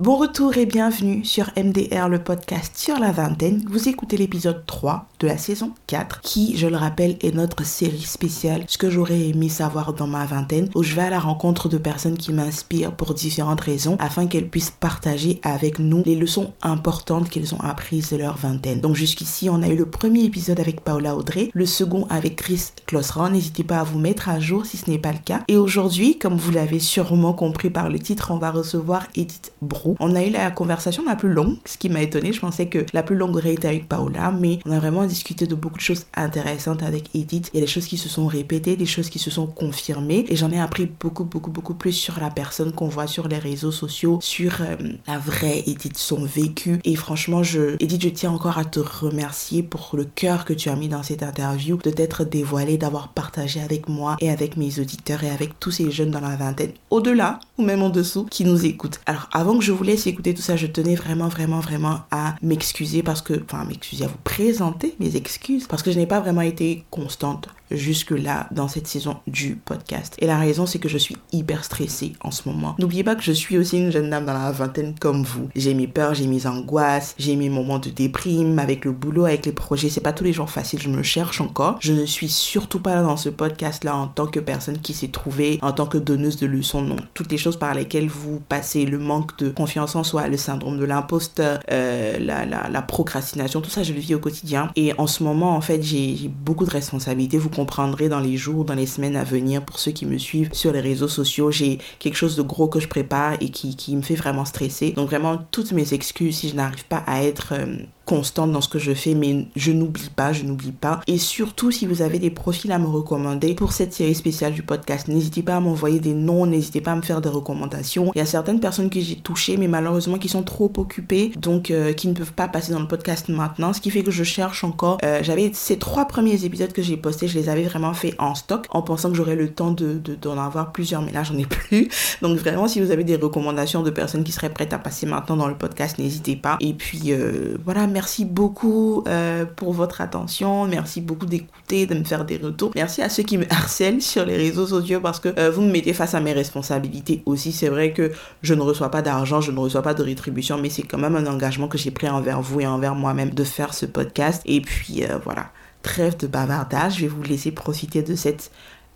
Bon 0.00 0.16
retour 0.16 0.56
et 0.56 0.64
bienvenue 0.64 1.26
sur 1.26 1.50
MDR, 1.58 2.08
le 2.08 2.24
podcast 2.24 2.72
sur 2.74 2.98
la 2.98 3.12
vingtaine. 3.12 3.62
Vous 3.68 3.90
écoutez 3.90 4.16
l'épisode 4.16 4.64
3 4.64 5.04
de 5.20 5.26
la 5.26 5.36
saison 5.36 5.72
4, 5.88 6.22
qui, 6.22 6.56
je 6.56 6.68
le 6.68 6.78
rappelle, 6.78 7.18
est 7.20 7.34
notre 7.34 7.66
série 7.66 8.00
spéciale, 8.00 8.64
ce 8.66 8.78
que 8.78 8.88
j'aurais 8.88 9.28
aimé 9.28 9.50
savoir 9.50 9.92
dans 9.92 10.06
ma 10.06 10.24
vingtaine, 10.24 10.70
où 10.74 10.82
je 10.82 10.94
vais 10.94 11.02
à 11.02 11.10
la 11.10 11.20
rencontre 11.20 11.68
de 11.68 11.76
personnes 11.76 12.16
qui 12.16 12.32
m'inspirent 12.32 12.96
pour 12.96 13.12
différentes 13.12 13.60
raisons, 13.60 13.98
afin 14.00 14.26
qu'elles 14.26 14.48
puissent 14.48 14.70
partager 14.70 15.38
avec 15.42 15.78
nous 15.78 16.02
les 16.06 16.16
leçons 16.16 16.54
importantes 16.62 17.28
qu'elles 17.28 17.54
ont 17.54 17.60
apprises 17.60 18.08
de 18.08 18.16
leur 18.16 18.38
vingtaine. 18.38 18.80
Donc 18.80 18.96
jusqu'ici, 18.96 19.50
on 19.50 19.62
a 19.62 19.68
eu 19.68 19.76
le 19.76 19.84
premier 19.84 20.24
épisode 20.24 20.60
avec 20.60 20.80
Paola 20.80 21.14
Audrey, 21.14 21.50
le 21.52 21.66
second 21.66 22.06
avec 22.08 22.36
Chris 22.36 22.68
Klossran. 22.86 23.28
N'hésitez 23.28 23.64
pas 23.64 23.80
à 23.80 23.84
vous 23.84 23.98
mettre 23.98 24.30
à 24.30 24.40
jour 24.40 24.64
si 24.64 24.78
ce 24.78 24.90
n'est 24.90 24.98
pas 24.98 25.12
le 25.12 25.18
cas. 25.22 25.42
Et 25.46 25.58
aujourd'hui, 25.58 26.16
comme 26.16 26.38
vous 26.38 26.52
l'avez 26.52 26.80
sûrement 26.80 27.34
compris 27.34 27.68
par 27.68 27.90
le 27.90 27.98
titre, 27.98 28.30
on 28.30 28.38
va 28.38 28.50
recevoir 28.50 29.06
Edith 29.14 29.52
Brou 29.60 29.89
on 29.98 30.14
a 30.14 30.24
eu 30.24 30.30
la 30.30 30.50
conversation 30.50 31.04
la 31.04 31.16
plus 31.16 31.32
longue, 31.32 31.56
ce 31.64 31.78
qui 31.78 31.88
m'a 31.88 32.02
étonné. 32.02 32.32
Je 32.32 32.40
pensais 32.40 32.66
que 32.66 32.84
la 32.92 33.02
plus 33.02 33.16
longue 33.16 33.36
aurait 33.36 33.54
été 33.54 33.68
avec 33.68 33.88
Paola, 33.88 34.30
mais 34.30 34.58
on 34.66 34.72
a 34.72 34.78
vraiment 34.78 35.06
discuté 35.06 35.46
de 35.46 35.54
beaucoup 35.54 35.78
de 35.78 35.82
choses 35.82 36.06
intéressantes 36.14 36.82
avec 36.82 37.14
Edith. 37.14 37.50
Il 37.52 37.60
y 37.60 37.62
a 37.62 37.66
des 37.66 37.70
choses 37.70 37.86
qui 37.86 37.98
se 37.98 38.08
sont 38.08 38.26
répétées, 38.26 38.76
des 38.76 38.86
choses 38.86 39.10
qui 39.10 39.18
se 39.18 39.30
sont 39.30 39.46
confirmées, 39.46 40.24
et 40.28 40.36
j'en 40.36 40.50
ai 40.50 40.60
appris 40.60 40.86
beaucoup, 40.86 41.24
beaucoup, 41.24 41.50
beaucoup 41.50 41.74
plus 41.74 41.92
sur 41.92 42.20
la 42.20 42.30
personne 42.30 42.72
qu'on 42.72 42.88
voit 42.88 43.06
sur 43.06 43.28
les 43.28 43.38
réseaux 43.38 43.72
sociaux, 43.72 44.18
sur 44.22 44.60
euh, 44.60 44.76
la 45.06 45.18
vraie 45.18 45.62
Edith, 45.66 45.96
son 45.96 46.24
vécu. 46.24 46.80
Et 46.84 46.96
franchement, 46.96 47.42
je, 47.42 47.76
Edith, 47.80 48.02
je 48.02 48.08
tiens 48.08 48.30
encore 48.30 48.58
à 48.58 48.64
te 48.64 48.80
remercier 48.80 49.62
pour 49.62 49.90
le 49.94 50.04
cœur 50.04 50.44
que 50.44 50.52
tu 50.52 50.68
as 50.68 50.76
mis 50.76 50.88
dans 50.88 51.02
cette 51.02 51.22
interview, 51.22 51.78
de 51.78 51.90
t'être 51.90 52.24
dévoilée, 52.24 52.78
d'avoir 52.78 53.08
partagé 53.08 53.60
avec 53.60 53.88
moi 53.88 54.16
et 54.20 54.30
avec 54.30 54.56
mes 54.56 54.78
auditeurs 54.78 55.24
et 55.24 55.30
avec 55.30 55.58
tous 55.58 55.70
ces 55.70 55.90
jeunes 55.90 56.10
dans 56.10 56.20
la 56.20 56.36
vingtaine, 56.36 56.72
au-delà 56.90 57.40
ou 57.58 57.62
même 57.62 57.82
en 57.82 57.90
dessous, 57.90 58.24
qui 58.24 58.44
nous 58.44 58.64
écoutent. 58.64 59.00
Alors, 59.06 59.28
avant 59.32 59.58
que 59.58 59.64
je 59.64 59.72
vous 59.72 59.79
laisse 59.84 60.06
écouter 60.06 60.34
tout 60.34 60.42
ça, 60.42 60.56
je 60.56 60.66
tenais 60.66 60.94
vraiment, 60.94 61.28
vraiment, 61.28 61.60
vraiment 61.60 62.00
à 62.10 62.36
m'excuser 62.42 63.02
parce 63.02 63.22
que, 63.22 63.42
enfin, 63.44 63.64
m'excuser, 63.64 64.04
à 64.04 64.08
vous 64.08 64.18
présenter 64.24 64.94
mes 65.00 65.16
excuses 65.16 65.66
parce 65.66 65.82
que 65.82 65.90
je 65.90 65.98
n'ai 65.98 66.06
pas 66.06 66.20
vraiment 66.20 66.40
été 66.42 66.84
constante 66.90 67.48
jusque-là 67.70 68.48
dans 68.50 68.68
cette 68.68 68.86
saison 68.86 69.16
du 69.26 69.56
podcast. 69.56 70.16
Et 70.18 70.26
la 70.26 70.38
raison, 70.38 70.66
c'est 70.66 70.78
que 70.78 70.88
je 70.88 70.98
suis 70.98 71.16
hyper 71.32 71.64
stressée 71.64 72.12
en 72.20 72.30
ce 72.30 72.48
moment. 72.48 72.74
N'oubliez 72.78 73.04
pas 73.04 73.14
que 73.14 73.22
je 73.22 73.32
suis 73.32 73.58
aussi 73.58 73.78
une 73.78 73.92
jeune 73.92 74.10
dame 74.10 74.26
dans 74.26 74.32
la 74.34 74.50
vingtaine 74.52 74.94
comme 74.98 75.22
vous. 75.22 75.48
J'ai 75.54 75.74
mes 75.74 75.86
peurs, 75.86 76.14
j'ai 76.14 76.26
mes 76.26 76.46
angoisses, 76.46 77.14
j'ai 77.18 77.36
mes 77.36 77.48
moments 77.48 77.78
de 77.78 77.90
déprime 77.90 78.58
avec 78.58 78.84
le 78.84 78.92
boulot, 78.92 79.24
avec 79.24 79.46
les 79.46 79.52
projets. 79.52 79.88
C'est 79.88 80.00
pas 80.00 80.12
tous 80.12 80.24
les 80.24 80.32
jours 80.32 80.50
facile, 80.50 80.80
je 80.80 80.88
me 80.88 81.02
cherche 81.02 81.40
encore. 81.40 81.78
Je 81.80 81.92
ne 81.92 82.06
suis 82.06 82.28
surtout 82.28 82.80
pas 82.80 83.02
dans 83.02 83.16
ce 83.16 83.28
podcast-là 83.28 83.96
en 83.96 84.08
tant 84.08 84.26
que 84.26 84.40
personne 84.40 84.78
qui 84.78 84.94
s'est 84.94 85.08
trouvée, 85.08 85.58
en 85.62 85.72
tant 85.72 85.86
que 85.86 85.98
donneuse 85.98 86.36
de 86.36 86.46
leçons, 86.46 86.82
non. 86.82 86.96
Toutes 87.14 87.30
les 87.30 87.38
choses 87.38 87.56
par 87.56 87.74
lesquelles 87.74 88.08
vous 88.08 88.40
passez, 88.48 88.84
le 88.84 88.98
manque 88.98 89.38
de 89.38 89.50
confiance 89.50 89.96
en 89.96 90.04
soi, 90.04 90.28
le 90.28 90.36
syndrome 90.36 90.78
de 90.78 90.84
l'imposteur, 90.84 91.60
euh, 91.70 92.18
la, 92.18 92.46
la, 92.46 92.68
la 92.68 92.82
procrastination, 92.82 93.60
tout 93.60 93.70
ça, 93.70 93.82
je 93.82 93.92
le 93.92 94.00
vis 94.00 94.14
au 94.14 94.18
quotidien. 94.18 94.70
Et 94.76 94.92
en 94.98 95.06
ce 95.06 95.22
moment, 95.22 95.56
en 95.56 95.60
fait, 95.60 95.82
j'ai 95.82 96.28
beaucoup 96.28 96.64
de 96.64 96.70
responsabilités. 96.70 97.38
Comprendrez 97.60 98.08
dans 98.08 98.20
les 98.20 98.36
jours, 98.36 98.64
dans 98.64 98.74
les 98.74 98.86
semaines 98.86 99.16
à 99.16 99.24
venir, 99.24 99.62
pour 99.62 99.78
ceux 99.78 99.92
qui 99.92 100.06
me 100.06 100.16
suivent 100.16 100.48
sur 100.52 100.72
les 100.72 100.80
réseaux 100.80 101.08
sociaux, 101.08 101.50
j'ai 101.50 101.78
quelque 101.98 102.16
chose 102.16 102.36
de 102.36 102.42
gros 102.42 102.68
que 102.68 102.80
je 102.80 102.88
prépare 102.88 103.34
et 103.40 103.50
qui, 103.50 103.96
me 103.96 104.02
fait 104.02 104.14
vraiment 104.14 104.44
stresser. 104.44 104.92
Donc 104.92 105.08
vraiment, 105.10 105.38
toutes 105.50 105.72
mes 105.72 105.92
excuses 105.92 106.38
si 106.38 106.48
je 106.48 106.54
n'arrive 106.54 106.84
pas 106.86 107.02
à 107.06 107.22
être... 107.22 107.52
Euh, 107.52 107.76
constante 108.10 108.50
dans 108.50 108.60
ce 108.60 108.68
que 108.68 108.80
je 108.80 108.92
fais, 108.92 109.14
mais 109.14 109.46
je 109.54 109.70
n'oublie 109.70 110.10
pas, 110.14 110.32
je 110.32 110.42
n'oublie 110.42 110.72
pas. 110.72 111.00
Et 111.06 111.16
surtout, 111.16 111.70
si 111.70 111.86
vous 111.86 112.02
avez 112.02 112.18
des 112.18 112.30
profils 112.30 112.72
à 112.72 112.78
me 112.80 112.88
recommander 112.88 113.54
pour 113.54 113.70
cette 113.72 113.92
série 113.92 114.16
spéciale 114.16 114.52
du 114.52 114.64
podcast, 114.64 115.06
n'hésitez 115.06 115.44
pas 115.44 115.54
à 115.54 115.60
m'envoyer 115.60 116.00
des 116.00 116.12
noms, 116.12 116.44
n'hésitez 116.44 116.80
pas 116.80 116.90
à 116.90 116.96
me 116.96 117.02
faire 117.02 117.20
des 117.20 117.28
recommandations. 117.28 118.10
Il 118.16 118.18
y 118.18 118.20
a 118.20 118.26
certaines 118.26 118.58
personnes 118.58 118.90
que 118.90 118.98
j'ai 118.98 119.14
touchées, 119.14 119.56
mais 119.56 119.68
malheureusement 119.68 120.18
qui 120.18 120.28
sont 120.28 120.42
trop 120.42 120.72
occupées, 120.76 121.30
donc 121.36 121.70
euh, 121.70 121.92
qui 121.92 122.08
ne 122.08 122.14
peuvent 122.14 122.32
pas 122.32 122.48
passer 122.48 122.72
dans 122.72 122.80
le 122.80 122.88
podcast 122.88 123.28
maintenant, 123.28 123.72
ce 123.72 123.80
qui 123.80 123.90
fait 123.90 124.02
que 124.02 124.10
je 124.10 124.24
cherche 124.24 124.64
encore. 124.64 124.98
Euh, 125.04 125.20
j'avais 125.22 125.52
ces 125.54 125.78
trois 125.78 126.06
premiers 126.06 126.44
épisodes 126.44 126.72
que 126.72 126.82
j'ai 126.82 126.96
postés, 126.96 127.28
je 127.28 127.38
les 127.38 127.48
avais 127.48 127.62
vraiment 127.62 127.94
fait 127.94 128.16
en 128.18 128.34
stock, 128.34 128.66
en 128.70 128.82
pensant 128.82 129.10
que 129.10 129.16
j'aurais 129.16 129.36
le 129.36 129.50
temps 129.50 129.70
de 129.70 130.00
d'en 130.20 130.36
avoir 130.36 130.72
plusieurs, 130.72 131.02
mais 131.02 131.12
là 131.12 131.22
j'en 131.22 131.38
ai 131.38 131.46
plus. 131.46 131.88
Donc 132.22 132.36
vraiment, 132.38 132.66
si 132.66 132.80
vous 132.80 132.90
avez 132.90 133.04
des 133.04 133.14
recommandations 133.14 133.84
de 133.84 133.90
personnes 133.90 134.24
qui 134.24 134.32
seraient 134.32 134.52
prêtes 134.52 134.72
à 134.72 134.80
passer 134.80 135.06
maintenant 135.06 135.36
dans 135.36 135.46
le 135.46 135.56
podcast, 135.56 135.98
n'hésitez 135.98 136.34
pas. 136.34 136.56
Et 136.58 136.74
puis 136.74 137.12
euh, 137.12 137.56
voilà, 137.64 137.86
merci 137.86 137.99
Merci 138.00 138.24
beaucoup 138.24 139.04
euh, 139.08 139.44
pour 139.44 139.74
votre 139.74 140.00
attention. 140.00 140.66
Merci 140.66 141.02
beaucoup 141.02 141.26
d'écouter, 141.26 141.84
de 141.86 141.94
me 141.94 142.02
faire 142.02 142.24
des 142.24 142.38
retours. 142.38 142.72
Merci 142.74 143.02
à 143.02 143.10
ceux 143.10 143.24
qui 143.24 143.36
me 143.36 143.44
harcèlent 143.52 144.00
sur 144.00 144.24
les 144.24 144.38
réseaux 144.38 144.66
sociaux 144.66 145.00
parce 145.00 145.20
que 145.20 145.28
euh, 145.38 145.50
vous 145.50 145.60
me 145.60 145.70
mettez 145.70 145.92
face 145.92 146.14
à 146.14 146.20
mes 146.20 146.32
responsabilités 146.32 147.22
aussi. 147.26 147.52
C'est 147.52 147.68
vrai 147.68 147.92
que 147.92 148.10
je 148.40 148.54
ne 148.54 148.62
reçois 148.62 148.90
pas 148.90 149.02
d'argent, 149.02 149.42
je 149.42 149.52
ne 149.52 149.58
reçois 149.58 149.82
pas 149.82 149.92
de 149.92 150.02
rétribution, 150.02 150.56
mais 150.56 150.70
c'est 150.70 150.80
quand 150.80 150.96
même 150.96 151.14
un 151.14 151.26
engagement 151.26 151.68
que 151.68 151.76
j'ai 151.76 151.90
pris 151.90 152.08
envers 152.08 152.40
vous 152.40 152.62
et 152.62 152.66
envers 152.66 152.94
moi-même 152.94 153.34
de 153.34 153.44
faire 153.44 153.74
ce 153.74 153.84
podcast. 153.84 154.40
Et 154.46 154.62
puis 154.62 155.04
euh, 155.04 155.18
voilà, 155.22 155.50
trêve 155.82 156.16
de 156.16 156.26
bavardage. 156.26 156.94
Je 156.94 157.00
vais 157.02 157.08
vous 157.08 157.22
laisser 157.22 157.50
profiter 157.50 158.00
de 158.00 158.14
cette 158.14 158.50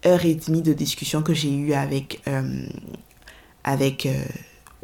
heure 0.06 0.24
et 0.24 0.34
demie 0.34 0.62
de 0.62 0.72
discussion 0.72 1.20
que 1.20 1.34
j'ai 1.34 1.54
eue 1.54 1.74
avec... 1.74 2.22
avec 3.64 4.08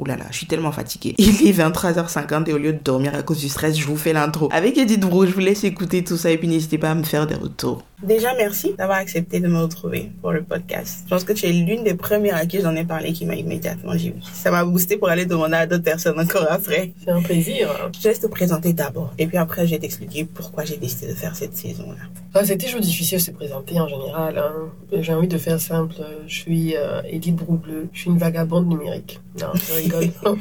Ouh 0.01 0.07
là 0.07 0.17
là, 0.17 0.25
je 0.31 0.39
suis 0.39 0.47
tellement 0.47 0.73
fatiguée. 0.73 1.15
Il 1.19 1.47
est 1.47 1.53
23h50 1.53 2.49
et 2.49 2.55
au 2.55 2.59
lieu 2.59 2.73
de 2.73 2.81
dormir 2.83 3.15
à 3.15 3.23
cause 3.23 3.39
du 3.39 3.51
stress, 3.51 3.77
je 3.77 3.85
vous 3.85 3.99
fais 3.99 4.15
l'intro. 4.15 4.49
Avec 4.51 4.79
Edith 4.79 5.01
Brou, 5.01 5.27
je 5.27 5.33
vous 5.33 5.41
laisse 5.41 5.63
écouter 5.63 6.03
tout 6.03 6.17
ça 6.17 6.31
et 6.31 6.39
puis 6.39 6.49
n'hésitez 6.49 6.79
pas 6.79 6.91
à 6.91 6.95
me 6.95 7.03
faire 7.03 7.27
des 7.27 7.35
retours. 7.35 7.83
Déjà, 8.03 8.33
merci 8.35 8.75
d'avoir 8.79 8.99
accepté 8.99 9.41
de 9.41 9.49
me 9.49 9.59
retrouver 9.59 10.11
pour 10.23 10.33
le 10.33 10.43
podcast. 10.43 11.01
Je 11.05 11.11
pense 11.11 11.25
que 11.25 11.35
tu 11.35 11.47
es 11.47 11.53
l'une 11.53 11.85
des 11.85 11.95
premières 11.95 12.37
à 12.37 12.47
qui 12.47 12.61
j'en 12.61 12.75
ai 12.75 12.85
parlé 12.85 13.13
qui 13.13 13.27
m'a 13.27 13.35
immédiatement 13.35 13.95
dit 13.95 14.13
oui. 14.15 14.23
Ça 14.33 14.51
m'a 14.51 14.65
boosté 14.65 14.97
pour 14.97 15.11
aller 15.11 15.27
demander 15.27 15.57
à 15.57 15.67
d'autres 15.67 15.85
personnes 15.85 16.19
encore 16.19 16.47
après. 16.51 16.95
C'est 17.05 17.11
un 17.11 17.21
plaisir. 17.21 17.91
Je 18.01 18.09
laisse 18.09 18.21
te 18.21 18.27
présenter 18.27 18.73
d'abord. 18.73 19.13
Et 19.19 19.27
puis 19.27 19.37
après, 19.37 19.67
je 19.67 19.73
vais 19.73 19.79
t'expliquer 19.79 20.25
pourquoi 20.25 20.65
j'ai 20.65 20.79
décidé 20.79 21.09
de 21.09 21.15
faire 21.15 21.37
cette 21.37 21.55
saison-là. 21.55 22.03
Ah, 22.33 22.45
c'est 22.45 22.57
toujours 22.57 22.81
difficile 22.81 23.19
de 23.19 23.23
se 23.23 23.31
présenter 23.33 23.79
en 23.79 23.87
général. 23.89 24.39
Hein. 24.39 24.71
J'ai 24.99 25.13
envie 25.13 25.29
de 25.29 25.39
faire 25.39 25.61
simple. 25.61 25.97
Je 26.27 26.35
suis 26.35 26.77
euh, 26.77 27.03
Edith 27.05 27.37
Broubleu. 27.37 27.89
Je 27.93 28.01
suis 28.01 28.11
une 28.11 28.19
vagabonde 28.19 28.67
numérique. 28.67 29.21
Non, 29.39 29.49
je 29.55 29.75
rigole. 29.75 30.09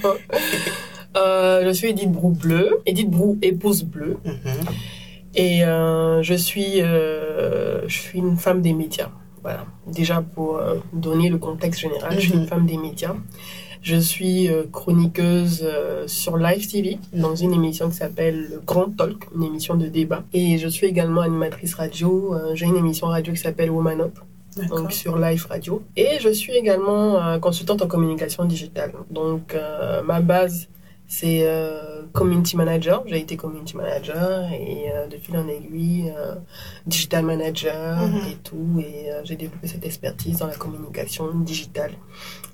euh, 1.18 1.64
je 1.66 1.70
suis 1.72 1.90
Edith 1.90 2.12
Broubleu. 2.12 2.80
Edith 2.86 3.10
Brou, 3.10 3.38
épouse 3.42 3.84
bleue. 3.84 4.18
Mm-hmm. 4.26 4.99
Et 5.36 5.64
euh, 5.64 6.24
je 6.24 6.34
suis, 6.34 6.82
euh, 6.82 7.88
je 7.88 7.98
suis 7.98 8.20
une 8.20 8.38
femme 8.38 8.62
des 8.62 8.74
médias. 8.74 9.10
Voilà. 9.42 9.66
Déjà 9.88 10.22
pour 10.22 10.58
euh, 10.58 10.76
donner 10.92 11.30
le 11.30 11.38
contexte 11.38 11.82
général, 11.82 12.16
je 12.16 12.22
suis 12.22 12.34
une 12.34 12.42
mhm. 12.42 12.48
femme 12.48 12.66
des 12.66 12.78
médias. 12.78 13.16
Je 13.82 13.96
suis 13.96 14.50
chroniqueuse 14.74 15.66
sur 16.06 16.36
Live 16.36 16.70
TV 16.70 17.00
dans 17.14 17.34
une 17.34 17.54
émission 17.54 17.90
qui 17.90 17.96
s'appelle 17.96 18.60
Grand 18.66 18.90
Talk, 18.90 19.28
une 19.34 19.44
émission 19.44 19.76
de 19.76 19.88
débat. 19.88 20.26
Et 20.34 20.58
je 20.58 20.68
suis 20.68 20.86
également 20.86 21.22
animatrice 21.22 21.76
radio. 21.76 22.36
J'ai 22.56 22.66
une 22.66 22.76
émission 22.76 23.08
radio 23.08 23.32
qui 23.32 23.40
s'appelle 23.40 23.72
Woman 23.72 24.02
Up. 24.02 24.20
Donc 24.68 24.92
sur 24.92 25.18
Live 25.18 25.46
Radio. 25.50 25.82
Et 25.96 26.18
je 26.20 26.28
suis 26.28 26.52
également 26.58 27.40
consultante 27.40 27.82
en 27.82 27.88
communication 27.88 28.44
digitale. 28.44 28.92
Donc 29.10 29.56
ma 30.04 30.20
base 30.20 30.68
c'est 31.12 31.40
euh, 31.42 32.04
community 32.14 32.56
manager. 32.56 33.04
J'ai 33.08 33.18
été 33.18 33.36
community 33.36 33.76
manager 33.76 34.48
et 34.54 34.92
euh, 34.94 35.08
de 35.08 35.18
fil 35.18 35.36
en 35.38 35.48
aiguille, 35.48 36.14
euh, 36.16 36.36
digital 36.86 37.26
manager 37.26 37.98
mhm. 37.98 38.28
et 38.30 38.36
tout. 38.44 38.80
Et 38.80 39.10
j'ai 39.24 39.36
développé 39.36 39.68
cette 39.68 39.84
expertise 39.84 40.38
dans 40.38 40.46
la 40.46 40.56
communication 40.56 41.34
digitale. 41.40 41.94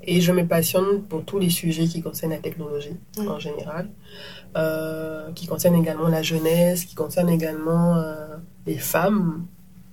Et 0.03 0.21
je 0.21 0.31
me 0.31 0.47
passionne 0.47 1.03
pour 1.03 1.25
tous 1.25 1.37
les 1.37 1.49
sujets 1.49 1.85
qui 1.85 2.01
concernent 2.01 2.31
la 2.31 2.37
technologie 2.37 2.95
mhm. 3.17 3.27
en 3.27 3.39
général, 3.39 3.89
qui 5.35 5.47
concernent 5.47 5.75
également 5.75 6.07
la 6.07 6.23
jeunesse, 6.23 6.85
qui 6.85 6.95
concernent 6.95 7.29
également 7.29 8.01
les 8.65 8.77
femmes, 8.77 9.47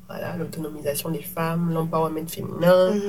voilà, 0.07 0.37
l'autonomisation 0.37 1.11
des 1.11 1.23
femmes, 1.23 1.73
l'empowerment 1.73 2.29
féminin. 2.29 2.95
Mhm. 2.95 3.03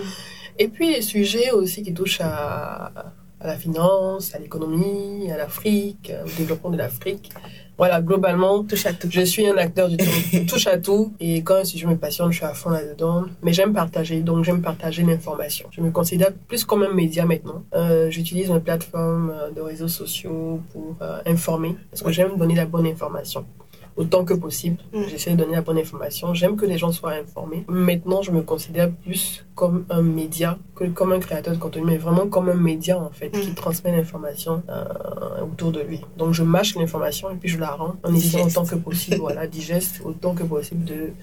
Et 0.57 0.67
puis 0.67 0.91
les 0.95 1.03
sujets 1.03 1.51
aussi 1.51 1.83
qui 1.83 1.93
touchent 1.93 2.21
à 2.21 3.13
à 3.43 3.47
la 3.47 3.57
finance, 3.57 4.33
à 4.33 4.39
l'économie, 4.39 5.29
à 5.31 5.37
l'Afrique, 5.37 6.11
au 6.25 6.29
développement 6.37 6.69
de 6.69 6.77
l'Afrique. 6.77 7.31
Voilà, 7.77 8.01
globalement, 8.01 8.63
touche 8.63 8.85
à 8.85 8.93
tout. 8.93 9.07
Je 9.09 9.21
suis 9.21 9.47
un 9.47 9.57
acteur 9.57 9.89
du 9.89 9.97
tout, 9.97 10.05
touche 10.47 10.67
à 10.67 10.77
tout. 10.77 11.13
Et 11.19 11.41
quand 11.43 11.65
si 11.65 11.79
je 11.79 11.87
me 11.87 11.95
passionne, 11.95 12.31
je 12.31 12.37
suis 12.37 12.45
à 12.45 12.53
fond 12.53 12.69
là-dedans. 12.69 13.25
Mais 13.41 13.51
j'aime 13.51 13.73
partager, 13.73 14.21
donc 14.21 14.45
j'aime 14.45 14.61
partager 14.61 15.03
l'information. 15.03 15.67
Je 15.71 15.81
me 15.81 15.89
considère 15.91 16.31
plus 16.47 16.63
comme 16.63 16.83
un 16.83 16.93
média 16.93 17.25
maintenant. 17.25 17.63
Euh, 17.73 18.09
J'utilise 18.11 18.49
une 18.49 18.61
plateforme 18.61 19.31
euh, 19.31 19.51
de 19.51 19.61
réseaux 19.61 19.87
sociaux 19.87 20.61
pour 20.71 20.95
euh, 21.01 21.19
informer, 21.25 21.75
parce 21.89 22.03
que 22.03 22.11
j'aime 22.11 22.37
donner 22.37 22.55
la 22.55 22.65
bonne 22.65 22.85
information 22.85 23.45
autant 23.95 24.25
que 24.25 24.33
possible. 24.33 24.77
Mm. 24.93 25.03
J'essaie 25.09 25.31
de 25.31 25.37
donner 25.37 25.55
la 25.55 25.61
bonne 25.61 25.77
information. 25.77 26.33
J'aime 26.33 26.55
que 26.55 26.65
les 26.65 26.77
gens 26.77 26.91
soient 26.91 27.13
informés. 27.13 27.65
Maintenant, 27.67 28.21
je 28.21 28.31
me 28.31 28.41
considère 28.41 28.91
plus 28.91 29.45
comme 29.55 29.85
un 29.89 30.01
média 30.01 30.57
que 30.75 30.85
comme 30.85 31.11
un 31.11 31.19
créateur 31.19 31.53
de 31.53 31.59
contenu, 31.59 31.83
mais 31.85 31.97
vraiment 31.97 32.27
comme 32.27 32.49
un 32.49 32.55
média 32.55 32.99
en 32.99 33.09
fait 33.11 33.29
qui 33.29 33.51
mm. 33.51 33.55
transmet 33.55 33.95
l'information 33.95 34.63
euh, 34.69 35.43
autour 35.43 35.71
de 35.71 35.81
lui. 35.81 36.01
Donc, 36.17 36.33
je 36.33 36.43
mâche 36.43 36.75
l'information 36.75 37.29
et 37.31 37.35
puis 37.35 37.49
je 37.49 37.59
la 37.59 37.71
rends 37.71 37.95
en 38.03 38.13
essayant 38.13 38.47
autant 38.47 38.65
que 38.65 38.75
possible, 38.75 39.17
voilà, 39.17 39.47
digeste 39.47 40.01
autant 40.03 40.33
que 40.33 40.43
possible 40.43 40.83
de 40.85 41.13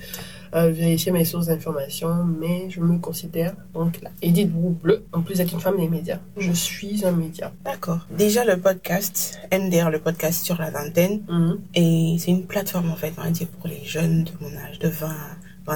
euh, 0.54 0.70
vérifier 0.70 1.12
mes 1.12 1.24
sources 1.24 1.46
d'information, 1.46 2.24
mais 2.24 2.68
je 2.70 2.80
me 2.80 2.98
considère 2.98 3.54
donc 3.74 4.00
la 4.02 4.10
Edith 4.22 4.50
Bleu, 4.52 5.04
en 5.12 5.22
plus 5.22 5.38
d'être 5.38 5.52
une 5.52 5.60
femme 5.60 5.76
des 5.78 5.88
médias. 5.88 6.18
Je 6.36 6.52
suis 6.52 7.04
un 7.04 7.12
média. 7.12 7.52
D'accord. 7.64 8.06
Déjà, 8.16 8.44
le 8.44 8.56
podcast, 8.56 9.38
MDR, 9.52 9.90
le 9.90 10.00
podcast 10.00 10.44
sur 10.44 10.58
la 10.58 10.70
vingtaine, 10.70 11.20
Mhm. 11.28 11.58
et 11.74 12.16
c'est 12.18 12.30
une 12.30 12.44
plateforme, 12.46 12.90
en 12.90 12.96
fait, 12.96 13.12
on 13.18 13.22
va 13.22 13.30
dire, 13.30 13.46
pour 13.48 13.68
les 13.68 13.84
jeunes 13.84 14.24
de 14.24 14.30
mon 14.40 14.48
âge, 14.56 14.78
de 14.78 14.88
20 14.88 15.06
à 15.08 15.12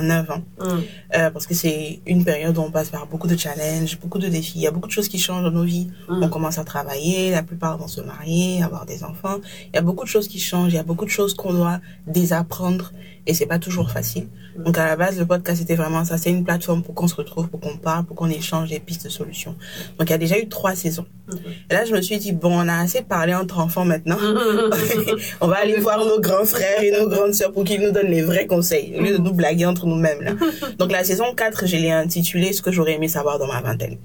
29 0.00 0.31
ans. 0.31 0.43
Mhm. 0.61 0.82
Euh, 1.17 1.31
parce 1.31 1.47
que 1.47 1.55
c'est 1.55 2.00
une 2.06 2.25
période 2.25 2.56
où 2.59 2.62
on 2.62 2.71
passe 2.71 2.88
par 2.88 3.06
beaucoup 3.06 3.29
de 3.29 3.37
challenges, 3.37 3.99
beaucoup 4.00 4.19
de 4.19 4.26
défis. 4.29 4.55
Il 4.56 4.62
y 4.62 4.67
a 4.67 4.73
beaucoup 4.73 4.88
de 4.88 4.93
choses 4.93 5.09
qui 5.09 5.19
changent 5.19 5.44
dans 5.44 5.50
nos 5.53 5.62
vies. 5.62 5.88
On 6.09 6.29
commence 6.29 6.59
à 6.59 6.65
travailler, 6.65 7.31
la 7.31 7.43
plupart 7.44 7.79
vont 7.79 7.87
se 7.87 8.00
marier, 8.00 8.62
avoir 8.62 8.87
des 8.87 9.05
enfants. 9.05 9.37
Il 9.73 9.76
y 9.76 9.79
a 9.79 9.82
beaucoup 9.82 10.03
de 10.05 10.09
choses 10.09 10.26
qui 10.26 10.41
changent, 10.41 10.73
il 10.73 10.76
y 10.76 10.79
a 10.81 10.82
beaucoup 10.82 11.05
de 11.05 11.11
choses 11.11 11.35
qu'on 11.35 11.53
doit 11.53 11.81
désapprendre 12.09 12.93
et 13.26 13.35
c'est 13.35 13.47
pas 13.47 13.59
toujours 13.59 13.91
facile. 13.91 14.29
Donc 14.56 14.79
à 14.79 14.87
la 14.87 14.97
base, 14.97 15.19
le 15.19 15.26
podcast 15.26 15.59
c'était 15.61 15.75
vraiment 15.75 16.05
ça, 16.05 16.19
c'est 16.19 16.31
une 16.31 16.44
plateforme 16.44 16.82
pour 16.82 16.94
qu'on 16.94 17.09
se 17.09 17.15
retrouve, 17.15 17.49
pour 17.49 17.61
qu'on 17.61 17.76
parle, 17.76 18.05
pour 18.05 18.17
qu'on 18.17 18.29
échange 18.29 18.71
des 18.71 18.81
pistes 18.81 19.05
de 19.05 19.09
solutions. 19.09 19.56
Donc 19.99 20.09
il 20.09 20.11
y 20.11 20.15
a 20.15 20.19
déjà 20.19 20.38
eu 20.38 20.49
trois 20.49 20.75
saisons. 20.75 21.06
Mhm. 21.29 21.38
Et 21.71 21.75
là, 21.75 21.85
je 21.85 21.93
me 21.93 22.03
suis 22.03 22.19
dit 22.19 22.32
bon, 22.32 22.53
on 22.53 22.69
a 22.69 22.76
assez 22.76 23.03
parlé 23.03 23.35
entre 23.35 23.59
enfants 23.59 23.85
maintenant. 23.85 24.19
on 25.41 25.49
va 25.49 25.56
aller 25.56 25.79
voir 25.79 26.05
nos 26.05 26.21
grands 26.21 26.44
frères 26.44 26.82
et 26.82 26.91
nos 26.91 27.09
grandes 27.09 27.35
sœurs 27.35 27.53
pour 27.53 27.65
qu'ils 27.65 27.81
nous 27.81 27.93
donnent 27.93 28.11
les 28.11 28.23
vrais 28.23 28.47
conseils, 28.47 28.94
au 28.99 29.03
lieu 29.03 29.12
de 29.12 29.23
nous 29.23 29.32
blaguer 29.32 29.67
entre 29.67 29.87
nous-mêmes. 29.87 30.23
là. 30.23 30.32
Donc 30.79 30.93
la 30.93 31.03
saison 31.05 31.35
4, 31.35 31.67
je 31.67 31.76
l'ai 31.76 31.91
intitulée 31.91 32.53
Ce 32.53 32.62
que 32.62 32.71
j'aurais 32.71 32.94
aimé 32.94 33.09
savoir 33.09 33.38
dans 33.38 33.47
ma 33.47 33.61
vingtaine. 33.61 33.97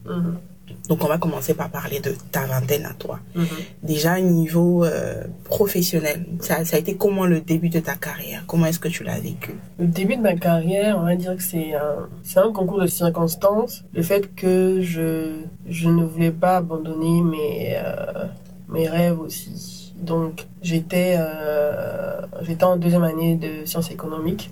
Donc 0.89 1.03
on 1.03 1.07
va 1.07 1.19
commencer 1.19 1.53
par 1.53 1.69
parler 1.69 1.99
de 1.99 2.13
ta 2.31 2.47
vingtaine 2.47 2.85
à 2.85 2.93
toi. 2.93 3.19
Mhm. 3.35 3.45
Déjà, 3.83 4.19
niveau 4.19 4.83
euh, 4.83 5.23
professionnel, 5.43 6.25
ça, 6.41 6.65
ça 6.65 6.77
a 6.77 6.79
été 6.79 6.95
comment 6.95 7.27
le 7.27 7.41
début 7.41 7.69
de 7.69 7.79
ta 7.79 7.93
carrière? 7.93 8.43
Comment 8.47 8.65
est-ce 8.65 8.79
que 8.79 8.87
tu 8.87 9.03
l'as 9.03 9.19
vécu? 9.19 9.51
Le 9.77 9.85
début 9.85 10.17
de 10.17 10.21
ma 10.21 10.35
carrière, 10.35 10.97
on 10.97 11.03
va 11.05 11.15
dire 11.15 11.35
que 11.37 11.43
c'est 11.43 11.73
un, 11.75 12.09
un 12.41 12.51
concours 12.51 12.81
de 12.81 12.87
circonstances. 12.87 13.83
Le 13.93 14.01
fait 14.01 14.33
que 14.35 14.81
je, 14.81 15.35
je 15.67 15.89
ne 15.89 16.03
voulais 16.03 16.31
pas 16.31 16.57
abandonner 16.57 17.21
mes, 17.21 17.75
euh, 17.75 18.25
mes 18.67 18.89
rêves 18.89 19.19
aussi. 19.19 19.93
Donc, 19.95 20.47
j'étais, 20.63 21.17
euh, 21.19 22.21
j'étais 22.41 22.63
en 22.63 22.77
deuxième 22.77 23.03
année 23.03 23.35
de 23.35 23.65
sciences 23.65 23.91
économiques. 23.91 24.49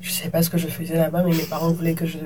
Je 0.00 0.10
sais 0.10 0.30
pas 0.30 0.42
ce 0.42 0.50
que 0.50 0.58
je 0.58 0.66
faisais 0.66 0.96
là-bas, 0.96 1.22
mais 1.22 1.32
mes 1.32 1.44
parents 1.44 1.70
voulaient 1.70 1.94
que 1.94 2.06
je, 2.06 2.18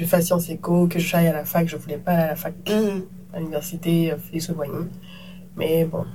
je 0.00 0.06
fasse 0.06 0.24
sciences 0.24 0.48
éco, 0.48 0.86
que 0.88 0.98
je 0.98 1.14
aille 1.14 1.28
à 1.28 1.32
la 1.34 1.44
fac. 1.44 1.68
Je 1.68 1.76
voulais 1.76 1.98
pas 1.98 2.12
aller 2.12 2.22
à 2.22 2.26
la 2.28 2.36
fac, 2.36 2.54
à 3.34 3.38
l'université 3.38 4.12
euh, 4.12 4.16
Félix 4.16 4.48
Houphouët-Boigny. 4.48 4.88
Mais 5.56 5.84
bon, 5.84 6.06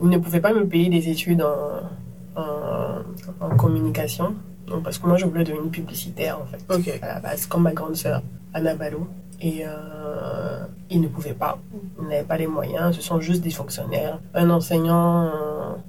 ils 0.00 0.08
ne 0.08 0.16
pouvaient 0.18 0.40
pas 0.40 0.54
me 0.54 0.66
payer 0.66 0.88
des 0.88 1.08
études 1.08 1.42
en, 1.42 2.40
en, 2.40 3.02
en 3.40 3.56
communication. 3.56 4.34
Donc, 4.66 4.84
parce 4.84 4.98
que 4.98 5.06
moi, 5.06 5.18
je 5.18 5.26
voulais 5.26 5.44
devenir 5.44 5.70
publicitaire, 5.70 6.38
en 6.40 6.46
fait, 6.46 7.02
à 7.02 7.14
la 7.14 7.20
base, 7.20 7.46
comme 7.46 7.62
ma 7.62 7.72
grande 7.72 7.96
sœur, 7.96 8.22
Anna 8.54 8.74
Ballot. 8.74 9.06
Et 9.40 9.64
euh, 9.64 10.64
ils 10.90 11.00
ne 11.00 11.06
pouvaient 11.08 11.32
pas. 11.32 11.58
Ils 12.00 12.08
n'avaient 12.08 12.22
pas 12.24 12.36
les 12.36 12.46
moyens. 12.48 12.96
Ce 12.96 13.02
sont 13.02 13.20
juste 13.20 13.42
des 13.42 13.50
fonctionnaires. 13.50 14.18
Un 14.34 14.50
enseignant 14.50 15.30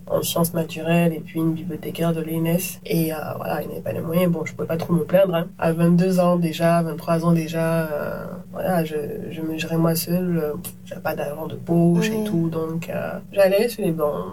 en, 0.07 0.15
en 0.17 0.21
sciences 0.21 0.53
naturelles 0.53 1.13
et 1.13 1.19
puis 1.19 1.39
une 1.39 1.53
bibliothécaire 1.53 2.13
de 2.13 2.21
l'ENS. 2.21 2.79
Et 2.85 3.11
euh, 3.11 3.17
voilà, 3.37 3.61
ils 3.63 3.67
n'avaient 3.69 3.81
pas 3.81 3.91
les 3.93 4.01
moyens. 4.01 4.31
Bon, 4.31 4.45
je 4.45 4.53
pouvais 4.53 4.67
pas 4.67 4.77
trop 4.77 4.93
me 4.93 5.03
plaindre. 5.03 5.33
hein. 5.33 5.47
À 5.57 5.71
22 5.73 6.19
ans 6.19 6.35
déjà, 6.35 6.81
23 6.83 7.25
ans 7.25 7.31
déjà, 7.31 7.85
euh, 7.87 8.25
voilà, 8.51 8.83
je, 8.85 8.95
je 9.31 9.41
me 9.41 9.57
gérais 9.57 9.77
moi 9.77 9.95
seule. 9.95 10.53
J'avais 10.85 11.01
pas 11.01 11.15
d'argent 11.15 11.47
de 11.47 11.55
poche 11.55 12.09
et 12.11 12.23
tout. 12.25 12.49
Donc, 12.49 12.89
euh, 12.89 13.13
j'allais 13.31 13.67
sur 13.69 13.83
les 13.83 13.91
bancs. 13.91 14.25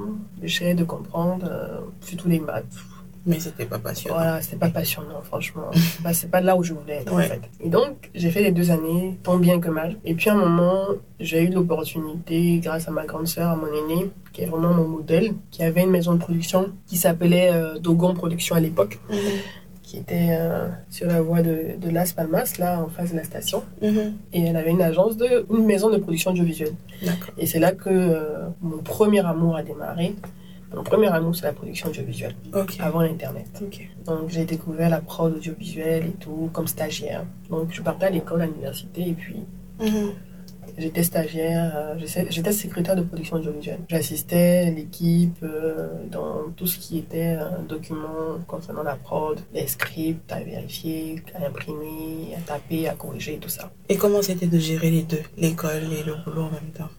J'essayais 0.43 0.75
de 0.75 0.85
comprendre, 0.85 1.47
euh, 1.51 1.79
surtout 2.03 2.29
les 2.29 2.41
maths. 2.41 2.65
Mais 3.27 3.41
c'était 3.41 3.65
pas 3.67 3.79
passionnant. 3.79 4.15
Voilà, 4.17 4.41
c'était 4.41 4.57
pas 4.57 4.69
passionnant, 4.69 5.21
franchement. 5.23 5.71
Pas, 6.03 6.13
c'est 6.19 6.31
pas 6.31 6.41
là 6.41 6.57
où 6.57 6.63
je 6.63 6.73
voulais 6.73 6.99
être, 7.03 7.13
Ouais. 7.13 7.25
en 7.25 7.29
fait. 7.29 7.41
Et 7.61 7.69
donc, 7.69 8.11
j'ai 8.15 8.31
fait 8.31 8.43
les 8.43 8.53
deux 8.53 8.71
années, 8.71 9.19
tant 9.25 9.37
bien 9.37 9.59
que 9.61 9.69
mal. 9.69 9.97
Et 10.05 10.15
puis, 10.15 10.31
à 10.31 10.35
un 10.35 10.37
moment, 10.37 10.85
j'ai 11.19 11.43
eu 11.43 11.49
l'opportunité, 11.51 12.59
grâce 12.63 12.89
à 12.89 12.91
ma 12.93 13.05
grande 13.05 13.27
sœur, 13.27 13.51
à 13.51 13.57
mon 13.57 13.67
aîné, 13.67 14.11
qui 14.33 14.43
est 14.43 14.47
vraiment 14.47 14.73
mon 14.73 14.87
modèle, 14.89 15.33
qui 15.51 15.63
avait 15.63 15.83
une 15.83 15.91
maison 15.91 16.15
de 16.15 16.19
production 16.19 16.73
qui 16.87 16.97
s'appelait 16.97 17.51
euh, 17.53 17.79
Dogon 17.79 18.15
Production 18.15 18.55
à 18.57 18.61
l'époque, 18.61 18.99
Mhm. 19.11 19.17
qui 19.83 19.99
était 19.99 20.29
euh, 20.39 20.69
sur 20.91 21.07
la 21.09 21.21
voie 21.23 21.43
de, 21.43 21.77
de 21.81 21.91
Las 21.91 22.13
Palmas, 22.13 22.55
là, 22.59 22.81
en 22.81 22.89
face 22.89 23.13
de 23.13 23.17
la 23.17 23.25
station. 23.25 23.63
Mhm. 23.83 24.15
Et 24.33 24.43
elle 24.43 24.57
avait 24.57 24.71
une 24.71 24.83
agence 24.83 25.17
de, 25.17 25.47
une 25.53 25.65
maison 25.67 25.91
de 25.91 25.97
production 25.99 26.31
audiovisuelle. 26.33 26.75
Et 27.39 27.47
c'est 27.47 27.59
là 27.61 27.73
que 27.73 27.89
euh, 27.91 28.47
mon 28.63 28.79
premier 28.79 29.25
amour 29.27 29.57
a 29.57 29.63
démarré. 29.63 30.15
Mon 30.77 30.83
premier 30.83 31.07
amour, 31.09 31.35
c'est 31.35 31.47
la 31.47 31.55
production 31.55 31.89
audiovisuelle, 31.89 32.35
avant 32.81 33.01
l'Internet. 33.01 33.47
Donc 34.05 34.29
j'ai 34.29 34.45
découvert 34.45 34.91
la 34.91 35.01
prod 35.01 35.35
audiovisuelle 35.35 36.05
et 36.05 36.13
tout 36.21 36.51
comme 36.53 36.67
stagiaire. 36.67 37.25
Donc 37.49 37.69
je 37.73 37.81
partais 37.81 38.07
à 38.07 38.11
l'école, 38.11 38.43
à 38.43 38.47
l'université 38.47 39.09
et 39.09 39.15
puis 39.15 39.37
Mhm. 39.81 40.11
j'étais 40.79 41.03
stagiaire, 41.03 41.73
euh, 41.77 41.95
j'étais 42.31 42.53
secrétaire 42.53 42.95
de 42.97 43.03
production 43.03 43.37
audiovisuelle. 43.37 43.81
J'assistais 43.89 44.71
l'équipe 44.71 45.39
euh, 45.43 45.89
dans 46.11 46.51
tout 46.55 46.67
ce 46.67 46.79
qui 46.79 46.99
était 46.99 47.39
un 47.59 47.63
document 47.67 48.39
concernant 48.47 48.83
la 48.83 48.97
prod, 48.97 49.39
les 49.55 49.67
scripts 49.67 50.31
à 50.31 50.41
vérifier, 50.41 51.23
à 51.35 51.47
imprimer, 51.47 52.35
à 52.37 52.41
taper, 52.41 52.87
à 52.89 52.95
corriger, 52.95 53.39
tout 53.39 53.49
ça. 53.49 53.71
Et 53.89 53.97
comment 53.97 54.21
c'était 54.21 54.47
de 54.47 54.59
gérer 54.59 54.91
les 54.91 55.03
deux, 55.05 55.23
l'école 55.39 55.85
et 55.99 56.03
le 56.05 56.17
boulot 56.25 56.43
en 56.43 56.51
même 56.51 56.73
temps? 56.77 56.91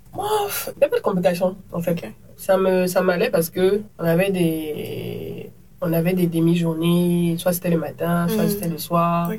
Il 0.76 0.80
n'y 0.80 0.84
a 0.86 0.90
pas 0.90 0.98
de 0.98 1.02
complications 1.02 1.56
en 1.72 1.82
fait. 1.82 1.98
Ça 2.36 2.58
me 2.58 2.88
ça 2.88 3.02
m'allait 3.02 3.30
parce 3.30 3.50
que 3.50 3.82
on 4.00 4.04
avait 4.06 4.32
des 4.32 5.52
on 5.82 5.94
avait 5.94 6.14
des 6.14 6.28
demi-journées, 6.28 7.36
soit 7.38 7.54
c'était 7.54 7.70
le 7.70 7.78
matin, 7.78 8.28
soit 8.28 8.44
Mhm. 8.44 8.50
c'était 8.50 8.68
le 8.70 8.78
soir. 8.80 9.32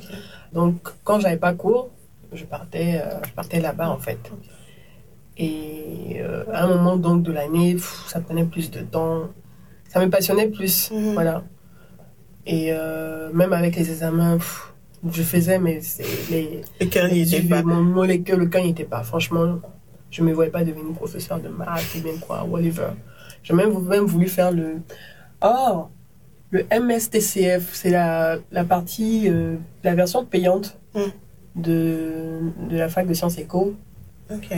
Donc, 0.53 0.77
quand 1.05 1.19
j'avais 1.21 1.37
pas 1.37 1.53
cours, 1.53 1.91
je 2.33 2.45
partais, 2.45 3.03
euh, 3.05 3.19
je 3.27 3.33
partais 3.33 3.59
là-bas, 3.61 3.91
en 3.91 3.99
fait. 3.99 4.21
Et 5.37 6.17
euh, 6.21 6.45
à 6.53 6.65
un 6.65 6.69
moment 6.69 6.97
donc 6.97 7.23
de 7.23 7.33
l'année, 7.33 7.77
ça 8.07 8.21
prenait 8.21 8.45
plus 8.45 8.71
de 8.71 8.81
temps. 8.81 9.29
Ça 9.89 10.01
me 10.05 10.11
passionnait 10.11 10.49
plus, 10.49 10.91
Mhm. 10.91 11.15
voilà. 11.15 11.43
Et 12.47 12.69
euh, 12.73 13.31
même 13.33 13.53
avec 13.53 13.77
les 13.77 13.91
examens, 13.91 14.37
pff, 14.39 14.73
je 15.11 15.23
faisais, 15.23 15.59
mais 15.59 15.81
les... 16.31 16.63
Le 16.81 16.87
cœur 16.87 17.09
pas. 17.49 17.63
Mon, 17.63 17.83
mon 17.83 18.03
le 18.05 18.17
cœur- 18.19 18.39
le 18.39 18.47
cas 18.47 18.61
n'y 18.61 18.71
était 18.71 18.85
pas. 18.85 19.03
Franchement, 19.03 19.61
je 20.10 20.22
me 20.22 20.32
voyais 20.32 20.50
pas 20.50 20.64
devenir 20.64 20.93
professeur 20.94 21.38
de 21.40 21.49
maths 21.49 21.94
ou 21.96 22.00
bien 22.00 22.12
quoi, 22.20 22.44
whatever. 22.44 22.88
J'ai 23.43 23.55
même, 23.55 23.79
même 23.86 24.05
voulu 24.05 24.27
faire 24.29 24.50
le... 24.53 24.77
Oh 25.43 25.88
Le 26.50 26.65
MSTCF, 26.72 27.74
c'est 27.74 27.91
la, 27.91 28.38
la 28.53 28.65
partie, 28.65 29.29
euh, 29.29 29.56
la 29.84 29.94
version 29.94 30.24
payante 30.24 30.77
Mm. 30.94 31.00
de, 31.56 32.41
de 32.70 32.77
la 32.79 32.88
fac 32.88 33.06
de 33.06 33.12
sciences 33.15 33.38
éco. 33.38 33.74
Ok. 34.32 34.48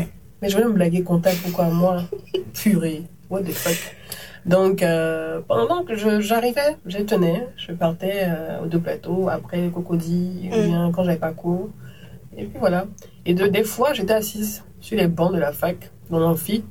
Mais 0.41 0.49
je 0.49 0.55
voulais 0.57 0.69
me 0.69 0.73
blaguer 0.73 1.03
comptable, 1.03 1.37
pourquoi 1.43 1.67
moi 1.71 2.03
Purée, 2.55 3.03
what 3.29 3.43
the 3.43 3.51
fuck 3.53 3.97
Donc, 4.47 4.83
euh, 4.83 5.41
pendant 5.47 5.85
que 5.85 5.95
j'arrivais, 6.21 6.77
je 6.87 6.99
tenais, 6.99 7.49
je 7.57 7.73
partais 7.73 8.23
euh, 8.29 8.63
aux 8.63 8.67
deux 8.67 8.79
plateaux, 8.81 9.29
après 9.29 9.69
Cocody, 9.75 10.49
Mm. 10.53 10.67
bien 10.69 10.93
quand 10.95 11.03
j'avais 11.05 11.19
pas 11.19 11.33
cours. 11.33 11.69
Et 12.37 12.45
puis 12.45 12.59
voilà. 12.61 12.87
Et 13.27 13.35
de, 13.35 13.47
des 13.49 13.65
fois, 13.65 13.93
j'étais 13.93 14.15
assise 14.15 14.63
sur 14.81 14.97
les 14.97 15.09
bancs 15.09 15.33
de 15.33 15.39
la 15.39 15.53
fac, 15.53 15.91
dans 16.11 16.19
l'amphi, 16.19 16.65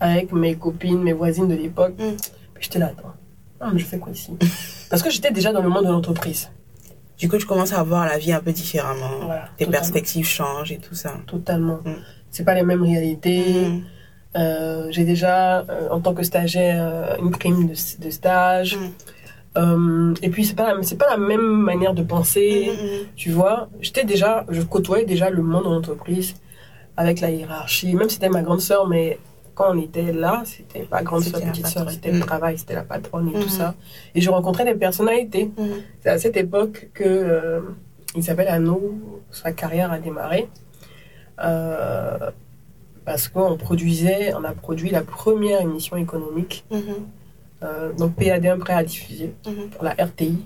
avec 0.00 0.32
mes 0.32 0.54
copines, 0.56 1.02
mes 1.02 1.12
voisines 1.12 1.48
de 1.48 1.54
l'époque. 1.54 1.94
Mm. 1.98 2.16
Puis 2.54 2.64
j'étais 2.64 2.78
là, 2.78 2.86
attends, 2.86 3.14
ah, 3.60 3.70
mais 3.72 3.78
je 3.78 3.86
fais 3.86 3.98
quoi 3.98 4.12
ici? 4.12 4.32
Parce 4.90 5.02
que 5.02 5.10
j'étais 5.10 5.30
déjà 5.30 5.52
dans 5.52 5.62
le 5.62 5.68
monde 5.68 5.84
de 5.84 5.90
l'entreprise. 5.90 6.50
Du 7.18 7.28
coup, 7.28 7.36
tu 7.36 7.46
commences 7.46 7.72
à 7.72 7.82
voir 7.82 8.06
la 8.06 8.16
vie 8.16 8.32
un 8.32 8.40
peu 8.40 8.52
différemment. 8.52 9.10
Voilà, 9.22 9.48
Tes 9.56 9.64
totalement. 9.64 9.72
perspectives 9.72 10.26
changent 10.26 10.70
et 10.70 10.78
tout 10.78 10.94
ça. 10.94 11.14
Totalement. 11.26 11.80
Mm. 11.84 11.94
C'est 12.30 12.44
pas 12.44 12.54
les 12.54 12.62
mêmes 12.62 12.82
réalités. 12.82 13.68
Mhm. 13.68 13.82
Euh, 14.36 14.86
j'ai 14.90 15.04
déjà, 15.04 15.60
euh, 15.60 15.88
en 15.90 16.00
tant 16.00 16.14
que 16.14 16.22
stagiaire, 16.22 16.76
euh, 16.80 17.16
une 17.20 17.30
prime 17.30 17.66
de, 17.66 17.74
de 17.74 18.10
stage. 18.10 18.76
Mm. 18.76 18.90
Euh, 19.56 20.14
et 20.22 20.28
puis, 20.28 20.44
c'est 20.44 20.54
pas, 20.54 20.76
c'est 20.82 20.98
pas 20.98 21.10
la 21.10 21.16
même 21.16 21.40
manière 21.40 21.94
de 21.94 22.02
penser. 22.02 22.70
Tu 23.16 23.30
vois, 23.30 23.68
j'étais 23.80 24.04
déjà, 24.04 24.44
je 24.48 24.62
côtoyais 24.62 25.04
déjà 25.04 25.30
le 25.30 25.42
monde 25.42 25.64
de 25.64 25.70
l'entreprise 25.70 26.34
avec 26.98 27.20
la 27.20 27.30
hiérarchie. 27.30 27.94
Même 27.94 28.08
si 28.08 28.16
c'était 28.16 28.28
ma 28.28 28.42
grande 28.42 28.60
sœur, 28.60 28.86
mais 28.88 29.18
quand 29.54 29.72
on 29.74 29.80
était 29.80 30.12
là, 30.12 30.42
c'était 30.44 30.80
pas 30.84 31.02
grande 31.02 31.24
la 31.32 31.40
petite 31.40 31.66
sœur, 31.66 31.84
patronne. 31.84 31.94
c'était 31.94 32.10
le 32.12 32.18
Mm. 32.18 32.26
travail, 32.30 32.58
c'était 32.58 32.74
la 32.74 32.82
patronne 32.82 33.28
et 33.34 33.38
tout 33.40 33.48
ça. 33.48 33.74
Et 34.14 34.20
je 34.20 34.28
rencontrais 34.30 34.64
des 34.64 34.74
personnalités. 34.74 35.50
Mhm. 35.56 35.68
C'est 36.00 36.10
à 36.10 36.18
cette 36.18 36.36
époque 36.36 36.88
que 36.94 37.04
euh, 37.04 37.60
Isabelle 38.16 38.48
Hanot, 38.48 38.94
sa 39.30 39.52
carrière 39.52 39.90
a 39.92 39.98
démarré. 40.00 40.48
Euh, 41.44 42.30
parce 43.04 43.28
qu'on 43.28 43.56
produisait, 43.56 44.34
on 44.34 44.44
a 44.44 44.52
produit 44.52 44.90
la 44.90 45.02
première 45.02 45.60
émission 45.62 45.96
économique, 45.96 46.64
Mhm. 46.70 46.80
euh, 47.62 47.92
donc 47.94 48.14
PAD1 48.16 48.58
prêt 48.58 48.74
à 48.74 48.82
diffuser 48.84 49.32
Mhm. 49.46 49.68
pour 49.70 49.84
la 49.84 49.92
RTI. 49.92 50.38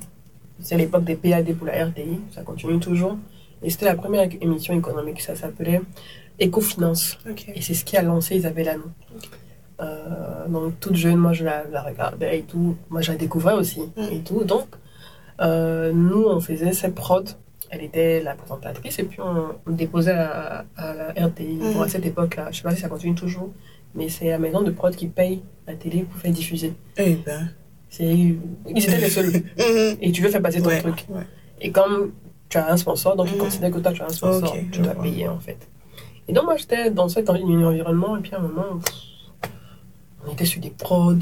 C'est 0.61 0.77
l'époque 0.77 1.05
des 1.05 1.17
PAD 1.17 1.55
pour 1.55 1.67
la 1.67 1.73
RTI, 1.87 2.21
ça 2.35 2.43
continue 2.43 2.79
toujours. 2.79 3.17
Et 3.65 3.71
c'était 3.71 3.87
la 3.87 3.95
première 3.97 4.29
émission 4.41 4.75
économique, 4.75 5.21
ça 5.21 5.35
s'appelait 5.35 5.81
Écofinance. 6.39 7.19
Et 7.55 7.61
c'est 7.61 7.75
ce 7.75 7.85
qui 7.85 7.97
a 7.97 8.03
lancé 8.03 8.37
Isabelle 8.37 8.69
Hanot. 8.71 8.91
Euh, 9.81 10.47
donc 10.49 10.79
toute 10.81 10.95
jeune, 10.97 11.17
moi 11.17 11.33
je 11.33 11.45
la, 11.45 11.65
la 11.71 11.83
regardais 11.83 12.39
et 12.39 12.43
tout. 12.43 12.77
Moi 12.91 13.01
je 13.01 13.11
la 13.13 13.19
découvrais 13.19 13.55
aussi 13.55 13.81
Mm. 13.97 14.03
et 14.13 14.19
tout. 14.21 14.45
Donc 14.45 14.67
Euh, 15.41 15.93
nous, 15.93 16.25
on 16.25 16.41
faisait 16.41 16.73
ses 16.73 16.91
prods. 16.91 17.25
Elle 17.71 17.83
était 17.83 18.21
la 18.23 18.35
présentatrice 18.35 18.99
et 18.99 19.05
puis 19.05 19.19
on, 19.21 19.55
on 19.67 19.73
déposait 19.73 20.13
à, 20.13 20.65
à 20.77 20.95
la 20.95 21.09
RTI. 21.27 21.55
Mhm. 21.55 21.73
Bon, 21.73 21.81
à 21.83 21.89
cette 21.89 22.05
époque-là, 22.05 22.49
je 22.53 22.59
sais 22.59 22.63
pas 22.63 22.75
si 22.77 22.83
ça 22.83 22.89
continue 22.89 23.15
toujours, 23.15 23.51
mais 23.95 24.09
c'est 24.11 24.29
la 24.29 24.39
maison 24.39 24.61
de 24.61 24.71
prod 24.71 24.95
qui 24.95 25.07
paye 25.09 25.43
la 25.67 25.75
télé 25.75 26.03
pour 26.03 26.21
faire 26.21 26.31
diffuser. 26.33 26.75
Eh 26.99 27.15
ben. 27.27 27.49
Ils 27.99 28.39
étaient 28.77 28.99
les 28.99 29.09
seuls. 29.09 29.33
Mhm. 29.59 29.97
Et 30.03 30.13
tu 30.13 30.23
veux 30.23 30.29
faire 30.29 30.43
passer 30.43 30.61
ton 30.61 30.69
Ouais, 30.69 30.81
truc. 30.81 31.07
ouais. 31.09 31.27
Et 31.63 31.71
comme 31.73 32.13
tu 32.51 32.59
as 32.59 32.71
un 32.71 32.77
sponsor, 32.77 33.17
donc 33.17 33.29
ils 33.31 33.35
Mhm. 33.37 33.41
considèrent 33.45 33.71
que 33.71 33.79
toi 33.79 33.93
tu 33.93 34.03
as 34.03 34.07
un 34.07 34.09
sponsor, 34.11 34.55
tu 34.71 34.81
dois 34.81 34.93
vois. 34.93 35.03
payer 35.03 35.27
en 35.29 35.41
fait. 35.41 35.59
Et 36.33 36.35
donc 36.35 36.45
moi 36.45 36.57
j'étais 36.57 36.91
dans 36.91 37.11
cet 37.11 37.29
en- 37.29 37.35
environnement 37.35 38.17
et 38.17 38.21
puis 38.21 38.33
à 38.35 38.39
un 38.39 38.41
moment, 38.41 38.65
on 40.27 40.33
était 40.33 40.47
sur 40.47 40.63
des 40.63 40.71
prods, 40.71 41.13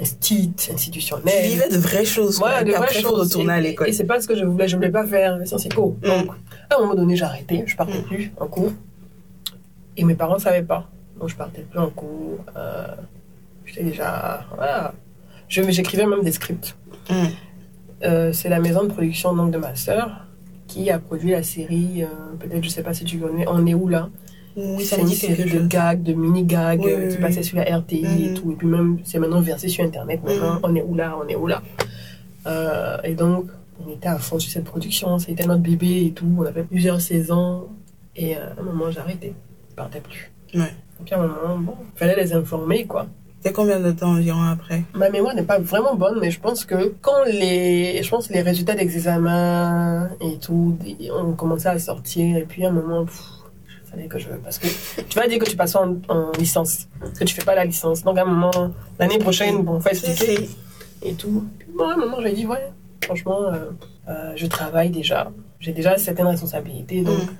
instits, 0.00 0.52
Tu 0.56 0.72
institutionnels. 0.72 1.44
vivais 1.48 1.68
de 1.68 1.78
vraies 1.78 2.04
choses. 2.04 2.38
quoi. 2.40 2.64
De 2.64 2.72
vraies 2.72 2.92
choses. 2.92 3.20
retourner 3.28 3.52
à 3.52 3.60
l'école. 3.60 3.88
Et 3.88 3.92
c'est 3.92 4.06
pas 4.06 4.20
ce 4.20 4.26
que 4.26 4.34
je 4.34 4.44
voulais, 4.44 4.66
je 4.66 4.74
voulais 4.74 4.90
pas 4.90 5.06
faire 5.06 5.38
les 5.38 5.46
sciences 5.46 5.66
éco. 5.66 5.96
Mm. 6.02 6.06
Donc, 6.08 6.26
à 6.68 6.74
un 6.76 6.80
moment 6.80 6.96
donné, 6.96 7.14
j'ai 7.14 7.24
arrêté, 7.24 7.62
je 7.64 7.76
partais 7.76 8.00
Mm. 8.00 8.02
plus 8.02 8.32
en 8.40 8.48
cours. 8.48 8.72
Et 9.96 10.02
mes 10.04 10.16
parents 10.16 10.40
savaient 10.40 10.64
pas. 10.64 10.90
Donc, 11.20 11.28
je 11.28 11.36
partais 11.36 11.62
plus 11.62 11.78
en 11.78 11.90
cours. 11.90 12.38
Euh, 12.56 12.86
J'étais 13.66 13.84
déjà. 13.84 14.44
Voilà. 14.56 14.94
J'écrivais 15.48 16.06
même 16.06 16.24
des 16.24 16.32
scripts. 16.32 16.76
Mm. 17.08 17.14
Euh, 18.02 18.32
c'est 18.32 18.48
la 18.48 18.58
maison 18.58 18.82
de 18.82 18.88
production 18.88 19.32
donc, 19.32 19.52
de 19.52 19.58
ma 19.58 19.76
sœur 19.76 20.24
qui 20.66 20.90
a 20.90 20.98
produit 20.98 21.30
la 21.30 21.44
série, 21.44 22.02
euh, 22.02 22.06
peut-être, 22.40 22.64
je 22.64 22.68
sais 22.68 22.82
pas 22.82 22.92
si 22.94 23.04
tu 23.04 23.18
connais, 23.18 23.46
On 23.48 23.64
est 23.66 23.74
où 23.74 23.86
là? 23.86 24.08
Oui, 24.56 24.84
ça 24.84 24.96
C'est 24.96 25.02
me 25.02 25.06
une 25.08 25.12
dit 25.12 25.18
quelque 25.20 25.36
série 25.48 25.50
de 25.62 25.66
gags, 25.66 26.02
de 26.02 26.12
mini-gags 26.14 26.80
Oui, 26.82 26.90
euh, 26.92 27.06
oui, 27.08 27.14
qui 27.14 27.20
passaient 27.20 27.42
sur 27.42 27.58
la 27.58 27.64
RTI 27.78 28.04
et 28.04 28.28
Mhm. 28.30 28.34
tout. 28.34 28.52
Et 28.52 28.54
puis 28.54 28.66
même, 28.66 28.98
c'est 29.04 29.18
maintenant 29.18 29.40
versé 29.40 29.68
sur 29.68 29.84
Internet. 29.84 30.20
Maintenant, 30.24 30.54
Mhm. 30.54 30.60
on 30.62 30.74
est 30.76 30.82
où 30.82 30.94
là, 30.94 31.16
on 31.22 31.28
est 31.28 31.36
où 31.36 31.46
là. 31.46 31.62
Euh, 32.46 32.96
et 33.04 33.14
donc, 33.14 33.46
on 33.86 33.92
était 33.92 34.08
à 34.08 34.18
fond 34.18 34.38
sur 34.38 34.50
cette 34.50 34.64
production. 34.64 35.18
C'était 35.18 35.46
notre 35.46 35.62
bébé 35.62 36.06
et 36.06 36.10
tout. 36.12 36.26
On 36.38 36.42
avait 36.46 36.62
plusieurs 36.62 37.00
saisons. 37.00 37.66
Et 38.14 38.34
euh, 38.36 38.40
à 38.56 38.60
un 38.60 38.64
moment, 38.64 38.86
arrêté. 38.96 39.34
Je 39.70 39.74
partais 39.74 40.00
plus. 40.00 40.30
Ouais. 40.54 40.72
Donc 40.98 41.12
à 41.12 41.16
un 41.16 41.26
moment, 41.26 41.58
bon, 41.58 41.74
fallait 41.96 42.16
les 42.16 42.32
informer, 42.32 42.86
quoi. 42.86 43.06
C'est 43.40 43.52
combien 43.52 43.78
de 43.78 43.92
temps 43.92 44.12
environ 44.12 44.42
après? 44.42 44.82
Ma 44.94 45.10
mémoire 45.10 45.34
n'est 45.34 45.42
pas 45.42 45.58
vraiment 45.58 45.94
bonne, 45.94 46.18
mais 46.20 46.30
je 46.30 46.40
pense 46.40 46.64
que 46.64 46.94
quand 47.02 47.24
les, 47.26 48.02
je 48.02 48.08
pense 48.08 48.30
les 48.30 48.40
résultats 48.40 48.74
des 48.74 48.80
examens 48.82 50.08
et 50.22 50.38
tout 50.38 50.76
ont 51.14 51.32
commencé 51.34 51.66
à 51.68 51.78
sortir, 51.78 52.36
et 52.38 52.42
puis 52.44 52.64
à 52.64 52.70
un 52.70 52.72
moment, 52.72 53.04
pff, 53.04 53.22
que 54.08 54.18
je, 54.18 54.28
parce 54.28 54.58
que 54.58 54.66
tu 55.08 55.18
vas 55.18 55.26
dire 55.26 55.38
que 55.38 55.48
tu 55.48 55.56
passes 55.56 55.74
en, 55.76 55.96
en 56.08 56.32
licence, 56.38 56.88
que 57.18 57.24
tu 57.24 57.34
fais 57.34 57.44
pas 57.44 57.54
la 57.54 57.64
licence. 57.64 58.02
Donc 58.02 58.18
à 58.18 58.22
un 58.22 58.26
moment, 58.26 58.72
l'année 58.98 59.18
prochaine, 59.18 59.62
bon, 59.62 59.80
faut 59.80 59.88
expliquer 59.88 60.48
et 61.02 61.14
tout. 61.14 61.44
Puis 61.58 61.68
moi, 61.74 61.90
à 61.90 61.94
un 61.94 61.96
moment, 61.96 62.18
j'ai 62.22 62.32
dit 62.32 62.46
ouais, 62.46 62.72
franchement, 63.02 63.44
euh, 63.44 63.70
euh, 64.08 64.32
je 64.36 64.46
travaille 64.46 64.90
déjà, 64.90 65.30
j'ai 65.60 65.72
déjà 65.72 65.96
certaines 65.98 66.26
responsabilités, 66.28 67.02
donc 67.02 67.18
Mm. 67.18 67.36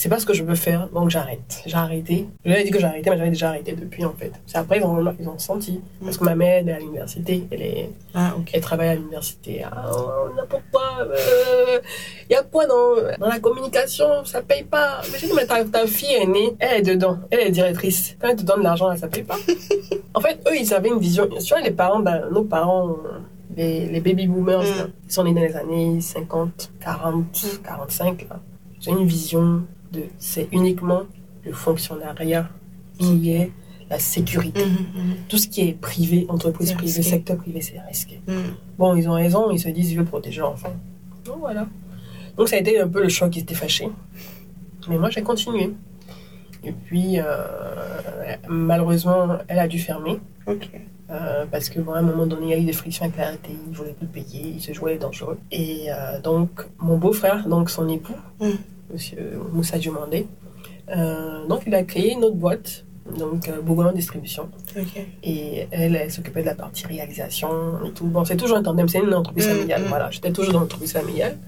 C'est 0.00 0.08
pas 0.08 0.18
ce 0.18 0.24
que 0.24 0.32
je 0.32 0.42
veux 0.42 0.54
faire, 0.54 0.88
donc 0.88 1.10
j'arrête. 1.10 1.62
J'ai 1.66 1.76
arrêté. 1.76 2.26
Je 2.44 2.50
leur 2.50 2.58
ai 2.58 2.64
dit 2.64 2.70
que 2.70 2.78
j'arrêtais, 2.80 3.10
mais 3.10 3.18
j'avais 3.18 3.28
déjà 3.30 3.48
arrêté 3.50 3.72
depuis 3.72 4.02
en 4.04 4.14
fait. 4.14 4.32
C'est 4.46 4.56
après 4.56 4.78
ils 4.78 4.84
ont, 4.84 5.14
ils 5.20 5.28
ont 5.28 5.38
senti. 5.38 5.80
Parce 6.02 6.16
que 6.16 6.24
ma 6.24 6.34
mère 6.34 6.58
elle 6.60 6.68
est 6.70 6.72
à 6.72 6.78
l'université, 6.78 7.46
elle, 7.50 7.62
est, 7.62 7.90
Ah, 8.14 8.34
elle 8.52 8.60
travaille 8.62 8.88
à 8.88 8.94
l'université. 8.94 9.62
Ah, 9.70 9.90
n'importe 10.36 10.62
quoi. 10.72 10.82
Il 12.28 12.32
y 12.32 12.36
a 12.36 12.42
quoi 12.42 12.66
dans, 12.66 12.94
dans 13.18 13.26
la 13.28 13.38
communication? 13.40 14.24
Ça 14.24 14.40
paye 14.40 14.62
pas. 14.64 15.02
Mais 15.12 15.18
j'ai 15.18 15.26
dit, 15.26 15.32
mais 15.34 15.46
ta, 15.46 15.64
ta 15.64 15.86
fille 15.86 16.14
est 16.14 16.26
née, 16.26 16.54
elle 16.58 16.78
est 16.80 16.82
dedans, 16.94 17.18
elle 17.30 17.40
est 17.40 17.50
directrice. 17.50 18.16
Quand 18.20 18.28
elle 18.28 18.36
te 18.36 18.42
donne 18.42 18.60
de 18.60 18.64
l'argent, 18.64 18.88
là, 18.88 18.96
ça 18.96 19.08
paye 19.08 19.22
pas. 19.24 19.36
en 20.14 20.20
fait, 20.20 20.40
eux, 20.48 20.56
ils 20.58 20.72
avaient 20.72 20.88
une 20.88 20.98
vision. 20.98 21.26
Tu 21.28 21.48
vois, 21.52 21.60
les 21.60 21.72
parents, 21.72 22.00
d'un- 22.00 22.30
nos 22.30 22.44
parents, 22.44 22.96
les, 23.56 23.86
les 23.86 24.00
baby 24.00 24.26
boomers, 24.28 24.62
Mm. 24.62 24.78
là, 24.78 24.86
ils 25.06 25.12
sont 25.12 25.24
nés 25.24 25.34
dans 25.34 25.40
les 25.42 25.56
années 25.56 26.00
50, 26.00 26.70
40, 26.80 27.24
45. 27.64 28.26
là. 28.30 28.40
J'ai 28.80 28.92
une 28.92 29.04
vision 29.06 29.62
de 29.92 30.02
c'est 30.18 30.48
uniquement 30.52 31.02
le 31.44 31.52
fonctionnariat 31.52 32.48
qui 32.98 33.30
est 33.32 33.50
la 33.88 33.98
sécurité. 33.98 34.64
Mhm, 34.64 35.14
Tout 35.28 35.38
ce 35.38 35.48
qui 35.48 35.62
est 35.62 35.72
privé, 35.72 36.26
entreprise 36.28 36.72
privée, 36.74 37.02
secteur 37.02 37.36
privé, 37.38 37.60
c'est 37.60 37.80
risqué. 37.80 38.20
Bon, 38.78 38.94
ils 38.94 39.08
ont 39.08 39.14
raison, 39.14 39.50
ils 39.50 39.58
se 39.58 39.68
disent, 39.68 39.92
je 39.92 39.98
veux 39.98 40.04
protéger 40.04 40.40
l'enfant. 40.42 40.72
Donc 41.24 41.38
voilà. 41.40 41.66
Donc 42.36 42.48
ça 42.48 42.56
a 42.56 42.58
été 42.60 42.80
un 42.80 42.88
peu 42.88 43.02
le 43.02 43.08
choc, 43.08 43.34
ils 43.36 43.40
étaient 43.40 43.54
fâchés. 43.54 43.88
Mais 44.88 44.96
moi, 44.98 45.10
j'ai 45.10 45.22
continué. 45.22 45.70
Et 46.62 46.72
puis, 46.72 47.18
euh, 47.18 47.24
malheureusement, 48.48 49.38
elle 49.48 49.58
a 49.58 49.68
dû 49.68 49.78
fermer. 49.78 50.18
Euh, 51.10 51.44
parce 51.50 51.68
que 51.68 51.80
bon, 51.80 51.92
à 51.92 51.98
un 51.98 52.02
moment 52.02 52.26
donné, 52.26 52.46
il 52.46 52.50
y 52.50 52.54
a 52.54 52.58
eu 52.58 52.64
des 52.64 52.72
frictions 52.72 53.04
avec 53.06 53.16
la 53.16 53.32
RTI, 53.32 53.50
ils 53.66 53.70
ne 53.70 53.74
voulaient 53.74 53.94
plus 53.94 54.06
payer, 54.06 54.52
ils 54.56 54.60
se 54.60 54.72
jouaient 54.72 54.96
dangereux. 54.98 55.38
Et 55.50 55.86
euh, 55.90 56.20
donc, 56.20 56.50
mon 56.78 56.96
beau-frère, 56.98 57.48
donc 57.48 57.70
son 57.70 57.88
époux, 57.88 58.14
Mm. 58.40 58.50
Monsieur 58.92 59.38
Moussa 59.52 59.78
Diomandé, 59.78 60.26
euh, 60.94 61.46
donc 61.46 61.62
il 61.66 61.74
a 61.74 61.82
créé 61.84 62.12
une 62.12 62.24
autre 62.24 62.36
boîte, 62.36 62.84
donc 63.18 63.48
euh, 63.48 63.60
Bougolan 63.60 63.92
Distribution. 63.92 64.48
Ok. 64.78 65.06
Et 65.24 65.66
elle, 65.70 65.96
elle 65.96 66.10
s'occupait 66.10 66.40
de 66.42 66.46
la 66.46 66.54
partie 66.54 66.86
réalisation 66.86 67.48
et 67.86 67.90
tout. 67.92 68.06
Bon, 68.06 68.24
c'est 68.24 68.36
toujours 68.36 68.56
un 68.58 68.62
tandem, 68.62 68.88
c'est 68.88 68.98
une 69.00 69.14
entreprise 69.14 69.46
Mm, 69.46 69.50
familiale. 69.50 69.82
mm. 69.82 69.88
Voilà, 69.88 70.10
j'étais 70.10 70.32
toujours 70.32 70.52
dans 70.52 70.60
l'entreprise 70.60 70.92
familiale. 70.92 71.38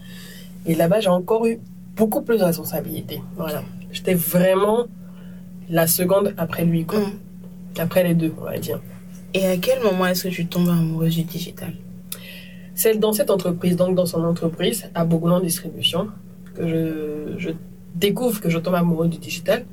Et 0.66 0.74
là-bas, 0.74 1.00
j'ai 1.00 1.08
encore 1.08 1.46
eu 1.46 1.58
beaucoup 1.96 2.22
plus 2.22 2.38
de 2.38 2.44
responsabilités. 2.44 3.20
Voilà. 3.36 3.62
J'étais 3.90 4.14
vraiment 4.14 4.86
la 5.68 5.86
seconde 5.86 6.34
après 6.38 6.64
lui, 6.64 6.84
quoi. 6.84 7.00
Mhm. 7.00 7.12
Après 7.78 8.02
les 8.04 8.14
deux, 8.14 8.32
on 8.40 8.44
va 8.44 8.58
dire. 8.58 8.80
Et 9.34 9.46
à 9.46 9.56
quel 9.56 9.82
moment 9.82 10.06
est-ce 10.06 10.24
que 10.24 10.28
tu 10.28 10.46
tombes 10.46 10.68
amoureuse 10.68 11.14
du 11.16 11.22
digital? 11.22 11.72
C'est 12.74 12.98
dans 12.98 13.12
cette 13.12 13.30
entreprise, 13.30 13.76
donc 13.76 13.94
dans 13.94 14.06
son 14.06 14.22
entreprise, 14.24 14.88
à 14.94 15.04
Bogolan 15.04 15.40
Distribution, 15.40 16.08
que 16.54 16.68
je, 16.68 17.38
je 17.38 17.50
découvre 17.94 18.40
que 18.40 18.50
je 18.50 18.58
tombe 18.58 18.74
amoureux 18.74 19.08
du 19.08 19.18
digital. 19.18 19.64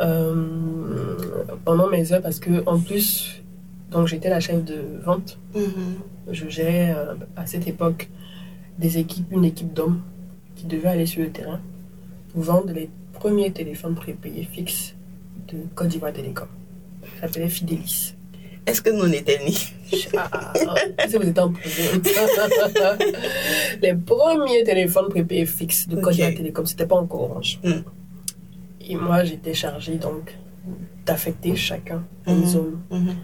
Euh, 0.00 1.16
pendant 1.64 1.88
mes 1.88 2.12
heures, 2.12 2.22
parce 2.22 2.40
que 2.40 2.66
en 2.66 2.80
plus, 2.80 3.42
donc 3.90 4.08
j'étais 4.08 4.28
la 4.28 4.40
chef 4.40 4.64
de 4.64 4.82
vente. 5.04 5.38
Mhm. 5.54 6.32
Je 6.32 6.48
gérais 6.48 6.94
euh, 6.96 7.14
à 7.36 7.46
cette 7.46 7.68
époque 7.68 8.08
des 8.78 8.98
équipes, 8.98 9.30
une 9.30 9.44
équipe 9.44 9.72
d'hommes 9.72 10.00
qui 10.56 10.66
devaient 10.66 10.88
aller 10.88 11.06
sur 11.06 11.22
le 11.22 11.30
terrain 11.30 11.60
pour 12.32 12.42
vendre 12.42 12.72
les 12.72 12.90
premiers 13.12 13.52
téléphones 13.52 13.94
prépayés 13.94 14.44
fixes 14.44 14.94
de 15.48 15.58
Côte 15.74 15.88
d'Ivoire 15.88 16.12
Télécom. 16.12 16.48
Ça 17.02 17.28
s'appelait 17.28 17.48
Fidelis. 17.48 18.13
Est-ce 18.66 18.80
que 18.82 18.90
nous 18.90 19.02
on 19.04 19.12
était 19.12 19.38
nés? 19.44 19.54
Ah, 20.16 20.52
si 21.06 21.16
vous 21.16 21.22
êtes 21.28 21.38
en 21.38 21.52
prison. 21.52 22.00
les 23.82 23.94
premiers 23.94 24.64
téléphones 24.64 25.08
prépayés 25.08 25.46
fixes 25.46 25.86
de 25.88 25.96
Côte 25.96 26.06
Ok. 26.06 26.12
d'Ivoire 26.14 26.34
Télécom, 26.34 26.66
c'était 26.66 26.86
pas 26.86 26.96
encore 26.96 27.30
Orange. 27.30 27.58
Mm. 27.62 27.70
Et 28.88 28.96
moi, 28.96 29.24
j'étais 29.24 29.54
chargée 29.54 29.96
donc 29.96 30.34
d'affecter 31.06 31.54
chacun 31.56 32.02
à 32.26 32.32
une 32.32 32.40
Mhm. 32.40 32.46
zone 32.46 32.78
Mhm. 32.90 33.14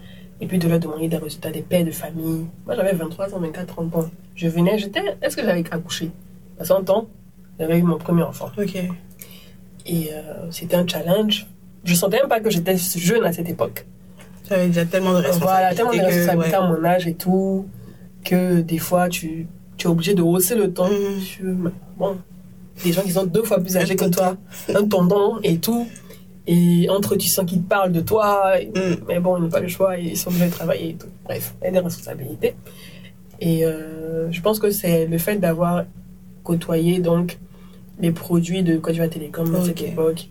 et 0.41 0.47
puis 0.47 0.57
de 0.59 0.67
leur 0.67 0.79
demander 0.79 1.07
des 1.07 1.17
résultats 1.17 1.51
des 1.51 1.61
pères 1.61 1.85
de 1.85 1.91
famille. 1.91 2.45
Moi, 2.65 2.75
j'avais 2.75 2.93
23 2.93 3.33
ans, 3.33 3.39
24 3.39 3.79
ans. 3.79 3.83
Bon, 3.85 4.09
je 4.35 4.47
venais, 4.47 4.77
j'étais. 4.77 5.01
Est-ce 5.21 5.35
que 5.35 5.43
j'avais 5.43 5.63
accouché? 5.71 6.11
À 6.59 6.65
100 6.65 6.89
ans, 6.91 7.07
j'avais 7.59 7.79
eu 7.79 7.83
mon 7.83 7.97
premier 7.97 8.23
enfant. 8.23 8.51
Ok. 8.57 8.75
Et 9.87 10.09
euh, 10.13 10.49
c'était 10.51 10.75
un 10.75 10.85
challenge. 10.87 11.47
Je 11.83 11.95
sentais 11.95 12.17
même 12.17 12.27
pas 12.29 12.39
que 12.39 12.49
j'étais 12.51 12.77
jeune 12.77 13.25
à 13.25 13.33
cette 13.33 13.49
époque. 13.49 13.85
Tu 14.47 14.53
avais 14.53 14.67
déjà 14.67 14.85
tellement 14.85 15.11
de 15.11 15.17
responsabilités. 15.17 15.45
Voilà, 15.45 15.75
tellement 15.75 15.91
de 15.93 15.99
responsabilités 15.99 16.57
ouais. 16.57 16.63
à 16.63 16.67
mon 16.67 16.83
âge 16.83 17.07
et 17.07 17.13
tout, 17.15 17.65
que 18.23 18.61
des 18.61 18.77
fois, 18.77 19.07
tu, 19.09 19.47
tu 19.77 19.87
es 19.87 19.89
obligé 19.89 20.13
de 20.13 20.21
hausser 20.21 20.55
le 20.55 20.71
ton. 20.73 20.89
Tu- 21.25 21.43
bon, 21.97 22.17
des 22.83 22.91
gens 22.91 23.01
qui 23.03 23.11
sont 23.11 23.25
deux 23.25 23.43
fois 23.43 23.59
plus 23.59 23.77
âgés 23.77 23.95
que 23.95 24.05
toi, 24.05 24.35
un 24.75 24.87
tonton 24.87 25.39
et 25.43 25.57
tout. 25.57 25.87
Et 26.47 26.89
entre 26.89 27.15
tu 27.15 27.27
sens 27.27 27.45
qu'ils 27.45 27.61
te 27.61 27.69
parlent 27.69 27.91
de 27.91 28.01
toi. 28.01 28.59
et- 28.59 28.67
Mm. 28.67 28.95
Mais 29.07 29.19
bon, 29.19 29.37
ils 29.37 29.43
n'ont 29.43 29.49
pas 29.49 29.59
le 29.59 29.67
choix, 29.67 29.95
ils 29.97 30.17
sont 30.17 30.29
obligés 30.29 30.47
de 30.47 30.51
travailler 30.51 30.89
et 30.89 30.93
tout. 30.95 31.07
Bref, 31.25 31.53
il 31.61 31.65
y 31.65 31.67
a 31.67 31.71
des 31.71 31.79
responsabilités. 31.79 32.55
Et 33.39 33.65
euh, 33.65 34.31
je 34.31 34.41
pense 34.41 34.59
que 34.59 34.69
c'est 34.71 35.05
le 35.05 35.17
fait 35.17 35.37
d'avoir 35.37 35.85
côtoyé 36.43 36.99
donc 36.99 37.37
les 37.99 38.11
produits 38.11 38.63
de 38.63 38.77
Côte 38.77 38.93
d'Ivoire 38.93 39.09
Télécom 39.11 39.53
à 39.55 39.63
cette 39.63 39.81
époque. 39.81 40.29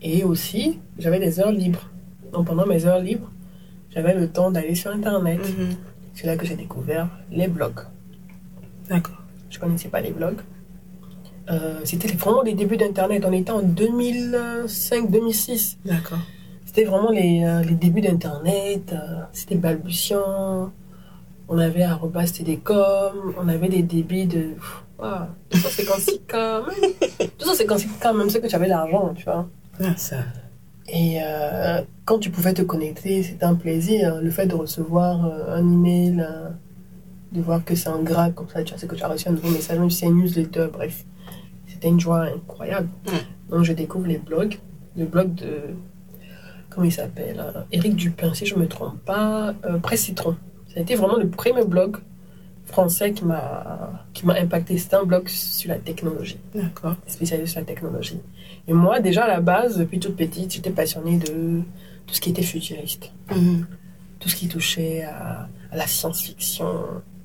Et 0.00 0.22
aussi, 0.22 0.78
j'avais 0.98 1.18
des 1.18 1.40
heures 1.40 1.50
libres. 1.52 1.90
Donc 2.32 2.46
pendant 2.46 2.66
mes 2.66 2.84
heures 2.86 3.00
libres, 3.00 3.30
j'avais 3.98 4.14
le 4.14 4.28
temps 4.28 4.52
d'aller 4.52 4.76
sur 4.76 4.92
Internet. 4.92 5.40
Mhm. 5.40 5.74
C'est 6.14 6.28
là 6.28 6.36
que 6.36 6.46
j'ai 6.46 6.54
découvert 6.54 7.08
les 7.32 7.48
blogs. 7.48 7.80
D'accord. 8.88 9.16
Je 9.50 9.58
connaissais 9.58 9.88
pas 9.88 10.00
les 10.00 10.12
blogs. 10.12 10.38
Euh, 11.50 11.80
C'était 11.84 12.06
vraiment 12.12 12.42
les 12.42 12.54
débuts 12.54 12.76
d'Internet. 12.76 13.24
On 13.26 13.32
était 13.32 13.50
en 13.50 13.60
2005-2006. 13.62 15.78
D'accord. 15.84 16.18
C'était 16.64 16.84
vraiment 16.84 17.10
les, 17.10 17.42
euh, 17.44 17.62
les 17.62 17.74
débuts 17.74 18.02
d'Internet. 18.02 18.92
euh, 18.92 19.22
C'était 19.32 19.56
balbutiant. 19.56 20.70
On 21.48 21.58
avait 21.58 21.82
arrobas 21.82 22.26
télécom. 22.26 23.34
On 23.36 23.48
avait 23.48 23.68
des 23.68 23.82
débits 23.82 24.26
de 24.26 24.50
ah, 25.00 25.26
256K. 25.50 26.66
même. 26.66 26.92
256K, 27.40 28.16
même 28.16 28.30
c'est 28.30 28.40
que 28.40 28.46
tu 28.46 28.54
avais 28.54 28.68
l'argent, 28.68 29.12
tu 29.16 29.24
vois. 29.24 29.48
Ah, 29.82 29.96
ça. 29.96 30.18
Et 30.88 31.18
euh, 31.22 31.82
quand 32.04 32.18
tu 32.18 32.30
pouvais 32.30 32.54
te 32.54 32.62
connecter, 32.62 33.22
c'était 33.22 33.44
un 33.44 33.54
plaisir. 33.54 34.20
Le 34.22 34.30
fait 34.30 34.46
de 34.46 34.54
recevoir 34.54 35.26
euh, 35.26 35.56
un 35.56 35.72
email, 35.72 36.20
euh, 36.20 36.48
de 37.32 37.42
voir 37.42 37.64
que 37.64 37.74
c'est 37.74 37.90
en 37.90 38.02
grade, 38.02 38.34
comme 38.34 38.48
ça, 38.48 38.62
tu 38.62 38.76
sais 38.76 38.86
que 38.86 38.94
tu 38.94 39.02
as 39.04 39.08
reçu 39.08 39.28
un 39.28 39.32
nouveau 39.32 39.50
message, 39.50 39.78
même 39.78 39.90
si 39.90 39.98
c'est 39.98 40.06
une 40.06 40.16
newsletter, 40.16 40.68
bref. 40.72 41.04
C'était 41.66 41.88
une 41.88 42.00
joie 42.00 42.22
incroyable. 42.22 42.88
Mm. 43.06 43.50
Donc, 43.50 43.64
je 43.64 43.72
découvre 43.72 44.06
les 44.06 44.18
blogs. 44.18 44.58
Le 44.96 45.04
blog 45.04 45.34
de. 45.34 45.60
Comment 46.70 46.86
il 46.86 46.92
s'appelle 46.92 47.42
Éric 47.72 47.96
Dupin, 47.96 48.32
si 48.34 48.46
je 48.46 48.54
ne 48.54 48.60
me 48.60 48.68
trompe 48.68 48.98
pas. 49.04 49.54
Euh, 49.64 49.78
Presse 49.78 50.02
Citron. 50.02 50.36
Ça 50.68 50.80
a 50.80 50.82
été 50.82 50.94
vraiment 50.94 51.16
le 51.16 51.28
premier 51.28 51.64
blog 51.64 51.98
français 52.64 53.12
qui 53.12 53.24
m'a 53.24 54.04
qui 54.12 54.26
m'a 54.26 54.34
impacté. 54.34 54.76
C'était 54.78 54.96
un 54.96 55.04
blog 55.04 55.28
sur 55.28 55.70
la 55.70 55.78
technologie, 55.78 56.38
D'accord. 56.54 56.96
spécialisé 57.06 57.46
sur 57.50 57.60
la 57.60 57.66
technologie. 57.66 58.20
Et 58.68 58.72
moi, 58.74 59.00
déjà 59.00 59.24
à 59.24 59.28
la 59.28 59.40
base, 59.40 59.78
depuis 59.78 59.98
toute 59.98 60.14
petite, 60.16 60.52
j'étais 60.52 60.70
passionnée 60.70 61.16
de 61.16 61.62
tout 62.06 62.14
ce 62.14 62.20
qui 62.20 62.30
était 62.30 62.42
futuriste 62.42 63.10
Mhm. 63.30 63.66
tout 64.20 64.28
ce 64.28 64.34
qui 64.36 64.48
touchait 64.48 65.02
à, 65.04 65.48
à 65.72 65.76
la 65.76 65.86
science-fiction, 65.86 66.66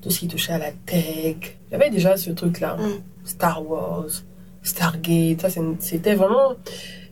tout 0.00 0.10
ce 0.10 0.18
qui 0.20 0.28
touchait 0.28 0.52
à 0.52 0.58
la 0.58 0.70
tech. 0.86 1.56
J'avais 1.70 1.90
déjà 1.90 2.16
ce 2.16 2.30
truc-là. 2.30 2.76
Mm. 2.76 3.00
Star 3.24 3.68
Wars, 3.68 4.06
Stargate, 4.62 5.40
ça 5.40 5.48
c'était 5.80 6.14
vraiment... 6.14 6.54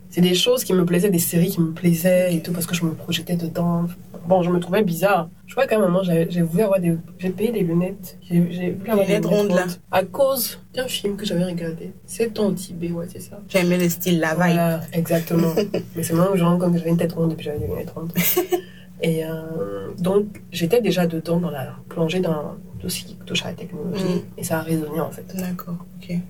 C'est 0.09 0.21
des 0.21 0.35
choses 0.35 0.63
qui 0.63 0.73
me 0.73 0.85
plaisaient, 0.85 1.09
des 1.09 1.17
séries 1.19 1.49
qui 1.49 1.59
me 1.59 1.71
plaisaient 1.71 2.35
et 2.35 2.41
tout, 2.41 2.51
parce 2.53 2.65
que 2.67 2.75
je 2.75 2.85
me 2.85 2.93
projetais 2.93 3.35
dedans. 3.35 3.87
Bon, 4.25 4.41
je 4.41 4.49
me 4.49 4.59
trouvais 4.59 4.83
bizarre. 4.83 5.29
Je 5.47 5.53
crois 5.53 5.67
qu'à 5.67 5.77
un 5.77 5.79
moment, 5.79 6.01
j'ai 6.03 6.41
voulu 6.41 6.63
avoir 6.63 6.79
des... 6.79 6.97
J'ai 7.19 7.29
payé 7.29 7.51
des 7.51 7.61
lunettes. 7.61 8.17
J'ai 8.21 8.39
voulu 8.39 8.89
avoir 8.89 9.05
des 9.05 9.13
lunettes 9.13 9.25
rondes, 9.25 9.49
là. 9.49 9.65
À 9.91 10.03
cause 10.03 10.59
d'un 10.73 10.87
film 10.87 11.17
que 11.17 11.25
j'avais 11.25 11.43
regardé. 11.43 11.91
C'est 12.05 12.33
ton 12.33 12.53
Tibet, 12.53 12.91
ouais, 12.91 13.07
c'est 13.11 13.19
ça. 13.19 13.39
J'aimais 13.49 13.77
le 13.77 13.89
style, 13.89 14.19
la 14.19 14.31
vibe. 14.31 14.37
Voilà, 14.37 14.81
exactement. 14.93 15.53
Mais 15.95 16.03
c'est 16.03 16.13
maintenant 16.13 16.31
que 16.31 16.37
je 16.37 16.43
rends 16.43 16.57
compte 16.57 16.73
que 16.73 16.77
j'avais 16.77 16.91
une 16.91 16.97
tête 16.97 17.13
ronde 17.13 17.31
depuis 17.31 17.45
que 17.45 17.51
j'avais 17.51 17.59
des 17.59 17.67
lunettes 17.67 17.91
rondes. 17.91 18.13
Et 19.01 19.25
euh, 19.25 19.89
donc, 19.99 20.41
j'étais 20.51 20.81
déjà 20.81 21.05
dedans, 21.05 21.37
dans 21.37 21.51
la 21.51 21.75
plongée 21.89 22.21
dans 22.21 22.55
tout 22.79 22.89
ce 22.89 23.03
qui 23.03 23.15
touche 23.25 23.43
à 23.43 23.49
la 23.49 23.53
technologie. 23.53 24.03
Mm. 24.03 24.39
Et 24.39 24.43
ça 24.43 24.59
a 24.59 24.61
résonné, 24.61 25.01
en 25.01 25.11
fait. 25.11 25.35
D'accord, 25.35 25.85
ok. 25.97 26.09
Et 26.11 26.21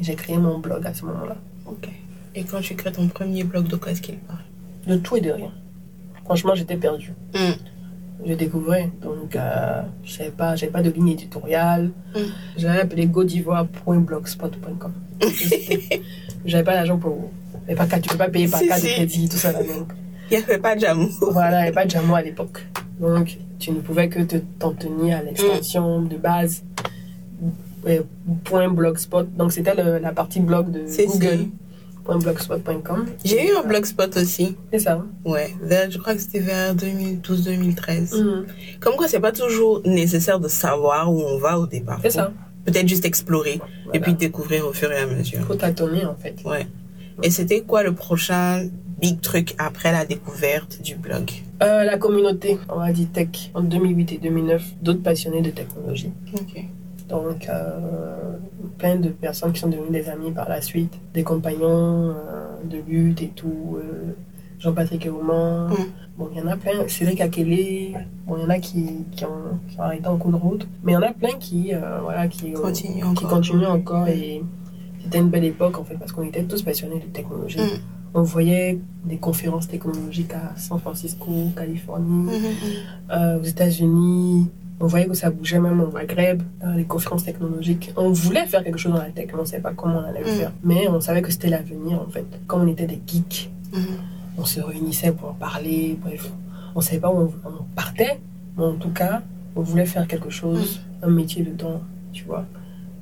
j'ai 0.00 0.14
créé 0.14 0.36
mon 0.36 0.58
blog 0.58 0.86
à 0.86 0.92
ce 0.92 1.06
moment-là. 1.06 1.36
Ok. 1.66 1.88
Et 2.34 2.44
quand 2.44 2.60
tu 2.60 2.74
crées 2.76 2.92
ton 2.92 3.08
premier 3.08 3.44
blog, 3.44 3.66
de 3.66 3.76
quoi 3.76 3.92
est-ce 3.92 4.02
qu'il 4.02 4.18
parle? 4.18 4.38
De 4.86 4.96
tout 4.96 5.16
et 5.16 5.20
de 5.20 5.30
rien. 5.30 5.52
Franchement, 6.28 6.54
j'étais 6.54 6.76
perdue. 6.76 7.14
Mm. 7.34 8.26
Je 8.26 8.34
découvrais. 8.34 8.90
Donc, 9.00 9.34
euh, 9.34 9.80
je 10.04 10.12
savais 10.12 10.30
pas, 10.30 10.56
j'avais 10.56 10.70
pas 10.70 10.82
de 10.82 10.90
ligne 10.90 11.08
éditoriale. 11.08 11.90
Mm. 12.14 12.18
J'avais 12.58 12.80
appelé 12.80 13.06
godivoire.blogspot.com. 13.06 14.92
J'avais 16.44 16.64
pas 16.64 16.74
l'argent 16.74 16.98
pour. 16.98 17.30
Pas, 17.76 17.86
tu 17.86 18.08
peux 18.10 18.18
pas 18.18 18.28
payer 18.28 18.46
par 18.46 18.60
Si, 18.60 18.68
carte 18.68 18.82
de 18.82 18.86
si. 18.86 18.94
crédit, 18.94 19.28
tout 19.28 19.36
ça 19.38 19.52
là. 19.52 19.60
Donc, 19.60 19.88
Il 20.30 20.36
n'y 20.36 20.44
avait 20.44 20.58
pas 20.58 20.74
de 20.74 20.80
jamour. 20.80 21.08
Voilà, 21.32 21.60
il 21.60 21.62
n'y 21.62 21.62
avait 21.68 21.72
pas 21.72 21.86
de 21.86 21.90
Jamo 21.90 22.14
à 22.14 22.22
l'époque. 22.22 22.66
Donc, 23.00 23.38
tu 23.58 23.72
ne 23.72 23.80
pouvais 23.80 24.08
que 24.10 24.20
te 24.20 24.36
t'en 24.58 24.72
tenir 24.72 25.16
à 25.18 25.22
l'extension 25.22 26.02
de 26.02 26.16
base 26.16 26.62
euh, 27.86 28.02
point 28.44 28.68
.blogspot. 28.68 29.26
Donc, 29.34 29.52
c'était 29.52 29.74
la 29.74 30.12
partie 30.12 30.40
blog 30.40 30.70
de 30.70 30.80
Google. 30.80 30.88
si. 30.88 31.52
Point 32.08 32.18
.blogspot.com. 32.18 33.04
J'ai 33.22 33.48
eu 33.48 33.56
un 33.56 33.62
blogspot 33.66 34.16
aussi. 34.16 34.56
C'est 34.72 34.78
ça. 34.78 35.04
Ouais, 35.26 35.52
vers- 35.62 35.90
je 35.90 35.98
crois 35.98 36.14
que 36.14 36.20
c'était 36.20 36.40
vers 36.40 36.74
2012-2013. 36.74 38.14
Mhm. 38.14 38.46
Comme 38.80 38.96
quoi, 38.96 39.08
c'est 39.08 39.20
pas 39.20 39.32
toujours 39.32 39.82
nécessaire 39.84 40.40
de 40.40 40.48
savoir 40.48 41.12
où 41.12 41.20
on 41.20 41.38
va 41.38 41.58
au 41.58 41.66
départ. 41.66 41.98
C'est 42.02 42.10
ça. 42.10 42.32
Peut-être 42.64 42.88
juste 42.88 43.04
explorer 43.04 43.60
et 43.94 44.00
puis 44.00 44.14
découvrir 44.14 44.66
au 44.66 44.72
fur 44.72 44.90
et 44.90 44.96
à 44.98 45.06
mesure. 45.06 45.40
Faut 45.46 45.54
tâtonner, 45.54 46.04
en 46.06 46.14
fait. 46.16 46.36
Ouais. 46.44 46.66
Et 47.22 47.30
c'était 47.30 47.60
quoi 47.62 47.82
le 47.82 47.92
prochain 47.94 48.68
big 49.00 49.20
truc 49.20 49.54
après 49.58 49.92
la 49.92 50.04
découverte 50.04 50.80
du 50.82 50.94
blog? 50.96 51.30
Euh, 51.62 51.84
la 51.84 51.98
communauté, 51.98 52.58
on 52.68 52.78
va 52.78 52.92
dire 52.92 53.08
tech, 53.12 53.50
en 53.54 53.62
2008 53.62 54.12
et 54.12 54.18
2009, 54.18 54.62
d'autres 54.82 55.02
passionnés 55.02 55.42
de 55.42 55.50
technologie. 55.50 56.10
Ok. 56.34 56.64
Donc, 57.08 57.48
euh, 57.48 58.36
plein 58.76 58.96
de 58.96 59.08
personnes 59.08 59.52
qui 59.52 59.60
sont 59.60 59.68
devenues 59.68 59.90
des 59.90 60.08
amis 60.08 60.30
par 60.30 60.48
la 60.48 60.60
suite, 60.60 60.92
des 61.14 61.22
compagnons 61.22 62.10
euh, 62.10 62.14
de 62.64 62.78
lutte 62.86 63.22
et 63.22 63.28
tout. 63.28 63.76
euh, 63.78 64.12
Jean-Patrick 64.60 65.04
Eouman. 65.06 65.68
Mm. 65.70 65.74
Bon, 66.18 66.28
il 66.32 66.38
y 66.38 66.42
en 66.42 66.48
a 66.48 66.56
plein. 66.56 66.86
Cédric 66.88 67.20
Akele. 67.20 67.94
Bon, 68.26 68.36
il 68.36 68.42
y 68.42 68.44
en 68.44 68.50
a 68.50 68.58
qui, 68.58 69.06
qui, 69.12 69.24
ont, 69.24 69.58
qui 69.68 69.78
ont 69.78 69.82
arrêté 69.82 70.06
en 70.08 70.16
cours 70.16 70.32
de 70.32 70.36
route. 70.36 70.66
Mais 70.82 70.92
il 70.92 70.94
y 70.96 70.98
en 70.98 71.02
a 71.02 71.12
plein 71.12 71.34
qui, 71.38 71.72
euh, 71.72 72.00
voilà, 72.02 72.26
qui, 72.28 72.52
euh, 72.54 72.58
Continue 72.60 72.94
qui 72.96 73.04
encore. 73.04 73.28
continuent 73.30 73.66
encore. 73.66 74.08
Et 74.08 74.42
c'était 75.02 75.18
une 75.18 75.28
belle 75.30 75.44
époque, 75.44 75.78
en 75.78 75.84
fait, 75.84 75.94
parce 75.94 76.10
qu'on 76.12 76.24
était 76.24 76.42
tous 76.42 76.60
passionnés 76.62 76.98
de 76.98 77.06
technologie. 77.06 77.60
Mm. 77.60 77.78
On 78.14 78.22
voyait 78.22 78.80
des 79.04 79.18
conférences 79.18 79.68
technologiques 79.68 80.32
à 80.34 80.58
San 80.58 80.78
Francisco, 80.80 81.30
Californie 81.56 82.30
euh, 83.12 83.38
aux 83.38 83.44
États-Unis. 83.44 84.48
On 84.80 84.86
voyait 84.86 85.06
que 85.06 85.14
ça 85.14 85.30
bougeait 85.30 85.58
même 85.58 85.80
au 85.80 85.90
Maghreb, 85.90 86.42
dans 86.62 86.72
les 86.74 86.84
conférences 86.84 87.24
technologiques. 87.24 87.92
On 87.96 88.10
voulait 88.12 88.46
faire 88.46 88.62
quelque 88.62 88.78
chose 88.78 88.92
dans 88.92 88.98
la 88.98 89.10
tech, 89.10 89.26
mais 89.28 89.34
on 89.38 89.42
ne 89.42 89.46
savait 89.46 89.62
pas 89.62 89.72
comment 89.74 89.98
on 89.98 90.04
allait 90.04 90.22
le 90.22 90.32
Mm. 90.32 90.36
faire. 90.38 90.52
Mais 90.62 90.86
on 90.88 91.00
savait 91.00 91.20
que 91.22 91.32
c'était 91.32 91.48
l'avenir, 91.50 92.00
en 92.00 92.08
fait. 92.10 92.26
Comme 92.46 92.62
on 92.62 92.66
était 92.68 92.86
des 92.86 93.00
geeks, 93.06 93.50
Mhm. 93.72 93.80
on 94.38 94.44
se 94.44 94.60
réunissait 94.60 95.12
pour 95.12 95.30
en 95.30 95.34
parler, 95.34 95.98
bref. 96.00 96.30
On 96.74 96.78
ne 96.78 96.84
savait 96.84 97.00
pas 97.00 97.10
où 97.10 97.32
on, 97.44 97.64
partait, 97.74 98.20
mais 98.56 98.64
en 98.64 98.74
tout 98.74 98.90
cas, 98.90 99.22
on 99.56 99.62
voulait 99.62 99.86
faire 99.86 100.06
quelque 100.06 100.30
chose, 100.30 100.80
un 101.02 101.10
métier 101.10 101.42
dedans, 101.42 101.80
tu 102.12 102.24
vois. 102.24 102.44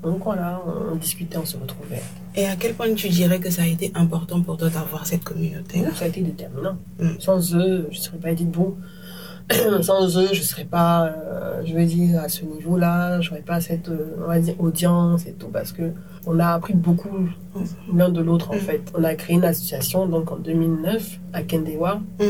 Donc 0.02 0.22
voilà, 0.24 0.62
on, 0.66 0.92
on 0.92 0.96
discutait, 0.96 1.36
on 1.36 1.44
se 1.44 1.56
retrouvait. 1.58 2.02
Et 2.36 2.46
à 2.46 2.56
quel 2.56 2.74
point 2.74 2.92
tu 2.94 3.08
dirais 3.08 3.38
que 3.38 3.50
ça 3.50 3.62
a 3.62 3.66
été 3.66 3.90
important 3.94 4.40
pour 4.40 4.56
toi 4.56 4.68
d'avoir 4.70 5.06
cette 5.06 5.24
communauté? 5.24 5.82
Ça 5.94 6.04
a 6.04 6.08
été 6.08 6.20
déterminant. 6.22 6.76
Mm. 7.00 7.08
Sans 7.18 7.54
eux, 7.54 7.88
je 7.90 7.96
ne 7.98 8.02
serais 8.02 8.18
pas 8.18 8.30
Edith 8.30 8.50
Bou. 8.50 8.76
Sans 9.82 10.18
eux, 10.18 10.28
je 10.32 10.40
ne 10.40 10.44
serais 10.44 10.64
pas, 10.64 11.06
euh, 11.06 11.62
je 11.64 11.72
veux 11.74 11.84
dire, 11.84 12.20
à 12.20 12.28
ce 12.28 12.44
niveau-là. 12.44 13.20
Je 13.20 13.30
n'aurais 13.30 13.42
pas 13.42 13.60
cette, 13.60 13.88
euh, 13.88 14.16
on 14.24 14.26
va 14.28 14.40
dire, 14.40 14.54
audience 14.58 15.26
et 15.26 15.32
tout. 15.32 15.48
Parce 15.48 15.72
que 15.72 15.92
on 16.26 16.38
a 16.40 16.48
appris 16.48 16.74
beaucoup 16.74 17.08
l'un 17.94 18.08
de 18.08 18.20
l'autre, 18.20 18.50
en 18.50 18.56
Mm. 18.56 18.60
fait. 18.60 18.92
On 18.98 19.04
a 19.04 19.14
créé 19.14 19.36
une 19.36 19.44
association, 19.44 20.06
donc 20.06 20.32
en 20.32 20.36
2009, 20.36 21.20
à 21.32 21.42
Kendewa. 21.42 22.00
Mhm. 22.20 22.26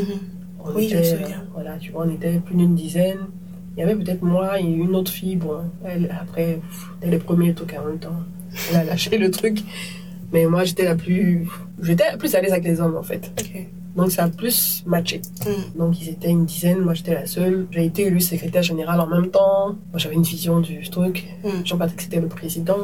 On 0.62 0.74
Oui, 0.74 0.88
je 0.90 0.96
me 0.96 1.00
était, 1.00 1.16
souviens. 1.16 1.36
euh, 1.38 1.50
voilà, 1.54 1.76
tu 1.78 1.92
vois, 1.92 2.04
on 2.06 2.10
était 2.10 2.38
plus 2.40 2.54
d'une 2.56 2.74
dizaine. 2.74 3.18
Il 3.76 3.80
y 3.80 3.82
avait 3.82 3.94
peut-être 3.94 4.22
moi 4.22 4.60
et 4.60 4.64
une 4.64 4.94
autre 4.94 5.10
fille. 5.12 5.36
Bon, 5.36 5.52
elle, 5.84 6.10
après, 6.20 6.60
c'était 6.94 7.10
les 7.12 7.18
premiers 7.18 7.54
trucs 7.54 7.74
en 7.74 7.86
même 7.88 7.98
temps. 7.98 8.16
Elle 8.70 8.76
a 8.76 8.84
lâché 8.84 9.16
le 9.18 9.30
truc. 9.30 9.60
Mais 10.32 10.44
moi, 10.46 10.64
j'étais 10.64 10.84
la 10.84 10.96
plus, 10.96 11.46
j'étais 11.82 12.04
plus 12.18 12.34
à 12.34 12.40
l'aise 12.40 12.52
avec 12.52 12.64
les 12.64 12.80
hommes, 12.80 12.96
en 12.96 13.02
fait. 13.02 13.30
Donc 13.96 14.10
ça 14.12 14.24
a 14.24 14.28
plus 14.28 14.82
matché. 14.86 15.22
Mhm. 15.46 15.78
Donc 15.78 16.00
ils 16.00 16.08
étaient 16.10 16.28
une 16.30 16.44
dizaine, 16.44 16.80
moi 16.80 16.94
j'étais 16.94 17.14
la 17.14 17.26
seule. 17.26 17.66
J'ai 17.70 17.84
été 17.86 18.02
élue 18.06 18.20
secrétaire 18.20 18.62
générale 18.62 19.00
en 19.00 19.06
même 19.06 19.30
temps. 19.30 19.68
Moi 19.90 19.96
j'avais 19.98 20.14
une 20.16 20.22
vision 20.22 20.60
du 20.60 20.88
truc. 20.90 21.26
Mhm. 21.44 21.64
Jean-Patrick 21.66 22.00
c'était 22.02 22.20
le 22.20 22.28
président. 22.28 22.76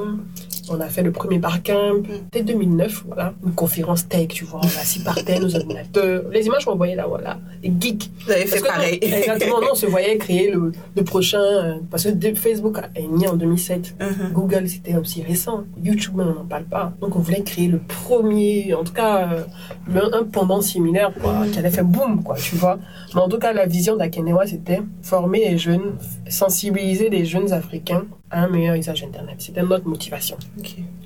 On 0.70 0.80
a 0.80 0.86
fait 0.88 1.02
le 1.02 1.10
premier 1.10 1.38
barcamp. 1.38 1.96
C'était 2.32 2.44
2009, 2.44 3.04
voilà. 3.08 3.34
Une 3.44 3.52
conférence 3.52 4.08
tech, 4.08 4.28
tu 4.28 4.44
vois. 4.44 4.60
On 4.62 4.66
a 4.66 4.80
assis 4.80 5.00
par 5.00 5.16
terre, 5.24 5.40
nos 5.40 5.54
ordinateurs. 5.56 6.22
Les 6.30 6.46
images 6.46 6.64
qu'on 6.64 6.76
voyait 6.76 6.94
là, 6.94 7.06
voilà. 7.08 7.38
Les 7.64 7.72
geeks. 7.80 8.10
Vous 8.24 8.30
avez 8.30 8.46
fait 8.46 8.60
Parce 8.60 8.62
que 8.62 8.68
pareil. 8.68 8.98
non, 9.02 9.16
exactement, 9.16 9.56
on 9.72 9.74
se 9.74 9.86
voyait 9.86 10.16
créer 10.18 10.52
le, 10.52 10.70
le 10.96 11.04
prochain. 11.04 11.40
euh, 11.42 11.74
parce 11.90 12.04
que 12.04 12.34
Facebook 12.36 12.78
est 12.94 13.08
né 13.08 13.26
en 13.28 13.34
2007. 13.36 13.96
Mhm. 14.00 14.32
Google, 14.32 14.68
c'était 14.68 14.94
aussi 14.94 15.22
récent. 15.22 15.64
YouTube, 15.82 16.14
on 16.18 16.24
n'en 16.26 16.44
parle 16.44 16.64
pas. 16.64 16.92
Donc, 17.00 17.16
on 17.16 17.18
voulait 17.18 17.42
créer 17.42 17.66
le 17.66 17.78
premier, 17.80 18.72
en 18.72 18.84
tout 18.84 18.92
cas, 18.92 19.32
euh, 19.32 20.00
un 20.12 20.22
pendant 20.24 20.60
similaire, 20.60 21.01
Mhm. 21.10 21.50
qui 21.50 21.58
allait 21.58 21.70
faire 21.70 21.84
boum, 21.84 22.22
quoi, 22.22 22.36
tu 22.36 22.56
vois. 22.56 22.78
Mais 23.14 23.20
en 23.20 23.28
tout 23.28 23.38
cas, 23.38 23.52
la 23.52 23.66
vision 23.66 23.96
d'Akenewa, 23.96 24.46
c'était 24.46 24.80
former 25.02 25.40
les 25.50 25.58
jeunes, 25.58 25.92
sensibiliser 26.28 27.08
les 27.10 27.24
jeunes 27.24 27.52
Africains 27.52 28.04
à 28.30 28.44
un 28.44 28.48
meilleur 28.48 28.74
usage 28.76 29.02
Internet. 29.04 29.36
C'était 29.38 29.62
notre 29.62 29.86
motivation. 29.88 30.36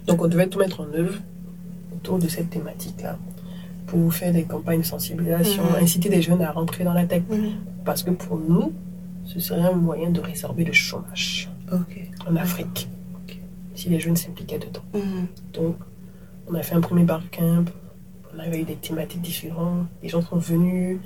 Donc, 0.06 0.22
on 0.22 0.28
devait 0.28 0.46
tout 0.48 0.58
mettre 0.58 0.80
en 0.80 0.92
œuvre 0.94 1.14
autour 1.94 2.18
de 2.18 2.28
cette 2.28 2.50
thématique-là 2.50 3.16
pour 3.86 4.12
faire 4.12 4.32
des 4.32 4.42
campagnes 4.44 4.80
de 4.80 4.86
sensibilisation, 4.86 5.62
Mhm. 5.62 5.82
inciter 5.82 6.08
les 6.08 6.22
jeunes 6.22 6.42
à 6.42 6.52
rentrer 6.52 6.84
dans 6.84 6.92
la 6.94 7.04
tech. 7.06 7.22
Mhm. 7.30 7.50
Parce 7.84 8.02
que 8.02 8.10
pour 8.10 8.36
nous, 8.38 8.72
ce 9.24 9.40
serait 9.40 9.60
un 9.60 9.72
moyen 9.72 10.10
de 10.10 10.20
résorber 10.20 10.64
le 10.64 10.72
chômage 10.72 11.48
en 12.28 12.36
Afrique, 12.36 12.88
si 13.74 13.88
les 13.88 13.98
jeunes 14.00 14.16
s'impliquaient 14.16 14.58
dedans. 14.58 14.82
Mhm. 14.94 15.26
Donc, 15.54 15.76
on 16.48 16.54
a 16.54 16.62
fait 16.62 16.74
un 16.76 16.80
premier 16.80 17.04
barcamp, 17.04 17.64
on 18.36 18.40
avait 18.40 18.60
eu 18.60 18.64
des 18.64 18.76
thématiques 18.76 19.20
différentes, 19.22 19.86
les 20.02 20.08
gens 20.08 20.22
sont 20.22 20.36
venus. 20.36 20.98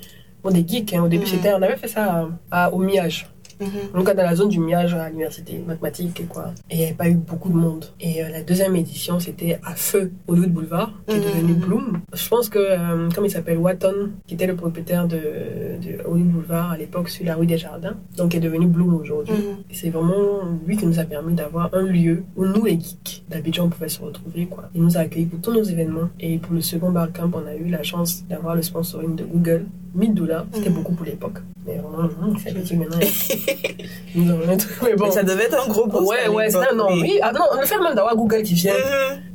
Bon, 0.43 0.51
des 0.51 0.67
geeks, 0.67 0.95
hein, 0.95 1.03
au 1.05 1.09
début, 1.09 1.25
Mhm. 1.25 1.31
c'était, 1.31 1.53
on 1.53 1.63
avait 1.63 1.77
fait 1.77 1.89
ça 1.89 2.29
à- 2.51 2.65
à- 2.67 2.71
au 2.73 2.79
Miage. 2.79 3.29
Mhm. 3.61 3.69
Donc, 3.95 4.07
dans 4.07 4.23
la 4.23 4.35
zone 4.35 4.49
du 4.49 4.59
Miage 4.61 4.95
à 4.95 5.09
l'université 5.09 5.63
mathématiques 5.67 6.21
et 6.21 6.25
quoi. 6.25 6.53
Et 6.71 6.75
il 6.75 6.79
n'y 6.79 6.85
avait 6.87 6.95
pas 6.95 7.09
eu 7.09 7.15
beaucoup 7.15 7.49
de 7.51 7.55
monde. 7.57 7.85
Et 8.01 8.23
euh, 8.25 8.29
la 8.31 8.43
deuxième 8.43 8.75
édition, 8.77 9.21
c'était 9.21 9.59
à 9.65 9.75
Feu, 9.75 10.13
au 10.27 10.33
Hollywood 10.33 10.53
Boulevard, 10.53 10.93
qui 11.07 11.17
est 11.17 11.19
Mhm. 11.19 11.25
devenu 11.25 11.53
Bloom. 11.55 12.01
Je 12.13 12.29
pense 12.29 12.49
que, 12.49 12.59
euh, 12.59 13.09
comme 13.15 13.25
il 13.27 13.31
s'appelle 13.31 13.59
Watton, 13.59 14.11
qui 14.27 14.35
était 14.35 14.47
le 14.47 14.57
propriétaire 14.57 15.07
de, 15.07 15.17
de 15.17 16.03
Hollywood 16.07 16.33
Boulevard 16.33 16.71
à 16.73 16.77
l'époque 16.79 17.09
sur 17.09 17.25
la 17.27 17.35
rue 17.37 17.47
des 17.47 17.59
Jardins, 17.59 17.97
donc 18.17 18.35
est 18.35 18.41
devenu 18.41 18.67
Bloom 18.67 18.95
aujourd'hui. 18.95 19.35
Mhm. 19.35 19.65
Et 19.71 19.75
c'est 19.75 19.91
vraiment 19.91 20.41
lui 20.67 20.77
qui 20.77 20.87
nous 20.87 20.99
a 20.99 21.05
permis 21.05 21.35
d'avoir 21.35 21.71
un 21.75 21.83
lieu 21.83 22.25
où 22.37 22.45
nous, 22.47 22.65
les 22.65 22.79
geeks 22.81 23.25
d'Abidjan, 23.29 23.67
on 23.67 23.69
pouvait 23.69 23.89
se 23.89 24.01
retrouver. 24.01 24.47
Quoi. 24.47 24.71
Il 24.75 24.83
nous 24.83 24.97
a 24.97 25.01
accueillis 25.01 25.27
pour 25.27 25.41
tous 25.41 25.53
nos 25.53 25.63
événements. 25.63 26.09
Et 26.19 26.39
pour 26.39 26.55
le 26.55 26.61
second 26.61 26.91
barcamp, 26.91 27.31
on 27.35 27.47
a 27.47 27.55
eu 27.55 27.69
la 27.69 27.83
chance 27.83 28.25
d'avoir 28.29 28.55
le 28.57 28.63
sponsoring 28.63 29.15
de 29.17 29.25
Google 29.25 29.67
1000 29.95 30.15
dollars. 30.15 30.45
C'était 30.53 30.69
Mhm. 30.71 30.77
beaucoup 30.77 30.93
pour 30.93 31.07
l'époque. 31.07 31.39
Mais 31.67 31.77
vraiment, 31.77 32.37
c'est 32.43 32.51
habitué 32.51 32.77
maintenant. 32.77 32.99
Un 32.99 34.57
truc, 34.57 34.73
mais 34.83 34.95
bon. 34.95 35.05
Mais 35.07 35.11
ça 35.11 35.23
devait 35.23 35.45
être 35.45 35.65
un 35.65 35.69
gros 35.69 35.87
boost. 35.87 36.09
Ouais, 36.09 36.29
ouais, 36.29 36.51
c'est 36.51 36.75
non, 36.75 36.95
mais- 36.97 37.03
oui. 37.03 37.19
Ah 37.23 37.33
non, 37.33 37.45
le 37.61 37.67
fait 37.67 37.79
même 37.79 37.95
d'avoir 37.95 38.17
Google 38.17 38.43
qui 38.43 38.55
vient. 38.55 38.73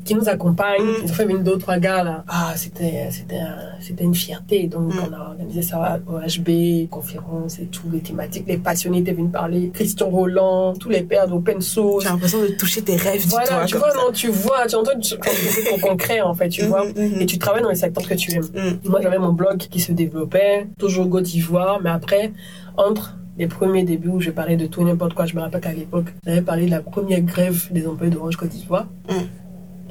Qui 0.05 0.15
nous 0.15 0.29
accompagne. 0.29 0.81
Mm. 0.83 0.93
Ils 1.03 1.11
ont 1.11 1.13
fait 1.13 1.25
une 1.29 1.43
deux, 1.43 1.57
trois 1.57 1.77
gars 1.77 2.03
là. 2.03 2.23
Ah, 2.27 2.53
c'était, 2.55 3.09
c'était, 3.11 3.41
c'était 3.81 4.03
une 4.03 4.15
fierté. 4.15 4.67
Donc, 4.67 4.93
Mm. 4.93 4.99
on 5.09 5.13
a 5.13 5.19
organisé 5.31 5.61
ça 5.63 5.99
au 6.07 6.19
HB, 6.19 6.87
conférences 6.89 7.59
et 7.59 7.65
tout, 7.65 7.83
les 7.91 7.99
thématiques. 7.99 8.45
Les 8.47 8.57
passionnés 8.57 8.99
étaient 8.99 9.11
venus 9.13 9.31
parler. 9.31 9.71
Christian 9.73 10.09
Roland, 10.09 10.73
tous 10.75 10.89
les 10.89 11.01
pères 11.01 11.27
d'Open 11.27 11.59
Source. 11.59 12.03
J'ai 12.03 12.09
l'impression 12.09 12.41
de 12.41 12.47
toucher 12.47 12.81
tes 12.83 12.95
rêves, 12.95 13.25
Voilà, 13.27 13.65
tu 13.65 13.77
vois, 13.77 13.91
ça. 13.91 13.97
non, 13.97 14.11
tu 14.13 14.29
vois, 14.29 14.65
tu 14.67 14.75
entends, 14.75 14.97
tu- 14.99 15.15
au 15.15 15.77
concret, 15.79 16.21
en 16.21 16.33
fait, 16.35 16.49
tu 16.49 16.61
Mhm, 16.63 16.67
vois. 16.69 16.85
mhm. 16.85 17.21
Et 17.21 17.25
tu 17.25 17.37
travailles 17.39 17.63
dans 17.63 17.69
les 17.69 17.75
secteurs 17.75 18.07
que 18.07 18.13
tu 18.13 18.31
aimes. 18.33 18.47
Mhm. 18.53 18.79
Moi, 18.85 18.99
j'avais 19.01 19.17
mon 19.19 19.33
blog 19.33 19.57
qui 19.57 19.79
se 19.79 19.91
développait, 19.91 20.67
toujours 20.79 21.09
Côte 21.09 21.23
d'Ivoire, 21.23 21.79
mais 21.83 21.89
après, 21.89 22.31
entre 22.77 23.17
les 23.37 23.47
premiers 23.47 23.83
débuts 23.83 24.09
où 24.09 24.21
je 24.21 24.31
parlais 24.31 24.55
de 24.55 24.65
tout 24.67 24.81
et 24.81 24.85
n'importe 24.85 25.13
quoi, 25.13 25.25
je 25.25 25.35
me 25.35 25.41
rappelle 25.41 25.59
qu'à 25.61 25.73
l'époque, 25.73 26.05
j'avais 26.25 26.41
parlé 26.41 26.67
de 26.67 26.71
la 26.71 26.79
première 26.81 27.21
grève 27.21 27.67
des 27.71 27.85
employés 27.87 28.13
d'Orange 28.13 28.37
Côte 28.37 28.49
d'Ivoire. 28.49 28.87
Mm. 29.09 29.13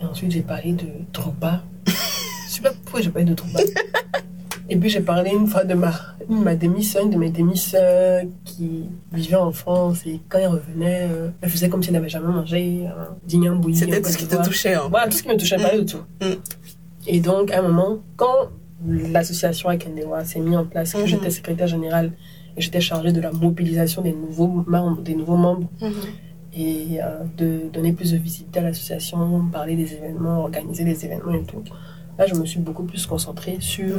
Et 0.00 0.04
ensuite, 0.04 0.30
j'ai 0.32 0.42
parlé 0.42 0.72
de 0.72 0.86
Drogba. 1.12 1.62
je 1.86 1.92
sais 2.52 2.60
pas 2.62 2.70
pourquoi 2.82 3.00
j'ai 3.00 3.10
parlé 3.10 3.26
de 3.28 3.34
Drogba. 3.34 3.60
Et 4.68 4.76
puis, 4.76 4.88
j'ai 4.88 5.00
parlé 5.00 5.30
une 5.30 5.46
fois 5.46 5.64
de 5.64 5.74
ma, 5.74 5.92
ma 6.28 6.56
demi-sœur, 6.56 7.04
une 7.04 7.10
de 7.10 7.16
mes 7.16 7.30
demi-sœurs 7.30 8.22
qui 8.44 8.84
vivait 9.12 9.36
en 9.36 9.52
France 9.52 10.06
et 10.06 10.20
quand 10.28 10.38
elle 10.38 10.48
revenait, 10.48 11.08
euh, 11.10 11.28
elle 11.42 11.50
faisait 11.50 11.68
comme 11.68 11.82
si 11.82 11.90
elle 11.90 11.94
n'avait 11.96 12.08
jamais 12.08 12.28
mangé 12.32 12.86
dîner 13.26 13.50
bouilli. 13.50 13.76
C'était 13.76 14.00
tout 14.00 14.08
ce 14.10 14.16
qui 14.18 14.26
te 14.26 14.42
touchait. 14.42 14.74
hein. 14.74 14.86
Voilà, 14.90 15.08
tout 15.08 15.16
ce 15.18 15.22
qui 15.22 15.28
me 15.28 15.36
touchait, 15.36 15.56
pas 15.56 15.76
de 15.76 15.82
tout. 15.82 15.98
Mm. 16.22 16.26
Et 17.06 17.20
donc, 17.20 17.50
à 17.50 17.58
un 17.58 17.62
moment, 17.62 17.98
quand 18.16 18.48
l'association 18.86 19.68
Akendewa 19.68 20.24
s'est 20.24 20.40
mise 20.40 20.56
en 20.56 20.64
place, 20.64 20.92
que 20.94 20.98
Mhm. 20.98 21.06
j'étais 21.06 21.30
secrétaire 21.30 21.66
générale 21.66 22.12
et 22.56 22.60
j'étais 22.60 22.80
chargée 22.80 23.12
de 23.12 23.20
la 23.20 23.32
mobilisation 23.32 24.00
des 24.02 24.12
nouveaux 24.12 24.64
membres, 24.66 25.02
des 25.02 25.14
nouveaux 25.14 25.36
membres 25.36 25.68
Mhm. 25.80 25.92
Et 26.56 27.02
euh, 27.02 27.24
de 27.36 27.68
donner 27.72 27.92
plus 27.92 28.12
de 28.12 28.16
visibilité 28.16 28.60
à 28.60 28.62
l'association, 28.62 29.48
parler 29.50 29.76
des 29.76 29.94
événements, 29.94 30.40
organiser 30.40 30.84
des 30.84 31.04
événements 31.04 31.34
et 31.34 31.42
tout. 31.42 31.62
Là, 32.18 32.26
je 32.26 32.34
me 32.34 32.46
suis 32.46 32.60
beaucoup 32.60 32.84
plus 32.84 33.06
concentrée 33.06 33.56
sur 33.60 33.96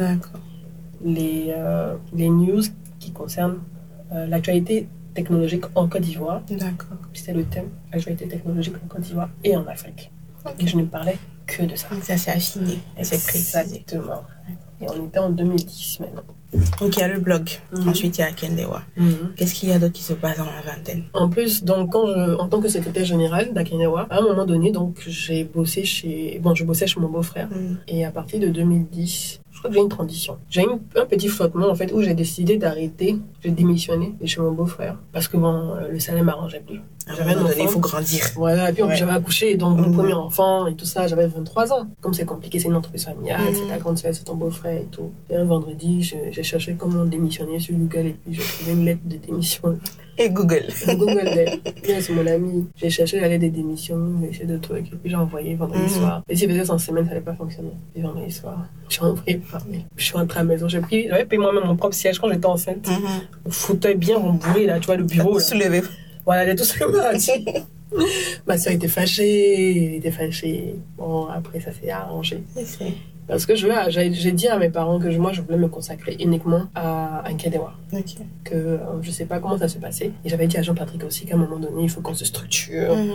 les, 1.03 1.53
euh, 1.55 1.95
les 2.13 2.29
news 2.29 2.61
qui 2.99 3.11
concernent 3.11 3.59
euh, 4.13 4.25
l'actualité 4.27 4.87
technologique 5.13 5.65
en 5.75 5.87
Côte 5.87 6.01
d'Ivoire. 6.01 6.41
D'accord. 6.49 6.97
C'était 7.13 7.33
le 7.33 7.43
thème, 7.43 7.69
l'actualité 7.91 8.27
technologique 8.27 8.75
en 8.83 8.87
Côte 8.87 9.01
d'Ivoire 9.01 9.29
et 9.43 9.55
en 9.55 9.65
Afrique. 9.67 10.11
Et 10.59 10.67
je 10.67 10.77
ne 10.77 10.85
parlais 10.85 11.17
que 11.47 11.63
de 11.63 11.75
ça. 11.75 11.89
Donc 11.89 12.03
ça 12.03 12.17
s'est 12.17 12.31
affiné. 12.31 12.79
Exactement. 12.97 14.23
Et 14.81 14.85
on 14.89 15.07
était 15.07 15.19
en 15.19 15.29
2010 15.29 15.99
maintenant. 16.01 16.34
Donc 16.79 16.95
il 16.95 16.99
y 16.99 17.03
a 17.03 17.07
le 17.07 17.19
blog. 17.19 17.49
Mhm. 17.71 17.89
Ensuite 17.89 18.17
il 18.17 18.21
y 18.21 18.23
a 18.23 18.31
Kendewa. 18.31 18.81
Qu'est-ce 19.35 19.53
qu'il 19.53 19.69
y 19.69 19.71
a 19.71 19.79
d'autre 19.79 19.93
qui 19.93 20.03
se 20.03 20.13
passe 20.13 20.37
dans 20.37 20.45
la 20.45 20.61
vingtaine? 20.61 21.03
En 21.13 21.29
plus, 21.29 21.63
donc, 21.63 21.91
quand 21.91 22.07
je, 22.07 22.35
en 22.37 22.47
tant 22.47 22.59
que 22.61 22.67
secrétaire 22.69 23.05
général 23.05 23.53
d'Akenewa, 23.53 24.07
à 24.09 24.19
un 24.19 24.21
moment 24.21 24.45
donné, 24.45 24.71
donc, 24.71 25.03
j'ai 25.07 25.43
bossé 25.43 25.83
chez, 25.85 26.39
bon, 26.41 26.53
je 26.55 26.63
bossais 26.63 26.87
chez 26.87 26.99
mon 26.99 27.09
beau-frère. 27.09 27.49
Mhm. 27.49 27.77
Et 27.87 28.05
à 28.05 28.11
partir 28.11 28.39
de 28.39 28.47
2010, 28.47 29.39
je 29.51 29.57
crois 29.59 29.69
que 29.69 29.75
j'ai 29.75 29.81
une 29.81 29.89
transition. 29.89 30.37
J'ai 30.49 30.63
eu 30.63 30.69
un 30.95 31.05
petit 31.05 31.27
flottement, 31.27 31.69
en 31.69 31.75
fait, 31.75 31.91
où 31.93 32.01
j'ai 32.01 32.13
décidé 32.13 32.57
d'arrêter, 32.57 33.17
j'ai 33.43 33.51
démissionné 33.51 34.13
de 34.19 34.25
chez 34.25 34.41
mon 34.41 34.51
beau-frère. 34.51 34.97
Parce 35.11 35.27
que, 35.27 35.37
bon, 35.37 35.71
euh, 35.75 35.89
le 35.89 35.99
salaire 35.99 36.23
m'arrangeait 36.23 36.63
plus. 36.65 36.81
À 37.07 37.11
un 37.11 37.15
J'avais 37.17 37.31
un 37.31 37.35
moment 37.35 37.49
donné, 37.49 37.61
il 37.63 37.67
faut 37.67 37.79
grandir. 37.79 38.25
Voilà, 38.35 38.69
et 38.69 38.73
puis 38.73 38.81
Ouais. 38.81 38.95
j'avais 38.95 39.11
accouché, 39.11 39.55
donc 39.57 39.77
mon 39.77 39.89
Mhm. 39.89 39.93
premier 39.95 40.13
enfant 40.13 40.65
et 40.65 40.73
tout 40.75 40.85
ça, 40.85 41.05
j'avais 41.07 41.27
23 41.27 41.71
ans. 41.71 41.85
Comme 42.01 42.13
c'est 42.15 42.25
compliqué, 42.25 42.59
c'est 42.59 42.67
une 42.67 42.75
entreprise 42.75 43.05
familiale, 43.05 43.41
c'est 43.53 43.67
ta 43.67 43.77
grande 43.77 43.97
sœur, 43.99 44.11
c'est 44.13 44.23
ton 44.23 44.35
beau-frère 44.35 44.77
et 44.81 44.87
tout. 44.91 45.11
Et 45.29 45.35
un 45.35 45.45
vendredi, 45.45 46.01
j'ai 46.31 46.43
cherché 46.43 46.75
comment 46.77 47.05
démissionner 47.05 47.59
sur 47.59 47.75
Google 47.75 48.07
et 48.07 48.13
puis 48.23 48.33
j'ai 48.33 48.41
trouvé 48.41 48.71
une 48.71 48.85
lettre 48.85 49.01
de 49.05 49.17
démission. 49.17 49.77
Et 50.17 50.29
Google. 50.29 50.63
Google. 50.97 51.29
Yes, 51.85 52.09
mon 52.09 52.25
ami. 52.25 52.65
J'ai 52.77 52.89
cherché 52.89 53.19
la 53.19 53.27
lettre 53.27 53.43
de 53.43 53.49
démission, 53.49 53.97
j'ai 54.21 54.29
essayé 54.29 54.45
de 54.45 54.57
trucs, 54.57 54.87
et 54.87 54.95
puis 54.95 55.09
j'ai 55.09 55.15
envoyé 55.17 55.55
vendredi 55.55 55.83
Mhm. 55.83 55.89
soir. 55.89 56.23
Et 56.29 56.35
si 56.37 56.47
faisait 56.47 56.71
en 56.71 56.77
semaine, 56.79 57.03
ça 57.03 57.09
n'allait 57.09 57.21
pas 57.21 57.33
fonctionner. 57.35 57.73
Et 57.95 58.01
vendredi 58.01 58.31
soir, 58.31 58.65
j'ai 58.89 59.01
envoyé 59.01 59.35
par 59.51 59.63
mail. 59.67 59.83
Je 59.97 60.03
suis 60.05 60.17
rentrée 60.17 60.39
à 60.39 60.43
la 60.43 60.47
maison, 60.49 60.67
j'ai 60.69 60.79
pris, 60.79 61.07
j'avais 61.09 61.25
payé 61.25 61.39
moi-même 61.41 61.65
mon 61.65 61.75
propre 61.75 61.93
siège 61.95 62.17
quand 62.17 62.29
j'étais 62.31 62.45
enceinte. 62.47 62.87
Fauteuil 63.49 63.95
bien 63.95 64.17
rembourré, 64.17 64.65
là, 64.65 64.79
tu 64.79 64.85
vois, 64.87 64.95
le 64.95 65.03
bureau, 65.03 65.37
là. 65.37 65.43
Voilà, 66.25 66.45
j'ai 66.45 66.55
tout 66.55 66.63
ce 66.63 66.73
que 66.77 66.85
m'a 66.85 67.13
dit. 67.13 67.45
Ma 68.47 68.57
soeur 68.57 68.73
était 68.73 68.87
fâchée, 68.87 69.87
elle 69.87 69.93
était 69.95 70.11
fâchée. 70.11 70.75
Bon, 70.97 71.27
après, 71.27 71.59
ça 71.59 71.71
s'est 71.71 71.89
arrangé. 71.89 72.43
Parce 73.27 73.47
que 73.47 73.55
je 73.55 73.67
j'ai 73.89 74.31
dit 74.31 74.47
à 74.47 74.57
mes 74.59 74.69
parents 74.69 74.99
que 74.99 75.07
moi, 75.17 75.33
je 75.33 75.41
voulais 75.41 75.57
me 75.57 75.67
consacrer 75.67 76.15
uniquement 76.19 76.67
à 76.75 77.23
Ankedewa. 77.27 77.73
Ok. 77.91 78.17
Que 78.43 78.55
euh, 78.55 78.77
je 79.01 79.09
sais 79.09 79.25
pas 79.25 79.39
comment 79.39 79.57
ça 79.57 79.67
se 79.67 79.79
passait. 79.79 80.11
Et 80.23 80.29
j'avais 80.29 80.45
dit 80.45 80.57
à 80.57 80.61
Jean-Patrick 80.61 81.03
aussi 81.03 81.25
qu'à 81.25 81.33
un 81.33 81.39
moment 81.39 81.57
donné, 81.57 81.83
il 81.83 81.89
faut 81.89 82.01
qu'on 82.01 82.13
se 82.13 82.25
structure. 82.25 82.95
Mhm. 82.95 83.13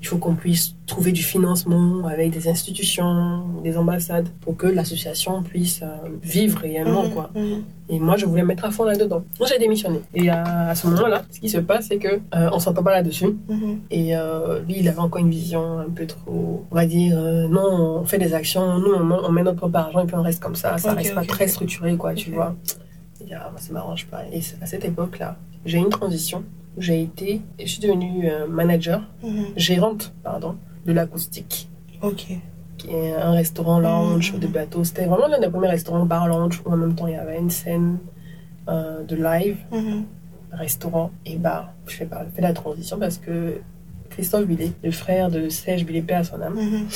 Il 0.00 0.06
faut 0.06 0.16
qu'on 0.16 0.34
puisse 0.34 0.74
trouver 0.90 1.12
du 1.12 1.22
financement 1.22 2.06
avec 2.06 2.30
des 2.30 2.48
institutions, 2.48 3.44
des 3.64 3.76
ambassades, 3.76 4.28
pour 4.42 4.56
que 4.56 4.66
l'association 4.66 5.42
puisse 5.42 5.80
euh, 5.82 5.86
vivre 6.22 6.58
réellement, 6.60 7.04
Mhm. 7.04 7.10
quoi. 7.10 7.30
Mhm. 7.34 7.62
Et 7.92 7.98
moi, 7.98 8.16
je 8.16 8.26
voulais 8.26 8.44
mettre 8.44 8.64
à 8.64 8.70
fond 8.70 8.84
là-dedans. 8.84 9.22
Donc, 9.38 9.48
j'ai 9.48 9.58
démissionné. 9.58 10.00
Et 10.14 10.28
à, 10.30 10.68
à 10.68 10.74
ce 10.74 10.86
moment-là, 10.88 11.22
ce 11.30 11.40
qui 11.40 11.48
se 11.48 11.58
passe, 11.58 11.86
c'est 11.88 11.98
que 11.98 12.08
euh, 12.34 12.50
on 12.52 12.58
s'entend 12.60 12.82
pas 12.82 12.92
là-dessus. 12.92 13.30
Mhm. 13.48 13.80
Et 13.90 14.16
euh, 14.16 14.60
lui, 14.66 14.76
il 14.80 14.88
avait 14.88 14.98
encore 14.98 15.20
une 15.20 15.30
vision 15.30 15.78
un 15.80 15.88
peu 15.90 16.06
trop, 16.06 16.64
on 16.70 16.74
va 16.74 16.86
dire, 16.86 17.16
euh, 17.18 17.48
non, 17.48 17.98
on 18.02 18.04
fait 18.04 18.18
des 18.18 18.32
actions, 18.34 18.78
nous, 18.78 18.92
on, 18.94 19.04
met- 19.04 19.22
on 19.28 19.32
met 19.32 19.42
notre 19.42 19.58
propre 19.58 19.78
argent 19.78 20.00
et 20.00 20.06
puis 20.06 20.16
on 20.16 20.22
reste 20.22 20.40
comme 20.42 20.54
ça. 20.56 20.76
Ça 20.78 20.92
Ok, 20.92 20.98
reste 20.98 21.14
pas 21.14 21.24
très 21.24 21.48
structuré, 21.48 21.96
quoi, 21.96 22.14
tu 22.14 22.30
vois. 22.32 22.54
Et 23.26 23.32
ah, 23.34 23.48
moi, 23.50 23.60
ça 23.60 23.72
m'arrange 23.72 24.06
pas. 24.06 24.22
Et 24.32 24.40
à 24.62 24.66
cette 24.66 24.84
époque-là, 24.84 25.36
j'ai 25.64 25.78
eu 25.78 25.82
une 25.82 25.88
transition 25.90 26.42
où 26.76 26.80
j'ai 26.82 27.02
été, 27.02 27.40
je 27.60 27.66
suis 27.66 27.80
devenue 27.80 28.28
manager, 28.48 29.02
gérante, 29.56 30.12
pardon, 30.22 30.54
de 30.86 30.92
l'acoustique 30.92 31.68
Ok. 32.02 32.26
qui 32.78 32.90
est 32.90 33.12
un 33.14 33.32
restaurant 33.32 33.78
lounge 33.80 34.32
Mhm. 34.32 34.40
de 34.40 34.46
bateau. 34.46 34.84
C'était 34.84 35.04
vraiment 35.06 35.28
l'un 35.28 35.38
des 35.40 35.48
premiers 35.48 35.68
restaurants 35.68 36.06
bar 36.06 36.28
lounge 36.28 36.62
où 36.64 36.70
en 36.72 36.76
même 36.76 36.94
temps 36.94 37.06
il 37.06 37.12
y 37.14 37.16
avait 37.16 37.38
une 37.38 37.50
scène 37.50 37.98
euh, 38.68 39.02
de 39.04 39.16
live, 39.16 39.56
Mhm. 39.72 40.04
restaurant 40.52 41.10
et 41.26 41.36
bar. 41.36 41.72
Je 41.86 41.96
fais, 41.96 42.04
pas, 42.06 42.24
je 42.24 42.30
fais 42.36 42.42
la 42.42 42.52
transition 42.52 42.98
parce 42.98 43.18
que 43.18 43.60
Christophe 44.10 44.46
Billet, 44.46 44.72
le 44.84 44.90
frère 44.90 45.30
de 45.30 45.48
Serge 45.48 45.84
Billet, 45.84 46.02
paix 46.02 46.14
à 46.14 46.24
son 46.24 46.40
âme, 46.40 46.54
Mhm. 46.54 46.86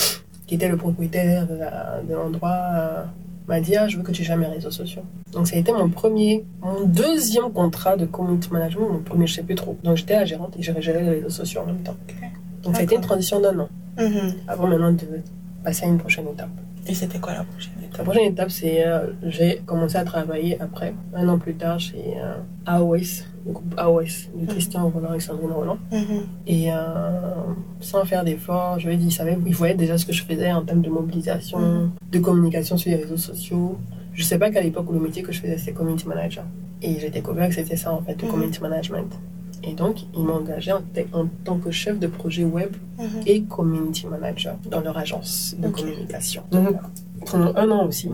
qui 0.47 0.55
était 0.57 0.69
le 0.69 0.77
propriétaire 0.77 1.47
de 1.47 2.15
l'endroit, 2.15 2.61
euh, 2.75 3.05
m'a 3.49 3.61
dit 3.61 3.77
ah, 3.77 3.89
je 3.89 3.97
veux 3.97 4.03
que 4.03 4.13
tu 4.13 4.23
gères 4.25 4.37
mes 4.37 4.47
réseaux 4.47 4.71
sociaux. 4.71 5.03
Donc 5.33 5.49
ça 5.49 5.57
a 5.57 5.59
été 5.59 5.73
mon 5.73 5.89
premier, 5.89 6.45
mon 6.63 6.85
deuxième 6.87 7.51
contrat 7.53 7.97
de 7.97 8.05
community 8.07 8.51
management, 8.53 8.89
mon 8.91 8.99
premier, 9.01 9.27
je 9.27 9.35
sais 9.35 9.43
plus 9.43 9.55
trop. 9.55 9.77
Donc 9.83 9.97
j'étais 9.97 10.15
la 10.15 10.25
gérante 10.25 10.55
et 10.59 10.63
je 10.63 10.73
gérais 10.81 11.03
les 11.03 11.11
réseaux 11.11 11.31
sociaux 11.31 11.63
en 11.63 11.67
même 11.67 11.79
temps. 11.83 11.97
Ok. 12.09 12.15
Donc 12.65 12.75
ça 12.75 12.81
a 12.81 12.85
été 12.85 12.95
une 12.97 13.01
transition 13.03 13.41
d'un 13.41 13.59
an 13.59 13.69
Mhm. 13.99 14.33
avant 14.49 14.67
maintenant 14.67 14.93
de 14.93 15.07
passer 15.65 15.85
à 15.85 15.89
une 15.89 15.99
prochaine 15.99 16.27
étape. 16.29 16.49
Et 16.87 16.93
c'était 16.95 17.19
quoi 17.19 17.33
la 17.33 17.45
prochaine 17.45 17.73
étape? 17.83 17.99
La 17.99 18.05
prochaine 18.05 18.33
étape, 18.33 18.51
c'est 18.51 18.87
euh, 18.87 19.07
j'ai 19.23 19.63
commencé 19.65 19.97
à 19.97 20.05
travailler 20.05 20.61
après, 20.61 20.93
un 21.15 21.27
an 21.29 21.39
plus 21.39 21.55
tard, 21.55 21.79
chez 21.81 22.15
euh, 22.23 22.35
AOS, 22.67 23.23
le 23.47 23.53
groupe 23.53 23.75
AOS, 23.79 24.29
de 24.35 24.47
Christian 24.47 24.89
Roland 24.91 25.15
et 25.15 25.21
Sandrine 25.21 25.53
Roland. 25.53 25.79
Mhm. 25.93 26.27
Et 26.47 26.71
euh, 26.71 26.77
sans 27.81 28.05
faire 28.05 28.25
d'efforts, 28.25 28.79
je 28.81 28.89
lui 28.89 28.95
ai 28.95 28.97
dit, 28.99 29.07
ils 29.07 29.13
savaient, 29.13 29.39
ils 29.47 29.55
voyaient 29.55 29.75
déjà 29.75 29.97
ce 29.97 30.05
que 30.05 30.13
je 30.13 30.25
faisais 30.25 30.53
en 30.53 30.63
termes 30.63 30.83
de 30.83 30.91
mobilisation, 30.91 31.59
Mhm. 31.59 31.91
de 32.13 32.19
communication 32.19 32.77
sur 32.77 32.91
les 32.91 32.97
réseaux 32.97 33.17
sociaux. 33.17 33.79
Je 34.13 34.23
sais 34.23 34.39
pas 34.39 34.51
qu'à 34.51 34.61
l'époque, 34.61 34.87
le 34.93 35.01
métier 35.01 35.23
que 35.23 35.33
je 35.33 35.41
faisais, 35.41 35.57
c'était 35.57 35.73
community 35.73 36.07
manager. 36.07 36.45
Et 36.83 36.99
j'ai 37.01 37.09
découvert 37.11 37.49
que 37.49 37.55
c'était 37.55 37.77
ça, 37.77 37.93
en 37.95 38.03
fait, 38.03 38.21
le 38.21 38.27
Mhm. 38.27 38.31
community 38.33 38.61
management. 38.61 39.11
Et 39.67 39.73
donc, 39.73 39.97
ils 40.15 40.23
m'ont 40.23 40.35
engagé 40.35 40.73
en, 40.73 40.83
tant 41.45 41.59
que 41.59 41.71
chef 41.71 41.99
de 41.99 42.07
projet 42.07 42.45
web 42.45 42.71
Mhm. 42.99 43.07
et 43.27 43.43
community 43.43 44.07
manager 44.07 44.57
dans 44.71 44.81
leur 44.81 44.97
agence 44.99 45.55
de 45.59 45.69
communication. 45.69 46.43
Donc, 46.51 46.77
pendant 47.27 47.55
un 47.57 47.71
an 47.71 47.87
aussi, 47.87 48.09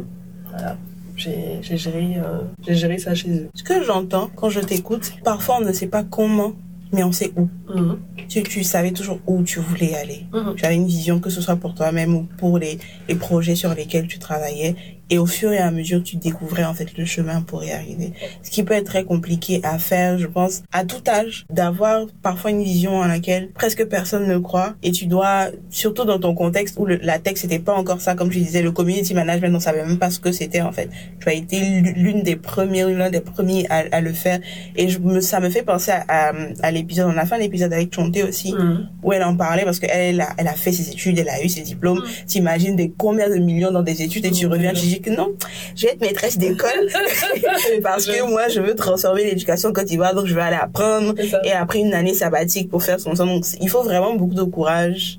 voilà, 0.48 0.76
j'ai 1.16 1.60
géré, 1.62 2.16
euh, 2.16 2.40
géré 2.66 2.98
ça 2.98 3.14
chez 3.14 3.30
eux. 3.30 3.48
Ce 3.54 3.62
que 3.62 3.82
j'entends 3.84 4.30
quand 4.36 4.48
je 4.48 4.60
t'écoute, 4.60 5.12
parfois 5.24 5.58
on 5.60 5.64
ne 5.64 5.72
sait 5.72 5.86
pas 5.88 6.02
comment, 6.04 6.52
mais 6.92 7.02
on 7.04 7.12
sait 7.12 7.32
où. 7.36 7.48
Mhm. 7.74 7.98
Tu, 8.28 8.42
tu 8.44 8.62
savais 8.64 8.92
toujours 8.92 9.18
où 9.26 9.42
tu 9.42 9.58
voulais 9.60 9.94
aller. 9.96 10.26
Mhm. 10.32 10.54
Tu 10.56 10.64
avais 10.64 10.76
une 10.76 10.86
vision, 10.86 11.20
que 11.20 11.30
ce 11.30 11.40
soit 11.40 11.56
pour 11.56 11.74
toi-même 11.74 12.14
ou 12.14 12.26
pour 12.38 12.58
les, 12.58 12.78
les 13.08 13.14
projets 13.16 13.54
sur 13.56 13.74
lesquels 13.74 14.06
tu 14.06 14.18
travaillais. 14.18 14.76
Et 15.11 15.18
au 15.18 15.27
fur 15.27 15.53
et 15.53 15.59
à 15.59 15.70
mesure, 15.70 16.03
tu 16.03 16.16
découvrais 16.16 16.64
en 16.64 16.73
fait 16.75 16.96
le 16.96 17.05
chemin 17.05 17.42
pour 17.42 17.64
y 17.64 17.73
arriver. 17.73 18.12
Ce 18.42 18.51
qui 18.51 18.62
peut 18.62 18.75
être 18.75 18.87
très 18.87 19.05
compliqué 19.05 19.61
à 19.64 19.79
faire, 19.79 20.18
je 20.18 20.27
pense, 20.27 20.62
à 20.73 20.85
tout 20.85 21.03
âge, 21.09 21.46
d'avoir 21.51 22.07
parfois 22.23 22.51
une 22.53 22.62
vision 22.62 22.96
en 22.96 23.07
laquelle 23.07 23.51
presque 23.51 23.85
personne 23.87 24.27
ne 24.29 24.38
croit. 24.38 24.75
Et 24.83 24.92
tu 24.92 25.07
dois, 25.07 25.49
surtout 25.68 26.05
dans 26.05 26.18
ton 26.20 26.35
contexte 26.35 26.77
où 26.79 26.87
le, 26.87 26.96
la 27.03 27.18
tech 27.18 27.35
c'était 27.37 27.59
pas 27.59 27.75
encore 27.75 28.01
ça, 28.01 28.14
comme 28.14 28.31
je 28.31 28.38
disais, 28.38 28.62
le 28.62 28.73
community 28.73 29.14
management, 29.14 29.55
on 29.57 29.61
savait 29.61 29.85
même 29.85 29.99
pas 29.99 30.11
ce 30.11 30.20
que 30.20 30.33
c'était 30.33 30.61
en 30.61 30.73
fait. 30.73 30.88
Tu 31.20 31.29
as 31.29 31.35
été 31.35 31.81
l'une 31.96 32.23
des 32.23 32.37
premières, 32.37 32.88
l'un 32.88 33.11
des 33.11 33.20
premiers 33.20 33.66
à, 33.70 33.85
à 33.92 34.01
le 34.01 34.12
faire. 34.12 34.38
Et 34.77 34.88
je 34.88 34.99
me, 35.01 35.20
ça 35.20 35.40
me 35.40 35.51
fait 35.51 35.62
penser 35.62 35.90
à, 35.90 36.05
à, 36.09 36.33
à 36.62 36.70
l'épisode, 36.70 37.11
on 37.12 37.18
a 37.18 37.27
fait 37.27 37.35
un 37.35 37.40
épisode 37.40 37.73
avec 37.73 37.92
Chonté 37.94 38.23
aussi, 38.23 38.53
Mhm. 38.53 38.88
où 39.03 39.12
elle 39.12 39.23
en 39.25 39.37
parlait 39.37 39.64
parce 39.64 39.79
qu'elle 39.81 39.90
elle 40.14 40.20
a, 40.20 40.29
elle 40.37 40.49
a 40.49 40.53
fait 40.55 40.73
ses 40.73 40.88
études, 40.90 41.18
elle 41.18 41.29
a 41.29 41.42
eu 41.42 41.49
ses 41.49 41.62
diplômes. 41.62 41.99
Mm. 41.99 42.27
T'imagines 42.27 42.77
des 42.77 42.92
combien 42.96 43.29
de 43.29 43.37
millions 43.37 43.70
dans 43.73 43.83
des 43.83 44.03
études 44.03 44.25
et 44.27 44.31
tu 44.31 44.46
Mm. 44.46 44.53
reviens, 44.53 44.73
tu 44.73 44.87
dis, 44.87 44.99
dit 45.00 45.10
que 45.10 45.16
non, 45.16 45.34
je 45.74 45.86
vais 45.86 45.92
être 45.92 46.00
maîtresse 46.00 46.38
d'école 46.38 46.88
parce 47.82 48.06
que 48.06 48.28
moi, 48.28 48.48
je 48.48 48.60
veux 48.60 48.74
transformer 48.74 49.24
l'éducation 49.24 49.72
Côte 49.72 49.86
d'Ivoire, 49.86 50.14
donc 50.14 50.26
je 50.26 50.34
vais 50.34 50.42
aller 50.42 50.56
apprendre. 50.56 51.14
Et 51.44 51.52
après 51.52 51.80
une 51.80 51.94
année 51.94 52.14
sabbatique 52.14 52.70
pour 52.70 52.82
faire 52.82 53.00
son 53.00 53.14
sang. 53.14 53.26
Donc, 53.26 53.44
il 53.60 53.68
faut 53.68 53.82
vraiment 53.82 54.14
beaucoup 54.14 54.34
de 54.34 54.42
courage 54.42 55.18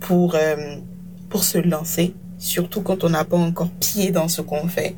pour, 0.00 0.34
euh, 0.34 0.76
pour 1.28 1.44
se 1.44 1.58
lancer, 1.58 2.14
surtout 2.38 2.82
quand 2.82 3.04
on 3.04 3.10
n'a 3.10 3.24
pas 3.24 3.36
encore 3.36 3.70
pied 3.80 4.10
dans 4.10 4.28
ce 4.28 4.42
qu'on 4.42 4.68
fait. 4.68 4.94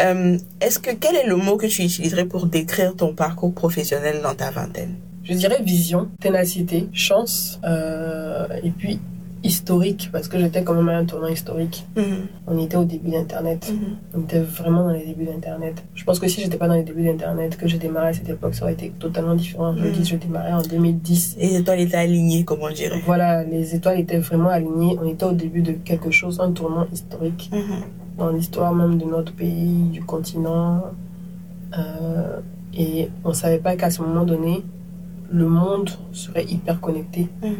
Euh, 0.00 0.38
est-ce 0.60 0.78
que 0.78 0.90
quel 0.90 1.16
est 1.16 1.26
le 1.26 1.36
mot 1.36 1.56
que 1.56 1.66
tu 1.66 1.82
utiliserais 1.82 2.24
pour 2.24 2.46
décrire 2.46 2.96
ton 2.96 3.14
parcours 3.14 3.52
professionnel 3.52 4.20
dans 4.22 4.34
ta 4.34 4.50
vingtaine? 4.50 4.96
Je 5.24 5.34
dirais 5.34 5.58
vision, 5.62 6.08
ténacité, 6.20 6.88
chance, 6.92 7.60
euh, 7.64 8.48
et 8.62 8.70
puis 8.70 8.98
historique 9.44 10.10
parce 10.12 10.28
que 10.28 10.38
j'étais 10.38 10.62
quand 10.62 10.74
même 10.74 10.88
à 10.88 10.96
un 10.98 11.04
tournant 11.04 11.26
historique. 11.28 11.84
Mhm. 11.96 12.04
On 12.46 12.58
était 12.58 12.76
au 12.76 12.84
début 12.84 13.10
d'Internet. 13.10 13.72
Mhm. 13.72 13.96
On 14.14 14.20
était 14.22 14.40
vraiment 14.40 14.84
dans 14.84 14.90
les 14.92 15.04
débuts 15.04 15.24
d'Internet. 15.24 15.82
Je 15.94 16.04
pense 16.04 16.18
que 16.18 16.28
si 16.28 16.40
j'étais 16.40 16.56
pas 16.56 16.68
dans 16.68 16.74
les 16.74 16.84
débuts 16.84 17.02
d'Internet, 17.04 17.56
que 17.56 17.66
j'ai 17.66 17.78
démarré 17.78 18.08
à 18.08 18.12
cette 18.12 18.28
époque, 18.28 18.54
ça 18.54 18.64
aurait 18.64 18.74
été 18.74 18.90
totalement 18.98 19.34
différent. 19.34 19.74
Je 19.76 19.84
Mhm. 19.84 19.92
dis, 19.92 20.04
je 20.04 20.16
démarrais 20.16 20.52
en 20.52 20.62
2010. 20.62 21.36
Et 21.40 21.48
les 21.48 21.56
étoiles 21.56 21.80
étaient 21.80 21.96
alignées, 21.96 22.44
comme 22.44 22.60
on 22.62 22.70
dirait. 22.72 23.00
Voilà, 23.04 23.42
les 23.44 23.74
étoiles 23.74 23.98
étaient 24.00 24.18
vraiment 24.18 24.50
alignées. 24.50 24.96
On 25.02 25.06
était 25.08 25.24
au 25.24 25.32
début 25.32 25.62
de 25.62 25.72
quelque 25.72 26.10
chose, 26.10 26.38
un 26.40 26.52
tournant 26.52 26.86
historique 26.92 27.50
Mhm. 27.52 27.60
dans 28.18 28.30
l'histoire 28.30 28.72
même 28.74 28.98
de 28.98 29.04
notre 29.04 29.32
pays, 29.32 29.88
du 29.92 30.02
continent. 30.02 30.82
Euh, 31.76 32.38
et 32.76 33.08
on 33.24 33.32
savait 33.32 33.58
pas 33.58 33.76
qu'à 33.76 33.90
ce 33.90 34.02
moment 34.02 34.24
donné, 34.24 34.62
le 35.32 35.48
monde 35.48 35.90
serait 36.12 36.44
hyper 36.44 36.80
connecté. 36.80 37.28
Mhm. 37.42 37.56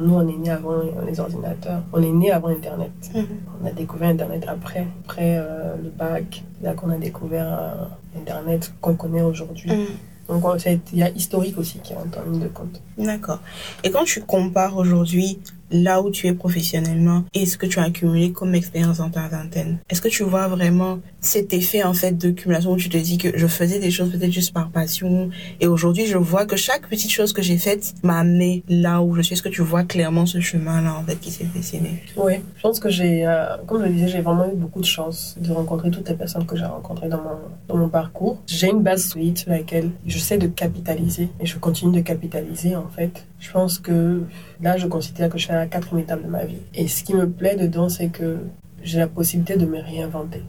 Nous, 0.00 0.14
on 0.14 0.28
est 0.28 0.36
né 0.36 0.50
avant 0.50 0.82
les 1.06 1.20
ordinateurs. 1.20 1.82
On 1.92 2.02
est 2.02 2.10
né 2.10 2.32
avant 2.32 2.48
Internet. 2.48 2.90
Mhm. 3.14 3.26
On 3.62 3.66
a 3.66 3.70
découvert 3.70 4.08
Internet 4.08 4.44
après, 4.48 4.86
après 5.04 5.36
euh, 5.38 5.76
le 5.82 5.90
bac. 5.90 6.42
C'est 6.58 6.66
là 6.66 6.74
qu'on 6.74 6.90
a 6.90 6.98
découvert 6.98 7.46
euh, 7.46 8.20
Internet 8.20 8.72
qu'on 8.80 8.94
connaît 8.94 9.22
aujourd'hui. 9.22 9.70
Mhm. 9.70 9.86
Donc, 10.28 10.44
il 10.92 10.98
y 10.98 11.02
a 11.02 11.10
historique 11.10 11.58
aussi 11.58 11.78
qui 11.80 11.94
rentre 11.94 12.18
en 12.18 12.30
ligne 12.30 12.40
de 12.40 12.48
compte. 12.48 12.80
D'accord. 12.96 13.40
Et 13.84 13.90
quand 13.90 14.04
tu 14.04 14.22
compares 14.22 14.76
aujourd'hui 14.76 15.40
là 15.72 16.02
où 16.02 16.10
tu 16.10 16.26
es 16.26 16.34
professionnellement 16.34 17.24
et 17.34 17.46
ce 17.46 17.56
que 17.56 17.66
tu 17.66 17.78
as 17.78 17.84
accumulé 17.84 18.32
comme 18.32 18.54
expérience 18.54 18.98
dans 18.98 19.10
ta 19.10 19.28
vingtaine, 19.28 19.78
est-ce 19.90 20.00
que 20.00 20.08
tu 20.08 20.22
vois 20.22 20.48
vraiment 20.48 21.00
cet 21.20 21.52
effet 21.52 21.82
en 21.82 21.94
fait 21.94 22.16
de 22.16 22.30
cumulation 22.30 22.72
où 22.72 22.76
tu 22.76 22.88
te 22.88 22.98
dis 22.98 23.18
que 23.18 23.36
je 23.36 23.46
faisais 23.46 23.78
des 23.78 23.90
choses 23.90 24.10
peut-être 24.10 24.32
juste 24.32 24.52
par 24.52 24.70
passion 24.70 25.30
et 25.60 25.66
aujourd'hui 25.66 26.06
je 26.06 26.18
vois 26.18 26.46
que 26.46 26.56
chaque 26.56 26.88
petite 26.88 27.10
chose 27.10 27.32
que 27.32 27.42
j'ai 27.42 27.58
faite 27.58 27.94
m'a 28.02 28.18
amené 28.18 28.62
là 28.68 29.02
où 29.02 29.14
je 29.14 29.22
suis? 29.22 29.34
Est-ce 29.34 29.42
que 29.42 29.48
tu 29.48 29.62
vois 29.62 29.84
clairement 29.84 30.26
ce 30.26 30.40
chemin-là 30.40 30.94
en 30.94 31.02
fait 31.04 31.16
qui 31.16 31.30
s'est 31.30 31.46
dessiné 31.54 32.02
Oui, 32.16 32.34
je 32.56 32.62
pense 32.62 32.80
que 32.80 32.90
j'ai, 32.90 33.26
euh, 33.26 33.56
comme 33.66 33.80
je 33.80 33.86
le 33.86 33.92
disais, 33.92 34.08
j'ai 34.08 34.20
vraiment 34.20 34.46
eu 34.46 34.54
beaucoup 34.54 34.80
de 34.80 34.86
chance 34.86 35.36
de 35.40 35.52
rencontrer 35.52 35.90
toutes 35.90 36.08
les 36.08 36.14
personnes 36.14 36.46
que 36.46 36.56
j'ai 36.56 36.64
rencontrées 36.64 37.08
dans 37.08 37.18
mon, 37.18 37.38
dans 37.68 37.76
mon 37.76 37.88
parcours. 37.88 38.38
J'ai 38.46 38.70
une 38.70 38.82
base 38.82 39.04
solide 39.04 39.38
sur 39.38 39.50
laquelle 39.50 39.90
je 40.06 40.18
sais 40.18 40.38
de 40.38 40.46
capitaliser 40.46 41.28
et 41.40 41.46
je 41.46 41.58
continue 41.58 41.96
de 41.96 42.02
capitaliser 42.02 42.76
en 42.76 42.88
fait. 42.88 43.24
Je 43.42 43.50
pense 43.50 43.80
que 43.80 44.22
là, 44.60 44.76
je 44.76 44.86
considère 44.86 45.28
que 45.28 45.36
je 45.36 45.44
suis 45.44 45.52
à 45.52 45.56
la 45.56 45.66
quatrième 45.66 46.04
étape 46.04 46.22
de 46.22 46.28
ma 46.28 46.44
vie. 46.44 46.62
Et 46.76 46.86
ce 46.86 47.02
qui 47.02 47.12
me 47.12 47.28
plaît 47.28 47.56
dedans, 47.56 47.88
c'est 47.88 48.06
que 48.06 48.38
j'ai 48.82 48.98
la 48.98 49.06
possibilité 49.06 49.56
de 49.56 49.66
me 49.66 49.80
réinventer 49.80 50.42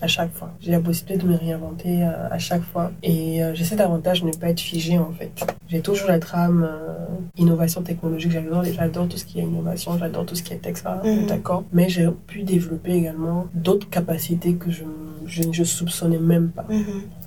à 0.00 0.06
chaque 0.06 0.32
fois. 0.32 0.50
J'ai 0.60 0.70
la 0.72 0.80
possibilité 0.80 1.24
de 1.24 1.28
me 1.30 1.36
réinventer 1.36 2.02
à, 2.02 2.28
à 2.32 2.38
chaque 2.38 2.62
fois. 2.62 2.90
Et 3.02 3.42
euh, 3.42 3.54
j'ai 3.54 3.64
cet 3.64 3.80
avantage 3.80 4.22
de 4.22 4.26
ne 4.28 4.32
pas 4.32 4.48
être 4.50 4.60
figé 4.60 4.98
en 4.98 5.12
fait. 5.12 5.32
J'ai 5.68 5.80
toujours 5.80 6.08
la 6.08 6.18
trame 6.18 6.68
euh, 6.68 6.94
innovation 7.36 7.82
technologique. 7.82 8.32
J'adore, 8.32 8.64
j'adore 8.64 9.08
tout 9.08 9.16
ce 9.16 9.24
qui 9.24 9.40
est 9.40 9.42
innovation, 9.42 9.98
j'adore 9.98 10.24
tout 10.26 10.34
ce 10.34 10.42
qui 10.42 10.52
est 10.52 10.56
tech, 10.58 10.76
ça, 10.76 11.00
Mhm. 11.04 11.26
d'accord. 11.26 11.64
Mais 11.72 11.88
j'ai 11.88 12.08
pu 12.26 12.42
développer 12.42 12.92
également 12.94 13.46
d'autres 13.54 13.88
capacités 13.90 14.54
que 14.54 14.70
je, 14.70 14.84
je, 15.26 15.42
je 15.52 15.64
soupçonnais 15.64 16.18
même 16.18 16.48
pas. 16.50 16.64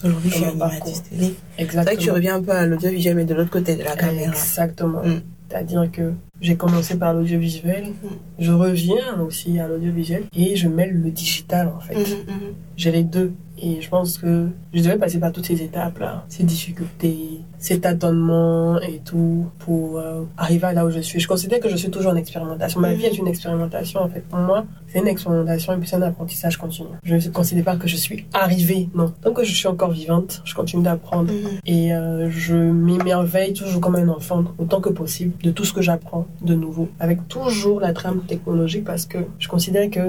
Aujourd'hui 0.03 0.29
je 0.29 0.35
suis 0.35 0.43
mon 0.45 0.49
animatrice 0.51 1.03
télé. 1.03 1.35
C'est 1.57 1.63
Exactement. 1.63 1.83
vrai 1.83 1.95
que 1.97 2.01
tu 2.01 2.11
reviens 2.11 2.35
un 2.37 2.41
peu 2.41 2.51
à 2.51 2.65
l'audiovisuel 2.65 3.15
mais 3.15 3.25
de 3.25 3.33
l'autre 3.33 3.51
côté 3.51 3.75
de 3.75 3.83
la 3.83 3.95
caméra. 3.95 4.31
Exactement. 4.31 5.03
Mm. 5.03 5.21
C'est-à-dire 5.49 5.89
que 5.91 6.13
j'ai 6.41 6.55
commencé 6.55 6.97
par 6.97 7.13
l'audiovisuel, 7.13 7.93
je 8.37 8.51
reviens 8.51 9.19
aussi 9.25 9.59
à 9.59 9.67
l'audiovisuel 9.67 10.23
et 10.35 10.55
je 10.55 10.67
mêle 10.67 10.93
le 10.93 11.11
digital 11.11 11.67
en 11.75 11.79
fait. 11.79 11.95
Mhm, 11.95 12.01
mhm. 12.01 12.53
j'ai 12.77 12.91
les 12.91 13.03
deux. 13.03 13.33
Et 13.61 13.81
je 13.81 13.89
pense 13.89 14.17
que 14.17 14.47
je 14.73 14.81
devais 14.81 14.97
passer 14.97 15.19
par 15.19 15.33
toutes 15.33 15.45
ces 15.45 15.61
étapes-là, 15.61 16.23
ces 16.29 16.43
difficultés, 16.43 17.41
ces 17.57 17.81
tâtonnements 17.81 18.79
et 18.79 19.01
tout 19.03 19.47
pour 19.59 19.99
euh, 19.99 20.23
arriver 20.37 20.67
à 20.67 20.73
là 20.73 20.85
où 20.85 20.89
je 20.89 21.01
suis. 21.01 21.19
Je 21.19 21.27
considère 21.27 21.59
que 21.59 21.67
je 21.67 21.75
suis 21.75 21.89
toujours 21.89 22.13
en 22.13 22.15
expérimentation. 22.15 22.79
Ma 22.79 22.93
vie 22.93 23.05
est 23.05 23.17
une 23.17 23.27
expérimentation 23.27 23.99
en 23.99 24.07
fait. 24.07 24.21
Pour 24.21 24.39
moi, 24.39 24.65
c'est 24.87 24.99
une 24.99 25.07
expérimentation 25.07 25.73
et 25.73 25.77
puis 25.77 25.89
c'est 25.89 25.97
un 25.97 26.01
apprentissage 26.03 26.55
continu. 26.55 26.87
Je 27.03 27.15
ne 27.15 27.33
considère 27.33 27.65
pas 27.65 27.75
que 27.75 27.89
je 27.89 27.97
suis 27.97 28.25
arrivée, 28.33 28.87
non. 28.95 29.13
Tant 29.21 29.33
que 29.33 29.43
je 29.43 29.53
suis 29.53 29.67
encore 29.67 29.91
vivante, 29.91 30.41
je 30.45 30.55
continue 30.55 30.83
d'apprendre. 30.83 31.33
Mhm. 31.33 31.59
Et 31.65 31.93
euh, 31.93 32.31
je 32.31 32.55
m'émerveille 32.55 33.51
toujours 33.51 33.81
comme 33.81 33.97
un 33.97 34.07
enfant, 34.07 34.45
autant 34.57 34.79
que 34.79 34.89
possible, 34.89 35.33
de 35.43 35.51
tout 35.51 35.65
ce 35.65 35.73
que 35.73 35.81
j'apprends 35.81 36.27
de 36.41 36.55
nouveau, 36.55 36.89
avec 36.99 37.27
toujours 37.27 37.79
la 37.79 37.93
trame 37.93 38.21
technologique 38.21 38.83
parce 38.85 39.05
que 39.05 39.17
je 39.39 39.47
considère 39.47 39.89
que 39.89 39.99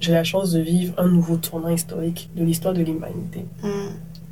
j'ai 0.00 0.12
la 0.12 0.24
chance 0.24 0.52
de 0.52 0.60
vivre 0.60 0.94
un 0.98 1.08
nouveau 1.08 1.36
tournant 1.36 1.68
historique 1.68 2.30
de 2.36 2.44
l'histoire 2.44 2.74
de 2.74 2.82
l'humanité 2.82 3.44
Mhm. 3.62 3.70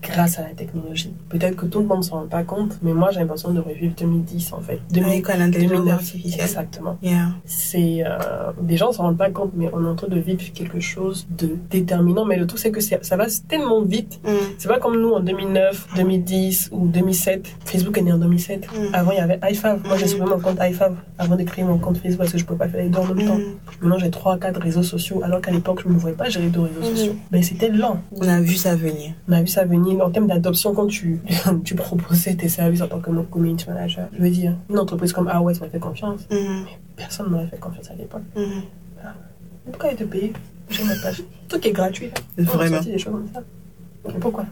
Grâce 0.02 0.38
à 0.38 0.42
la 0.42 0.54
technologie. 0.54 1.12
Peut-être 1.28 1.56
que 1.56 1.66
tout 1.66 1.80
le 1.80 1.86
monde 1.86 1.98
ne 1.98 2.02
s'en 2.02 2.20
rend 2.20 2.26
pas 2.26 2.42
compte, 2.42 2.78
mais 2.82 2.92
moi 2.92 3.10
j'ai 3.10 3.20
l'impression 3.20 3.50
de 3.52 3.60
revivre 3.60 3.94
2010 3.96 4.52
en 4.52 4.60
fait. 4.60 4.80
2000, 4.90 5.08
Avec 5.12 5.28
l'intelligence 5.28 5.70
2009, 5.78 5.94
artificielle. 5.94 6.40
Exactement. 6.44 6.96
Yeah. 7.02 7.28
C'est 7.44 8.02
euh, 8.06 8.52
des 8.62 8.76
gens 8.76 8.88
ne 8.88 8.94
s'en 8.94 9.02
rendent 9.04 9.18
pas 9.18 9.30
compte, 9.30 9.52
mais 9.54 9.68
on 9.72 9.84
est 9.84 9.88
en 9.88 9.94
train 9.94 10.08
de 10.08 10.18
vivre 10.18 10.42
quelque 10.54 10.80
chose 10.80 11.26
de 11.30 11.56
déterminant. 11.70 12.24
Mais 12.24 12.36
le 12.36 12.46
truc 12.46 12.60
c'est 12.60 12.70
que 12.70 12.80
ça 12.80 13.16
va 13.16 13.26
tellement 13.48 13.82
vite 13.82 14.20
Mhm. 14.24 14.32
c'est 14.58 14.68
pas 14.68 14.78
comme 14.78 15.00
nous 15.00 15.10
en 15.12 15.20
2009, 15.20 15.88
2010 15.96 16.70
ou 16.72 16.86
2007. 16.86 17.46
Facebook 17.64 17.96
est 17.98 18.02
né 18.02 18.12
en 18.12 18.18
2007. 18.18 18.66
Mm. 18.72 18.94
Avant, 18.94 19.10
il 19.12 19.16
y 19.18 19.20
avait 19.20 19.38
iFav. 19.50 19.80
Moi, 19.86 19.96
j'ai 19.96 20.04
Mm. 20.04 20.08
supprimé 20.08 20.30
mon 20.30 20.40
compte 20.40 20.58
iFav 20.60 20.94
avant 21.18 21.36
de 21.36 21.42
créer 21.44 21.64
mon 21.64 21.78
compte 21.78 21.98
Facebook 21.98 22.18
parce 22.18 22.32
que 22.32 22.38
je 22.38 22.44
pouvais 22.44 22.58
pas 22.58 22.68
faire 22.68 22.82
les 22.82 22.88
deux 22.88 22.98
en 22.98 23.14
même 23.14 23.26
temps. 23.26 23.36
Mhm. 23.36 23.44
Maintenant, 23.82 23.98
j'ai 23.98 24.10
trois, 24.10 24.38
quatre 24.38 24.60
réseaux 24.60 24.82
sociaux 24.82 25.20
alors 25.22 25.40
qu'à 25.40 25.50
l'époque, 25.50 25.80
je 25.82 25.88
ne 25.88 25.94
me 25.94 25.98
voyais 25.98 26.16
pas 26.16 26.28
gérer 26.28 26.48
deux 26.48 26.60
réseaux 26.60 26.80
Mm. 26.80 26.96
sociaux. 26.96 27.12
Mais 27.30 27.42
c'était 27.42 27.68
lent. 27.68 28.00
On 28.16 28.26
a 28.28 28.40
vu 28.40 28.54
ça 28.54 28.74
venir. 28.74 29.12
On 29.28 29.32
a 29.32 29.40
vu 29.40 29.46
ça 29.48 29.64
venir 29.64 29.89
en 30.00 30.10
termes 30.10 30.26
d'adoption 30.26 30.74
quand 30.74 30.86
tu, 30.86 31.20
tu 31.64 31.74
proposais 31.74 32.34
tes 32.34 32.48
services 32.48 32.82
en 32.82 32.88
tant 32.88 33.00
que 33.00 33.10
community 33.22 33.66
manager. 33.68 34.08
Je 34.12 34.22
veux 34.22 34.30
dire, 34.30 34.54
une 34.68 34.78
entreprise 34.78 35.12
comme 35.12 35.28
AOS 35.28 35.60
m'a 35.60 35.68
fait 35.68 35.78
confiance. 35.78 36.20
Mhm. 36.30 36.64
Personne 36.96 37.26
ne 37.26 37.30
m'aurait 37.32 37.46
fait 37.46 37.58
confiance 37.58 37.90
à 37.90 37.94
l'époque. 37.94 38.22
Mhm. 38.36 38.62
Pourquoi 39.66 39.90
ils 39.90 39.96
te 39.96 40.04
payent 40.04 40.32
J'ai 40.68 40.84
ma 40.84 40.94
page. 40.96 41.22
Tout 41.48 41.58
qui 41.58 41.68
est 41.68 41.72
gratuit. 41.72 42.08
là. 42.36 42.44
Vraiment. 42.44 42.80
des 42.80 42.98
choses 42.98 43.12
comme 43.12 43.28
ça. 43.32 43.42
Mais 44.06 44.18
pourquoi? 44.20 44.44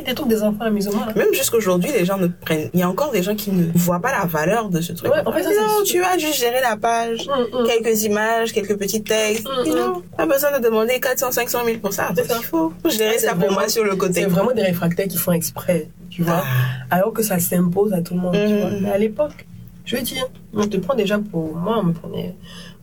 Il 0.00 0.10
a 0.10 0.14
des 0.14 0.42
enfants 0.42 0.64
à 0.64 0.70
la. 0.70 1.14
Même 1.14 1.32
jusqu'aujourd'hui, 1.32 1.90
les 1.92 2.04
gens 2.04 2.16
ne 2.18 2.26
prennent. 2.26 2.68
Il 2.74 2.80
y 2.80 2.82
a 2.82 2.88
encore 2.88 3.10
des 3.12 3.22
gens 3.22 3.34
qui 3.34 3.50
ne 3.52 3.64
voient 3.74 4.00
pas 4.00 4.12
la 4.12 4.24
valeur 4.26 4.68
de 4.68 4.80
ce 4.80 4.92
truc. 4.92 5.12
Ouais, 5.12 5.20
en 5.24 5.32
fait, 5.32 5.42
ça, 5.42 5.50
c'est 5.50 5.60
non, 5.60 5.82
tu 5.84 6.00
vas 6.00 6.18
juste 6.18 6.38
gérer 6.38 6.60
la 6.60 6.76
page, 6.76 7.26
Mm, 7.28 7.62
mm. 7.62 7.66
quelques 7.66 8.02
images, 8.04 8.52
quelques 8.52 8.76
petits 8.78 9.02
textes. 9.02 9.46
Mm, 9.48 9.66
You 9.66 9.74
know, 9.74 10.02
pas 10.16 10.26
besoin 10.26 10.58
de 10.58 10.62
demander 10.64 10.98
400, 11.00 11.32
500 11.32 11.58
000 11.64 11.78
pour 11.78 11.92
ça. 11.92 12.10
C'est 12.16 12.24
ça. 12.24 12.36
Il 12.40 12.44
faut 12.44 12.72
gérer 12.88 13.18
C'est 13.18 13.26
ça 13.26 13.34
pour 13.34 13.50
moi 13.52 13.68
sur 13.68 13.84
le 13.84 13.92
C'est 13.92 13.96
côté. 13.98 14.24
vraiment 14.26 14.52
des 14.52 14.62
réfractaires 14.62 15.06
qui 15.08 15.16
font 15.18 15.32
exprès, 15.32 15.88
tu 16.10 16.22
vois. 16.22 16.42
Ah. 16.44 16.94
Alors 16.96 17.12
que 17.12 17.22
ça 17.22 17.38
s'impose 17.38 17.92
à 17.92 18.00
tout 18.02 18.14
le 18.14 18.20
monde, 18.20 18.32
tu 18.34 18.56
vois. 18.58 18.70
Mais 18.80 18.90
à 18.90 18.98
l'époque, 18.98 19.46
je 19.84 19.96
veux 19.96 20.02
dire, 20.02 20.26
on 20.54 20.66
te 20.66 20.76
prend 20.78 20.94
déjà 20.94 21.18
pour 21.18 21.54
moi, 21.56 21.78
on 21.80 21.84
me 21.84 21.92
prenait. 21.92 22.34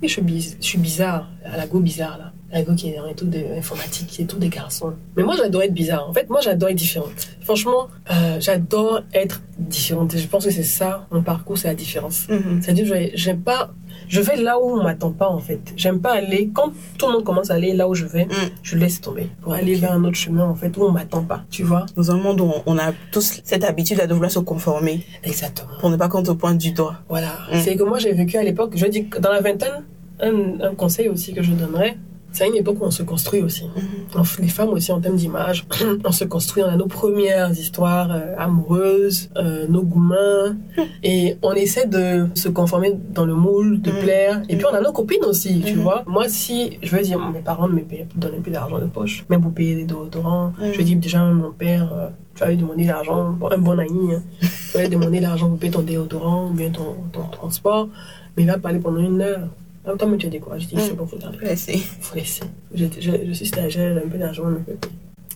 Oui, 0.02 0.08
je 0.08 0.14
suis, 0.14 0.22
biz- 0.22 0.56
je 0.60 0.66
suis 0.66 0.78
bizarre, 0.80 1.28
à 1.46 1.58
la 1.58 1.68
go 1.68 1.80
bizarre 1.80 2.18
là. 2.18 2.32
La 2.54 2.64
go 2.64 2.74
qui 2.76 2.90
est 2.90 2.98
dans 2.98 3.06
les 3.06 3.14
trucs 3.16 3.30
d'informatique, 3.30 4.08
qui 4.08 4.22
est 4.24 4.26
tout 4.26 4.38
des 4.38 4.50
garçons. 4.50 4.94
Mais 5.16 5.24
moi, 5.24 5.36
j'adore 5.38 5.62
être 5.64 5.74
bizarre. 5.74 6.10
En 6.10 6.14
fait, 6.14 6.30
moi, 6.30 6.42
j'adore 6.42 6.70
être 6.70 6.76
différente. 6.76 7.12
Franchement, 7.42 7.88
euh, 8.12 8.38
j'adore 8.42 9.02
être 9.14 9.42
différente. 9.58 10.14
Et 10.16 10.18
je 10.18 10.28
pense 10.28 10.46
que 10.46 10.52
c'est 10.52 10.64
ça, 10.64 11.08
mon 11.12 11.22
parcours, 11.22 11.58
c'est 11.58 11.68
la 11.70 11.76
différence. 11.76 12.28
Mhm. 12.30 12.62
C'est-à-dire, 12.62 12.94
j'aime 13.16 13.42
pas. 13.42 13.72
Je 14.10 14.20
vais 14.20 14.36
là 14.36 14.60
où 14.60 14.64
on 14.78 14.84
m'attend 14.84 15.12
pas, 15.12 15.30
en 15.30 15.40
fait. 15.40 15.62
J'aime 15.78 16.02
pas 16.02 16.12
aller. 16.14 16.50
Quand 16.54 16.74
tout 16.98 17.08
le 17.08 17.14
monde 17.14 17.24
commence 17.24 17.50
à 17.52 17.54
aller 17.54 17.72
là 17.74 17.88
où 17.88 17.96
je 17.96 18.06
vais, 18.06 18.26
Mm. 18.26 18.30
je 18.64 18.78
laisse 18.78 19.00
tomber. 19.00 19.30
Pour 19.42 19.54
aller 19.54 19.76
vers 19.76 19.94
un 19.94 20.04
autre 20.04 20.18
chemin, 20.18 20.44
en 20.44 20.56
fait, 20.56 20.76
où 20.76 20.84
on 20.84 20.92
m'attend 20.92 21.24
pas. 21.24 21.44
Tu 21.50 21.64
vois 21.64 21.86
Dans 21.96 22.12
un 22.12 22.18
monde 22.18 22.42
où 22.42 22.52
on- 22.66 22.78
a 22.78 22.92
tous 23.14 23.40
cette 23.46 23.64
habitude 23.64 24.02
à 24.02 24.08
devoir 24.08 24.30
se 24.30 24.40
conformer 24.40 25.06
Exactement. 25.24 25.70
pour 25.80 25.90
ne 25.90 25.96
pas 25.96 26.10
qu'on 26.10 26.24
te 26.24 26.32
pointe 26.32 26.58
du 26.58 26.72
doigt. 26.72 26.96
Voilà. 27.08 27.30
Mm. 27.54 27.60
C'est 27.64 27.76
que 27.78 27.84
moi, 27.84 28.00
j'ai 28.00 28.12
vécu 28.12 28.36
à 28.38 28.44
l'époque, 28.44 28.74
je 28.76 28.86
dis 28.88 29.08
que 29.08 29.20
dans 29.20 29.32
la 29.32 29.40
vingtaine, 29.40 29.84
un, 30.20 30.60
un 30.62 30.76
conseil 30.76 31.08
aussi 31.08 31.34
que 31.34 31.42
je 31.42 31.52
donnerais, 31.54 31.98
c'est 32.32 32.44
à 32.46 32.48
une 32.48 32.56
époque 32.56 32.78
où 32.82 32.86
on 32.86 32.92
se 32.92 33.04
construit 33.04 33.42
aussi. 33.42 33.66
Mhm. 33.66 33.82
On- 34.16 34.42
les 34.42 34.48
femmes 34.48 34.70
aussi, 34.70 34.92
en 34.92 35.00
termes 35.02 35.16
d'image, 35.16 35.66
on 36.06 36.12
se 36.12 36.24
construit, 36.26 36.64
on 36.64 36.68
a 36.68 36.76
nos 36.78 36.88
premières 36.88 37.52
histoires 37.52 38.10
euh, 38.12 38.36
amoureuses, 38.38 39.30
euh, 39.38 39.66
nos 39.68 39.84
gourmands, 39.84 40.56
et 41.04 41.38
on 41.42 41.54
essaie 41.54 41.88
de 41.88 42.28
se 42.36 42.50
conformer 42.50 42.94
dans 43.14 43.26
le 43.26 43.34
moule, 43.36 43.82
de 43.82 43.92
Mm. 43.92 44.00
plaire. 44.00 44.42
Et 44.50 44.56
puis 44.56 44.66
on 44.72 44.74
a 44.74 44.82
nos 44.82 44.92
copines 44.92 45.26
aussi, 45.26 45.62
tu 45.66 45.76
vois. 45.76 46.04
Moi, 46.08 46.28
si, 46.30 46.78
je 46.82 46.96
veux 46.96 47.02
dire, 47.04 47.20
mes 47.32 47.40
parents 47.40 47.68
ne 47.68 47.74
me 47.74 47.82
donnaient 48.16 48.38
plus 48.38 48.52
d'argent 48.52 48.80
de 48.80 48.86
poche, 48.86 49.26
même 49.30 49.42
pour 49.42 49.52
payer 49.54 49.76
des 49.76 49.84
déodorants. 49.86 50.54
Je 50.74 50.82
dis 50.82 50.96
déjà, 50.96 51.24
mon 51.26 51.52
père, 51.52 51.92
euh, 51.94 52.08
tu 52.36 52.42
vas 52.44 52.50
lui 52.50 52.58
demander 52.58 52.86
l'argent, 52.86 53.32
bon, 53.32 53.50
un 53.52 53.58
bon 53.58 53.78
ami, 53.78 54.14
hein. 54.16 54.22
tu 54.42 54.78
vas 54.78 54.84
lui 54.84 54.90
demander 54.90 55.20
l'argent 55.20 55.50
pour 55.50 55.58
payer 55.60 55.72
ton 55.74 55.82
déodorant 55.82 56.48
ou 56.50 56.54
bien 56.54 56.70
ton, 56.70 56.96
ton 57.12 57.24
transport, 57.32 57.90
mais 58.38 58.44
il 58.44 58.48
va 58.48 58.58
parler 58.58 58.80
pendant 58.80 59.00
une 59.02 59.22
heure. 59.22 59.48
En 59.86 59.90
même 59.90 59.98
temps, 59.98 60.08
mais 60.08 60.18
tu 60.18 60.28
es 60.28 60.30
découragé. 60.30 60.68
Tu 60.68 60.76
dis, 60.76 60.82
Mm. 60.82 60.86
c'est 60.86 60.94
bon, 60.96 61.08
faut 61.08 61.18
t'arrêter. 61.18 61.46
Laissez. 61.46 61.78
faut 61.78 62.16
laisser. 62.16 62.44
Je, 62.74 62.86
je, 63.00 63.12
je 63.28 63.32
suis 63.34 63.46
stagiaire, 63.48 63.94
j'ai 64.00 64.06
un 64.06 64.10
peu 64.10 64.18
d'argent, 64.18 64.46
un 64.48 64.54
peu. 64.56 64.74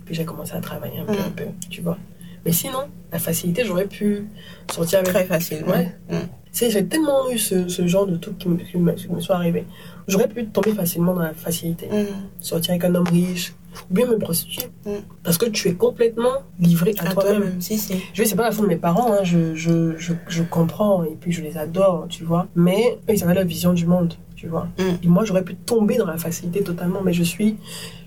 Puis 0.05 0.13
j'ai 0.13 0.25
commencé 0.25 0.53
à 0.53 0.59
travailler 0.61 0.99
un 0.99 1.05
peu, 1.05 1.13
Mm. 1.13 1.27
un 1.27 1.31
peu, 1.31 1.45
tu 1.69 1.81
vois. 1.81 1.97
Mais 2.45 2.51
sinon, 2.51 2.79
la 3.11 3.17
facilité, 3.17 3.63
j'aurais 3.65 3.87
pu 3.87 4.27
sortir 4.71 4.99
avec. 4.99 5.11
Très 5.13 5.25
facilement. 5.25 5.71
Ouais. 5.71 5.91
Mm. 6.11 6.15
C'est, 6.51 6.69
j'ai 6.69 6.85
tellement 6.85 7.29
eu 7.31 7.37
ce, 7.39 7.67
ce 7.67 7.85
genre 7.87 8.05
de 8.07 8.15
trucs 8.17 8.37
qui 8.37 8.47
me, 8.47 8.57
qui 8.57 8.77
me, 8.77 8.91
qui 8.93 9.09
me 9.09 9.19
sont 9.19 9.33
arrivés. 9.33 9.65
J'aurais 10.07 10.27
pu 10.29 10.45
tomber 10.45 10.71
facilement 10.73 11.13
dans 11.15 11.21
la 11.23 11.33
facilité. 11.33 11.87
Mm. 11.87 12.05
Sortir 12.39 12.71
avec 12.71 12.83
un 12.85 12.93
homme 12.95 13.07
riche, 13.07 13.53
ou 13.89 13.93
bien 13.93 14.05
me 14.05 14.17
prostituer. 14.19 14.67
Mm. 14.85 14.91
Parce 15.23 15.37
que 15.39 15.47
tu 15.47 15.67
es 15.69 15.73
complètement 15.73 16.43
livré 16.59 16.93
à, 16.99 17.09
À 17.09 17.13
toi-même. 17.13 17.37
toi-même. 17.41 17.61
Si, 17.61 17.77
si. 17.79 17.95
Je 18.13 18.21
sais, 18.23 18.29
c'est 18.29 18.35
pas 18.35 18.43
la 18.43 18.51
faute 18.51 18.65
de 18.65 18.69
mes 18.69 18.77
parents, 18.77 19.11
hein, 19.11 19.23
je, 19.23 19.55
je, 19.55 19.97
je, 19.97 20.13
je 20.29 20.43
comprends 20.43 21.03
et 21.03 21.17
puis 21.19 21.31
je 21.31 21.41
les 21.41 21.57
adore, 21.57 22.05
tu 22.09 22.23
vois. 22.23 22.47
Mais 22.55 22.99
ils 23.09 23.23
avaient 23.23 23.33
leur 23.33 23.43
vision 23.45 23.73
du 23.73 23.85
monde, 23.87 24.13
tu 24.45 24.49
vois. 24.51 24.67
Mm. 24.77 24.83
Et 25.03 25.07
moi, 25.07 25.25
j'aurais 25.25 25.43
pu 25.43 25.55
tomber 25.55 25.97
dans 25.97 26.05
la 26.05 26.17
facilité 26.17 26.61
totalement, 26.61 27.01
mais 27.03 27.13
je 27.13 27.23
suis, 27.23 27.57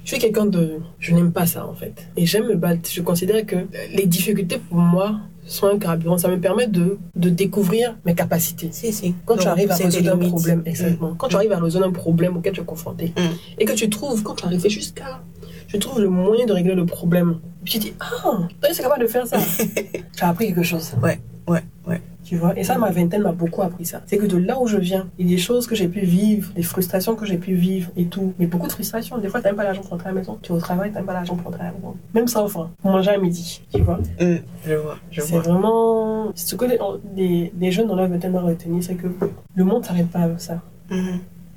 je 0.04 0.10
suis 0.12 0.18
quelqu'un 0.20 0.46
de. 0.46 0.78
Je 1.00 1.12
n'aime 1.14 1.32
pas 1.32 1.46
ça, 1.46 1.66
en 1.66 1.74
fait. 1.74 2.06
Et 2.16 2.26
j'aime 2.26 2.46
me 2.46 2.54
battre. 2.54 2.88
Je 2.88 3.02
considère 3.02 3.44
que 3.44 3.56
les 3.92 4.06
difficultés 4.06 4.58
pour 4.58 4.78
moi 4.78 5.16
sont 5.46 5.66
un 5.66 5.78
carburant. 5.78 6.16
Ça 6.16 6.28
me 6.28 6.38
permet 6.38 6.68
de, 6.68 6.98
de 7.16 7.28
découvrir 7.30 7.96
mes 8.06 8.14
capacités. 8.14 8.68
Si, 8.70 8.92
si. 8.92 9.14
Quand 9.26 9.36
tu 9.36 9.48
arrives 9.48 9.72
à 9.72 9.74
résoudre 9.74 10.12
un 10.14 10.18
problème, 10.18 10.60
Mm. 10.60 10.66
exactement. 10.68 11.14
Quand 11.18 11.26
tu 11.28 11.34
arrives 11.36 11.52
à 11.52 11.58
résoudre 11.58 11.86
un 11.86 11.92
problème 11.92 12.36
auquel 12.36 12.52
tu 12.52 12.60
es 12.60 12.64
confronté, 12.64 13.12
Mm. 13.16 13.20
et 13.58 13.64
que 13.64 13.72
tu 13.72 13.90
trouves, 13.90 14.22
quand 14.22 14.34
tu 14.36 14.44
arrives 14.46 14.68
jusqu'à. 14.68 15.20
Je 15.66 15.76
trouve 15.76 16.00
le 16.00 16.08
moyen 16.08 16.46
de 16.46 16.52
régler 16.54 16.74
le 16.74 16.86
problème. 16.86 17.40
Puis 17.64 17.74
tu 17.74 17.78
dis, 17.80 17.92
ah, 18.00 18.38
toi, 18.60 18.70
c'est 18.72 18.82
capable 18.82 19.02
de 19.02 19.08
faire 19.08 19.26
ça. 19.26 19.38
tu 20.16 20.24
as 20.24 20.28
appris 20.28 20.46
quelque 20.46 20.62
chose. 20.62 20.92
Ouais, 21.02 21.20
ouais, 21.46 21.62
ouais. 21.86 22.00
Tu 22.28 22.36
vois, 22.36 22.52
et 22.58 22.62
ça, 22.62 22.76
ma 22.76 22.90
vingtaine 22.90 23.22
m'a 23.22 23.32
beaucoup 23.32 23.62
appris 23.62 23.86
ça. 23.86 24.02
C'est 24.06 24.18
que 24.18 24.26
de 24.26 24.36
là 24.36 24.60
où 24.60 24.66
je 24.66 24.76
viens, 24.76 25.06
il 25.18 25.24
y 25.30 25.32
a 25.32 25.36
des 25.36 25.40
choses 25.40 25.66
que 25.66 25.74
j'ai 25.74 25.88
pu 25.88 26.00
vivre, 26.00 26.52
des 26.54 26.62
frustrations 26.62 27.14
que 27.16 27.24
j'ai 27.24 27.38
pu 27.38 27.54
vivre 27.54 27.90
et 27.96 28.04
tout. 28.04 28.34
Mais 28.38 28.46
beaucoup 28.46 28.66
de 28.66 28.72
frustrations. 28.72 29.16
Des 29.16 29.28
fois, 29.28 29.40
t'as 29.40 29.48
même 29.48 29.56
pas 29.56 29.64
l'argent 29.64 29.80
pour 29.80 29.92
rentrer 29.92 30.10
à 30.10 30.12
la 30.12 30.18
maison. 30.18 30.38
Tu 30.42 30.52
es 30.52 30.54
au 30.54 30.58
travail, 30.60 30.90
t'as 30.92 30.98
même 30.98 31.06
pas 31.06 31.14
l'argent 31.14 31.36
pour 31.36 31.46
rentrer 31.46 31.62
à 31.62 31.66
la 31.68 31.72
maison. 31.72 31.94
Même 32.14 32.28
ça, 32.28 32.42
enfin, 32.44 32.68
pour 32.82 32.90
manger 32.90 33.12
à 33.12 33.16
midi. 33.18 33.62
Tu 33.74 33.80
vois, 33.80 33.98
Mm. 34.20 34.34
Je 34.66 34.74
vois, 34.74 34.98
je 35.10 35.20
c'est 35.22 35.38
vraiment. 35.38 36.30
Ce 36.34 36.54
que 36.54 36.66
les, 36.66 36.78
les, 37.16 37.52
les 37.58 37.72
jeunes 37.72 37.88
dans 37.88 37.96
leur 37.96 38.08
vingtaine 38.08 38.32
doivent 38.32 38.44
retenir, 38.44 38.82
c'est 38.84 38.94
que 38.96 39.06
le 39.54 39.64
monde 39.64 39.86
s'arrête 39.86 40.10
pas 40.10 40.20
avec 40.20 40.40
ça. 40.40 40.60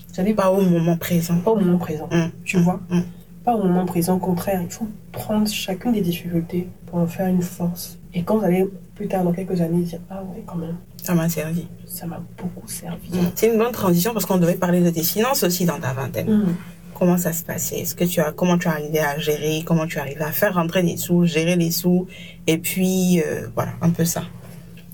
C'est-à-dire 0.07 0.35
Pas 0.35 0.51
au 0.51 0.61
moment 0.61 0.95
présent. 0.97 1.37
pas 1.43 1.51
au 1.51 1.59
moment 1.59 1.77
présent. 1.77 2.07
Mm. 2.11 2.27
Tu 2.45 2.57
vois 2.59 2.79
Mm. 2.89 2.99
Pas 3.43 3.55
au 3.55 3.63
moment 3.63 3.85
présent, 3.85 4.15
au 4.15 4.19
contraire. 4.19 4.61
Il 4.63 4.71
faut 4.71 4.87
prendre 5.11 5.47
chacune 5.47 5.91
des 5.93 6.01
difficultés 6.01 6.69
pour 6.85 6.99
en 6.99 7.07
faire 7.07 7.27
une 7.27 7.41
force. 7.41 7.97
Et 8.13 8.21
quand 8.23 8.37
vous 8.37 8.45
allez 8.45 8.67
plus 9.01 9.07
tard, 9.07 9.23
dans 9.23 9.33
quelques 9.33 9.59
années, 9.59 9.81
dire 9.81 9.99
Ah 10.11 10.21
ouais, 10.23 10.43
quand 10.45 10.57
même, 10.57 10.75
Ça 11.01 11.15
m'a 11.15 11.27
servi. 11.27 11.65
ça 11.87 12.05
m'a 12.05 12.21
beaucoup 12.37 12.67
servi. 12.67 13.09
C'est 13.35 13.47
une 13.47 13.57
bonne 13.57 13.71
transition 13.71 14.13
parce 14.13 14.25
qu'on 14.27 14.37
devait 14.37 14.53
parler 14.53 14.81
de 14.81 14.91
tes 14.91 15.01
finances 15.01 15.43
aussi 15.43 15.65
dans 15.65 15.79
ta 15.79 15.93
vingtaine. 15.93 16.29
Mm. 16.29 16.55
Comment 16.93 17.17
ça 17.17 17.33
se 17.33 17.43
passait? 17.43 17.79
Est-ce 17.79 17.95
que 17.95 18.03
tu 18.03 18.19
as 18.21 18.31
comment 18.31 18.59
tu 18.59 18.67
as 18.67 18.73
arrivé 18.73 18.99
à 18.99 19.17
gérer? 19.17 19.63
Comment 19.65 19.87
tu 19.87 19.97
arrivé 19.97 20.21
à 20.21 20.31
faire 20.31 20.53
rentrer 20.53 20.83
les 20.83 20.97
sous, 20.97 21.25
gérer 21.25 21.55
les 21.55 21.71
sous? 21.71 22.05
Et 22.45 22.59
puis 22.59 23.23
euh, 23.25 23.47
voilà 23.55 23.71
un 23.81 23.89
peu 23.89 24.05
ça. 24.05 24.21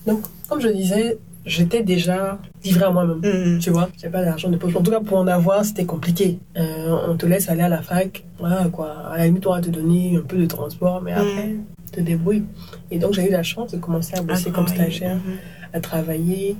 Donc, 0.06 0.22
comme 0.48 0.62
je 0.62 0.70
disais, 0.70 1.17
j'étais 1.46 1.84
déjà 1.84 2.39
livrée 2.63 2.86
à 2.86 2.91
moi-même. 2.91 3.20
Mhm. 3.22 3.60
Tu 3.60 3.72
vois, 3.72 3.89
j'avais 3.98 4.13
pas 4.13 4.24
d'argent 4.24 4.50
de 4.50 4.56
poche. 4.56 4.74
En 4.78 4.82
tout 4.84 4.91
cas, 4.91 5.02
pour 5.02 5.17
en 5.17 5.28
avoir, 5.28 5.65
c'était 5.65 5.86
compliqué. 5.86 6.39
Euh, 6.58 6.98
on 7.10 7.17
te 7.17 7.26
laisse 7.26 7.50
aller 7.50 7.63
à 7.63 7.70
la 7.70 7.82
fac. 7.82 8.24
Voilà, 8.39 8.70
quoi. 8.72 9.10
À 9.12 9.17
la 9.17 9.26
limite, 9.26 9.46
on 9.46 9.52
va 9.54 9.60
te 9.60 9.70
donner 9.70 10.15
un 10.15 10.22
peu 10.26 10.38
de 10.38 10.46
transport, 10.46 11.02
mais 11.02 11.12
après, 11.12 11.56
te 11.91 12.02
débrouille. 12.02 12.43
Et 12.91 13.00
donc, 13.00 13.13
j'ai 13.13 13.28
eu 13.28 13.32
la 13.32 13.43
chance 13.43 13.71
de 13.71 13.78
commencer 13.78 14.15
à 14.15 14.21
bosser 14.21 14.50
À 14.50 14.52
comme 14.52 14.67
stagiaire, 14.67 15.15
Mhm. 15.17 15.38
à 15.73 15.80
travailler. 15.80 16.56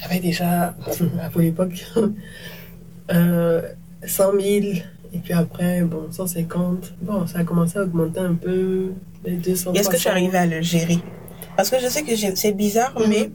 J'avais 0.00 0.20
déjà, 0.20 0.74
à 1.20 1.38
l'époque, 1.38 1.84
euh, 3.12 3.62
100 4.06 4.32
000. 4.32 4.44
Et 5.14 5.18
puis 5.22 5.32
après, 5.34 5.82
bon, 5.82 6.06
150. 6.10 6.94
Bon, 7.02 7.26
ça 7.26 7.40
a 7.40 7.44
commencé 7.44 7.78
à 7.78 7.82
augmenter 7.82 8.20
un 8.20 8.34
peu. 8.34 8.92
Les 9.24 9.36
200 9.36 9.72
Et 9.74 9.78
Est-ce 9.78 9.88
que 9.88 9.96
tu 9.96 10.02
300. 10.02 10.10
arrives 10.10 10.34
à 10.34 10.46
le 10.46 10.62
gérer? 10.62 10.98
Parce 11.56 11.70
que 11.70 11.78
je 11.78 11.86
sais 11.86 12.02
que 12.02 12.10
c'est 12.34 12.52
bizarre, 12.52 12.92
Mhm. 12.98 13.06
mais 13.08 13.30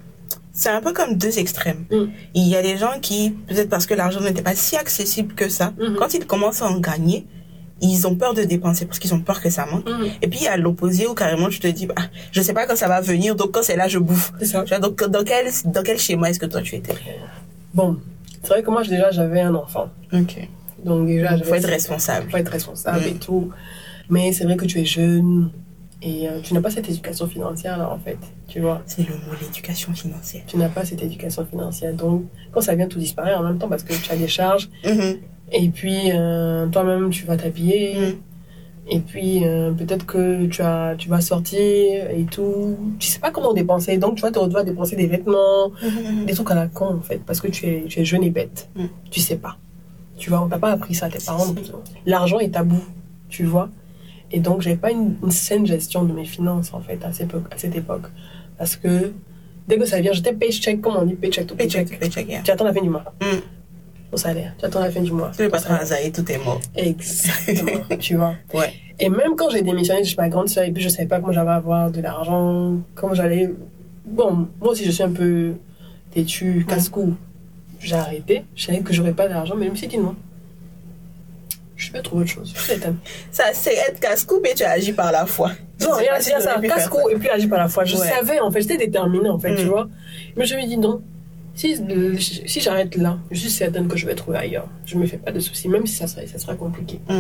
c'est 0.52 0.70
un 0.70 0.82
peu 0.82 0.92
comme 0.92 1.16
deux 1.16 1.38
extrêmes. 1.40 1.86
Mhm. 1.92 2.10
Il 2.34 2.48
y 2.48 2.56
a 2.56 2.62
des 2.64 2.78
gens 2.78 3.00
qui, 3.02 3.30
peut-être 3.48 3.70
parce 3.70 3.86
que 3.86 3.94
l'argent 3.94 4.20
n'était 4.22 4.42
pas 4.42 4.56
si 4.56 4.76
accessible 4.76 5.34
que 5.36 5.48
ça, 5.50 5.74
Mhm. 5.80 5.96
quand 5.98 6.14
ils 6.14 6.26
commencent 6.26 6.62
à 6.62 6.66
en 6.68 6.80
gagner, 6.80 7.26
ils 7.82 8.08
ont 8.08 8.16
peur 8.16 8.34
de 8.34 8.44
dépenser 8.44 8.86
parce 8.86 9.00
qu'ils 9.00 9.14
ont 9.14 9.20
peur 9.20 9.42
que 9.42 9.50
ça 9.50 9.66
manque. 9.66 9.88
Mhm. 9.88 10.08
Et 10.22 10.28
puis 10.28 10.40
il 10.42 10.48
a 10.48 10.58
l'opposé 10.58 11.08
où 11.08 11.14
carrément 11.14 11.50
tu 11.50 11.60
te 11.60 11.68
dis, 11.68 11.86
bah, 11.86 11.96
je 12.32 12.42
sais 12.42 12.54
pas 12.54 12.66
quand 12.66 12.76
ça 12.76 12.88
va 12.88 13.02
venir, 13.02 13.36
donc 13.36 13.52
quand 13.52 13.64
c'est 13.64 13.76
là, 13.76 13.88
je 13.88 14.00
bouffe. 14.00 14.32
Ça. 14.42 14.64
Tu 14.64 14.70
vois, 14.70 14.80
donc 14.80 15.04
dans 15.04 15.24
quel, 15.24 15.48
dans 15.66 15.84
quel 15.84 15.98
schéma 16.00 16.30
est-ce 16.30 16.40
que 16.40 16.46
toi 16.48 16.62
tu 16.62 16.76
étais? 16.76 16.96
Bon, 17.74 17.98
c'est 18.42 18.50
vrai 18.50 18.64
que 18.64 18.70
moi, 18.72 18.84
déjà, 18.84 19.12
j'avais 19.12 19.42
un 19.42 19.54
enfant. 19.54 19.90
Ok. 20.14 20.48
Donc 20.84 21.08
déjà, 21.08 21.36
Il 21.36 21.44
faut 21.44 21.56
être 21.56 21.68
responsable. 21.68 22.30
faut 22.32 22.38
être 22.38 22.52
responsable 22.52 23.02
Mm. 23.06 23.08
et 23.10 23.14
tout. 23.16 23.50
Mais 24.10 24.32
c'est 24.32 24.46
vrai 24.46 24.56
que 24.56 24.66
tu 24.66 24.80
es 24.80 24.86
jeune 24.86 25.52
et 26.02 26.30
euh, 26.30 26.40
tu 26.42 26.54
n'as 26.54 26.62
pas 26.62 26.70
cette 26.70 26.88
éducation 26.88 27.28
financière 27.28 27.78
là 27.78 27.90
en 27.92 27.98
fait, 28.00 28.18
tu 28.48 28.60
vois. 28.62 28.82
C'est 28.86 29.02
le 29.02 29.16
mot 29.16 29.34
l'éducation 29.42 29.94
financière. 29.94 30.44
Tu 30.48 30.56
n'as 30.58 30.70
pas 30.70 30.86
cette 30.86 31.02
éducation 31.04 31.46
financière. 31.46 31.94
Donc 31.94 32.24
quand 32.52 32.62
ça 32.62 32.76
vient, 32.76 32.88
tout 32.88 33.00
disparaît 33.00 33.34
en 33.34 33.44
même 33.44 33.58
temps 33.58 33.68
parce 33.68 33.84
que 33.84 33.94
tu 33.94 34.12
as 34.12 34.16
des 34.16 34.28
charges 34.28 34.70
Mhm. 34.86 35.18
Et 35.52 35.70
puis 35.70 36.12
euh, 36.14 36.68
toi-même 36.68 37.10
tu 37.10 37.26
vas 37.26 37.38
t'habiller 37.38 37.96
Mm. 37.96 38.14
et 38.90 39.00
puis 39.00 39.46
euh, 39.46 39.72
peut-être 39.72 40.06
que 40.06 40.46
tu, 40.48 40.62
as, 40.62 40.96
tu 40.98 41.10
vas 41.10 41.22
sortir 41.22 42.10
et 42.10 42.26
tout. 42.30 42.78
Tu 43.00 43.08
sais 43.08 43.20
pas 43.20 43.32
comment 43.32 43.54
dépenser 43.54 43.98
donc 43.98 44.16
tu 44.16 44.22
vas 44.22 44.32
te 44.32 44.40
retrouver 44.40 44.62
à 44.62 44.64
dépenser 44.66 44.96
des 44.96 45.08
vêtements, 45.08 45.72
Mhm. 45.84 46.26
des 46.26 46.34
trucs 46.34 46.52
à 46.52 46.56
la 46.56 46.68
con 46.68 46.96
en 46.98 47.02
fait 47.02 47.22
parce 47.26 47.40
que 47.42 47.48
tu 47.50 47.66
es, 47.66 47.84
tu 47.88 48.00
es 48.00 48.06
jeune 48.06 48.24
et 48.24 48.30
bête. 48.30 48.70
Mm. 48.76 48.86
Tu 49.12 49.20
sais 49.20 49.38
pas. 49.38 49.58
Tu 50.18 50.30
vois, 50.32 50.42
on 50.42 50.48
t'a 50.48 50.58
pas 50.58 50.72
appris 50.72 50.96
ça, 50.96 51.10
tes 51.10 51.20
parents. 51.24 51.54
L'argent 52.08 52.40
est 52.40 52.50
tabou, 52.50 52.82
tu 53.30 53.44
vois. 53.44 53.70
Et 54.32 54.40
donc, 54.40 54.62
j'avais 54.62 54.76
pas 54.76 54.90
une, 54.92 55.16
une 55.24 55.30
saine 55.30 55.66
gestion 55.68 56.04
de 56.06 56.12
mes 56.12 56.26
finances, 56.26 56.74
en 56.74 56.80
fait, 56.82 57.00
à 57.06 57.14
cette 57.14 57.28
époque. 57.28 57.44
À 57.54 57.58
cette 57.60 57.76
époque. 57.76 58.08
Parce 58.58 58.76
que 58.76 59.12
dès 59.68 59.78
que 59.78 59.86
ça 59.86 60.02
vient, 60.02 60.14
j'étais 60.14 60.34
paycheck, 60.34 60.82
comme 60.82 60.96
on 60.98 61.06
dit, 61.06 61.14
paycheck 61.14 61.46
to 61.46 61.54
paycheck. 61.54 61.86
Paycheck, 61.90 62.00
paycheck, 62.00 62.28
yeah. 62.30 62.42
Tu 62.42 62.50
attends 62.50 62.66
la 62.66 62.74
fin 62.74 62.82
du 62.82 62.90
mois. 62.90 63.04
Mm. 63.22 63.26
Au 64.12 64.18
salaire. 64.18 64.54
Tu 64.58 64.66
attends 64.66 64.80
la 64.80 64.90
fin 64.92 65.02
du 65.02 65.12
mois. 65.12 65.32
Tu 65.38 65.50
patron 65.50 65.68
salaire. 65.70 65.82
Azaï, 65.82 66.12
tout 66.12 66.32
est 66.32 66.38
mort. 66.44 66.60
Exactement, 66.76 67.84
tu 68.00 68.16
vois. 68.16 68.36
Ouais. 68.54 68.72
Et 69.00 69.10
même 69.10 69.36
quand 69.36 69.50
j'ai 69.50 69.62
démissionné 69.62 70.02
de 70.02 70.06
chez 70.08 70.16
ma 70.18 70.30
grande 70.30 70.50
soeur, 70.50 70.64
et 70.64 70.72
puis 70.72 70.82
je 70.82 70.90
savais 70.90 71.08
pas 71.08 71.20
comment 71.20 71.34
j'allais 71.34 71.52
avoir 71.52 71.92
de 71.92 72.02
l'argent, 72.02 72.78
comment 72.96 73.14
j'allais. 73.14 73.52
Bon, 74.06 74.48
moi 74.62 74.72
aussi 74.72 74.86
je 74.86 74.92
suis 74.92 75.04
un 75.04 75.12
peu 75.12 75.54
têtu, 76.12 76.66
casse-cou. 76.68 77.16
J'ai 77.80 77.96
arrêté, 77.96 78.44
je 78.56 78.66
savais 78.66 78.80
que 78.80 78.92
j'aurais 78.94 79.12
pas 79.14 79.28
d'argent, 79.28 79.56
mais 79.56 79.66
je 79.68 79.72
me 79.72 79.76
suis 79.76 79.88
dit 79.88 79.98
non. 79.98 80.16
Je 81.76 81.92
vais 81.92 82.02
trouver 82.02 82.24
autre 82.24 82.32
chose. 82.32 82.54
Je. 82.56 82.74
Ça, 83.32 83.44
c'est 83.54 83.76
être 83.76 84.00
casse-cou, 84.00 84.40
mais 84.42 84.56
tu 84.56 84.64
agis 84.64 84.94
par 84.94 85.12
la 85.12 85.28
foi. 85.28 85.52
Non, 85.82 85.90
Je 85.98 86.02
il 86.02 86.06
y 86.06 86.08
a, 86.08 86.14
pas 86.14 86.22
si 86.22 86.32
y 86.32 86.34
a 86.34 86.40
ça, 86.40 86.60
casse-cou 86.60 87.08
et 87.12 87.16
puis 87.18 87.30
agir 87.30 87.48
par 87.50 87.60
la 87.60 87.68
foi. 87.68 87.86
Je 87.86 87.96
Ouais. 87.98 88.08
savais 88.08 88.40
en 88.40 88.50
fait, 88.50 88.62
j'étais 88.62 88.78
déterminée 88.78 89.30
en 89.30 89.38
fait, 89.38 89.56
tu 89.56 89.66
Mm. 89.66 89.70
vois. 89.70 89.88
Mais 90.36 90.46
je 90.46 90.56
me 90.56 90.66
dis 90.66 90.78
non. 90.78 91.02
Si, 91.58 91.76
le- 91.76 92.18
si 92.20 92.62
j'arrête 92.62 92.96
là, 92.96 93.18
je 93.32 93.40
suis 93.40 93.50
certaine 93.50 93.88
que 93.88 93.98
je 93.98 94.06
vais 94.06 94.14
trouver 94.16 94.38
ailleurs. 94.38 94.68
Je 94.86 94.96
me 94.98 95.06
fais 95.08 95.18
pas 95.18 95.32
de 95.32 95.40
soucis, 95.40 95.68
même 95.68 95.88
si 95.88 95.96
ça 95.96 96.06
sera, 96.06 96.22
ça 96.28 96.38
sera 96.38 96.54
compliqué. 96.56 97.00
Mm. 97.10 97.14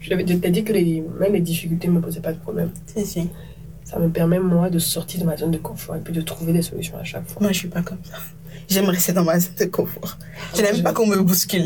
Je 0.00 0.10
je 0.10 0.34
t'ai 0.34 0.50
dit 0.50 0.62
que 0.62 0.72
les, 0.74 1.02
même 1.18 1.32
les 1.32 1.40
difficultés 1.40 1.88
ne 1.88 1.94
me 1.94 2.00
posaient 2.00 2.20
pas 2.20 2.32
de 2.32 2.38
problème. 2.38 2.70
Si, 2.86 3.04
si. 3.06 3.28
Ça 3.84 3.98
me 3.98 4.10
permet, 4.10 4.38
moi, 4.38 4.68
de 4.68 4.78
sortir 4.78 5.20
de 5.20 5.24
ma 5.24 5.36
zone 5.38 5.50
de 5.52 5.56
confort 5.58 5.96
et 5.96 6.00
puis 6.00 6.12
de 6.12 6.20
trouver 6.20 6.52
des 6.52 6.60
solutions 6.60 6.98
à 6.98 7.04
chaque 7.04 7.26
fois. 7.30 7.40
Moi, 7.40 7.52
je 7.52 7.58
suis 7.60 7.68
pas 7.68 7.80
comme 7.80 7.98
ça. 8.04 8.16
J'aime 8.68 8.84
rester 8.90 9.12
dans 9.14 9.24
ma 9.24 9.40
zone 9.40 9.54
de 9.58 9.64
confort. 9.64 10.18
Je 10.54 10.60
n'aime 10.60 10.76
je- 10.76 10.82
pas 10.82 10.92
qu'on 10.92 11.06
me 11.06 11.16
bouscule. 11.22 11.64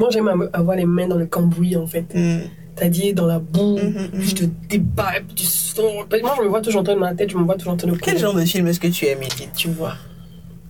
Moi, 0.00 0.08
j'aime 0.10 0.48
avoir 0.54 0.76
les 0.76 0.86
mains 0.86 1.06
dans 1.06 1.18
le 1.18 1.26
cambouis, 1.26 1.76
en 1.76 1.86
fait. 1.86 2.06
Mm. 2.14 2.38
C'est-à-dire 2.74 3.14
dans 3.14 3.26
la 3.26 3.40
boue, 3.40 3.76
Mhm, 3.76 4.08
puis 4.20 4.28
je 4.28 4.34
te 4.36 4.44
débat, 4.68 5.18
et 5.18 5.20
puis 5.22 5.34
tu 5.34 5.44
sors. 5.44 6.06
Moi, 6.22 6.34
je 6.38 6.42
me 6.42 6.48
vois 6.48 6.62
toujours 6.62 6.80
en 6.80 6.84
train 6.84 6.94
de 6.94 7.00
ma 7.00 7.12
tête, 7.14 7.28
je 7.30 7.36
me 7.36 7.42
vois 7.42 7.56
toujours 7.56 7.72
en 7.74 7.76
train 7.76 7.88
de 7.90 7.96
Quel 7.98 8.16
genre 8.18 8.34
de 8.34 8.44
film 8.44 8.66
est-ce 8.68 8.78
que 8.80 8.86
tu 8.86 9.04
aimes, 9.06 9.18
Edith 9.22 9.50
Tu 9.56 9.68
vois? 9.68 9.94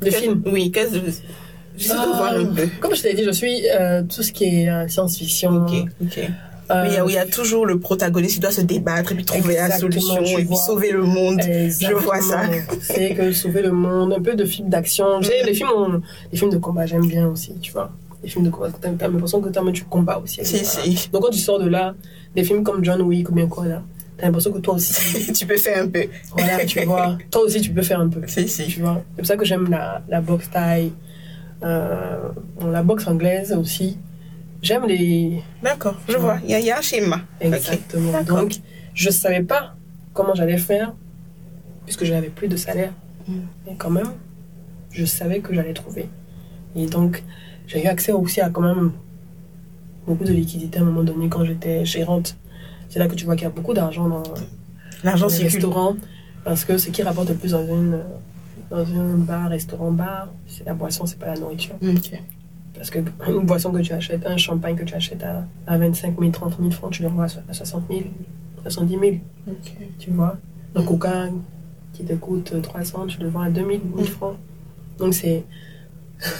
De 0.00 0.10
Quel- 0.10 0.20
film. 0.20 0.42
Oui, 0.46 0.70
qu'est-ce 0.70 0.98
que... 0.98 1.88
Voir 2.16 2.34
un 2.34 2.44
peu. 2.46 2.66
Comme 2.80 2.94
je 2.94 3.02
t'ai 3.02 3.14
dit, 3.14 3.24
je 3.24 3.30
suis 3.30 3.62
euh, 3.70 4.02
tout 4.02 4.22
ce 4.22 4.32
qui 4.32 4.44
est 4.44 4.68
euh, 4.68 4.88
science-fiction. 4.88 5.64
Ok, 5.64 5.72
ok. 6.02 6.18
Euh, 6.70 6.82
Mais 6.82 6.88
il 6.90 6.94
y 6.94 6.96
a- 6.98 7.04
il 7.06 7.14
y, 7.14 7.18
a 7.18 7.24
toujours 7.24 7.64
le 7.64 7.78
protagoniste 7.78 8.34
qui 8.34 8.40
doit 8.40 8.50
se 8.50 8.60
débattre 8.60 9.12
et 9.12 9.14
puis 9.14 9.24
trouver 9.24 9.54
la 9.54 9.70
solution 9.78 10.22
et 10.22 10.44
puis 10.44 10.56
sauver 10.56 10.90
le 10.90 11.02
monde. 11.04 11.40
Exactement. 11.40 12.00
Je 12.00 12.04
vois 12.04 12.20
ça. 12.20 12.42
C'est 12.82 13.14
que 13.14 13.32
sauver 13.32 13.62
le 13.62 13.72
monde, 13.72 14.12
un 14.12 14.20
peu 14.20 14.34
de 14.34 14.44
films 14.44 14.68
d'action. 14.68 15.22
J'ai 15.22 15.42
les 15.44 15.54
films, 15.54 15.70
on- 15.74 16.02
les 16.30 16.38
films 16.38 16.50
de 16.50 16.58
combat, 16.58 16.84
j'aime 16.84 17.06
bien 17.06 17.26
aussi, 17.28 17.54
tu 17.62 17.72
vois. 17.72 17.90
Les 18.22 18.28
films 18.28 18.44
de 18.44 18.50
combat, 18.50 18.68
t'as 18.80 19.08
l'impression 19.08 19.40
que 19.40 19.48
t'as 19.48 19.62
tu 19.72 19.84
combats 19.84 20.18
aussi. 20.22 20.40
Si, 20.44 20.64
si. 20.64 21.08
Donc 21.12 21.22
quand 21.22 21.30
tu 21.30 21.38
sors 21.38 21.58
de 21.60 21.68
là, 21.68 21.94
des 22.34 22.42
films 22.44 22.62
comme 22.64 22.84
John 22.84 23.00
Wick 23.02 23.30
ou 23.30 23.32
bien 23.34 23.46
quoi 23.46 23.66
là, 23.66 23.82
t'as 24.18 24.26
l'impression 24.26 24.52
que 24.52 24.58
toi 24.58 24.74
aussi, 24.74 25.32
tu 25.38 25.46
peux 25.46 25.56
faire 25.56 25.82
un 25.84 25.88
peu. 25.88 26.04
voilà, 26.32 26.64
tu 26.66 26.80
vois, 26.84 27.16
toi 27.30 27.42
aussi 27.42 27.60
tu 27.60 27.70
peux 27.70 27.82
faire 27.82 28.00
un 28.00 28.08
peu. 28.08 28.20
Si, 28.26 28.48
si. 28.48 28.66
Tu 28.66 28.80
vois. 28.80 29.02
C'est 29.12 29.16
pour 29.22 29.26
ça 29.26 29.36
que 29.36 29.44
j'aime 29.44 29.70
la, 29.70 30.02
la 30.08 30.20
boxe 30.20 30.50
thaï, 30.50 30.92
euh, 31.62 32.28
la 32.70 32.82
boxe 32.82 33.06
anglaise 33.06 33.52
aussi. 33.52 33.96
J'aime 34.60 34.86
les. 34.86 35.40
D'accord, 35.62 35.96
je 36.08 36.14
Ouais. 36.14 36.18
vois. 36.18 36.38
Il 36.46 36.50
y, 36.58 36.62
y 36.64 36.70
a 36.70 36.78
un 36.78 36.82
schéma. 36.82 37.20
Exactement. 37.40 38.22
Donc, 38.24 38.56
je 38.92 39.08
savais 39.10 39.42
pas 39.42 39.74
comment 40.12 40.34
j'allais 40.34 40.58
faire, 40.58 40.94
puisque 41.84 42.04
je 42.04 42.12
n'avais 42.12 42.28
plus 42.28 42.48
de 42.48 42.56
salaire. 42.56 42.92
Mm. 43.28 43.32
Mais 43.66 43.74
quand 43.78 43.90
même, 43.90 44.10
je 44.90 45.04
savais 45.04 45.38
que 45.40 45.54
j'allais 45.54 45.74
trouver. 45.74 46.08
Et 46.74 46.86
donc, 46.86 47.22
j'ai 47.68 47.84
eu 47.84 47.86
accès 47.86 48.10
aussi 48.12 48.40
à 48.40 48.50
quand 48.50 48.62
même 48.62 48.90
beaucoup 50.06 50.24
de 50.24 50.32
liquidités 50.32 50.78
à 50.80 50.82
un 50.82 50.86
moment 50.86 51.04
donné 51.04 51.28
quand 51.28 51.44
j'étais 51.44 51.84
gérante. 51.84 52.36
C'est 52.88 52.98
là 52.98 53.06
que 53.08 53.14
tu 53.14 53.24
vois 53.24 53.34
qu'il 53.36 53.44
y 53.44 53.46
a 53.46 53.50
beaucoup 53.50 53.74
d'argent 53.74 54.08
dans, 54.08 54.22
L'argent 55.04 55.26
les 55.28 55.44
restaurants. 55.44 55.96
Parce 56.44 56.64
que 56.64 56.78
ce 56.78 56.90
qui 56.90 57.02
rapporte 57.02 57.28
le 57.28 57.34
plus 57.34 57.52
dans 57.52 57.66
une, 57.66 57.98
dans 58.70 58.78
un 58.86 59.14
bar, 59.18 59.50
restaurant, 59.50 59.90
bar, 59.90 60.28
c'est 60.46 60.64
la 60.64 60.74
boisson, 60.74 61.04
c'est 61.06 61.18
pas 61.18 61.26
la 61.26 61.38
nourriture. 61.38 61.74
Ok. 61.82 62.12
Parce 62.74 62.90
que 62.90 63.00
une 63.28 63.44
boisson 63.44 63.70
que 63.72 63.80
tu 63.80 63.92
achètes, 63.92 64.24
un 64.26 64.36
champagne 64.36 64.76
que 64.76 64.84
tu 64.84 64.94
achètes 64.94 65.22
à, 65.22 65.44
à 65.66 65.76
25 65.78 66.18
000, 66.18 66.30
30 66.30 66.56
000 66.58 66.70
francs, 66.70 66.92
tu 66.92 67.02
le 67.02 67.08
revends 67.08 67.22
à 67.22 67.28
so- 67.28 67.40
à 67.48 67.52
60 67.52 67.84
000, 67.90 68.00
70 68.62 68.98
000, 68.98 69.02
Ok. 69.48 69.56
tu 69.98 70.10
vois? 70.10 70.36
Un 70.74 70.82
coca 70.82 71.26
qui 71.92 72.04
te 72.04 72.14
coûte 72.14 72.54
300, 72.62 73.06
tu 73.08 73.20
le 73.20 73.28
vends 73.28 73.40
à 73.42 73.50
2000 73.50 73.80
1000 73.94 74.06
francs. 74.06 74.36
Donc 74.98 75.12
c'est. 75.14 75.44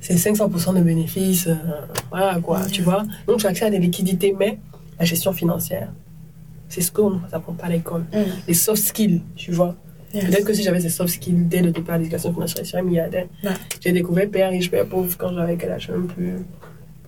c'est 0.00 0.14
500% 0.14 0.74
de 0.76 0.80
bénéfices, 0.82 1.46
euh, 1.46 1.54
voilà 2.10 2.38
quoi, 2.40 2.64
tu 2.66 2.82
vois? 2.82 3.04
Donc 3.26 3.38
tu 3.38 3.46
as 3.46 3.50
accès 3.50 3.66
à 3.66 3.70
des 3.70 3.78
liquidités, 3.78 4.34
mais 4.38 4.58
la 5.00 5.06
gestion 5.06 5.32
financière, 5.32 5.88
c'est 6.68 6.82
ce 6.82 6.92
qu'on 6.92 7.10
ne 7.10 7.18
apprend 7.32 7.54
pas 7.54 7.66
à 7.66 7.70
l'école. 7.70 8.02
Mm. 8.12 8.18
Les 8.46 8.54
soft 8.54 8.82
skills, 8.84 9.22
tu 9.34 9.50
vois. 9.50 9.74
Yes. 10.12 10.26
Peut-être 10.26 10.44
que 10.44 10.52
si 10.52 10.62
j'avais 10.62 10.80
ces 10.80 10.90
soft 10.90 11.14
skills 11.14 11.46
dès 11.46 11.62
le 11.62 11.70
départ 11.72 11.96
de 11.96 12.02
l'éducation 12.02 12.32
financière, 12.32 12.64
je 12.64 12.70
serais 12.70 12.82
milliardaire. 12.82 13.26
Ouais. 13.42 13.50
J'ai 13.80 13.92
découvert 13.92 14.28
Père 14.28 14.50
riche, 14.50 14.70
Père 14.70 14.86
pauvre 14.86 15.16
quand 15.16 15.32
j'avais 15.32 15.56
quel 15.56 15.72
âge, 15.72 15.88
même 15.88 16.06
plus. 16.06 16.34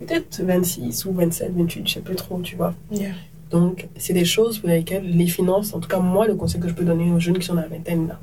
Peut-être 0.01 0.43
26 0.43 1.05
ou 1.05 1.13
27, 1.13 1.53
28, 1.55 1.87
je 1.89 1.93
sais 1.95 2.01
plus 2.01 2.17
trop, 2.17 2.41
tu 2.41 2.57
vois. 2.57 2.75
Yeah. 2.91 3.11
Donc, 3.51 3.89
c'est 3.97 4.15
des 4.15 4.25
choses 4.25 4.59
pour 4.59 4.69
lesquelles 4.71 5.05
les 5.09 5.27
finances, 5.27 5.75
en 5.75 5.81
tout 5.81 5.89
cas, 5.89 5.99
moi, 5.99 6.27
le 6.27 6.35
conseil 6.35 6.61
que 6.61 6.69
je 6.69 6.75
peux 6.75 6.85
donner 6.85 7.13
aux 7.13 7.21
jeunes 7.21 7.39
qui 7.39 7.47
sont 7.47 7.55
dans 7.55 7.61
la 7.61 7.69
vingtaine, 7.69 8.09
là, 8.09 8.19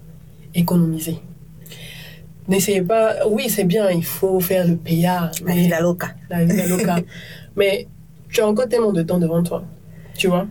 économiser. 0.55 1.17
N'essayez 2.47 2.81
pas, 2.81 3.27
oui, 3.29 3.47
c'est 3.47 3.63
bien, 3.65 3.91
il 3.91 4.03
faut 4.03 4.39
faire 4.39 4.67
le 4.67 4.75
payard, 4.75 5.29
La 5.45 5.53
mais 5.53 5.61
vida 5.61 5.79
loca. 5.81 6.15
la 6.31 6.43
vie 6.45 6.67
loca. 6.67 6.95
mais 7.55 7.87
tu 8.29 8.41
as 8.41 8.47
encore 8.47 8.67
tellement 8.67 8.91
de 8.93 9.01
temps 9.01 9.17
devant 9.19 9.43
toi, 9.43 9.63
tu 10.17 10.27
vois. 10.27 10.47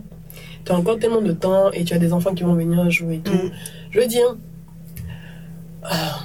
Tu 0.65 0.73
as 0.73 0.77
encore 0.77 0.99
tellement 0.99 1.23
de 1.23 1.33
temps 1.33 1.71
et 1.73 1.85
tu 1.85 1.95
as 1.95 1.99
des 1.99 2.13
enfants 2.13 2.35
qui 2.35 2.43
vont 2.43 2.55
venir 2.55 2.91
jouer 2.91 3.17
et 3.17 3.21
tout. 3.21 3.33
Mm. 3.33 3.51
Je 3.91 4.01
veux 4.01 4.07
dire, 4.07 4.37
ah, 5.85 6.21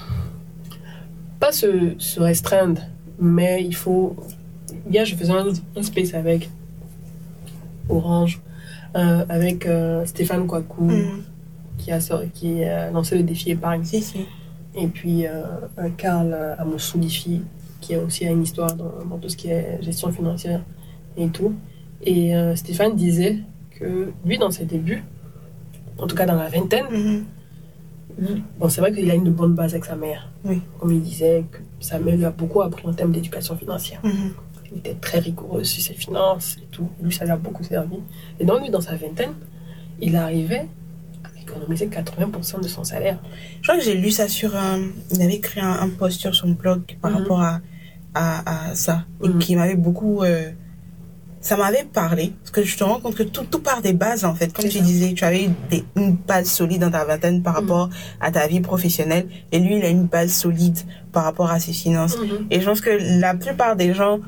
pas 1.39 1.51
se, 1.51 1.93
se 1.97 2.19
restreindre, 2.19 2.81
mais 3.19 3.63
il 3.63 3.75
faut. 3.75 4.15
Hier, 4.89 5.05
je 5.05 5.15
faisais 5.15 5.31
un, 5.31 5.45
un 5.75 5.83
space 5.83 6.13
avec 6.13 6.49
Orange, 7.89 8.41
euh, 8.95 9.23
avec 9.29 9.65
euh, 9.65 10.05
Stéphane 10.05 10.47
Kouakou, 10.47 10.85
Mm. 10.85 11.23
qui, 11.77 11.91
a, 11.91 11.99
qui 12.33 12.63
a 12.63 12.91
lancé 12.91 13.17
le 13.17 13.23
défi 13.23 13.51
épargne. 13.51 13.83
Si, 13.83 14.01
si. 14.01 14.25
Et 14.75 14.87
puis, 14.87 15.27
euh, 15.27 15.43
Karl 15.97 16.33
Amoussoulifi, 16.57 17.41
qui 17.79 17.93
a 17.95 17.99
aussi 17.99 18.25
une 18.25 18.41
histoire 18.41 18.73
dans, 18.75 19.05
dans 19.07 19.17
tout 19.17 19.29
ce 19.29 19.37
qui 19.37 19.49
est 19.49 19.77
gestion 19.81 20.11
financière 20.11 20.61
et 21.17 21.27
tout. 21.27 21.53
Et 22.03 22.35
euh, 22.35 22.55
Stéphane 22.55 22.95
disait 22.95 23.39
que 23.79 24.11
lui, 24.25 24.37
dans 24.37 24.51
ses 24.51 24.65
débuts, 24.65 25.03
en 25.97 26.07
tout 26.07 26.15
cas 26.15 26.25
dans 26.25 26.35
la 26.35 26.49
vingtaine, 26.49 26.85
Mhm. 28.19 28.43
bon, 28.59 28.69
c'est 28.69 28.79
vrai 28.81 28.93
qu'il 28.93 29.09
a 29.09 29.15
une 29.15 29.31
bonne 29.31 29.53
base 29.55 29.71
avec 29.73 29.85
sa 29.85 29.95
mère. 29.95 30.29
Oui. 30.45 30.61
Comme 30.79 30.91
il 30.91 31.01
disait, 31.01 31.45
que 31.51 31.57
sa 31.79 31.97
mère 31.99 32.15
lui 32.15 32.25
a 32.25 32.29
beaucoup 32.31 32.61
appris 32.61 32.85
en 32.87 32.93
termes 32.93 33.11
d'éducation 33.11 33.55
financière. 33.57 33.99
Mhm. 34.03 34.31
Il 34.71 34.77
était 34.79 34.93
très 34.95 35.19
rigoureux 35.19 35.63
sur 35.63 35.81
ses 35.83 35.93
finances 35.93 36.57
et 36.61 36.65
tout. 36.71 36.87
Lui, 37.01 37.11
ça 37.13 37.25
lui 37.25 37.31
a 37.31 37.37
beaucoup 37.37 37.63
servi. 37.63 37.97
Et 38.39 38.45
donc, 38.45 38.61
lui, 38.61 38.69
dans 38.69 38.81
sa 38.81 38.95
vingtaine, 38.95 39.33
il 40.01 40.15
arrivait 40.15 40.67
à 41.23 41.41
économiser 41.41 41.87
80% 41.87 42.59
de 42.61 42.67
son 42.67 42.83
salaire. 42.83 43.19
Je 43.61 43.67
crois 43.67 43.77
que 43.79 43.83
j'ai 43.83 43.95
lu 43.95 44.11
ça 44.11 44.27
sur 44.27 44.55
un. 44.55 44.79
Il 45.11 45.21
avait 45.21 45.39
créé 45.39 45.63
un, 45.63 45.89
post 45.89 46.19
sur 46.19 46.35
son 46.35 46.51
blog 46.51 46.81
par 47.01 47.11
Mhm. 47.11 47.17
rapport 47.17 47.41
à, 47.41 47.61
à, 48.13 48.69
à 48.71 48.75
ça. 48.75 49.05
Et 49.23 49.29
qui 49.39 49.55
m'avait 49.55 49.75
beaucoup. 49.75 50.21
euh, 50.23 50.51
ça 51.43 51.57
m'avait 51.57 51.83
parlé. 51.83 52.33
Parce 52.39 52.51
que 52.51 52.63
je 52.63 52.77
te 52.77 52.83
rends 52.83 52.99
compte 52.99 53.15
que 53.15 53.23
tout, 53.23 53.43
tout 53.43 53.59
part 53.59 53.81
des 53.81 53.93
bases, 53.93 54.23
en 54.25 54.33
fait. 54.33 54.51
Comme 54.53 54.65
tu 54.69 54.79
ça. 54.79 54.83
disais, 54.83 55.13
tu 55.13 55.23
avais 55.25 55.49
des, 55.69 55.83
une 55.95 56.13
base 56.15 56.47
solide 56.49 56.81
dans 56.81 56.89
ta 56.91 57.03
vingtaine 57.05 57.43
par 57.43 57.53
Mhm. 57.53 57.59
rapport 57.69 57.89
à 58.21 58.31
ta 58.31 58.47
vie 58.47 58.61
professionnelle. 58.61 59.27
Et 59.51 59.59
lui, 59.59 59.77
il 59.77 59.83
a 59.85 59.89
une 59.89 60.05
base 60.05 60.31
solide 60.33 60.77
par 61.11 61.25
rapport 61.25 61.51
à 61.51 61.59
ses 61.59 61.73
finances. 61.73 62.17
Mhm. 62.17 62.47
Et 62.49 62.61
je 62.61 62.65
pense 62.65 62.81
que 62.81 62.97
la 63.19 63.33
plupart 63.35 63.75
des 63.75 63.93
gens 63.93 64.19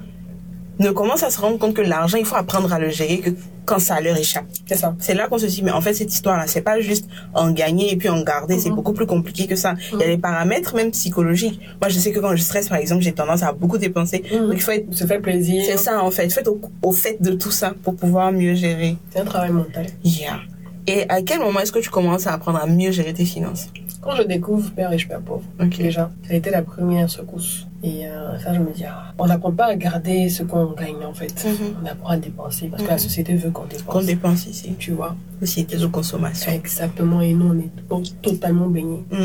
ne 0.79 0.91
commencent 0.91 1.23
à 1.23 1.29
se 1.29 1.39
rendre 1.39 1.57
compte 1.57 1.73
que 1.73 1.81
l'argent, 1.81 2.17
il 2.17 2.25
faut 2.25 2.35
apprendre 2.35 2.71
à 2.73 2.79
le 2.79 2.89
gérer 2.89 3.19
que 3.19 3.29
quand 3.65 3.79
ça 3.79 3.99
leur 4.01 4.15
échappe. 4.17 4.45
C'est 4.67 4.75
ça. 4.75 4.95
C'est 4.99 5.13
là 5.15 5.27
qu'on 5.27 5.37
se 5.39 5.45
dit, 5.47 5.61
mais 5.63 5.71
en 5.71 5.81
fait, 5.81 5.93
cette 5.93 6.13
histoire-là, 6.13 6.43
c'est 6.47 6.61
pas 6.61 6.79
juste 6.81 7.07
en 7.33 7.51
gagner 7.51 7.91
et 7.91 7.95
puis 7.95 8.09
en 8.09 8.21
garder, 8.21 8.59
c'est 8.59 8.69
Mhm. 8.69 8.75
beaucoup 8.75 8.93
plus 8.93 9.05
compliqué 9.07 9.47
que 9.47 9.55
ça. 9.55 9.73
Il 9.93 9.99
y 9.99 10.03
a 10.03 10.07
des 10.07 10.17
paramètres 10.17 10.75
même 10.75 10.91
psychologiques. 10.91 11.59
Moi, 11.81 11.89
je 11.89 11.97
sais 11.97 12.11
que 12.11 12.19
quand 12.19 12.35
je 12.35 12.41
stresse, 12.43 12.69
par 12.69 12.77
exemple, 12.77 13.01
j'ai 13.01 13.13
tendance 13.13 13.41
à 13.41 13.53
beaucoup 13.53 13.77
dépenser. 13.77 14.23
Mhm. 14.31 14.39
Donc, 14.47 14.53
il 14.53 14.61
faut 14.61 14.71
être, 14.71 14.93
Se 14.93 15.05
fait 15.07 15.19
plaisir. 15.19 15.63
c'est 15.65 15.77
ça, 15.77 16.03
en 16.03 16.11
fait. 16.11 16.25
Il 16.25 16.31
faut 16.31 16.41
être 16.41 16.49
au, 16.51 16.61
au 16.83 16.91
fait 16.91 17.17
de 17.21 17.31
tout 17.31 17.51
ça 17.51 17.73
pour 17.83 17.95
pouvoir 17.95 18.31
mieux 18.31 18.53
gérer. 18.53 18.97
C'est 19.11 19.21
un 19.21 19.25
travail 19.25 19.51
mental. 19.51 19.87
Yeah. 20.03 20.39
Et 20.87 21.09
à 21.09 21.21
quel 21.23 21.39
moment 21.39 21.59
est-ce 21.61 21.71
que 21.71 21.79
tu 21.79 21.89
commences 21.89 22.27
à 22.27 22.33
apprendre 22.33 22.59
à 22.61 22.67
mieux 22.67 22.91
gérer 22.91 23.13
tes 23.13 23.25
finances? 23.25 23.69
Quand 24.05 24.15
je 24.15 24.21
découvre 24.21 24.69
Père 24.71 24.91
riche, 24.91 25.07
Père 25.07 25.19
pauvre, 25.19 25.41
déjà, 25.77 26.11
ça 26.27 26.33
a 26.33 26.37
été 26.37 26.51
la 26.51 26.61
première 26.61 27.09
secousse. 27.09 27.65
Et 27.83 28.05
euh, 28.07 28.37
ça, 28.39 28.53
je 28.53 28.59
me 28.59 28.71
dis, 28.71 28.83
ah, 28.85 29.11
on 29.17 29.25
n'apprend 29.25 29.51
pas 29.51 29.65
à 29.65 29.75
garder 29.75 30.29
ce 30.29 30.43
qu'on 30.43 30.73
gagne, 30.73 31.03
en 31.03 31.13
fait. 31.13 31.33
Mhm. 31.43 31.75
On 31.81 31.85
apprend 31.87 32.09
à 32.09 32.17
dépenser 32.17 32.67
parce 32.67 32.83
que 32.83 32.87
Mhm. 32.87 32.93
la 32.93 32.97
société 32.99 33.35
veut 33.35 33.49
qu'on 33.49 33.65
dépense. 33.65 33.83
Qu'on 33.93 34.03
dépense 34.03 34.45
ici. 34.45 34.75
Tu 34.77 34.91
vois 34.91 35.15
Société 35.39 35.77
de 35.77 35.87
consommation. 35.87 36.51
Exactement. 36.51 37.19
Et 37.21 37.33
nous, 37.33 37.47
on 37.53 37.57
est 37.59 37.71
to- 37.89 38.03
totalement 38.21 38.67
baignés. 38.67 39.03
Mm. 39.11 39.15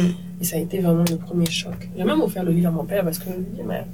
Et 0.41 0.45
ça 0.45 0.57
a 0.57 0.61
été 0.61 0.79
vraiment 0.81 1.05
le 1.11 1.17
premier 1.17 1.51
choc. 1.51 1.89
J'ai 1.97 2.03
même 2.05 2.23
offert 2.23 2.43
le 2.43 2.53
livre 2.53 2.69
à 2.69 2.73
mon 2.73 2.85
père 2.85 3.05
parce 3.05 3.19
que 3.19 3.27
je 3.31 3.37
lui 3.37 3.45
dis, 3.55 3.63
mais, 3.67 3.85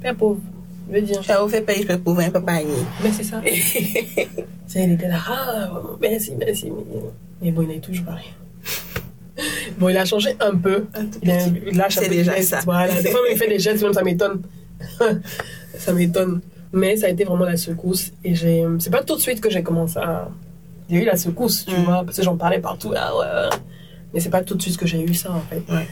Père 0.00 0.16
pauvre, 0.16 0.40
je 0.88 0.94
veux 0.96 1.02
dire. 1.02 1.20
Tu 1.20 1.30
as 1.30 1.48
fait 1.48 1.60
payer, 1.62 1.82
je 1.82 1.86
peux 1.86 1.98
pauvre, 1.98 2.20
un 2.20 2.30
papa 2.30 2.54
Mais 3.02 3.12
c'est 3.12 3.22
ça. 3.22 3.40
Ça, 4.66 4.80
il 4.80 4.92
était 4.92 5.08
là, 5.08 5.18
ah, 5.28 5.68
merci, 6.00 6.32
merci. 6.38 6.70
Mais, 6.70 7.00
mais 7.42 7.50
bon, 7.52 7.62
il 7.62 7.68
n'est 7.68 7.78
toujours 7.80 8.04
pas 8.04 8.12
rien. 8.14 8.32
Bon, 9.78 9.88
il 9.88 9.96
a 9.96 10.04
changé 10.04 10.36
un 10.40 10.54
peu. 10.56 10.86
Un 10.94 11.04
tout 11.06 11.18
Il, 11.22 11.30
a, 11.30 11.46
il 11.46 11.76
lâche 11.76 11.98
un 11.98 12.00
C'est 12.02 12.08
peu 12.08 12.14
de 12.14 12.18
déjà 12.20 12.36
gestes, 12.36 12.50
ça. 12.50 12.60
Voilà. 12.64 12.92
Des 13.00 13.10
fois, 13.10 13.20
il 13.30 13.36
fait 13.36 13.48
des 13.48 13.58
gestes, 13.58 13.82
même 13.82 13.92
ça 13.92 14.02
m'étonne. 14.02 14.42
ça 15.78 15.92
m'étonne. 15.92 16.40
Mais 16.72 16.96
ça 16.96 17.06
a 17.06 17.08
été 17.10 17.24
vraiment 17.24 17.44
la 17.44 17.56
secousse. 17.56 18.12
Et 18.24 18.34
j'ai, 18.34 18.64
c'est 18.78 18.90
pas 18.90 19.02
tout 19.02 19.16
de 19.16 19.20
suite 19.20 19.40
que 19.40 19.50
j'ai 19.50 19.62
commencé 19.62 19.98
à. 19.98 20.28
J'ai 20.88 21.02
eu 21.02 21.04
la 21.04 21.16
secousse, 21.16 21.64
tu 21.66 21.74
Mm. 21.74 21.84
vois, 21.84 22.04
parce 22.04 22.16
que 22.16 22.22
j'en 22.22 22.36
parlais 22.36 22.58
partout. 22.60 22.92
Là, 22.92 23.12
ouais, 23.16 23.24
ouais. 23.24 23.56
Mais 24.12 24.20
c'est 24.20 24.30
pas 24.30 24.42
tout 24.42 24.54
de 24.56 24.62
suite 24.62 24.76
que 24.76 24.86
j'ai 24.86 25.02
eu 25.02 25.14
ça, 25.14 25.30
en 25.32 25.40
fait. 25.40 25.62
Ouais. 25.72 25.86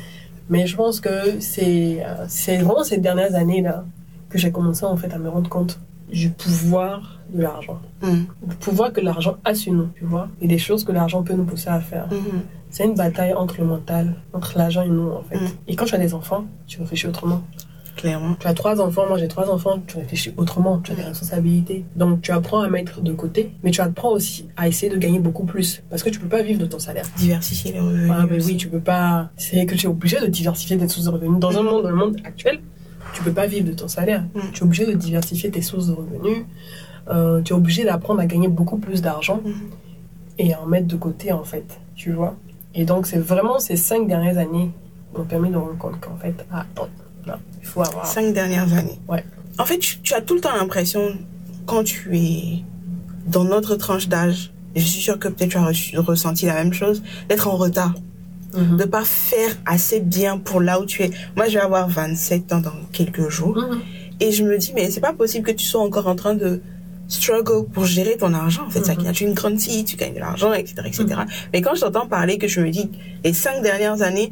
Mais 0.48 0.66
je 0.66 0.76
pense 0.76 1.00
que 1.00 1.40
c'est, 1.40 1.98
c'est 2.28 2.56
vraiment 2.58 2.82
ces 2.82 2.98
dernières 2.98 3.34
années-là 3.34 3.84
que 4.28 4.38
j'ai 4.38 4.50
commencé, 4.50 4.84
en 4.84 4.96
fait, 4.96 5.12
à 5.12 5.18
me 5.18 5.28
rendre 5.28 5.48
compte 5.48 5.78
du 6.10 6.30
pouvoir 6.30 7.17
de 7.32 7.42
l'argent. 7.42 7.80
Mm. 8.02 8.24
Du 8.46 8.56
pouvoir 8.56 8.92
que 8.92 9.00
l'argent 9.00 9.36
a 9.44 9.54
sur 9.54 9.72
nous, 9.72 9.88
tu 9.96 10.04
vois. 10.04 10.28
Et 10.40 10.48
des 10.48 10.58
choses 10.58 10.84
que 10.84 10.92
l'argent 10.92 11.22
peut 11.22 11.34
nous 11.34 11.44
pousser 11.44 11.68
à 11.68 11.80
faire. 11.80 12.06
Mhm. 12.10 12.42
C'est 12.70 12.84
une 12.84 12.94
bataille 12.94 13.32
entre 13.32 13.60
le 13.60 13.66
mental, 13.66 14.14
entre 14.32 14.58
l'argent 14.58 14.82
et 14.82 14.88
nous, 14.88 15.10
en 15.10 15.22
fait. 15.22 15.38
Mm. 15.38 15.48
Et 15.68 15.76
quand 15.76 15.86
tu 15.86 15.94
as 15.94 15.98
des 15.98 16.14
enfants, 16.14 16.44
tu 16.66 16.80
réfléchis 16.80 17.06
autrement. 17.06 17.42
Clairement. 17.98 18.36
Tu 18.38 18.46
as 18.46 18.54
trois 18.54 18.80
enfants, 18.80 19.08
moi 19.08 19.18
j'ai 19.18 19.26
trois 19.26 19.50
enfants, 19.50 19.82
tu 19.84 19.96
réfléchis 19.96 20.32
autrement, 20.36 20.78
tu 20.78 20.92
as 20.92 20.94
des 20.94 21.02
responsabilités. 21.02 21.84
Donc 21.96 22.22
tu 22.22 22.30
apprends 22.30 22.60
à 22.60 22.68
mettre 22.68 23.00
de 23.00 23.12
côté, 23.12 23.50
mais 23.64 23.72
tu 23.72 23.80
apprends 23.80 24.10
aussi 24.10 24.46
à 24.56 24.68
essayer 24.68 24.90
de 24.90 24.96
gagner 24.96 25.18
beaucoup 25.18 25.44
plus. 25.44 25.82
Parce 25.90 26.04
que 26.04 26.10
tu 26.10 26.20
peux 26.20 26.28
pas 26.28 26.42
vivre 26.42 26.60
de 26.60 26.66
ton 26.66 26.78
salaire. 26.78 27.06
Diversifier 27.16 27.72
les 27.72 27.80
revenus. 27.80 28.10
Ah, 28.14 28.24
mais 28.30 28.44
oui, 28.44 28.56
tu 28.56 28.68
peux 28.68 28.78
pas. 28.78 29.30
C'est 29.36 29.66
que 29.66 29.74
tu 29.74 29.86
es 29.86 29.88
obligé 29.88 30.20
de 30.20 30.26
diversifier 30.26 30.78
tes 30.78 30.86
sources 30.86 31.06
de 31.06 31.10
revenus. 31.10 31.40
Dans 31.40 31.58
un 31.58 31.62
monde, 31.62 31.82
dans 31.82 31.90
le 31.90 31.96
monde 31.96 32.16
actuel, 32.22 32.60
tu 33.14 33.24
peux 33.24 33.32
pas 33.32 33.46
vivre 33.46 33.66
de 33.66 33.72
ton 33.72 33.88
salaire. 33.88 34.22
Mm. 34.32 34.40
Tu 34.52 34.60
es 34.60 34.62
obligé 34.62 34.86
de 34.86 34.92
diversifier 34.92 35.50
tes 35.50 35.62
sources 35.62 35.88
de 35.88 35.94
revenus. 35.94 36.44
Euh, 37.10 37.40
tu 37.42 37.52
es 37.52 37.56
obligé 37.56 37.84
d'apprendre 37.84 38.20
à 38.20 38.26
gagner 38.26 38.48
beaucoup 38.48 38.76
plus 38.78 39.00
d'argent 39.02 39.40
Mhm. 39.44 39.52
et 40.38 40.52
à 40.54 40.60
en 40.60 40.66
mettre 40.66 40.86
de 40.86 40.96
côté, 40.96 41.32
en 41.32 41.44
fait. 41.44 41.64
Tu 41.96 42.12
vois 42.12 42.34
Et 42.74 42.84
donc, 42.84 43.06
c'est 43.06 43.18
vraiment 43.18 43.58
ces 43.58 43.76
cinq 43.76 44.06
dernières 44.06 44.36
années 44.38 44.70
qui 45.12 45.18
m'ont 45.18 45.24
permis 45.24 45.48
de 45.48 45.54
me 45.54 45.58
rendre 45.60 45.78
compte 45.78 45.98
qu'en 46.00 46.16
fait, 46.16 46.34
ah, 46.52 46.60
attends, 46.60 46.88
non, 47.26 47.34
il 47.60 47.66
faut 47.66 47.82
avoir. 47.82 48.06
Cinq 48.06 48.32
dernières 48.34 48.72
années. 48.74 48.98
Ouais. 49.08 49.24
En 49.58 49.64
fait, 49.64 49.78
tu, 49.78 49.98
tu 50.00 50.14
as 50.14 50.20
tout 50.20 50.34
le 50.34 50.40
temps 50.40 50.54
l'impression, 50.54 51.00
quand 51.66 51.82
tu 51.82 52.16
es 52.16 52.62
dans 53.26 53.44
notre 53.44 53.74
tranche 53.76 54.08
d'âge, 54.08 54.52
et 54.74 54.80
je 54.80 54.86
suis 54.86 55.00
sûre 55.02 55.18
que 55.18 55.28
peut-être 55.28 55.50
tu 55.50 55.56
as 55.56 55.64
reçu- 55.64 55.98
ressenti 55.98 56.46
la 56.46 56.54
même 56.54 56.72
chose, 56.74 57.02
d'être 57.28 57.48
en 57.48 57.56
retard, 57.56 57.94
Mhm. 58.54 58.76
de 58.76 58.84
pas 58.84 59.04
faire 59.04 59.50
assez 59.66 60.00
bien 60.00 60.38
pour 60.38 60.60
là 60.60 60.80
où 60.80 60.84
tu 60.86 61.02
es. 61.02 61.10
Moi, 61.36 61.48
je 61.48 61.54
vais 61.54 61.64
avoir 61.64 61.88
27 61.88 62.52
ans 62.52 62.60
dans 62.60 62.72
quelques 62.92 63.28
jours, 63.28 63.56
Mhm. 63.58 63.80
et 64.20 64.30
je 64.30 64.44
me 64.44 64.56
dis, 64.58 64.72
mais 64.74 64.90
c'est 64.90 65.00
pas 65.00 65.12
possible 65.14 65.44
que 65.46 65.52
tu 65.52 65.64
sois 65.66 65.82
encore 65.82 66.06
en 66.06 66.14
train 66.16 66.34
de 66.34 66.62
struggle 67.08 67.66
pour 67.72 67.84
gérer 67.86 68.16
ton 68.16 68.32
argent. 68.34 68.64
En 68.66 68.70
fait, 68.70 68.84
ça, 68.84 68.94
Mhm. 68.94 69.12
tu 69.12 69.24
es 69.24 69.26
une 69.26 69.34
grande 69.34 69.58
fille, 69.58 69.84
tu 69.84 69.96
gagnes 69.96 70.14
de 70.14 70.20
l'argent, 70.20 70.52
etc., 70.52 70.74
etc. 70.86 71.06
Mais 71.52 71.62
quand 71.62 71.74
je 71.74 71.80
t'entends 71.80 72.06
parler, 72.06 72.38
que 72.38 72.46
je 72.48 72.60
me 72.60 72.70
dis, 72.70 72.90
les 73.24 73.32
cinq 73.32 73.62
dernières 73.62 74.02
années, 74.02 74.30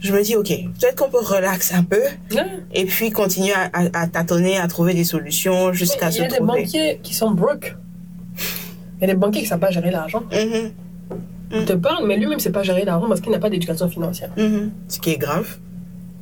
je 0.00 0.12
me 0.12 0.22
dis, 0.22 0.36
ok, 0.36 0.48
peut-être 0.78 0.94
qu'on 0.96 1.10
peut 1.10 1.18
relaxer 1.24 1.74
un 1.74 1.82
peu, 1.82 2.00
Ouais. 2.32 2.44
et 2.72 2.84
puis 2.84 3.10
continuer 3.10 3.52
à, 3.54 3.70
à- 3.72 4.02
à 4.02 4.06
tâtonner, 4.06 4.58
à 4.58 4.68
trouver 4.68 4.94
des 4.94 5.04
solutions 5.04 5.72
jusqu'à 5.72 6.08
Il 6.08 6.12
se 6.12 6.18
y 6.18 6.20
a 6.20 6.28
des 6.28 6.36
trouver. 6.36 6.62
banquiers 6.62 7.00
qui 7.02 7.14
sont 7.14 7.30
broke. 7.32 7.76
Il 9.00 9.02
y 9.02 9.04
a 9.04 9.06
des 9.08 9.14
banquiers 9.18 9.40
qui 9.40 9.46
ne 9.46 9.50
savent 9.50 9.58
pas 9.60 9.70
gérer 9.70 9.90
l'argent. 9.90 10.22
Mhm, 10.32 10.70
Il 11.50 11.64
te 11.64 11.72
parle, 11.72 12.06
mais 12.06 12.16
lui-même 12.18 12.34
ne 12.36 12.42
sait 12.42 12.52
pas 12.52 12.62
gérer 12.62 12.84
l'argent 12.84 13.08
parce 13.08 13.22
qu'il 13.22 13.32
n'a 13.32 13.38
pas 13.38 13.48
d'éducation 13.48 13.88
financière. 13.88 14.28
Ce 14.88 14.98
qui 14.98 15.10
est 15.10 15.16
grave. 15.16 15.56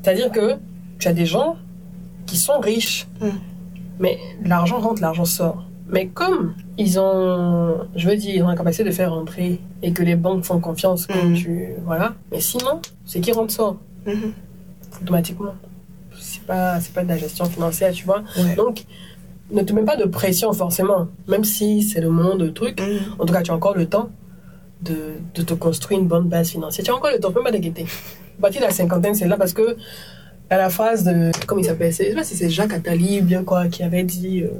C'est-à-dire 0.02 0.30
que 0.30 0.54
tu 1.00 1.08
as 1.08 1.12
des 1.12 1.26
gens 1.26 1.56
qui 2.26 2.36
sont 2.36 2.60
riches. 2.60 3.08
Mm. 3.20 3.26
Mais 3.98 4.18
l'argent 4.44 4.78
rentre, 4.78 5.02
l'argent 5.02 5.24
sort. 5.24 5.65
Mais 5.88 6.08
comme 6.08 6.54
ils 6.78 6.98
ont, 6.98 7.76
je 7.94 8.08
veux 8.08 8.16
dire, 8.16 8.34
ils 8.34 8.42
ont 8.42 8.48
la 8.48 8.56
capacité 8.56 8.84
de 8.84 8.90
faire 8.90 9.12
rentrer 9.14 9.60
et 9.82 9.92
que 9.92 10.02
les 10.02 10.16
banques 10.16 10.44
font 10.44 10.58
confiance 10.60 11.06
quand 11.06 11.24
Mm. 11.24 11.34
tu. 11.34 11.68
Voilà. 11.84 12.14
Mais 12.32 12.40
sinon, 12.40 12.80
c'est 13.04 13.20
qui 13.20 13.32
rentre 13.32 13.52
sort 13.52 13.76
Mhm. 14.06 14.32
automatiquement. 15.02 15.54
C'est 16.18 16.42
pas, 16.42 16.78
pas 16.94 17.04
de 17.04 17.08
la 17.08 17.16
gestion 17.18 17.44
financière, 17.44 17.92
tu 17.92 18.04
vois. 18.04 18.22
Ouais. 18.36 18.54
Donc, 18.56 18.84
ne 19.52 19.62
te 19.62 19.72
mets 19.72 19.84
pas 19.84 19.96
de 19.96 20.04
pression 20.06 20.52
forcément, 20.52 21.06
même 21.28 21.44
si 21.44 21.82
c'est 21.82 22.00
le 22.00 22.10
monde 22.10 22.40
de 22.40 22.48
truc. 22.48 22.80
Mhm. 22.80 22.98
En 23.20 23.24
tout 23.26 23.32
cas, 23.32 23.42
tu 23.42 23.50
as 23.50 23.54
encore 23.54 23.76
le 23.76 23.86
temps 23.86 24.10
de, 24.82 24.96
de 25.34 25.42
te 25.42 25.54
construire 25.54 26.00
une 26.00 26.08
bonne 26.08 26.28
base 26.28 26.50
financière. 26.50 26.84
Tu 26.84 26.90
as 26.90 26.94
encore 26.94 27.10
le 27.12 27.20
temps, 27.20 27.30
peux 27.30 27.42
pas 27.42 27.52
t'inquiéter. 27.52 27.86
De 28.38 28.60
la 28.60 28.70
cinquantaine, 28.70 29.14
c'est 29.14 29.28
là 29.28 29.36
parce 29.36 29.52
que 29.54 29.76
à 30.50 30.56
la 30.58 30.68
phrase 30.68 31.04
de. 31.04 31.30
Comment 31.46 31.60
il 31.60 31.64
s'appelle 31.64 31.90
Je 31.90 31.96
sais 31.96 32.12
pas 32.14 32.22
si 32.24 32.34
c'est 32.36 32.50
Jacques 32.50 32.72
Attali 32.74 33.20
ou 33.20 33.24
bien 33.24 33.44
quoi, 33.44 33.68
qui 33.68 33.82
avait 33.82 34.02
dit 34.04 34.42
euh, 34.42 34.50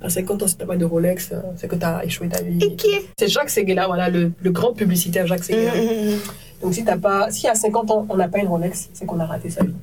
à 0.00 0.08
50 0.08 0.42
ans, 0.42 0.46
si 0.46 0.56
t'as 0.56 0.66
pas 0.66 0.76
de 0.76 0.84
Rolex, 0.84 1.30
euh, 1.32 1.36
c'est 1.56 1.66
que 1.68 1.76
t'as 1.76 2.02
échoué 2.04 2.28
ta 2.28 2.40
vie. 2.42 2.58
Et 2.64 2.74
qui 2.76 2.88
est 2.88 3.04
C'est 3.18 3.28
Jacques 3.28 3.50
Seguela, 3.50 3.86
voilà, 3.86 4.08
le, 4.10 4.30
le 4.40 4.50
grand 4.50 4.72
publicitaire 4.72 5.26
Jacques 5.26 5.44
Seguela. 5.44 5.74
Mhm. 5.74 6.18
Donc 6.62 6.74
si 6.74 6.84
t'as 6.84 6.96
pas, 6.96 7.30
si 7.30 7.46
à 7.48 7.54
50 7.54 7.90
ans 7.90 8.06
on 8.08 8.16
n'a 8.16 8.28
pas 8.28 8.38
une 8.38 8.48
Rolex, 8.48 8.88
c'est 8.92 9.04
qu'on 9.06 9.18
a 9.20 9.26
raté 9.26 9.50
sa 9.50 9.62
vie. 9.64 9.74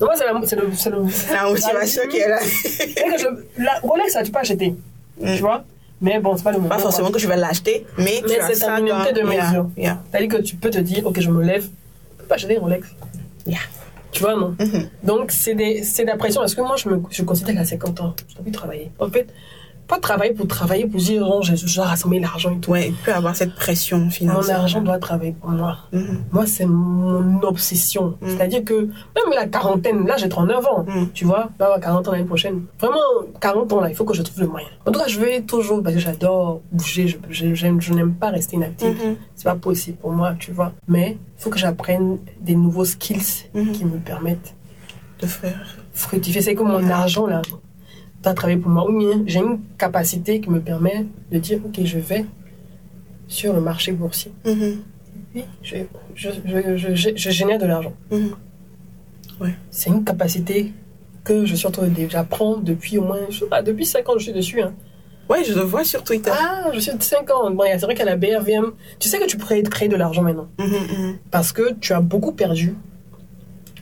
Donc 0.00 0.08
moi 0.10 0.14
c'est 0.16 0.24
la, 0.24 0.32
le, 0.32 0.46
c'est 0.46 0.90
le, 0.90 0.98
La 1.32 1.44
motivation 1.48 2.02
qui 2.10 2.18
est 2.18 2.28
là. 2.28 2.38
que 2.38 3.18
je- 3.18 3.62
la 3.62 3.78
Rolex 3.82 4.12
ça 4.12 4.22
tu 4.22 4.30
peux 4.30 4.38
acheter, 4.38 4.74
Mm. 5.20 5.34
tu 5.34 5.40
vois. 5.40 5.64
Mais 6.00 6.20
bon 6.20 6.36
c'est 6.36 6.44
pas 6.44 6.52
le 6.52 6.58
moment. 6.58 6.68
Pas 6.68 6.78
forcément 6.78 7.10
que 7.10 7.18
je 7.18 7.26
vais 7.26 7.36
l'acheter, 7.36 7.84
mais, 7.98 8.20
Mais 8.22 8.34
tu 8.34 8.40
as 8.40 8.46
c'est 8.46 8.54
ça 8.54 8.74
un 8.74 8.78
unité 8.86 9.12
de 9.12 9.26
Yeah, 9.28 9.46
mesure. 9.48 9.66
yeah, 9.76 9.98
C'est-à-dire 10.12 10.38
que 10.38 10.42
tu 10.42 10.54
peux 10.56 10.70
te 10.70 10.78
dire 10.78 11.04
ok 11.06 11.18
je 11.20 11.28
me 11.30 11.42
lève, 11.42 11.62
je 11.64 12.22
peux 12.22 12.28
pas 12.28 12.36
acheter 12.36 12.54
une 12.54 12.60
Rolex. 12.60 12.86
yeah. 13.46 13.58
Tu 14.12 14.22
vois 14.22 14.36
non. 14.36 14.56
Mhm. 14.58 14.88
Donc 15.02 15.30
c'est 15.30 15.54
des, 15.54 15.82
c'est 15.82 16.02
de 16.02 16.08
la 16.08 16.16
pression 16.16 16.40
parce 16.40 16.54
que 16.54 16.60
moi 16.60 16.76
je 16.76 16.88
me, 16.88 17.00
je 17.10 17.22
considère 17.22 17.54
qu'à 17.54 17.64
50 17.64 18.00
ans 18.00 18.14
j'ai 18.28 18.40
envie 18.40 18.50
de 18.50 18.56
travailler. 18.56 18.90
En 18.98 19.08
fait 19.08 19.28
pas 19.88 19.98
travailler 19.98 20.32
pour 20.34 20.46
travailler 20.46 20.86
pour 20.86 21.00
dire 21.00 21.26
oh, 21.26 21.40
j'ai 21.42 21.56
j'ai 21.56 21.80
rassemblé 21.80 22.20
l'argent 22.20 22.52
et 22.54 22.58
tout. 22.60 22.70
Ouais, 22.70 22.88
il 22.88 22.94
peut 22.94 23.12
avoir 23.14 23.34
cette 23.34 23.54
pression 23.54 23.98
Mon 23.98 24.10
financière. 24.10 24.60
argent 24.60 24.82
doit 24.82 24.98
travailler 24.98 25.32
pour 25.32 25.50
moi. 25.50 25.78
Mhm. 25.92 26.24
Moi, 26.30 26.46
c'est 26.46 26.66
mon 26.66 27.42
obsession. 27.42 28.16
Mm. 28.20 28.28
C'est-à-dire 28.28 28.64
que 28.64 28.74
même 28.74 29.30
la 29.34 29.46
quarantaine, 29.46 30.06
là, 30.06 30.16
j'ai 30.18 30.28
39 30.28 30.66
ans, 30.66 30.84
Mm. 30.86 31.06
tu 31.14 31.24
vois, 31.24 31.48
là, 31.58 31.72
à 31.76 31.80
40 31.80 32.06
ans 32.06 32.12
l'année 32.12 32.24
prochaine. 32.24 32.64
Vraiment, 32.78 33.00
40 33.40 33.72
ans, 33.72 33.80
là, 33.80 33.88
il 33.88 33.96
faut 33.96 34.04
que 34.04 34.14
je 34.14 34.22
trouve 34.22 34.40
le 34.40 34.46
moyen. 34.48 34.68
En 34.86 34.92
tout 34.92 35.00
cas, 35.00 35.06
je 35.08 35.18
vais 35.18 35.40
toujours, 35.42 35.82
parce 35.82 35.94
que 35.94 36.00
j'adore 36.02 36.60
bouger, 36.70 37.08
je, 37.08 37.16
je, 37.30 37.54
je 37.54 37.92
n'aime 37.94 38.12
pas 38.14 38.28
rester 38.30 38.56
inactive. 38.56 38.90
Mhm. 38.90 39.16
C'est 39.36 39.44
pas 39.44 39.54
possible 39.54 39.96
pour 39.96 40.12
moi, 40.12 40.34
tu 40.38 40.52
vois. 40.52 40.72
Mais 40.86 41.16
il 41.38 41.42
faut 41.42 41.50
que 41.50 41.58
j'apprenne 41.58 42.18
des 42.40 42.54
nouveaux 42.56 42.84
skills 42.84 43.46
Mhm. 43.54 43.72
qui 43.72 43.84
me 43.86 43.98
permettent 43.98 44.54
De 45.22 45.26
faire. 45.26 45.76
fructifier. 45.94 46.42
C'est 46.42 46.54
que 46.54 46.62
mon 46.62 46.88
argent, 46.90 47.26
là, 47.26 47.40
doit 48.22 48.34
travailler 48.34 48.58
pour 48.58 48.70
moi. 48.70 48.88
Ou 48.90 48.98
bien, 48.98 49.22
j'ai 49.26 49.38
une 49.40 49.60
capacité 49.78 50.40
qui 50.40 50.50
me 50.50 50.60
permet 50.60 51.06
de 51.30 51.38
dire, 51.38 51.60
OK, 51.64 51.78
je 51.84 51.98
vais 51.98 52.24
sur 53.28 53.52
le 53.52 53.60
marché 53.60 53.92
boursier. 53.92 54.32
Mhm. 54.44 54.76
Oui, 55.34 55.44
je, 55.62 55.76
je, 56.14 56.30
je, 56.44 56.76
je, 56.76 56.94
je- 56.94 57.16
je 57.16 57.30
génère 57.30 57.58
de 57.58 57.66
l'argent. 57.66 57.92
Mhm. 58.10 58.30
C'est 59.70 59.90
une 59.90 60.02
capacité 60.04 60.72
que 61.22 61.44
je 61.44 61.54
suis 61.54 61.66
en 61.66 61.70
train 61.70 61.86
de 61.86 62.08
j'apprends 62.08 62.56
depuis 62.56 62.98
au 62.98 63.04
moins, 63.04 63.20
pas, 63.48 63.62
depuis 63.62 63.84
5 63.86 64.08
ans 64.08 64.14
je 64.18 64.24
suis 64.24 64.32
dessus. 64.32 64.60
Hein. 64.62 64.72
Ouais, 65.28 65.44
je 65.44 65.52
le 65.54 65.60
vois 65.60 65.84
sur 65.84 66.02
Twitter. 66.02 66.30
Ah, 66.32 66.70
je 66.72 66.80
suis 66.80 66.96
de 66.96 67.02
5 67.02 67.30
ans. 67.30 67.50
Bon, 67.50 67.64
c'est 67.70 67.82
vrai 67.84 67.94
qu'à 67.94 68.04
la 68.06 68.16
BRVM, 68.16 68.72
tu 68.98 69.08
sais 69.08 69.18
que 69.18 69.26
tu 69.26 69.36
pourrais 69.36 69.62
créer 69.62 69.88
de 69.88 69.94
l'argent 69.96 70.22
maintenant. 70.22 70.48
Mhm, 70.58 70.66
mhm, 70.66 71.18
Parce 71.30 71.52
que 71.52 71.74
tu 71.74 71.92
as 71.92 72.00
beaucoup 72.00 72.32
perdu. 72.32 72.74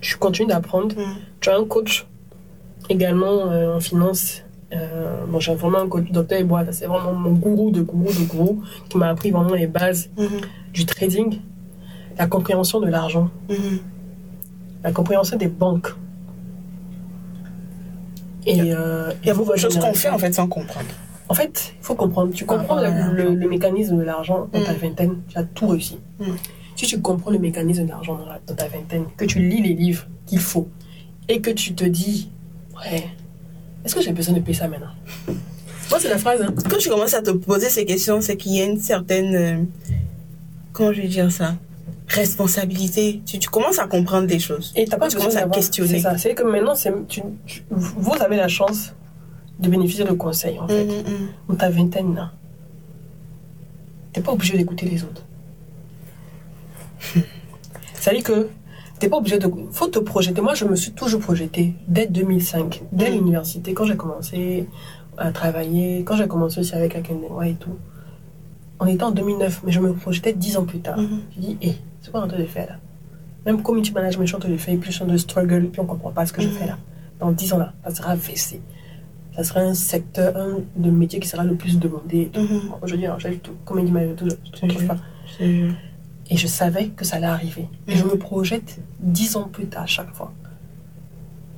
Tu 0.00 0.16
continues 0.16 0.48
d'apprendre. 0.48 0.94
Tu 1.40 1.48
as 1.48 1.56
un 1.56 1.64
coach 1.64 2.06
également 2.88 3.50
euh, 3.50 3.76
en 3.76 3.80
finance. 3.80 4.42
Euh, 4.72 5.24
bon, 5.28 5.38
j'ai 5.38 5.54
vraiment 5.54 5.78
un 5.78 5.88
coach, 5.88 6.10
docteur 6.10 6.40
Ebois, 6.40 6.64
ça, 6.64 6.72
c'est 6.72 6.86
vraiment 6.86 7.12
mon 7.12 7.32
gourou 7.32 7.70
de 7.70 7.82
gourou 7.82 8.12
de 8.12 8.24
gourou 8.26 8.62
qui 8.88 8.98
m'a 8.98 9.08
appris 9.08 9.30
vraiment 9.30 9.54
les 9.54 9.66
bases 9.68 10.10
Mhm, 10.18 10.40
du 10.72 10.84
trading, 10.86 11.38
la 12.18 12.26
compréhension 12.26 12.80
de 12.80 12.86
l'argent, 12.88 13.30
mhm. 13.48 13.78
la 14.82 14.92
compréhension 14.92 15.36
des 15.36 15.46
banques. 15.48 15.94
Et, 18.46 18.72
euh, 18.72 19.12
Il 19.22 19.26
y 19.26 19.30
a 19.30 19.34
vous, 19.34 19.40
beaucoup 19.44 19.54
de 19.54 19.58
choses 19.58 19.78
qu'on 19.78 19.94
fait 19.94 20.08
en 20.10 20.18
fait 20.18 20.32
sans 20.32 20.46
comprendre. 20.48 20.86
En 21.28 21.34
fait, 21.34 21.74
il 21.80 21.84
faut 21.84 21.96
comprendre. 21.96 22.32
Tu 22.32 22.44
comprends 22.44 22.76
Ah, 22.78 22.88
le, 22.88 22.88
ouais. 22.88 23.24
le- 23.30 23.34
le 23.34 23.48
mécanisme 23.48 23.96
de 23.98 24.02
l'argent 24.02 24.48
dans 24.52 24.62
ta 24.62 24.72
Mm. 24.72 24.76
vingtaine, 24.76 25.16
tu 25.28 25.38
as 25.38 25.42
tout 25.42 25.66
réussi. 25.66 25.98
Mm. 26.20 26.24
Si 26.76 26.86
tu 26.86 27.00
comprends 27.00 27.30
le 27.32 27.38
mécanisme 27.40 27.84
de 27.84 27.88
l'argent 27.88 28.14
dans, 28.16 28.26
la- 28.26 28.40
dans 28.46 28.54
ta 28.54 28.68
vingtaine, 28.68 29.04
que 29.16 29.24
tu 29.24 29.40
lis 29.40 29.62
les 29.62 29.74
livres 29.74 30.06
qu'il 30.26 30.38
faut, 30.38 30.68
et 31.28 31.40
que 31.40 31.50
tu 31.50 31.74
te 31.74 31.84
dis, 31.84 32.30
ouais, 32.84 33.04
est-ce 33.84 33.94
que 33.94 34.02
j'ai 34.02 34.12
besoin 34.12 34.34
de 34.34 34.40
payer 34.40 34.54
ça 34.58 34.68
maintenant? 34.68 34.90
Moi, 35.90 36.00
c'est 36.00 36.08
la 36.08 36.18
phrase. 36.18 36.42
hein. 36.42 36.52
Quand 36.68 36.78
tu 36.78 36.88
commences 36.88 37.14
à 37.14 37.22
te 37.22 37.30
poser 37.30 37.68
ces 37.70 37.84
questions, 37.84 38.20
c'est 38.20 38.36
qu'il 38.36 38.52
y 38.56 38.60
a 38.60 38.64
une 38.64 38.80
certaine. 38.80 39.34
euh, 39.34 39.62
comment 40.72 40.92
je 40.92 41.02
vais 41.02 41.08
dire 41.08 41.30
ça? 41.30 41.54
Responsabilité. 42.08 43.20
Tu, 43.24 43.38
tu 43.38 43.48
commences 43.48 43.78
à 43.78 43.86
comprendre 43.86 44.26
des 44.26 44.38
choses. 44.40 44.72
Et 44.76 44.84
t'as 44.86 44.96
pas 44.96 45.08
Tu 45.08 45.16
commences 45.16 45.36
à 45.36 45.48
questionner. 45.48 45.88
C'est 45.90 46.00
ça. 46.00 46.18
C'est 46.18 46.34
que 46.34 46.42
maintenant, 46.42 46.74
c'est, 46.74 46.92
tu- 47.08 47.22
tu- 47.46 47.62
vous 47.70 48.12
avez 48.20 48.36
la 48.36 48.48
chance 48.48 48.92
de 49.60 49.68
bénéficier 49.68 50.04
de 50.04 50.12
conseils, 50.12 50.58
en 50.58 50.66
fait. 50.68 50.84
Mhm. 50.84 51.28
Dans 51.48 51.54
ta 51.56 51.70
vingtaine, 51.70 52.14
là, 52.14 52.32
t'es 54.12 54.20
pas 54.20 54.32
obligé 54.32 54.56
d'écouter 54.56 54.86
les 54.86 55.02
autres. 55.04 55.22
C'est-à-dire 57.94 58.22
que 58.24 58.48
t'es 58.98 59.08
pas 59.08 59.16
obligé 59.18 59.38
de... 59.38 59.48
faut 59.72 59.88
te 59.88 59.98
projeter. 59.98 60.40
Moi, 60.40 60.54
je 60.54 60.64
me 60.64 60.76
suis 60.76 60.92
toujours 60.92 61.20
projetée 61.20 61.74
dès 61.88 62.06
2005, 62.06 62.82
dès 62.92 63.10
Mm. 63.10 63.14
l'université, 63.14 63.74
quand 63.74 63.84
j'ai 63.84 63.96
commencé 63.96 64.68
à 65.18 65.30
travailler, 65.32 66.02
quand 66.04 66.16
j'ai 66.16 66.28
commencé 66.28 66.60
aussi 66.60 66.74
avec 66.74 66.94
Akendewa 66.96 67.46
et 67.48 67.54
tout. 67.54 67.76
On 68.78 68.86
était 68.86 69.02
en 69.04 69.10
2009, 69.10 69.62
mais 69.64 69.72
je 69.72 69.80
me 69.80 69.94
projetais 69.94 70.34
10 70.34 70.58
ans 70.58 70.64
plus 70.64 70.80
tard. 70.80 70.98
Mhm. 70.98 71.20
Je 71.34 71.40
dis, 71.40 71.58
hé, 71.62 71.72
c'est 72.02 72.10
quoi 72.10 72.20
on 72.20 72.24
est 72.24 72.26
en 72.26 72.28
train 72.28 72.38
de 72.40 72.44
faire 72.44 72.66
là? 72.68 72.76
Même 73.46 73.62
community 73.62 73.92
management, 73.92 74.24
je 74.24 74.26
suis 74.28 74.36
en 74.36 74.40
train 74.40 74.50
de 74.50 74.56
faire, 74.58 74.76
je 74.82 74.90
train 74.98 75.06
de 75.06 75.16
struggle, 75.16 75.68
puis 75.68 75.80
on 75.80 75.86
comprend 75.86 76.10
pas 76.10 76.26
ce 76.26 76.32
que 76.34 76.42
je 76.42 76.48
Mhm. 76.48 76.52
fais 76.54 76.66
là. 76.66 76.76
Dans 77.18 77.32
10 77.32 77.52
ans 77.54 77.58
là, 77.58 77.72
ça 77.84 77.94
sera 77.94 78.14
VC. 78.14 78.60
Ça 79.34 79.44
sera 79.44 79.60
un 79.60 79.72
secteur, 79.74 80.36
un 80.36 80.58
de 80.76 80.90
métier 80.90 81.20
qui 81.20 81.28
sera 81.28 81.44
le 81.44 81.54
plus 81.54 81.78
demandé. 81.78 82.30
Mhm. 82.36 82.68
Bon, 82.68 82.76
je 82.86 82.96
dire, 82.96 83.18
j'ai 83.18 83.36
tout, 83.38 83.52
community 83.64 83.92
management, 83.92 84.16
tout, 84.18 84.28
je 84.60 84.66
Mhm. 84.66 84.70
trouve 84.72 84.86
pas. 84.86 84.96
Et 86.30 86.36
je 86.36 86.46
savais 86.46 86.88
que 86.88 87.04
ça 87.04 87.16
allait 87.16 87.26
arriver. 87.26 87.68
Et 87.86 87.96
je 87.96 88.04
me 88.04 88.16
projette 88.16 88.78
10 89.00 89.36
ans 89.36 89.48
plus 89.50 89.66
tard 89.66 89.84
à 89.84 89.86
chaque 89.86 90.12
fois. 90.14 90.32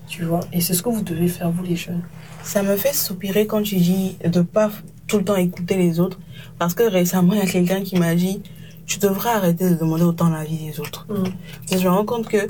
Tu 0.09 0.25
vois 0.25 0.41
Et 0.53 0.61
c'est 0.61 0.75
ce 0.75 0.83
que 0.83 0.89
vous 0.89 1.03
devez 1.03 1.29
faire, 1.29 1.51
vous 1.51 1.63
les 1.63 1.77
jeunes. 1.77 2.03
Ça 2.43 2.63
me 2.63 2.77
fait 2.77 2.95
soupirer 2.95 3.47
quand 3.47 3.63
tu 3.63 3.77
dis 3.77 4.17
de 4.25 4.41
pas 4.41 4.71
tout 5.07 5.19
le 5.19 5.25
temps 5.25 5.37
écouter 5.37 5.77
les 5.77 6.01
autres. 6.01 6.19
Parce 6.59 6.75
que 6.75 6.83
récemment, 6.83 7.35
il 7.35 7.39
y 7.39 7.43
a 7.43 7.47
quelqu'un 7.47 7.83
qui 7.83 7.99
m'a 7.99 8.15
dit 8.15 8.43
Tu 8.87 8.99
devrais 8.99 9.31
arrêter 9.31 9.71
de 9.71 9.75
demander 9.75 10.05
autant 10.05 10.31
la 10.31 10.45
vie 10.45 10.57
des 10.57 10.81
autres. 10.81 11.07
Mhm. 11.11 11.33
Et 11.71 11.79
je 11.79 11.85
me 11.85 11.91
rends 11.91 12.05
compte 12.05 12.29
que, 12.29 12.47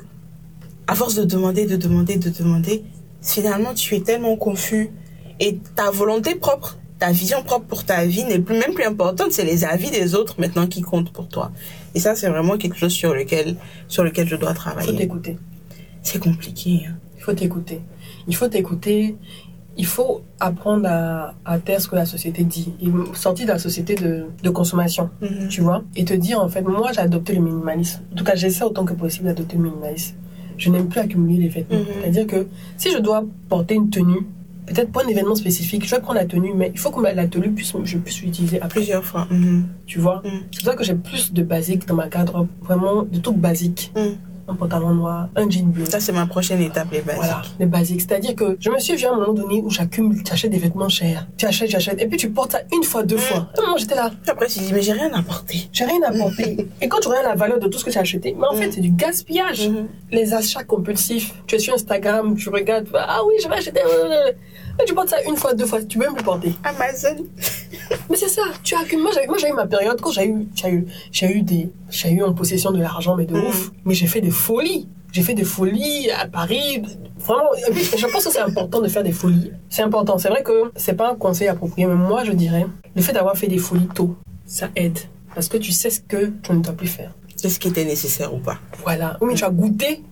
à 0.87 0.95
force 0.95 1.15
de 1.15 1.25
demander, 1.25 1.67
de 1.67 1.77
demander, 1.77 2.17
de 2.17 2.31
demander, 2.31 2.85
finalement, 3.23 3.75
tu 3.75 3.95
es 3.97 4.01
tellement 4.01 4.37
confus. 4.37 4.91
Et 5.41 5.59
ta 5.77 5.91
volonté 5.91 6.35
propre, 6.35 6.79
ta 6.99 7.13
vision 7.13 7.43
propre 7.45 7.67
pour 7.67 7.85
ta 7.85 8.05
vie 8.05 8.25
n'est 8.25 8.41
plus, 8.41 8.59
même 8.59 8.75
plus 8.75 8.85
importante. 8.85 9.33
C'est 9.33 9.45
les 9.45 9.65
avis 9.65 9.91
des 9.91 10.15
autres 10.15 10.35
maintenant 10.41 10.67
qui 10.67 10.83
comptent 10.83 11.13
pour 11.13 11.29
toi. 11.29 11.53
Et 11.95 12.01
ça, 12.01 12.15
c'est 12.15 12.29
vraiment 12.29 12.57
quelque 12.59 12.77
chose 12.77 12.93
sur 12.93 13.15
lequel, 13.15 13.57
sur 13.89 14.05
lequel 14.05 14.29
je 14.29 14.37
dois 14.37 14.51
Il 14.51 14.55
faut 14.55 14.61
travailler. 14.61 14.97
t'écouter. 14.97 15.37
C'est 16.03 16.19
compliqué. 16.23 16.83
hein. 16.89 16.95
Il 17.17 17.23
faut 17.23 17.33
t'écouter. 17.33 17.81
Il 18.27 18.37
faut 18.37 18.49
t'écouter. 18.49 19.17
Il 19.77 19.87
faut 19.87 20.23
apprendre 20.41 20.87
à, 20.89 21.35
à 21.45 21.59
taire 21.59 21.81
ce 21.81 21.87
que 21.89 21.95
la 21.95 22.05
société 22.07 22.43
dit. 22.45 22.73
Et 22.83 22.89
sortir 23.15 23.47
de 23.47 23.53
la 23.53 23.59
société 23.59 23.95
de, 23.95 24.25
de 24.43 24.51
consommation. 24.51 25.11
Mhm. 25.23 25.49
tu 25.49 25.61
vois, 25.61 25.85
et 25.95 26.05
te 26.05 26.15
dire 26.15 26.41
en 26.41 26.49
fait, 26.49 26.63
moi 26.63 26.91
j'ai 26.93 27.01
adopté 27.01 27.35
le 27.35 27.41
minimalisme. 27.41 28.01
En 28.13 28.17
tout 28.17 28.25
cas, 28.25 28.35
j'essaie 28.35 28.65
autant 28.65 28.85
que 28.85 28.95
possible 28.95 29.27
d'adopter 29.27 29.57
le 29.57 29.63
minimalisme. 29.65 30.17
Je 30.57 30.71
n'aime 30.71 30.89
plus 30.89 30.99
accumuler 31.01 31.43
les 31.43 31.49
vêtements. 31.49 31.79
Mhm. 31.79 31.87
C'est-à-dire 32.01 32.27
que 32.27 32.47
si 32.77 32.91
je 32.91 32.99
dois 32.99 33.25
porter 33.49 33.75
une 33.77 33.89
tenue, 33.91 34.27
peut-être 34.69 34.91
pour 34.93 35.03
un 35.05 35.09
événement 35.09 35.35
spécifique, 35.35 35.85
je 35.85 35.95
vais 35.95 36.01
prendre 36.01 36.19
la 36.19 36.27
tenue, 36.27 36.53
mais 36.55 36.71
il 36.73 36.79
faut 36.79 36.91
que 36.91 37.01
la 37.01 37.27
tenue 37.27 37.51
puisse, 37.53 37.73
je 37.85 37.99
puisse 37.99 38.23
l'utiliser 38.23 38.57
après, 38.61 38.81
Plusieurs 38.81 39.05
fois. 39.05 39.27
Mhm. 39.31 39.67
tu 39.87 39.99
vois? 39.99 40.23
Mhm. 40.25 40.31
C'est 40.51 40.63
pour 40.63 40.73
ça 40.73 40.77
que 40.77 40.85
j'ai 40.85 40.95
plus 40.95 41.33
de 41.33 41.43
basiques 41.43 41.87
dans 41.87 41.95
ma 41.95 42.09
garde-robe, 42.09 42.49
vraiment 42.63 43.03
de 43.03 43.19
trucs 43.19 43.37
basiques. 43.39 43.93
Mhm. 43.97 44.17
Un 44.51 44.55
pantalon 44.55 44.95
noir, 44.95 45.29
un 45.37 45.49
jean 45.51 45.67
bleu. 45.67 45.85
Ça, 45.85 46.01
c'est 46.01 46.13
ma 46.13 46.25
prochaine 46.27 46.63
étape, 46.63 46.89
les 46.91 47.01
basiques. 47.03 47.21
Voilà, 47.23 47.43
les 47.61 47.67
basiques. 47.67 48.01
C'est-à-dire 48.01 48.35
que 48.35 48.57
je 48.59 48.71
me 48.71 48.79
suis 48.79 48.97
vu 48.97 49.05
à 49.05 49.13
un 49.13 49.17
moment 49.17 49.35
donné 49.35 49.61
où 49.61 49.69
j'accumule, 49.69 50.23
tu 50.23 50.33
achètes 50.33 50.51
des 50.51 50.59
vêtements 50.59 50.89
chers, 50.89 51.27
tu 51.37 51.45
achètes, 51.45 51.69
j'achète, 51.71 52.01
et 52.01 52.07
puis 52.07 52.17
tu 52.17 52.31
portes 52.31 52.53
ça 52.53 52.61
une 52.75 52.83
fois, 52.83 53.03
deux 53.03 53.17
Mhm. 53.17 53.21
fois. 53.21 53.37
À 53.57 53.61
un 53.61 53.67
moment, 53.67 53.77
j'étais 53.77 53.95
là, 53.95 54.11
après, 54.27 54.47
tu 54.47 54.61
dis, 54.61 54.73
mais 54.73 54.81
j'ai 54.81 54.93
rien 54.93 55.13
apporté. 55.13 55.69
j'ai 55.71 55.85
rien 55.85 56.01
porter. 56.19 56.67
et 56.81 56.89
quand 56.89 56.99
tu 57.01 57.09
regardes 57.09 57.27
la 57.27 57.35
valeur 57.35 57.59
de 57.61 57.69
tout 57.69 57.79
ce 57.79 57.85
que 57.85 57.91
tu 57.91 57.99
as 57.99 58.01
acheté, 58.01 58.35
mais 58.39 58.47
en 58.47 58.55
fait, 58.55 58.67
Mhm. 58.69 58.73
c'est 58.73 58.81
du 58.81 58.91
gaspillage. 58.91 59.69
Les 60.11 60.33
achats 60.33 60.65
compulsifs. 60.65 61.35
Tu 61.47 61.57
es 61.57 61.59
sur 61.59 61.75
Instagram, 61.75 62.35
tu 62.35 62.49
regardes, 62.49 62.87
ah 62.95 63.21
oui, 63.27 63.35
je 63.43 63.49
vais 63.49 63.57
acheter. 63.57 63.73
Mais 64.79 64.85
tu 64.87 64.95
portes 64.95 65.09
ça 65.09 65.17
une 65.27 65.37
fois, 65.37 65.55
deux 65.55 65.67
fois, 65.67 65.83
tu 65.83 65.99
peux 65.99 66.05
même 66.05 66.15
plus 66.15 66.25
porter. 66.25 66.53
Amazon. 66.65 67.17
Mais 68.11 68.17
c'est 68.17 68.29
ça, 68.29 68.43
tu 68.63 68.75
as 68.75 68.81
accumulé. 68.81 69.03
Moi, 69.03 69.13
j'ai- 69.15 69.27
moi, 69.27 69.37
j'ai 69.39 69.49
eu 69.49 69.53
ma 69.53 69.67
période 69.67 70.01
quand 70.01 70.11
j'ai 70.13 70.27
eu, 70.29 70.47
j'ai 70.55 70.71
eu, 70.71 70.87
j'ai 71.11 71.37
eu 71.37 71.43
des, 71.43 71.69
j'ai 71.91 72.11
eu 72.11 72.23
en 72.23 72.33
possession 72.33 72.71
de 72.71 72.79
l'argent, 72.81 73.17
mais 73.17 73.27
de 73.27 73.35
Mhm. 73.35 73.47
ouf. 73.47 73.71
Mais 73.85 73.95
j'ai 73.95 74.07
fait 74.07 74.21
des 74.21 74.31
folies. 74.31 74.89
J'ai 75.11 75.23
fait 75.23 75.35
des 75.35 75.45
folies 75.45 76.11
à 76.11 76.27
Paris. 76.27 76.83
Vraiment, 77.19 77.49
et 77.67 77.71
puis, 77.73 77.83
je 77.97 78.07
pense 78.07 78.25
que 78.27 78.31
c'est 78.31 78.39
important 78.41 78.81
de 78.81 78.89
faire 78.89 79.03
des 79.03 79.13
folies. 79.13 79.51
C'est 79.71 79.83
important. 79.83 80.19
C'est 80.19 80.29
vrai 80.29 80.43
que 80.43 80.71
c'est 80.77 80.93
pas 80.95 81.11
un 81.11 81.15
conseil 81.17 81.49
approprié, 81.49 81.87
mais 81.87 81.95
moi, 81.95 82.25
je 82.25 82.33
dirais, 82.33 82.67
le 82.95 83.03
fait 83.03 83.13
d'avoir 83.13 83.37
fait 83.37 83.47
des 83.49 83.59
folies 83.59 83.89
tôt, 83.95 84.15
ça 84.47 84.69
aide. 84.77 84.99
Parce 85.35 85.49
que 85.49 85.57
tu 85.57 85.73
sais 85.73 85.91
ce 85.91 86.01
que 86.01 86.33
tu 86.43 86.53
ne 86.53 86.61
dois 86.61 86.75
plus 86.75 86.87
faire. 86.89 87.13
C'est 87.37 87.49
ce 87.49 87.59
qui 87.59 87.69
était 87.69 87.85
nécessaire 87.85 88.33
ou 88.35 88.39
pas. 88.39 88.59
Voilà. 88.85 89.17
Oui, 89.21 89.29
mais 89.31 89.35
tu 89.35 89.45
as 89.45 89.51
goûté 89.51 90.03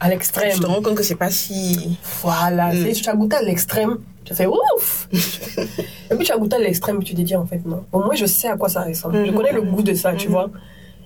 à 0.00 0.08
l'extrême. 0.08 0.52
Je 0.56 0.60
te 0.62 0.66
rends 0.66 0.82
compte 0.82 0.94
que 0.96 1.02
c'est 1.02 1.14
pas 1.14 1.30
si. 1.30 1.98
Voilà. 2.22 2.72
Mm. 2.72 2.84
c'est- 2.84 2.92
Tu 3.02 3.08
as 3.08 3.14
goûté 3.14 3.36
à 3.36 3.42
l'extrême. 3.42 3.98
Tu 4.24 4.32
as 4.32 4.36
fait 4.36 4.46
ouf 4.46 5.08
Et 6.10 6.14
puis 6.16 6.24
tu 6.26 6.32
as 6.32 6.36
goûté 6.38 6.56
à 6.56 6.58
l'extrême 6.58 7.02
tu 7.02 7.14
t'es 7.14 7.22
dit 7.22 7.34
en 7.36 7.46
fait 7.46 7.64
non. 7.64 7.84
Au 7.92 7.98
moins 8.00 8.14
je 8.14 8.26
sais 8.26 8.48
à 8.48 8.56
quoi 8.56 8.68
ça 8.68 8.82
ressemble. 8.82 9.24
Je 9.24 9.30
Mhm. 9.30 9.36
connais 9.36 9.52
le 9.52 9.62
goût 9.62 9.82
de 9.82 9.94
ça, 9.94 10.12
tu 10.14 10.26
Mhm. 10.28 10.32
vois. 10.32 10.50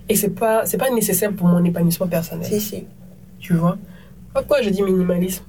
Et 0.09 0.17
c'est 0.17 0.31
pas, 0.31 0.67
c'est 0.67 0.77
pas 0.79 0.91
nécessaire 0.91 1.33
pour 1.33 1.47
mon 1.47 1.65
épanouissement 1.65 2.07
personnel. 2.09 2.45
Si, 2.47 2.61
si. 2.61 2.87
Tu 3.39 3.55
vois 3.55 3.77
Pourquoi 4.35 4.61
je 4.63 4.71
dis 4.71 4.83
minimalisme? 4.83 5.45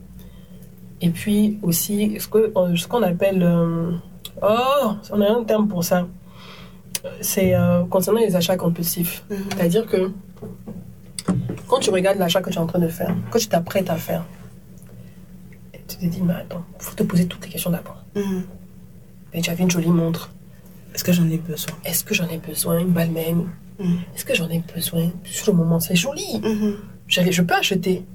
Et 1.01 1.09
puis 1.09 1.59
aussi, 1.63 2.17
ce 2.19 2.27
que- 2.27 2.51
ce 2.75 2.87
qu'on 2.87 3.03
appelle. 3.03 3.43
euh, 3.43 3.91
oh, 4.41 4.93
on 5.11 5.21
a 5.21 5.29
un 5.29 5.43
terme 5.43 5.67
pour 5.67 5.83
ça. 5.83 6.07
C'est 7.21 7.53
euh, 7.55 7.83
concernant 7.89 8.19
les 8.21 8.35
achats 8.35 8.55
compulsifs. 8.57 9.23
Mhm. 9.29 9.37
C'est-à-dire 9.49 9.85
que 9.87 10.11
quand 11.67 11.79
tu 11.79 11.89
regardes 11.89 12.17
l'achat 12.19 12.41
que 12.41 12.49
tu 12.49 12.55
es 12.55 12.59
en 12.59 12.67
train 12.67 12.79
de 12.79 12.87
faire, 12.87 13.15
que 13.31 13.37
tu 13.37 13.47
t'apprêtes 13.47 13.89
à 13.89 13.95
faire, 13.95 14.25
tu 15.87 15.97
te 15.97 16.05
dis, 16.05 16.21
mais 16.21 16.33
attends, 16.33 16.63
il 16.79 16.83
faut 16.83 16.95
te 16.95 17.03
poser 17.03 17.25
toutes 17.27 17.43
les 17.45 17.51
questions 17.51 17.69
d'abord. 17.71 18.03
Et 19.33 19.41
tu 19.41 19.49
as 19.49 19.53
vu 19.55 19.63
une 19.63 19.71
jolie 19.71 19.89
montre. 19.89 20.31
Est-ce 20.93 21.03
que 21.03 21.11
j'en 21.11 21.27
ai 21.29 21.37
besoin? 21.37 21.73
Est-ce 21.83 22.03
que 22.03 22.13
j'en 22.13 22.27
ai 22.29 22.37
besoin? 22.37 22.79
Une 22.79 22.91
balmaine 22.91 23.47
Mhm. 23.77 23.97
Est-ce 24.15 24.23
que 24.23 24.33
j'en 24.33 24.47
ai 24.49 24.63
besoin? 24.73 25.11
Sur 25.25 25.51
le 25.51 25.57
moment, 25.57 25.81
c'est 25.81 25.97
joli. 25.97 26.39
Mhm. 26.41 26.75
Je, 27.07 27.29
je 27.29 27.41
peux 27.41 27.55
acheter. 27.55 28.05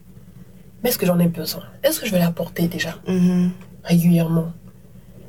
Mais 0.82 0.88
est-ce 0.88 0.96
que 0.96 1.04
j'en 1.04 1.18
ai 1.18 1.26
besoin? 1.28 1.64
Est-ce 1.82 2.00
que 2.00 2.06
je 2.06 2.12
vais 2.12 2.18
la 2.18 2.30
porter 2.30 2.66
déjà? 2.66 2.94
Mhm. 3.06 3.50
régulièrement 3.84 4.52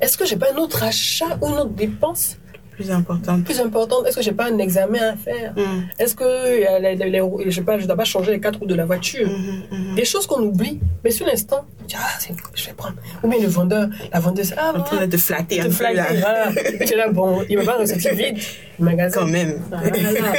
Est-ce 0.00 0.16
que 0.16 0.24
j'ai 0.24 0.36
pas 0.36 0.46
un 0.54 0.56
autre 0.56 0.82
achat 0.82 1.36
ou 1.42 1.48
une 1.48 1.58
autre 1.58 1.74
dépense? 1.74 2.38
Plus 2.74 2.90
importante. 2.90 3.44
plus 3.44 3.60
importante 3.60 4.06
Est-ce 4.06 4.16
que 4.16 4.22
j'ai 4.22 4.32
pas 4.32 4.46
un 4.50 4.58
examen 4.58 5.02
à 5.12 5.16
faire? 5.16 5.52
Mhm. 5.56 5.84
Est-ce 5.98 6.14
que 6.14 6.24
euh, 6.24 6.78
les, 6.80 6.94
les- 6.96 7.10
les- 7.10 7.50
je 7.50 7.60
je 7.80 7.86
dois 7.86 7.96
pas 7.96 8.04
changer 8.04 8.32
les 8.32 8.40
quatre 8.40 8.58
roues 8.58 8.66
de 8.66 8.74
la 8.74 8.86
voiture? 8.86 9.28
Mhm. 9.28 9.62
Mhm. 9.70 9.94
Des 9.94 10.04
choses 10.04 10.26
qu'on 10.26 10.40
oublie, 10.42 10.80
mais 11.04 11.10
sur 11.10 11.26
l'instant, 11.26 11.64
tu 11.80 11.86
dis, 11.88 11.94
ah, 11.98 12.18
je 12.54 12.66
vais 12.66 12.72
prendre. 12.72 12.96
Ou 13.22 13.28
bien 13.28 13.40
le 13.40 13.48
vendeur, 13.48 13.88
la 14.12 14.20
vendeuse, 14.20 14.54
ah, 14.56 14.72
En 14.76 14.82
train 14.82 15.06
de 15.06 15.10
te 15.10 15.16
flatter 15.18 15.58
te 15.58 15.68
flatter, 15.70 16.16
là. 16.20 16.48
puis 16.54 16.86
tu 16.86 16.94
es 16.94 16.96
là, 16.96 17.08
bon, 17.10 17.42
il 17.48 17.56
va 17.58 17.64
pas 17.64 17.78
ressortir 17.78 18.14
vide, 18.22 18.38
le 18.78 18.84
magasin. 18.84 19.20
Quand 19.20 19.26
même. 19.26 19.60
Voilà. 19.68 20.32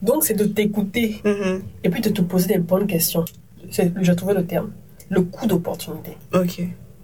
Donc, 0.00 0.24
c'est 0.24 0.34
de 0.34 0.44
t'écouter 0.44 1.20
Mhm. 1.24 1.62
et 1.82 1.88
puis 1.90 2.00
de 2.00 2.08
te 2.10 2.22
poser 2.22 2.46
des 2.54 2.58
bonnes 2.58 2.86
questions. 2.86 3.24
J'ai 3.70 4.16
trouvé 4.16 4.34
le 4.34 4.44
terme. 4.46 4.70
Le 5.10 5.22
coût 5.22 5.46
d'opportunité. 5.46 6.16
Ok. 6.32 6.62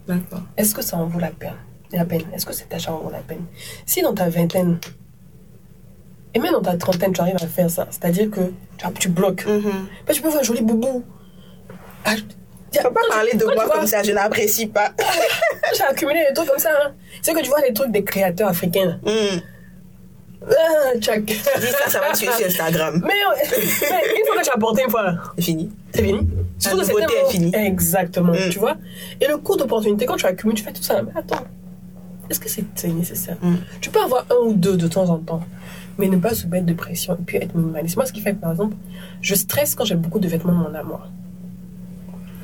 D'accord. 0.09 0.43
Est-ce 0.57 0.75
que 0.75 0.83
ça 0.83 0.97
en 0.97 1.07
vaut 1.07 1.19
la 1.21 1.29
peine? 1.31 1.55
La 1.93 2.05
peine. 2.05 2.23
Est-ce 2.35 2.47
que 2.47 2.53
cet 2.53 2.73
achat 2.73 2.93
en 2.93 2.99
vaut 2.99 3.11
la 3.11 3.19
peine? 3.19 3.45
Si 3.87 4.01
dans 4.03 4.15
ta 4.15 4.29
vingtaine, 4.29 4.79
et 6.35 6.39
même 6.39 6.53
dans 6.53 6.63
ta 6.63 6.77
trentaine, 6.77 7.13
tu 7.13 7.21
arrives 7.21 7.37
à 7.43 7.47
faire 7.47 7.69
ça, 7.71 7.87
c'est-à-dire 7.91 8.31
que 8.31 8.41
tu, 8.79 8.87
tu 9.01 9.09
bloques. 9.09 9.45
Mais 10.07 10.15
tu 10.15 10.23
peux 10.23 10.29
voir 10.29 10.41
un 10.41 10.45
joli 10.45 10.63
boubou. 10.63 11.03
Ah, 12.05 12.13
Faut 12.81 12.91
pas 12.91 13.01
parler 13.09 13.33
de 13.35 13.39
tu 13.41 13.45
moi 13.55 13.65
vois- 13.67 13.75
comme 13.79 13.87
ça, 13.87 14.03
je 14.05 14.13
n'apprécie 14.13 14.67
pas. 14.69 14.93
J'ai 15.77 15.83
accumulé 15.83 16.25
des 16.29 16.35
trucs 16.35 16.49
comme 16.49 16.59
ça. 16.59 16.71
Hein. 16.85 16.93
C'est 17.23 17.33
que 17.35 17.41
tu 17.43 17.49
vois 17.49 17.61
les 17.67 17.73
trucs 17.75 17.91
des 17.91 18.05
créateurs 18.05 18.49
africains. 18.51 18.99
Mhm. 19.05 19.43
Ah, 20.49 20.99
tchac. 20.99 21.25
Dis 21.25 21.35
ça, 21.35 21.91
ça 21.91 22.01
va 22.01 22.15
sur 22.15 22.31
Instagram. 22.33 23.03
Mais, 23.07 23.13
mais 23.43 24.19
une 24.19 24.27
fois 24.27 24.37
que 24.39 24.45
tu 24.45 24.51
as 24.51 24.59
porté 24.59 24.83
une 24.85 24.91
fois, 24.91 25.03
là, 25.03 25.15
C'est 25.37 25.43
fini. 25.43 25.71
c'est 25.93 26.03
fini. 26.03 26.29
C'est 26.59 26.75
nouveauté 26.75 27.13
est 27.27 27.31
finie. 27.31 27.53
Exactement, 27.55 28.33
Mm. 28.33 28.49
tu 28.51 28.59
vois. 28.59 28.77
Et 29.21 29.27
le 29.27 29.37
coût 29.37 29.57
d'opportunité, 29.57 30.07
quand 30.07 30.17
tu 30.17 30.25
accumules, 30.27 30.55
tu 30.57 30.63
fais 30.65 30.73
tout 30.73 30.83
ça. 30.83 31.03
Mais 31.03 31.11
attends, 31.15 31.45
est-ce 32.31 32.41
que 32.41 32.49
c'est 32.49 32.89
nécessaire? 32.89 33.37
Mm. 33.43 33.55
Tu 33.81 33.91
peux 33.91 34.01
avoir 34.01 34.25
un 34.31 34.47
ou 34.47 34.55
deux 34.55 34.77
de 34.77 34.87
temps 34.89 35.09
en 35.11 35.19
temps, 35.19 35.43
mais 35.99 36.09
ne 36.09 36.17
pas 36.17 36.33
se 36.35 36.47
mettre 36.47 36.67
de 36.67 36.73
pression 36.75 37.15
et 37.15 37.23
puis 37.25 37.37
être 37.39 37.55
minimaliste. 37.55 37.97
Moi, 37.97 38.07
ce 38.07 38.13
qui 38.13 38.21
fait 38.21 38.35
que, 38.35 38.41
par 38.41 38.53
exemple, 38.53 38.77
je 39.21 39.35
stresse 39.35 39.75
quand 39.75 39.85
j'ai 39.85 39.97
beaucoup 39.97 40.21
de 40.21 40.29
vêtements 40.29 40.53
dans 40.53 40.69
mon 40.71 40.75
armoire. 40.75 41.09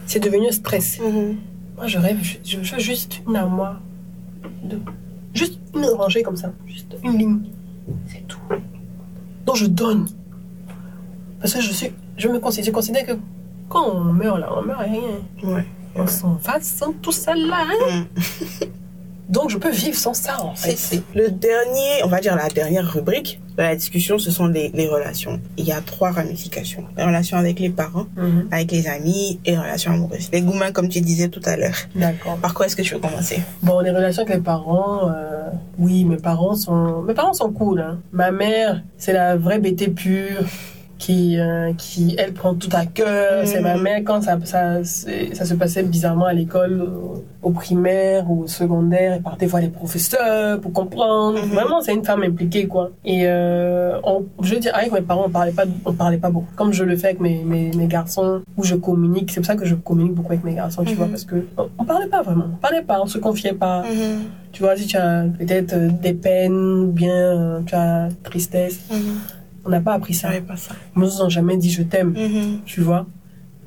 C'est 0.06 0.20
devenu 0.20 0.48
un 0.48 0.52
stress. 0.52 0.98
Mhm. 1.00 1.36
Moi, 1.76 1.86
je 1.86 1.98
rêve, 1.98 2.18
je, 2.44 2.58
je 2.62 2.74
veux 2.74 2.80
juste 2.80 3.20
une 3.28 3.36
armoire. 3.36 3.80
De, 4.64 4.78
juste 5.34 5.58
une 5.74 5.84
rangée 5.84 6.22
comme 6.22 6.36
ça. 6.36 6.52
Juste 6.66 6.96
une 7.04 7.16
ligne. 7.18 7.38
C'est 8.08 8.26
tout. 8.26 8.38
Donc, 9.44 9.56
je 9.56 9.66
donne. 9.66 10.06
Parce 11.40 11.54
que 11.54 11.60
je 11.60 11.70
suis. 11.72 11.92
Je 12.16 12.28
me 12.28 12.38
considère, 12.40 12.66
je 12.66 12.70
considère 12.72 13.06
que 13.06 13.12
quand 13.68 13.84
on 13.94 14.04
meurt 14.12 14.38
là, 14.40 14.48
on 14.56 14.62
meurt 14.62 14.80
à 14.80 14.84
rien. 14.84 15.00
Ouais. 15.44 15.64
On 15.94 16.06
s'en 16.06 16.34
va 16.34 16.60
sans 16.60 16.92
tout 16.92 17.12
ça 17.12 17.34
là. 17.34 17.64
hein. 17.90 18.06
Mhm. 18.20 18.68
Donc, 19.28 19.50
je 19.50 19.58
peux 19.58 19.70
vivre 19.70 19.96
sans 19.96 20.14
ça 20.14 20.40
en 20.40 20.54
fait. 20.54 20.76
Le 21.14 21.30
dernier, 21.30 22.02
on 22.04 22.08
va 22.08 22.20
dire 22.20 22.36
la 22.36 22.48
dernière 22.48 22.90
rubrique 22.92 23.40
de 23.56 23.62
la 23.62 23.74
discussion, 23.74 24.18
ce 24.18 24.30
sont 24.30 24.46
les, 24.46 24.70
les 24.74 24.86
relations. 24.86 25.40
Il 25.56 25.64
y 25.64 25.72
a 25.72 25.80
trois 25.80 26.10
ramifications. 26.12 26.84
Les 26.96 27.02
relations 27.04 27.36
avec 27.38 27.58
les 27.58 27.70
parents, 27.70 28.06
Mhm. 28.16 28.48
avec 28.52 28.70
les 28.70 28.86
amis 28.86 29.40
et 29.44 29.52
les 29.52 29.58
relations 29.58 29.92
amoureuses. 29.92 30.28
Les 30.32 30.42
gourmands, 30.42 30.72
comme 30.72 30.88
tu 30.88 31.00
disais 31.00 31.28
tout 31.28 31.40
à 31.44 31.56
l'heure. 31.56 31.74
D'accord. 31.94 32.36
Par 32.36 32.54
quoi 32.54 32.66
est-ce 32.66 32.76
que 32.76 32.82
tu 32.82 32.94
veux 32.94 33.00
commencer? 33.00 33.40
Bon, 33.62 33.80
les 33.80 33.90
relations 33.90 34.22
avec 34.22 34.36
les 34.36 34.42
parents, 34.42 35.08
euh, 35.10 35.48
oui, 35.78 36.04
mes 36.04 36.18
parents 36.18 36.54
sont, 36.54 37.02
mes 37.02 37.14
parents 37.14 37.32
sont 37.32 37.50
cool. 37.50 37.80
Hein. 37.80 37.98
Ma 38.12 38.30
mère, 38.30 38.82
c'est 38.98 39.12
la 39.14 39.36
vraie 39.36 39.58
bêtée 39.58 39.88
pure 39.88 40.44
qui, 40.98 41.38
euh, 41.38 41.72
qui, 41.76 42.16
elle 42.18 42.32
prend 42.32 42.54
tout 42.54 42.70
à 42.72 42.86
cœur. 42.86 43.46
C'est 43.46 43.60
ma 43.60 43.76
mère 43.76 44.00
quand 44.04 44.22
ça, 44.22 44.38
ça, 44.44 44.82
ça 44.84 45.44
se 45.44 45.54
passait 45.54 45.82
bizarrement 45.82 46.24
à 46.26 46.32
l'école, 46.32 46.82
au, 46.82 47.24
au 47.42 47.50
primaire 47.50 48.30
ou 48.30 48.44
au 48.44 48.46
secondaire, 48.46 49.14
elle 49.14 49.22
partait 49.22 49.46
voir 49.46 49.62
les 49.62 49.68
professeurs 49.68 50.60
pour 50.60 50.72
comprendre. 50.72 51.38
Mhm. 51.38 51.50
Vraiment, 51.50 51.80
c'est 51.80 51.94
une 51.94 52.04
femme 52.04 52.22
impliquée, 52.22 52.66
quoi. 52.66 52.90
Et 53.04 53.22
euh, 53.26 54.00
on, 54.04 54.24
je 54.42 54.54
veux 54.54 54.60
dire, 54.60 54.74
avec 54.74 54.92
mes 54.92 55.02
parents, 55.02 55.24
on 55.26 55.30
parlait 55.30 55.52
pas, 55.52 55.64
on 55.84 55.92
parlait 55.92 56.18
pas 56.18 56.30
beaucoup. 56.30 56.52
Comme 56.56 56.72
je 56.72 56.82
le 56.84 56.96
fais 56.96 57.08
avec 57.08 57.20
mes, 57.20 57.44
mes, 57.44 57.70
mes 57.70 57.86
garçons, 57.86 58.42
où 58.56 58.64
je 58.64 58.74
communique. 58.74 59.30
C'est 59.30 59.40
pour 59.40 59.46
ça 59.46 59.56
que 59.56 59.64
je 59.64 59.74
communique 59.74 60.14
beaucoup 60.14 60.32
avec 60.32 60.44
mes 60.44 60.54
garçons, 60.54 60.84
tu 60.84 60.94
vois, 60.94 61.06
parce 61.06 61.24
que 61.24 61.46
on, 61.56 61.68
on 61.78 61.84
parlait 61.84 62.08
pas 62.08 62.22
vraiment. 62.22 62.46
On 62.54 62.56
parlait 62.56 62.82
pas, 62.82 63.00
on 63.02 63.06
se 63.06 63.18
confiait 63.18 63.52
pas. 63.52 63.82
Mhm. 63.82 64.24
Tu 64.52 64.62
vois, 64.62 64.76
si 64.76 64.86
tu 64.86 64.96
as 64.96 65.26
peut-être 65.38 65.74
euh, 65.74 65.90
des 65.90 66.14
peines 66.14 66.80
ou 66.80 66.90
bien 66.90 67.14
euh, 67.14 67.60
tu 67.66 67.74
as 67.74 68.08
tristesse. 68.24 68.80
On 69.66 69.70
n'a 69.70 69.80
pas 69.80 69.94
appris 69.94 70.14
ça. 70.14 70.28
pas 70.46 70.56
ça. 70.56 70.74
Ils 70.96 71.00
nous 71.02 71.20
ont 71.22 71.28
jamais 71.28 71.56
dit 71.56 71.70
je 71.70 71.82
t'aime, 71.82 72.10
Mhm. 72.12 72.60
tu 72.64 72.80
vois. 72.80 73.06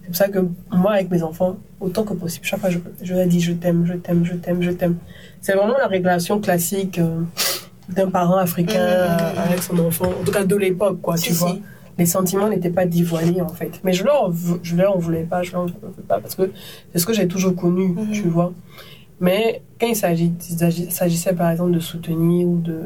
C'est 0.02 0.08
pour 0.08 0.16
ça 0.16 0.28
que 0.30 0.40
moi, 0.72 0.94
avec 0.94 1.12
mes 1.12 1.22
enfants, 1.22 1.58
autant 1.80 2.04
que 2.04 2.14
possible, 2.14 2.46
chaque 2.46 2.60
fois, 2.62 2.70
je, 2.70 2.80
je 3.04 3.14
leur 3.14 3.28
dis 3.28 3.42
je 3.42 3.54
t'aime, 3.54 3.86
je 3.86 3.94
t'aime, 3.94 4.26
je 4.26 4.34
t'aime, 4.34 4.62
je 4.64 4.72
t'aime. 4.72 4.96
C'est 5.42 5.54
vraiment 5.54 5.78
la 5.78 5.88
relation 5.88 6.40
classique 6.40 6.98
euh, 7.00 7.22
d'un 7.90 8.10
parent 8.10 8.38
africain 8.38 8.80
Mhm. 8.80 8.88
euh, 9.38 9.44
avec 9.46 9.62
son 9.62 9.78
enfant, 9.80 10.06
en 10.08 10.24
tout 10.26 10.32
cas 10.32 10.46
de 10.46 10.56
l'époque, 10.56 11.00
quoi, 11.02 11.16
tu 11.18 11.34
Si, 11.34 11.40
vois. 11.40 11.50
si. 11.52 11.62
Les 11.98 12.06
sentiments 12.06 12.48
n'étaient 12.48 12.70
pas 12.70 12.86
dévoilés, 12.86 13.42
en 13.42 13.50
fait. 13.50 13.82
Mais 13.84 13.92
je 13.92 14.06
leur, 14.06 14.32
je 14.64 14.76
leur 14.78 14.96
en 14.96 15.00
voulais 15.00 15.24
pas, 15.24 15.44
je 15.44 15.52
leur 15.52 15.62
en 15.64 15.66
voulais 15.66 16.04
pas, 16.08 16.20
parce 16.20 16.34
que 16.36 16.50
c'est 16.94 17.00
ce 17.00 17.06
que 17.06 17.12
j'ai 17.14 17.28
toujours 17.28 17.56
connu, 17.56 17.90
Mhm. 17.90 18.12
tu 18.12 18.30
vois. 18.30 18.54
Mais 19.20 19.62
quand 19.80 19.88
il 19.88 19.98
s'agissait, 20.92 21.34
par 21.34 21.52
exemple, 21.52 21.72
de 21.72 21.80
soutenir 21.82 22.48
ou 22.48 22.58
de 22.60 22.80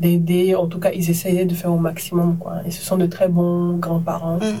d'aider, 0.00 0.54
en 0.54 0.66
tout 0.66 0.80
cas, 0.80 0.90
ils 0.92 1.08
essayaient 1.10 1.44
de 1.44 1.54
faire 1.54 1.72
au 1.72 1.78
maximum, 1.78 2.36
quoi. 2.38 2.54
Et 2.66 2.70
ce 2.70 2.82
sont 2.82 2.96
de 2.96 3.06
très 3.06 3.28
bons 3.28 3.76
grands-parents, 3.76 4.38
Mhm. 4.40 4.58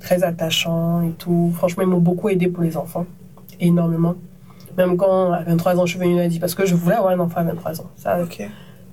très 0.00 0.22
attachants 0.24 1.02
et 1.02 1.10
tout. 1.12 1.50
Franchement, 1.54 1.82
ils 1.82 1.88
m'ont 1.88 1.98
beaucoup 2.10 2.28
aidé 2.28 2.46
pour 2.48 2.62
les 2.62 2.76
enfants, 2.76 3.06
énormément. 3.60 4.14
Même 4.76 4.96
quand, 4.96 5.32
à 5.32 5.42
23 5.42 5.74
ans, 5.78 5.86
je 5.86 5.90
suis 5.96 5.98
venue, 6.00 6.20
a 6.20 6.28
dit, 6.28 6.38
parce 6.38 6.54
que 6.54 6.64
je 6.64 6.74
voulais 6.76 6.94
avoir 6.96 7.12
un 7.12 7.18
enfant 7.18 7.40
à 7.40 7.42
23 7.44 7.80
ans. 7.80 7.90
Ça, 7.96 8.18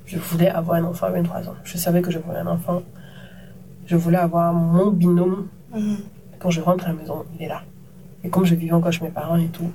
je 0.06 0.18
voulais 0.20 0.50
avoir 0.50 0.78
un 0.82 0.86
enfant 0.86 1.06
à 1.08 1.12
23 1.12 1.48
ans. 1.50 1.56
Je 1.64 1.78
savais 1.78 2.02
que 2.02 2.10
je 2.12 2.20
voulais 2.20 2.40
un 2.40 2.48
enfant. 2.48 2.82
Je 3.86 3.96
voulais 3.96 4.18
avoir 4.18 4.52
mon 4.54 4.88
binôme. 4.90 5.48
Mhm. 5.74 5.98
Quand 6.40 6.50
je 6.50 6.62
rentre 6.62 6.86
à 6.86 6.88
la 6.90 6.94
maison, 6.96 7.24
il 7.38 7.44
est 7.46 7.48
là. 7.50 7.62
Et 8.24 8.30
comme 8.30 8.46
je 8.46 8.56
vivais 8.56 8.74
encore 8.74 8.92
chez 8.92 9.04
mes 9.04 9.12
parents 9.12 9.38
et 9.38 9.48
tout, 9.48 9.70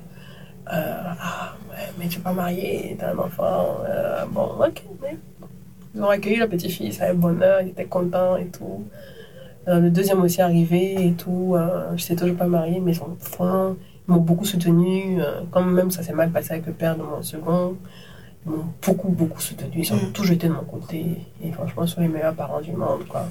euh, 0.73 1.03
ah, 1.21 1.55
ouais, 1.71 1.87
mais 1.99 2.09
tu 2.09 2.19
n'es 2.19 2.25
pas 2.25 2.33
marié, 2.33 2.97
t'as 2.99 3.13
un 3.15 3.19
enfant. 3.19 3.79
euh, 3.89 4.25
bon, 4.31 4.49
ok, 4.67 4.83
mais 5.03 5.17
ils 5.95 6.03
ont 6.03 6.09
accueilli 6.09 6.37
la 6.37 6.47
petite 6.47 6.71
fille, 6.71 6.93
ça 6.93 7.05
avait 7.05 7.15
bonheur, 7.15 7.61
il 7.63 7.69
était 7.69 7.85
content 7.87 8.37
et 8.37 8.47
tout. 8.47 8.85
Euh, 9.69 9.79
le 9.81 9.91
deuxième 9.91 10.21
aussi 10.23 10.41
arrivé 10.41 11.07
et 11.09 11.13
tout. 11.13 11.55
Euh, 11.55 11.91
je 11.97 12.03
n'étais 12.03 12.17
toujours 12.17 12.37
pas 12.37 12.47
mariée, 12.47 12.81
mais 12.81 12.93
ils 12.93 12.97
sont 12.97 13.17
fins. 13.19 13.77
Ils 14.09 14.13
m'ont 14.13 14.21
beaucoup 14.21 14.45
soutenu. 14.45 15.21
Euh, 15.21 15.41
quand 15.51 15.63
même 15.63 15.91
ça 15.91 16.03
s'est 16.03 16.15
mal 16.15 16.31
passé 16.31 16.53
avec 16.55 16.67
le 16.67 16.73
père 16.73 16.97
de 16.97 17.03
mon 17.03 17.23
second, 17.23 17.77
ils 18.47 18.51
m'ont 18.53 18.65
beaucoup, 18.85 19.09
beaucoup 19.11 19.41
soutenu. 19.41 19.71
Ils 19.83 19.93
ont 19.93 19.97
Mm. 19.97 20.13
toujours 20.13 20.35
été 20.35 20.49
de 20.49 20.53
mon 20.55 20.63
côté. 20.65 21.05
Et 21.45 21.53
franchement, 21.53 21.83
ils 21.85 21.89
sont 21.89 22.01
les 22.01 22.09
meilleurs 22.09 22.35
parents 22.35 22.61
du 22.63 22.73
monde. 22.73 23.07
Quoi. 23.09 23.27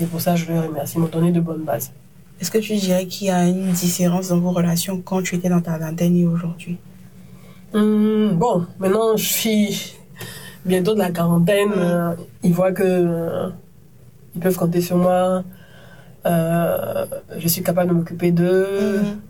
Et 0.00 0.04
pour 0.06 0.20
ça, 0.20 0.34
je 0.34 0.46
les 0.50 0.58
remercie. 0.58 0.96
Ils 0.96 1.00
m'ont 1.00 1.06
donné 1.08 1.30
de 1.30 1.40
bonnes 1.40 1.62
bases. 1.64 1.92
Est-ce 2.40 2.50
que 2.50 2.58
tu 2.58 2.74
dirais 2.74 3.06
qu'il 3.06 3.28
y 3.28 3.30
a 3.30 3.46
une 3.46 3.70
différence 3.70 4.28
dans 4.30 4.40
vos 4.40 4.50
relations 4.50 5.00
quand 5.04 5.22
tu 5.22 5.36
étais 5.36 5.48
dans 5.48 5.60
ta 5.60 5.78
vingtaine 5.78 6.16
et 6.16 6.26
aujourd'hui? 6.26 6.76
Hum, 7.72 8.32
bon, 8.36 8.66
maintenant, 8.80 9.16
je 9.16 9.24
suis 9.24 9.94
bientôt 10.64 10.94
de 10.94 10.98
la 10.98 11.10
quarantaine. 11.10 11.72
Euh, 11.76 12.14
ils 12.42 12.52
voient 12.52 12.72
que 12.72 12.82
euh, 12.84 13.48
ils 14.34 14.40
peuvent 14.40 14.56
compter 14.56 14.80
sur 14.80 14.96
moi. 14.96 15.42
Euh, 16.24 17.04
je 17.38 17.48
suis 17.48 17.62
capable 17.62 17.90
de 17.90 17.94
m'occuper 17.94 18.30
d'eux. 18.30 19.00
Mhm. 19.02 19.20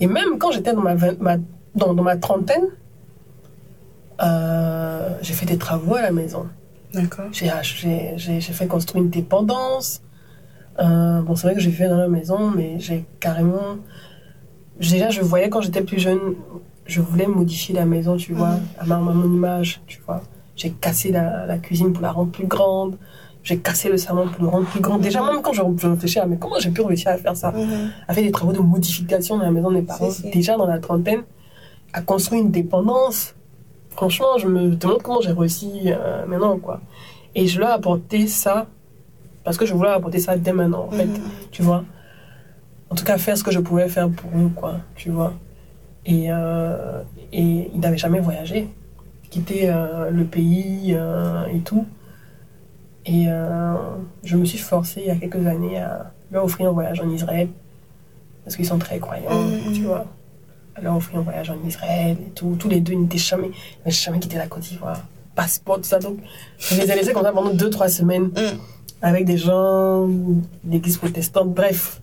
Et 0.00 0.06
même 0.06 0.38
quand 0.38 0.50
j'étais 0.52 0.72
dans 0.72 0.82
ma, 0.82 0.94
dans, 1.74 1.94
dans 1.94 2.02
ma 2.02 2.16
trentaine, 2.16 2.66
j'ai 5.22 5.32
fait 5.34 5.46
des 5.46 5.58
travaux 5.58 5.96
à 5.96 6.02
la 6.02 6.12
maison. 6.12 6.46
D'accord. 6.94 7.26
J'ai 7.32 7.50
j'ai- 8.16 8.40
fait 8.40 8.66
construire 8.66 9.04
une 9.04 9.10
dépendance. 9.10 10.02
Bon, 10.78 11.34
c'est 11.36 11.46
vrai 11.48 11.54
que 11.54 11.60
j'ai 11.60 11.70
fait 11.70 11.88
dans 11.88 11.96
la 11.96 12.08
maison, 12.08 12.50
mais 12.50 12.78
j'ai 12.78 13.04
carrément. 13.20 13.78
Déjà, 14.78 15.08
je 15.10 15.22
voyais 15.22 15.48
quand 15.48 15.62
j'étais 15.62 15.80
plus 15.82 15.98
jeune, 15.98 16.20
je 16.86 17.00
voulais 17.00 17.26
modifier 17.26 17.74
la 17.74 17.86
maison, 17.86 18.16
tu 18.16 18.34
vois, 18.34 18.56
à, 18.78 18.84
ma, 18.84 18.96
à 18.96 18.98
mon 19.00 19.24
image, 19.34 19.80
tu 19.86 20.00
vois. 20.06 20.22
J'ai 20.56 20.70
cassé 20.70 21.12
la, 21.12 21.46
la 21.46 21.58
cuisine 21.58 21.92
pour 21.92 22.02
la 22.02 22.10
rendre 22.12 22.30
plus 22.32 22.46
grande. 22.46 22.96
J'ai 23.42 23.58
cassé 23.58 23.88
le 23.88 23.96
salon 23.98 24.26
pour 24.28 24.42
le 24.42 24.48
rendre 24.48 24.66
plus 24.66 24.80
grand. 24.80 24.98
Déjà, 24.98 25.22
même 25.22 25.40
quand 25.42 25.52
je, 25.52 25.62
je 25.76 25.86
réfléchis 25.86 26.18
à 26.18 26.26
mais 26.26 26.36
comment 26.38 26.56
j'ai 26.58 26.70
pu 26.70 26.80
réussir 26.80 27.12
à 27.12 27.16
faire 27.16 27.36
ça? 27.36 27.52
Mhm. 27.52 27.90
à 28.08 28.14
faire 28.14 28.24
des 28.24 28.32
travaux 28.32 28.52
de 28.52 28.58
modification 28.60 29.36
dans 29.38 29.44
la 29.44 29.50
maison 29.52 29.70
de 29.70 29.76
mes 29.76 29.82
parents, 29.82 30.10
Si, 30.10 30.22
si. 30.22 30.30
déjà 30.30 30.56
dans 30.56 30.66
la 30.66 30.78
trentaine, 30.78 31.22
à 31.92 32.00
construire 32.02 32.42
une 32.42 32.50
dépendance. 32.50 33.34
Franchement, 33.90 34.36
je 34.38 34.46
me 34.48 34.70
demande 34.74 35.00
comment 35.02 35.20
j'ai 35.20 35.32
réussi 35.32 35.70
euh, 35.86 36.26
maintenant, 36.26 36.58
quoi. 36.58 36.80
Et 37.34 37.46
je 37.46 37.60
leur 37.60 37.68
ai 37.70 37.72
apporté 37.74 38.26
ça, 38.26 38.66
parce 39.44 39.56
que 39.58 39.64
je 39.66 39.74
voulais 39.74 39.90
apporter 39.90 40.18
ça 40.18 40.36
dès 40.36 40.52
maintenant, 40.52 40.86
en 40.88 40.90
fait, 40.90 41.04
Mhm. 41.06 41.20
tu 41.52 41.62
vois. 41.62 41.84
En 42.90 42.94
tout 42.94 43.04
cas, 43.04 43.16
faire 43.18 43.36
ce 43.38 43.44
que 43.44 43.50
je 43.52 43.60
pouvais 43.60 43.88
faire 43.88 44.08
pour 44.10 44.30
eux, 44.38 44.50
quoi, 44.56 44.76
tu 44.96 45.10
vois. 45.10 45.32
Et, 46.04 46.26
euh, 46.30 47.02
et 47.32 47.70
ils 47.74 47.80
n'avaient 47.80 47.96
jamais 47.98 48.20
voyagé, 48.20 48.68
quitté 49.36 49.68
euh, 49.68 50.10
le 50.10 50.24
pays 50.24 50.94
euh, 50.94 51.44
et 51.54 51.60
tout. 51.60 51.84
Et 53.04 53.26
euh, 53.28 53.74
je 54.24 54.36
me 54.36 54.44
suis 54.44 54.58
forcée 54.58 55.02
il 55.02 55.06
y 55.08 55.10
a 55.10 55.16
quelques 55.16 55.46
années 55.46 55.78
à 55.78 56.12
leur 56.32 56.44
offrir 56.44 56.68
un 56.70 56.72
voyage 56.72 57.00
en 57.00 57.08
Israël, 57.10 57.48
parce 58.44 58.56
qu'ils 58.56 58.66
sont 58.66 58.78
très 58.78 58.98
croyants, 58.98 59.42
Mhm. 59.44 59.72
tu 59.74 59.82
vois. 59.82 60.06
À 60.74 60.80
leur 60.80 60.96
offrir 60.96 61.18
un 61.20 61.22
voyage 61.22 61.50
en 61.50 61.56
Israël 61.66 62.16
et 62.26 62.30
tout. 62.30 62.56
Tous 62.58 62.68
les 62.68 62.80
deux, 62.80 62.92
ils 62.94 63.00
n'étaient 63.02 63.16
jamais, 63.18 63.50
ils 63.86 63.92
jamais 63.92 64.18
quitté 64.18 64.36
la 64.36 64.46
Côte 64.46 64.62
d'Ivoire. 64.62 65.02
Passeport, 65.34 65.76
tout 65.78 65.84
ça. 65.84 65.98
Donc, 65.98 66.18
je 66.58 66.74
les 66.80 66.90
ai 66.90 66.94
laissés 66.96 67.12
comme 67.12 67.22
ça 67.22 67.32
pendant 67.32 67.52
deux, 67.54 67.70
trois 67.70 67.88
semaines 67.88 68.30
Mhm. 68.34 68.58
avec 69.02 69.24
des 69.26 69.36
gens 69.38 70.08
d'église 70.64 70.96
protestante, 70.96 71.52
bref. 71.54 72.00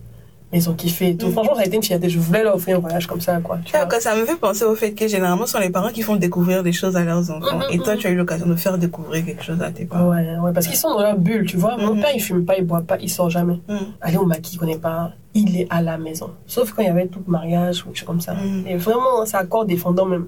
Ils 0.52 0.70
ont 0.70 0.74
kiffé 0.74 1.10
et 1.10 1.16
tout. 1.16 1.26
Mm. 1.28 1.32
Franchement, 1.32 1.54
ça 1.56 1.62
a 1.62 1.64
été 1.64 1.74
une 1.76 1.82
fierté. 1.82 2.08
Je 2.08 2.18
voulais 2.20 2.44
leur 2.44 2.54
offrir 2.54 2.76
un 2.76 2.80
voyage 2.80 3.08
comme 3.08 3.20
ça, 3.20 3.38
quoi. 3.40 3.58
Tu 3.64 3.72
vois. 3.76 4.00
Ça 4.00 4.14
me 4.14 4.24
fait 4.24 4.36
penser 4.36 4.64
au 4.64 4.76
fait 4.76 4.92
que 4.92 5.08
généralement, 5.08 5.46
ce 5.46 5.52
sont 5.52 5.58
les 5.58 5.70
parents 5.70 5.88
qui 5.88 6.02
font 6.02 6.14
découvrir 6.14 6.62
des 6.62 6.72
choses 6.72 6.96
à 6.96 7.02
leurs 7.04 7.28
enfants. 7.30 7.56
Mhm, 7.56 7.64
Et 7.72 7.78
toi, 7.78 7.96
tu 7.96 8.06
as 8.06 8.10
eu 8.10 8.14
l'occasion 8.14 8.46
de 8.46 8.54
faire 8.54 8.78
découvrir 8.78 9.24
quelque 9.24 9.42
chose 9.42 9.60
à 9.60 9.70
tes 9.72 9.84
parents. 9.84 10.10
Ouais, 10.10 10.36
ouais, 10.38 10.52
parce 10.52 10.68
qu'ils 10.68 10.76
sont 10.76 10.90
dans 10.90 11.00
leur 11.02 11.18
bulle, 11.18 11.46
tu 11.46 11.56
vois. 11.56 11.76
Mon 11.76 11.96
père, 11.96 12.10
il 12.14 12.20
fume 12.20 12.44
pas, 12.44 12.56
il 12.56 12.64
boit 12.64 12.82
pas, 12.82 12.98
il 13.00 13.10
sort 13.10 13.30
jamais. 13.30 13.58
Aller 14.00 14.16
au 14.16 14.26
maquis, 14.26 14.54
il 14.54 14.58
connaît 14.58 14.78
pas. 14.78 15.12
Il 15.36 15.58
est 15.60 15.66
à 15.70 15.82
la 15.82 15.98
maison. 15.98 16.30
Sauf 16.46 16.72
quand 16.72 16.82
il 16.82 16.86
y 16.86 16.90
avait 16.90 17.08
tout 17.08 17.22
mariage 17.26 17.82
ou 17.82 17.86
quelque 17.86 17.96
chose 17.98 18.06
comme 18.06 18.20
ça. 18.20 18.36
Et 18.68 18.76
vraiment, 18.76 19.26
c'est 19.26 19.36
accord 19.36 19.64
défendant 19.64 20.06
même. 20.06 20.26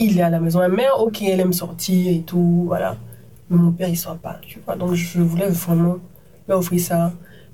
Il 0.00 0.18
est 0.18 0.22
à 0.22 0.30
la 0.30 0.40
maison. 0.40 0.58
Ma 0.58 0.68
mère, 0.68 0.98
ok, 0.98 1.22
elle 1.22 1.38
aime 1.40 1.52
sortir 1.52 2.10
et 2.12 2.22
tout, 2.22 2.64
voilà. 2.66 2.96
Mais 3.48 3.58
mon 3.58 3.70
père, 3.70 3.88
il 3.88 3.96
sort 3.96 4.16
pas, 4.16 4.38
tu 4.42 4.58
vois. 4.64 4.74
Donc, 4.74 4.94
je 4.94 5.20
voulais 5.20 5.46
vraiment 5.48 5.98
leur 6.48 6.58
offrir 6.60 6.80
ça. 6.80 7.12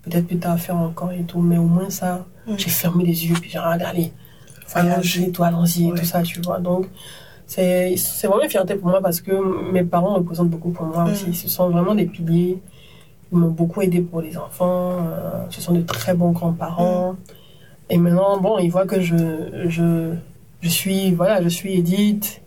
Peut-être 0.08 0.26
plus 0.26 0.38
tard 0.38 0.58
faire 0.58 0.76
encore 0.76 1.12
et 1.12 1.22
tout. 1.24 1.40
Mais 1.40 1.58
au 1.58 1.64
moins 1.64 1.90
ça, 1.90 2.24
j'ai 2.56 2.70
fermé 2.70 3.04
les 3.04 3.26
yeux, 3.26 3.34
puis 3.40 3.50
j'ai 3.50 3.58
regardé, 3.58 3.84
allez, 3.84 4.12
allons-y 4.74 5.88
et 5.88 5.92
Ouais. 5.92 5.98
tout 5.98 6.04
ça, 6.04 6.22
tu 6.22 6.40
vois. 6.40 6.60
Donc, 6.60 6.86
c'est 7.46 7.94
vraiment 8.24 8.42
une 8.42 8.48
fierté 8.48 8.74
pour 8.76 8.88
moi 8.90 9.00
parce 9.00 9.20
que 9.20 9.32
mes 9.72 9.82
parents 9.84 10.14
représentent 10.14 10.50
beaucoup 10.50 10.70
pour 10.70 10.86
moi 10.86 11.04
Mhm. 11.04 11.10
aussi. 11.12 11.34
Ce 11.34 11.48
sont 11.48 11.70
vraiment 11.70 11.94
des 11.94 12.06
piliers. 12.06 12.58
Ils 13.32 13.38
m'ont 13.38 13.50
beaucoup 13.50 13.82
aidé 13.82 14.00
pour 14.00 14.20
les 14.20 14.36
enfants. 14.36 14.98
euh, 15.08 15.44
ce 15.50 15.60
sont 15.60 15.72
de 15.74 15.82
très 15.82 16.14
bons 16.14 16.30
grands-parents. 16.30 17.16
Et 17.90 17.98
maintenant, 17.98 18.40
bon, 18.40 18.58
ils 18.58 18.68
voient 18.70 18.86
que 18.86 19.00
je, 19.00 19.16
je, 19.68 20.14
je 20.60 20.68
suis, 20.68 21.12
voilà, 21.12 21.42
je 21.42 21.48
suis 21.48 21.74
Edith, 21.78 22.40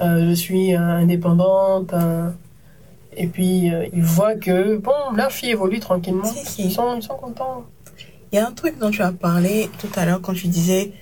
euh, 0.00 0.28
je 0.30 0.34
suis 0.34 0.74
euh, 0.74 0.78
indépendante. 0.80 1.92
Et 3.16 3.26
puis, 3.26 3.72
euh, 3.72 3.86
ils 3.92 4.02
voient 4.02 4.34
que, 4.36 4.76
bon, 4.76 4.92
leur 5.16 5.30
fille 5.32 5.50
évolue 5.50 5.80
tranquillement. 5.80 6.24
Si, 6.24 6.44
si. 6.46 6.62
Ils, 6.64 6.72
sont, 6.72 6.96
ils 6.96 7.02
sont 7.02 7.14
contents. 7.16 7.64
Il 8.32 8.36
y 8.36 8.38
a 8.38 8.46
un 8.48 8.52
truc 8.52 8.78
dont 8.78 8.90
tu 8.90 9.02
as 9.02 9.12
parlé 9.12 9.70
tout 9.78 9.88
à 9.96 10.04
l'heure 10.04 10.20
quand 10.20 10.34
tu 10.34 10.48
disais 10.48 10.92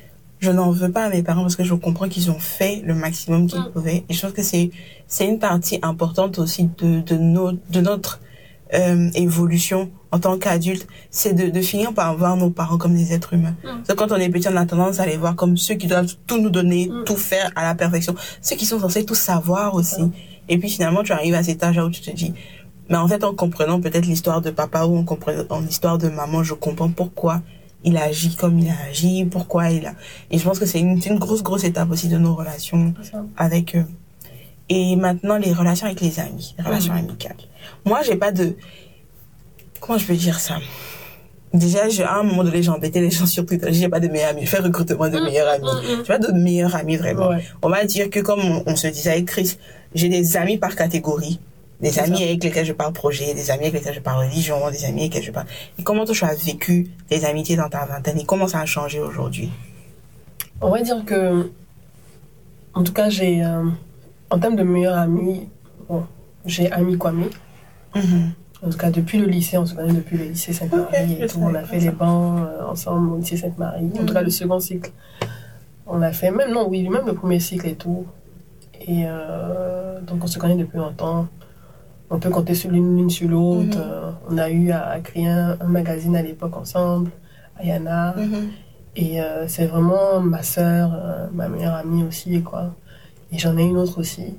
je 0.41 0.51
n'en 0.51 0.73
veux 0.73 0.91
pas 0.91 1.05
à 1.05 1.09
mes 1.09 1.23
parents 1.23 1.43
parce 1.43 1.55
que 1.55 1.63
je 1.63 1.73
comprends 1.73 2.09
qu'ils 2.09 2.29
ont 2.33 2.39
fait 2.41 2.83
le 2.85 2.95
maximum 2.95 3.47
qu'ils 3.47 3.61
Mm. 3.61 3.71
pouvaient. 3.73 4.05
Et 4.09 4.13
je 4.13 4.21
pense 4.21 4.33
que 4.33 4.43
c'est 4.43 4.71
c'est 5.07 5.25
une 5.27 5.39
partie 5.39 5.79
importante 5.83 6.39
aussi 6.41 6.69
de 6.79 7.01
de 7.01 7.17
nos 7.17 7.53
de 7.53 7.81
notre 7.81 8.21
euh, 8.75 9.09
évolution 9.15 9.91
en 10.11 10.19
tant 10.19 10.37
qu'adulte, 10.39 10.87
c'est 11.11 11.33
de, 11.35 11.49
de 11.49 11.61
finir 11.63 11.95
par 11.95 12.17
voir 12.17 12.37
nos 12.37 12.51
parents 12.51 12.77
comme 12.77 12.95
des 12.97 13.13
êtres 13.15 13.35
humains. 13.35 13.55
Mm. 13.63 13.69
Parce 13.69 13.89
que 13.89 13.93
quand 13.95 14.13
on 14.13 14.17
est 14.17 14.29
petit, 14.31 14.49
on 14.49 14.57
a 14.57 14.67
tendance 14.67 14.99
à 14.99 15.07
les 15.07 15.17
voir 15.17 15.37
comme 15.37 15.57
ceux 15.57 15.75
qui 15.77 15.87
doivent 15.87 16.13
tout 16.27 16.39
nous 16.41 16.51
donner, 16.51 16.89
Mm. 16.89 17.05
tout 17.05 17.17
faire 17.17 17.51
à 17.55 17.63
la 17.63 17.75
perfection, 17.77 18.15
ceux 18.43 18.57
qui 18.57 18.67
sont 18.67 18.81
censés 18.81 19.05
tout 19.07 19.15
savoir 19.15 19.75
aussi. 19.75 20.03
Mm. 20.03 20.13
Et 20.49 20.59
puis 20.59 20.69
finalement, 20.69 21.03
tu 21.03 21.13
arrives 21.13 21.35
à 21.35 21.43
cet 21.43 21.63
âge 21.63 21.79
où 21.79 21.91
tu 21.91 22.01
te 22.01 22.11
dis, 22.11 22.35
mais 22.89 22.97
en 22.97 23.09
fait, 23.09 23.25
en 23.25 23.35
comprenant 23.35 23.81
peut-être 23.81 24.07
l'histoire 24.07 24.41
de 24.41 24.51
papa 24.51 24.85
ou 24.85 24.97
en 24.99 25.05
comprenant 25.05 25.61
l'histoire 25.61 25.99
de 25.99 26.09
maman, 26.09 26.43
je 26.43 26.55
comprends 26.55 26.91
pourquoi 26.91 27.43
il 27.85 27.97
a 27.97 28.05
agi 28.05 28.37
comme 28.37 28.59
il 28.59 28.69
a 28.69 28.75
agi, 28.91 29.25
pourquoi 29.25 29.71
il 29.71 29.87
a. 29.87 29.95
Et 30.31 30.39
je 30.39 30.45
pense 30.45 30.59
que 30.59 30.67
c'est 30.67 30.81
une, 30.81 30.99
grosse, 31.19 31.43
grosse 31.43 31.65
étape 31.65 31.91
aussi 31.91 32.09
de 32.09 32.19
nos 32.19 32.35
relations 32.35 32.95
avec 33.37 33.77
eux. 33.77 33.87
Et 34.69 34.97
maintenant, 34.97 35.37
les 35.37 35.53
relations 35.53 35.87
avec 35.87 36.01
les 36.01 36.19
amis, 36.21 36.55
les 36.59 36.65
relations 36.65 36.95
amicales. 36.95 37.37
Moi, 37.85 38.01
j'ai 38.03 38.17
pas 38.17 38.31
de. 38.33 38.57
Comment 39.81 39.99
je 39.99 40.07
peux 40.07 40.15
dire 40.15 40.39
ça? 40.39 40.59
Déjà, 41.53 41.89
je- 41.89 42.03
à 42.03 42.19
un 42.21 42.23
moment 42.23 42.45
donné, 42.45 42.63
j'ai 42.63 42.71
embêté 42.71 43.01
les 43.01 43.11
gens 43.11 43.27
sur 43.27 43.45
Twitter. 43.45 43.67
J'ai 43.73 43.89
pas 43.89 44.01
de 44.01 44.09
meilleurs 44.09 44.31
amis. 44.31 44.47
Fais 44.47 44.59
recrutement 44.61 45.09
de 45.09 45.19
meilleurs 45.21 45.49
amis. 45.49 45.65
Mm, 45.67 45.93
mm. 45.93 45.97
J'ai 45.99 46.05
pas 46.05 46.19
de 46.19 46.33
meilleurs 46.33 46.75
amis 46.77 46.97
vraiment. 46.97 47.29
Ouais. 47.31 47.45
On 47.61 47.69
va 47.69 47.85
dire 47.85 48.09
que 48.09 48.21
comme 48.21 48.41
on, 48.41 48.63
on 48.67 48.77
se 48.77 48.87
disait 48.87 49.11
avec 49.11 49.27
Chris, 49.27 49.59
j'ai 49.95 50.09
des 50.09 50.37
amis 50.37 50.59
par 50.59 50.77
catégorie. 50.77 51.41
Des 51.81 51.99
amis 51.99 52.19
ça. 52.19 52.25
avec 52.25 52.45
lesquels 52.45 52.65
je 52.65 52.73
parle 52.73 52.93
projet, 52.93 53.35
des 53.35 53.51
amis 53.51 53.65
avec 53.65 53.75
lesquels 53.75 53.95
je 53.95 54.01
parle 54.01 54.25
religion, 54.27 54.71
des 54.71 54.85
amis 54.85 55.01
avec 55.01 55.15
lesquels 55.15 55.25
je 55.25 55.33
parle. 55.33 55.47
Et 55.79 55.83
comment 55.83 56.05
toi 56.05 56.15
tu 56.15 56.25
as 56.25 56.35
vécu 56.35 56.91
tes 57.09 57.25
amitiés 57.25 57.57
dans 57.57 57.69
ta 57.69 57.85
vingtaine 57.85 58.21
et 58.21 58.25
comment 58.25 58.47
ça 58.47 58.61
a 58.61 58.67
changé 58.67 59.01
aujourd'hui? 59.01 59.51
On 60.61 60.71
va 60.71 60.81
dire 60.81 61.05
que, 61.05 61.51
en 62.75 62.85
tout 62.85 62.93
cas, 62.93 63.09
j'ai, 63.11 63.45
euh, 63.45 63.65
en 64.31 64.39
termes 64.39 64.55
de 64.55 64.63
meilleurs 64.63 64.97
amis, 64.97 65.49
bon, 65.89 66.05
j'ai 66.47 66.71
Ami 66.71 66.97
Kwame. 66.97 67.25
Mhm. 67.97 68.33
En 68.65 68.71
tout 68.71 68.79
cas, 68.79 68.91
depuis 68.91 69.19
le 69.19 69.27
lycée, 69.27 69.59
on 69.59 69.67
se 69.67 69.75
connaît 69.75 69.93
depuis 69.93 70.17
le 70.17 70.25
lycée 70.27 70.53
Sainte-Marie 70.53 71.21
et 71.21 71.27
tout. 71.27 71.41
On 71.41 71.53
a 71.53 71.65
fait 71.65 71.81
les 71.81 71.91
bancs 71.91 72.47
euh, 72.47 72.65
ensemble 72.65 73.13
au 73.13 73.19
lycée 73.19 73.37
Sainte-Marie. 73.37 73.91
En 74.01 74.05
tout 74.05 74.15
cas, 74.15 74.23
le 74.23 74.31
second 74.31 74.61
cycle. 74.61 74.93
On 75.89 76.01
a 76.01 76.13
fait, 76.13 76.31
même, 76.31 76.53
non, 76.53 76.69
oui, 76.69 76.89
même 76.89 77.07
le 77.07 77.15
premier 77.15 77.41
cycle 77.41 77.67
et 77.67 77.75
tout. 77.75 78.07
Et 78.87 79.05
euh, 79.07 80.01
donc, 80.01 80.25
on 80.25 80.27
se 80.27 80.39
connaît 80.39 80.57
depuis 80.57 80.79
longtemps. 80.79 81.29
On 82.11 82.19
peut 82.19 82.31
compter 82.31 82.55
sur 82.55 82.71
l'une 82.71 82.97
l'une 82.97 83.11
sur 83.11 83.29
l'autre. 83.29 83.79
Mhm. 83.79 83.83
Euh, 83.85 84.11
on 84.29 84.39
a 84.39 84.51
eu 84.51 84.71
à, 84.71 84.87
à 84.89 85.01
créer 85.01 85.29
un, 85.29 85.57
un 85.61 85.67
magazine 85.69 86.15
à 86.17 86.23
l'époque 86.23 86.57
ensemble, 86.57 87.11
Ayana. 87.59 88.15
Mhm. 88.17 88.51
Et 88.95 89.21
euh, 89.23 89.49
c'est 89.49 89.67
vraiment 89.67 90.21
ma 90.21 90.43
sœur, 90.43 90.93
euh, 90.95 91.27
ma 91.33 91.49
meilleure 91.49 91.75
amie 91.75 92.05
aussi, 92.05 92.43
quoi. 92.43 92.75
Et 93.33 93.39
j'en 93.39 93.57
ai 93.57 93.65
une 93.65 93.79
autre 93.79 93.99
aussi, 93.99 94.35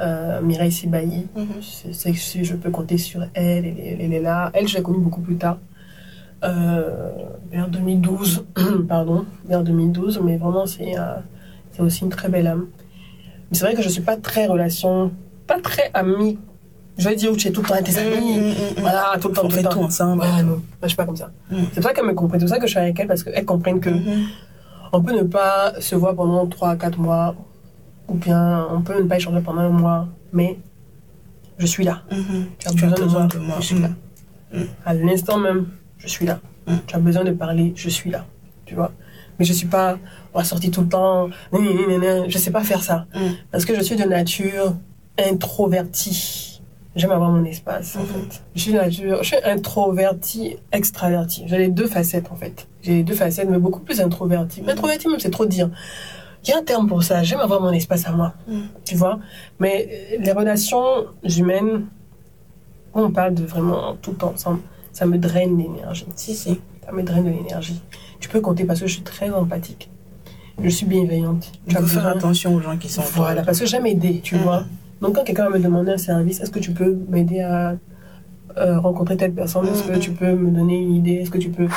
euh, 0.00 0.40
Mireille 0.42 0.72
Sibayi. 0.72 1.28
Mhm. 1.36 1.46
Je 1.60 1.92
sais 1.92 2.10
que 2.10 2.18
si 2.18 2.44
je 2.44 2.56
peux 2.56 2.70
compter 2.70 2.98
sur 2.98 3.22
elle, 3.34 3.64
elle, 3.66 4.00
elle 4.00 4.12
est 4.12 4.20
là. 4.20 4.50
Elle, 4.54 4.66
je 4.66 4.76
l'ai 4.76 4.82
connue 4.82 4.98
beaucoup 4.98 5.20
plus 5.20 5.36
tard, 5.36 5.58
vers 6.42 7.68
2012, 7.68 8.44
pardon, 8.88 9.24
vers 9.44 9.62
2012. 9.62 10.20
Mais 10.24 10.36
vraiment, 10.36 10.66
c'est 10.66 10.94
c'est 11.70 11.82
aussi 11.82 12.02
une 12.02 12.10
très 12.10 12.28
belle 12.28 12.48
âme. 12.48 12.66
Mais 13.50 13.56
c'est 13.58 13.64
vrai 13.64 13.74
que 13.74 13.82
je 13.82 13.88
suis 13.88 14.02
pas 14.02 14.16
très 14.16 14.46
relation, 14.46 15.12
pas 15.46 15.60
très 15.60 15.90
amie. 15.94 16.38
Je 16.98 17.08
vais 17.08 17.14
dire 17.16 17.30
où 17.32 17.36
tu 17.36 17.46
es 17.48 17.52
tout 17.52 17.62
le 17.62 17.68
temps 17.68 17.74
avec 17.74 17.86
tes 17.86 17.96
amis. 17.98 18.34
Mhm, 18.38 18.42
mhm, 18.42 18.48
mhm. 18.48 18.54
Voilà, 18.78 19.12
tout 19.20 19.28
le 19.28 19.34
temps, 19.34 19.42
On 19.44 19.48
tout 19.48 19.50
le 19.56 19.56
fait 19.58 19.62
temps. 19.62 19.70
tout 19.70 19.80
ensemble. 19.80 20.16
Voilà, 20.22 20.42
non, 20.42 20.50
moi, 20.56 20.60
je 20.82 20.88
suis 20.88 20.96
pas 20.96 21.06
comme 21.06 21.16
ça. 21.16 21.30
Mm. 21.50 21.56
C'est 21.72 21.74
pour 21.80 21.84
ça 21.84 21.92
qu'elle 21.94 22.06
me 22.06 22.14
comprend. 22.14 22.38
C'est 22.38 22.44
pour 22.46 22.54
ça 22.54 22.58
que 22.58 22.66
je 22.66 22.70
suis 22.70 22.78
avec 22.80 22.98
elle, 22.98 23.06
parce 23.06 23.22
qu'elle 23.22 23.44
comprenne 23.44 23.78
que 23.80 23.90
Mhm. 23.90 24.26
on 24.92 25.00
peut 25.02 25.16
ne 25.16 25.22
pas 25.22 25.74
se 25.80 25.94
voir 25.94 26.14
pendant 26.16 26.46
3 26.46 26.74
4 26.76 26.98
mois, 26.98 27.36
ou 28.08 28.14
bien 28.14 28.66
on 28.72 28.80
peut 28.82 29.00
ne 29.00 29.06
pas 29.06 29.16
échanger 29.16 29.40
pendant 29.40 29.60
un 29.60 29.68
mois, 29.68 30.08
mais 30.32 30.58
je 31.58 31.66
suis 31.66 31.84
là. 31.84 32.02
Mhm. 32.10 32.46
Tu 32.58 32.68
as 32.68 32.72
besoin 32.96 33.26
de 33.26 33.38
moi, 33.38 33.56
je 33.60 33.66
suis 33.66 33.78
là. 33.80 33.90
Mm. 34.52 34.62
À 34.84 34.94
l'instant 34.94 35.38
même, 35.38 35.66
je 35.98 36.08
suis 36.08 36.26
là. 36.26 36.40
Mm. 36.66 36.72
Tu 36.86 36.96
as 36.96 36.98
besoin 36.98 37.22
de 37.24 37.30
parler, 37.30 37.72
je 37.76 37.88
suis 37.88 38.10
là. 38.10 38.24
Tu 38.66 38.74
vois? 38.74 38.90
Mais 39.38 39.44
je 39.44 39.52
suis 39.52 39.66
pas, 39.68 39.98
sortir 40.44 40.70
tout 40.70 40.82
le 40.82 40.88
temps, 40.88 41.28
ni, 41.52 41.60
ni, 41.60 41.98
ni. 41.98 42.30
je 42.30 42.38
sais 42.38 42.50
pas 42.50 42.62
faire 42.64 42.82
ça. 42.82 43.06
Mm. 43.14 43.18
Parce 43.50 43.64
que 43.64 43.74
je 43.74 43.80
suis 43.80 43.96
de 43.96 44.04
nature 44.04 44.74
introvertie. 45.18 46.60
J'aime 46.96 47.12
avoir 47.12 47.30
mon 47.30 47.44
espace, 47.44 47.96
en 47.96 48.00
Mhm. 48.00 48.06
fait. 48.06 48.42
Je 48.56 48.60
suis 48.60 48.72
de 48.72 48.78
nature, 48.78 49.18
je 49.22 49.26
suis 49.28 49.36
introvertie, 49.44 50.56
extravertie. 50.72 51.44
J'ai 51.46 51.58
les 51.58 51.68
deux 51.68 51.86
facettes, 51.86 52.30
en 52.32 52.34
fait. 52.36 52.66
J'ai 52.82 52.92
les 52.94 53.02
deux 53.04 53.14
facettes, 53.14 53.48
mais 53.48 53.58
beaucoup 53.58 53.80
plus 53.80 54.00
introvertie. 54.00 54.62
Mais 54.64 54.72
introvertie, 54.72 55.06
même, 55.08 55.20
c'est 55.20 55.30
trop 55.30 55.46
dire. 55.46 55.70
Il 56.44 56.50
y 56.50 56.52
a 56.52 56.58
un 56.58 56.62
terme 56.62 56.88
pour 56.88 57.02
ça. 57.04 57.22
J'aime 57.22 57.40
avoir 57.40 57.60
mon 57.60 57.70
espace 57.72 58.06
à 58.06 58.12
moi. 58.12 58.34
Mm. 58.48 58.60
Tu 58.84 58.96
vois? 58.96 59.18
Mais 59.60 59.88
euh, 60.12 60.16
les 60.24 60.32
relations 60.32 60.84
humaines, 61.22 61.86
on 62.94 63.10
parle 63.10 63.34
de 63.34 63.44
vraiment 63.44 63.96
tout 64.02 64.10
le 64.12 64.16
temps 64.16 64.32
ensemble. 64.34 64.60
ça 64.92 65.06
me 65.06 65.18
draine 65.18 65.56
l'énergie. 65.58 66.06
Si, 66.16 66.34
si. 66.34 66.60
Ça 66.84 66.90
me 66.92 67.02
draine 67.04 67.24
de 67.24 67.30
l'énergie. 67.30 67.80
Tu 68.20 68.28
peux 68.28 68.40
compter 68.40 68.64
parce 68.64 68.80
que 68.80 68.86
je 68.86 68.94
suis 68.94 69.02
très 69.02 69.30
empathique. 69.30 69.90
Je 70.62 70.68
suis 70.68 70.86
bienveillante. 70.86 71.52
Tu 71.68 71.76
as 71.76 71.80
faut 71.80 71.86
faire 71.86 72.06
attention 72.08 72.54
aux 72.54 72.60
gens 72.60 72.76
qui 72.76 72.88
sont 72.88 73.02
Voilà, 73.14 73.42
parce 73.42 73.60
que 73.60 73.66
j'aime 73.66 73.86
aider, 73.86 74.20
tu 74.22 74.34
Mhm. 74.36 74.42
vois. 74.42 74.64
Donc 75.00 75.14
quand 75.14 75.24
quelqu'un 75.24 75.44
va 75.48 75.50
me 75.58 75.62
demander 75.62 75.92
un 75.92 75.98
service, 75.98 76.40
est-ce 76.40 76.50
que 76.50 76.58
tu 76.58 76.72
peux 76.72 76.98
m'aider 77.08 77.40
à 77.40 77.76
euh, 78.56 78.80
rencontrer 78.80 79.16
telle 79.16 79.32
personne? 79.32 79.68
Est-ce 79.68 79.84
que 79.84 79.92
Mhm. 79.92 79.98
tu 80.00 80.10
peux 80.10 80.32
me 80.32 80.50
donner 80.50 80.78
une 80.82 80.94
idée? 80.96 81.12
Est-ce 81.14 81.30
que 81.30 81.38
tu 81.38 81.48
peux... 81.50 81.68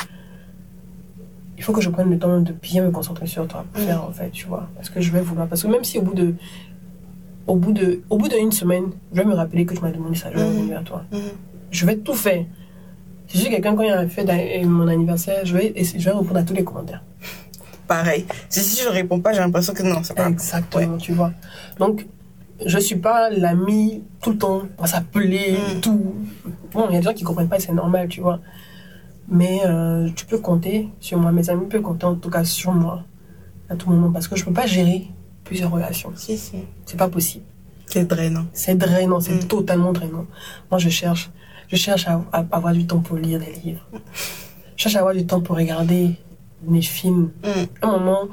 Il 1.58 1.64
faut 1.64 1.74
que 1.74 1.82
je 1.82 1.90
prenne 1.92 2.10
le 2.10 2.18
temps 2.18 2.42
de 2.42 2.54
bien 2.54 2.84
me 2.84 2.90
concentrer 2.90 3.28
sur 3.28 3.48
toi 3.48 3.66
pour 3.72 3.82
Mhm. 3.82 3.88
faire, 3.88 4.04
en 4.04 4.12
fait, 4.12 4.32
tu 4.32 4.48
vois. 4.48 4.68
Parce 4.76 4.90
que 4.90 5.00
je 5.00 5.12
vais 5.12 5.22
vouloir... 5.22 5.48
Parce 5.48 5.62
que 5.62 5.68
même 5.68 5.84
si 5.84 6.00
au 6.00 6.02
bout 6.02 6.16
de... 6.16 6.34
Au 7.46 7.56
bout 7.56 7.72
de, 7.72 8.02
au 8.10 8.18
bout 8.18 8.30
d'une 8.30 8.52
semaine, 8.52 8.86
je 9.14 9.18
vais 9.22 9.26
me 9.28 9.34
rappeler 9.36 9.66
que 9.66 9.74
tu 9.76 9.82
m'as 9.82 9.92
demandé 9.92 10.16
ça, 10.16 10.30
je 10.32 10.38
vais 10.38 10.44
revenir 10.44 10.80
à 10.80 10.82
toi. 10.84 11.04
Je 11.70 11.86
vais 11.86 11.98
tout 11.98 12.14
faire. 12.14 12.46
Si 13.32 13.38
je 13.38 13.44
suis 13.44 13.50
quelqu'un, 13.52 13.76
quand 13.76 13.84
il 13.84 13.88
y 13.88 13.92
a 13.92 14.00
un 14.00 14.10
fait 14.10 14.26
d'an- 14.26 14.70
mon 14.70 14.88
anniversaire, 14.90 15.46
je 15.46 15.56
vais, 15.56 15.74
je 15.78 15.98
vais 16.04 16.12
répondre 16.12 16.38
à 16.38 16.44
tous 16.44 16.54
les 16.54 16.66
commentaires. 16.66 17.02
Pareil. 17.88 18.26
Si, 18.50 18.60
si 18.60 18.84
je 18.84 18.90
réponds 18.90 19.22
pas, 19.22 19.32
j'ai 19.32 19.40
l'impression 19.40 19.74
que 19.74 19.84
non, 19.84 20.04
c'est 20.04 20.14
pas. 20.16 20.28
Exactement, 20.30 20.98
tu 20.98 21.14
vois. 21.14 21.32
Donc, 21.80 22.08
je 22.66 22.78
suis 22.78 22.98
pas 22.98 23.30
l'ami 23.30 24.04
tout 24.22 24.32
le 24.32 24.38
temps, 24.38 24.64
on 24.78 24.82
va 24.82 24.88
s'appeler, 24.88 25.54
Mm. 25.78 25.80
tout. 25.80 26.14
Bon, 26.74 26.88
il 26.90 26.94
y 26.94 26.98
a 26.98 27.00
des 27.00 27.06
gens 27.06 27.14
qui 27.14 27.24
comprennent 27.24 27.48
pas, 27.48 27.58
et 27.58 27.62
c'est 27.62 27.72
normal, 27.74 28.10
tu 28.10 28.20
vois. 28.22 28.40
Mais 29.30 29.62
euh, 29.66 30.10
tu 30.16 30.26
peux 30.26 30.40
compter 30.40 30.90
sur 31.00 31.18
moi, 31.18 31.32
mes 31.32 31.50
amis 31.50 31.68
peuvent 31.68 31.82
compter 31.82 32.06
en 32.06 32.16
tout 32.16 32.30
cas 32.30 32.44
sur 32.44 32.74
moi 32.74 33.04
à 33.70 33.76
tout 33.78 33.90
moment 33.90 34.12
parce 34.12 34.28
que 34.28 34.36
je 34.36 34.44
peux 34.44 34.52
pas 34.52 34.66
gérer 34.68 35.08
plusieurs 35.46 35.72
relations. 35.72 36.12
Si, 36.18 36.38
si. 36.38 36.58
C'est 36.86 36.98
pas 36.98 37.08
possible. 37.08 37.46
C'est 37.86 38.06
drainant. 38.06 38.46
C'est 38.52 38.76
drainant, 38.76 39.20
c'est 39.22 39.34
Mm. 39.46 39.48
totalement 39.48 39.94
drainant. 39.94 40.26
Moi, 40.70 40.80
je 40.80 40.90
cherche, 40.90 41.30
je 41.72 41.76
cherche 41.78 42.08
à, 42.08 42.22
à 42.34 42.46
avoir 42.52 42.74
du 42.74 42.86
temps 42.86 43.00
pour 43.00 43.18
lire 43.18 43.40
des 43.40 43.54
livres. 43.64 43.86
Je 44.76 44.84
cherche 44.84 44.96
à 44.96 45.00
avoir 45.00 45.14
du 45.14 45.26
temps 45.26 45.42
pour 45.42 45.56
regarder 45.56 46.12
mes 46.64 46.82
films. 46.82 47.32
Mhm. 47.44 47.66
À 47.82 47.88
un 47.88 47.92
moment, 47.98 48.28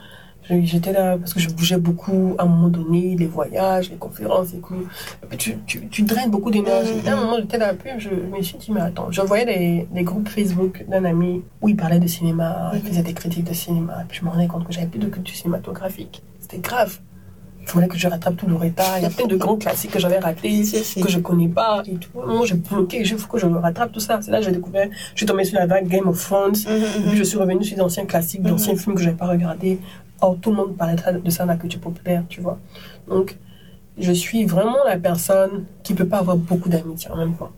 j'étais 0.51 0.93
là 0.93 1.19
parce 1.19 1.35
que 1.35 1.41
je 1.41 1.51
bougeais 1.51 1.77
beaucoup. 1.79 2.35
À 2.39 2.43
un 2.43 2.47
moment 2.47 2.69
donné, 2.69 3.17
les 3.17 3.27
voyages, 3.27 3.91
les 3.91 3.97
conférences 3.97 4.55
et 4.55 4.59
tout. 4.61 4.87
Tu, 5.37 5.57
tu, 5.67 5.87
tu 5.89 6.03
draines 6.03 6.31
beaucoup 6.31 6.51
d'énergie. 6.51 6.95
Mhm. 6.95 7.07
À 7.09 7.13
un 7.13 7.17
moment, 7.17 7.37
j'étais 7.39 7.59
là, 7.59 7.75
puis 7.75 7.91
je 7.99 8.11
me 8.11 8.43
suis 8.43 8.59
dit, 8.59 8.73
mais 8.73 8.81
attends, 8.81 9.11
je 9.11 9.21
voyais 9.23 9.45
des, 9.47 9.87
des 9.95 10.03
groupes 10.03 10.29
Facebook 10.29 10.85
d'un 10.89 11.05
ami 11.05 11.43
où 11.63 11.69
il 11.69 11.77
parlait 11.77 12.01
de 12.01 12.07
cinéma, 12.07 12.71
il 12.75 12.81
Mhm. 12.81 12.87
faisait 12.89 13.03
des 13.03 13.15
critiques 13.15 13.45
de 13.45 13.55
cinéma. 13.55 13.99
Et 14.03 14.05
puis 14.09 14.19
je 14.21 14.25
me 14.25 14.31
rendais 14.31 14.47
compte 14.49 14.67
que 14.67 14.73
j'avais 14.73 14.87
plus 14.89 14.99
de 15.01 15.09
culture 15.09 15.37
cinématographique. 15.37 16.23
C'était 16.41 16.59
grave. 16.59 16.99
Il 17.69 17.73
fallait 17.73 17.89
que 17.89 17.99
je 17.99 18.09
rattrape 18.09 18.37
tout 18.37 18.47
le 18.47 18.57
retard. 18.57 18.99
Il 18.99 19.03
y 19.03 19.07
a 19.07 19.11
plein 19.11 19.27
de 19.27 19.37
grands 19.37 19.57
classiques 19.57 19.91
que 19.91 19.99
j'avais 19.99 20.19
ratés 20.19 20.63
que 21.03 21.09
je 21.09 21.19
connais 21.19 21.49
pas 21.49 21.83
et 21.87 21.97
tout. 21.97 22.11
Moi, 22.15 22.47
j'ai 22.47 22.55
bloqué, 22.55 23.01
il 23.01 23.19
faut 23.19 23.29
que 23.29 23.39
je 23.39 23.47
rattrape 23.47 23.93
tout 23.93 24.01
ça. 24.01 24.21
C'est 24.23 24.31
là 24.31 24.39
que 24.39 24.47
j'ai 24.47 24.53
découvert, 24.53 24.89
je 25.13 25.19
suis 25.19 25.27
tombée 25.27 25.45
sur 25.45 25.59
la 25.59 25.67
vague 25.67 25.87
Game 25.87 26.09
of 26.09 26.19
Thrones. 26.23 26.57
Mhm, 26.67 26.73
Et 26.73 26.99
mhm. 27.01 27.09
puis 27.09 27.19
je 27.19 27.25
suis 27.25 27.39
revenue 27.39 27.65
sur 27.65 27.77
d'anciens 27.77 28.07
classiques, 28.07 28.43
d'anciens 28.43 28.77
films 28.77 28.95
que 28.95 29.03
je 29.03 29.07
n'avais 29.07 29.19
pas 29.19 29.27
regardés. 29.27 29.79
Or, 30.21 30.37
tout 30.41 30.51
le 30.51 30.57
monde 30.57 30.77
parlait 30.77 30.97
de 30.97 31.31
ça 31.31 31.45
dans 31.45 31.53
la 31.53 31.59
culture 31.59 31.81
populaire, 31.81 32.25
tu 32.29 32.41
vois. 32.41 32.59
Donc, 33.09 33.37
je 33.99 34.13
suis 34.13 34.45
vraiment 34.45 34.79
la 34.87 34.97
personne 34.97 35.65
qui 35.83 35.95
peut 35.95 36.07
pas 36.07 36.19
avoir 36.19 36.37
beaucoup 36.37 36.69
d'amitié 36.69 37.11
en 37.11 37.17
même 37.17 37.35
temps. 37.35 37.51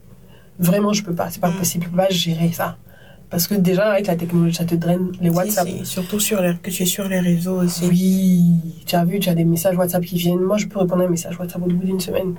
Vraiment, 0.58 0.92
je 0.92 1.02
peux 1.02 1.14
pas. 1.14 1.30
C'est 1.30 1.40
pas 1.40 1.50
possible. 1.50 1.84
Je 1.84 1.90
peux 1.90 1.96
pas 1.96 2.10
gérer 2.10 2.50
ça. 2.52 2.76
Parce 3.30 3.46
que 3.46 3.54
déjà, 3.54 3.92
avec 3.92 4.08
la 4.08 4.16
technologie, 4.16 4.56
ça 4.56 4.64
te 4.64 4.74
draine 4.74 5.12
les 5.20 5.30
WhatsApp. 5.30 5.68
si. 5.68 5.86
Surtout 5.86 6.18
sur 6.18 6.42
les... 6.42 6.54
que 6.60 6.68
tu 6.70 6.82
es 6.82 6.86
sur 6.86 7.06
les 7.08 7.20
réseaux 7.20 7.62
aussi. 7.62 7.86
Oui, 7.86 8.50
tu 8.86 8.96
as 8.96 9.04
vu, 9.04 9.20
tu 9.20 9.28
as 9.28 9.34
des 9.36 9.44
messages 9.44 9.76
WhatsApp 9.76 10.04
qui 10.04 10.16
viennent. 10.16 10.40
Moi, 10.40 10.56
je 10.58 10.66
peux 10.66 10.80
répondre 10.80 11.02
à 11.02 11.06
un 11.06 11.08
message 11.08 11.38
WhatsApp 11.38 11.62
au 11.62 11.66
bout 11.66 11.84
d'une 11.84 12.00
semaine. 12.00 12.34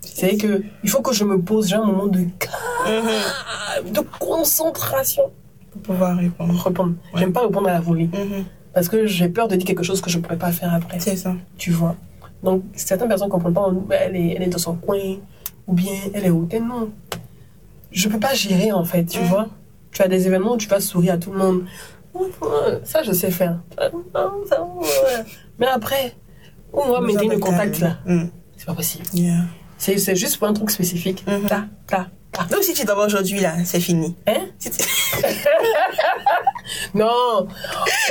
C'est 0.00 0.36
que 0.36 0.62
il 0.84 0.88
faut 0.88 1.02
que 1.02 1.12
je 1.12 1.24
me 1.24 1.40
pose 1.40 1.68
j'ai 1.68 1.74
un 1.74 1.84
moment 1.84 2.06
de 2.06 2.20
calme, 2.38 3.92
de 3.92 4.00
concentration 4.18 5.24
Pour 5.72 5.82
pouvoir 5.94 6.16
répondre. 6.16 6.54
répondre. 6.64 6.94
Ouais. 7.12 7.20
J'aime 7.20 7.32
pas 7.32 7.42
répondre 7.42 7.68
à 7.68 7.72
la 7.72 7.80
volée 7.80 8.08
Mhm. 8.12 8.44
parce 8.72 8.88
que 8.88 9.06
j'ai 9.06 9.28
peur 9.28 9.48
de 9.48 9.56
dire 9.56 9.66
quelque 9.66 9.82
chose 9.82 10.00
que 10.00 10.08
je 10.08 10.18
pourrais 10.18 10.38
pas 10.38 10.52
faire 10.52 10.72
après. 10.72 11.00
C'est 11.00 11.16
ça. 11.16 11.34
Tu 11.58 11.70
vois. 11.70 11.96
Donc 12.42 12.62
certaines 12.74 13.08
personnes 13.08 13.28
comprennent 13.28 13.52
pas. 13.52 13.68
Elle 13.90 14.16
est, 14.16 14.28
elle 14.36 14.42
est 14.44 14.48
dans 14.48 14.58
son 14.58 14.74
coin 14.76 14.98
ou 15.66 15.74
bien 15.74 15.92
elle 16.14 16.24
est 16.24 16.30
hautaine. 16.30 16.66
Non, 16.68 16.88
je 17.96 18.08
peux 18.08 18.20
pas 18.20 18.34
gérer 18.34 18.72
en 18.72 18.84
fait. 18.84 19.04
Tu 19.06 19.20
Mm. 19.20 19.24
vois. 19.24 19.48
Tu 19.92 20.02
as 20.02 20.08
des 20.08 20.26
événements 20.26 20.52
où 20.52 20.56
tu 20.58 20.68
vas 20.68 20.80
sourire 20.80 21.14
à 21.14 21.18
tout 21.18 21.32
le 21.32 21.38
monde. 21.38 21.64
Ça, 22.84 23.02
je 23.02 23.12
sais 23.12 23.30
faire. 23.30 23.58
Mais 25.58 25.66
après, 25.66 26.14
où 26.72 26.80
on 26.80 26.92
va 26.92 27.00
de 27.00 27.30
le 27.30 27.38
contact 27.38 27.78
là. 27.80 27.96
Mhm. 28.06 28.30
C'est 28.56 28.66
pas 28.66 28.74
possible. 28.74 29.04
Yeah. 29.14 29.44
C'est 29.78 30.16
juste 30.16 30.38
pour 30.38 30.48
un 30.48 30.52
truc 30.54 30.70
spécifique. 30.70 31.24
Ta, 31.26 31.38
ta, 31.48 31.64
ta. 31.86 32.06
Donc 32.50 32.62
si 32.62 32.74
tu 32.74 32.84
vas 32.86 32.94
aujourd'hui 32.96 33.40
là, 33.40 33.54
c'est 33.64 33.80
fini. 33.80 34.14
Hein? 34.26 34.46
Si 34.58 34.70
tu- 34.70 34.84
Non, 36.94 37.46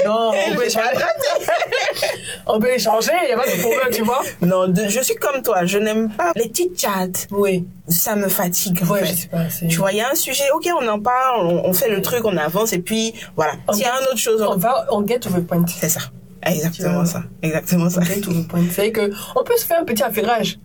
non, 0.06 0.32
on 0.50 0.56
peut 0.56 0.66
échanger. 0.66 0.88
On 2.48 2.60
peut 2.60 2.70
échanger, 2.74 3.12
il 3.24 3.28
n'y 3.28 3.34
a 3.34 3.38
pas 3.38 3.46
de 3.48 3.60
problème, 3.62 3.90
tu 3.92 4.04
vois. 4.04 4.22
Non, 4.42 4.68
de- 4.68 4.88
je 4.88 5.00
suis 5.02 5.16
comme 5.16 5.42
toi, 5.42 5.66
je 5.66 5.78
n'aime 5.80 6.10
pas 6.12 6.32
les 6.36 6.48
petites 6.48 6.80
chats. 6.80 7.08
Oui, 7.32 7.68
Ça 7.88 8.16
me 8.16 8.28
fatigue. 8.30 8.82
en 8.84 8.88
ouais, 8.94 9.00
fait. 9.04 9.06
je 9.08 9.14
sais 9.22 9.28
pas. 9.28 9.46
Tu 9.68 9.78
vois, 9.78 9.92
il 9.92 9.98
y 9.98 10.02
a 10.02 10.10
un 10.12 10.16
sujet, 10.16 10.44
ok, 10.54 10.70
on 10.82 10.88
en 10.88 11.00
parle, 11.00 11.48
on, 11.48 11.66
on 11.66 11.74
fait 11.74 11.90
le 11.90 12.02
truc, 12.02 12.24
on 12.24 12.38
avance, 12.38 12.72
et 12.74 12.80
puis 12.80 13.14
voilà. 13.36 13.54
S'il 13.74 13.82
y 13.82 13.86
a 13.86 13.94
une 14.00 14.06
autre 14.08 14.18
chose, 14.18 14.42
On 14.42 14.54
on... 14.54 14.58
va, 14.58 14.86
on 14.92 15.06
get 15.06 15.20
to 15.20 15.30
the 15.30 15.46
point. 15.46 15.66
c'est 15.68 15.90
ça. 15.90 16.02
Exactement 16.44 17.06
ça. 17.06 17.24
Exactement 17.42 17.90
ça. 17.90 18.02
On 18.02 18.06
get 18.06 18.22
to 18.22 18.32
the 18.32 18.48
point. 18.48 18.62
C'est 18.72 18.92
que 18.92 19.12
on 19.36 19.44
peut 19.44 19.58
se 19.58 19.66
faire 19.66 19.80
un 19.82 19.86
petit 19.86 20.04
affairage, 20.04 20.60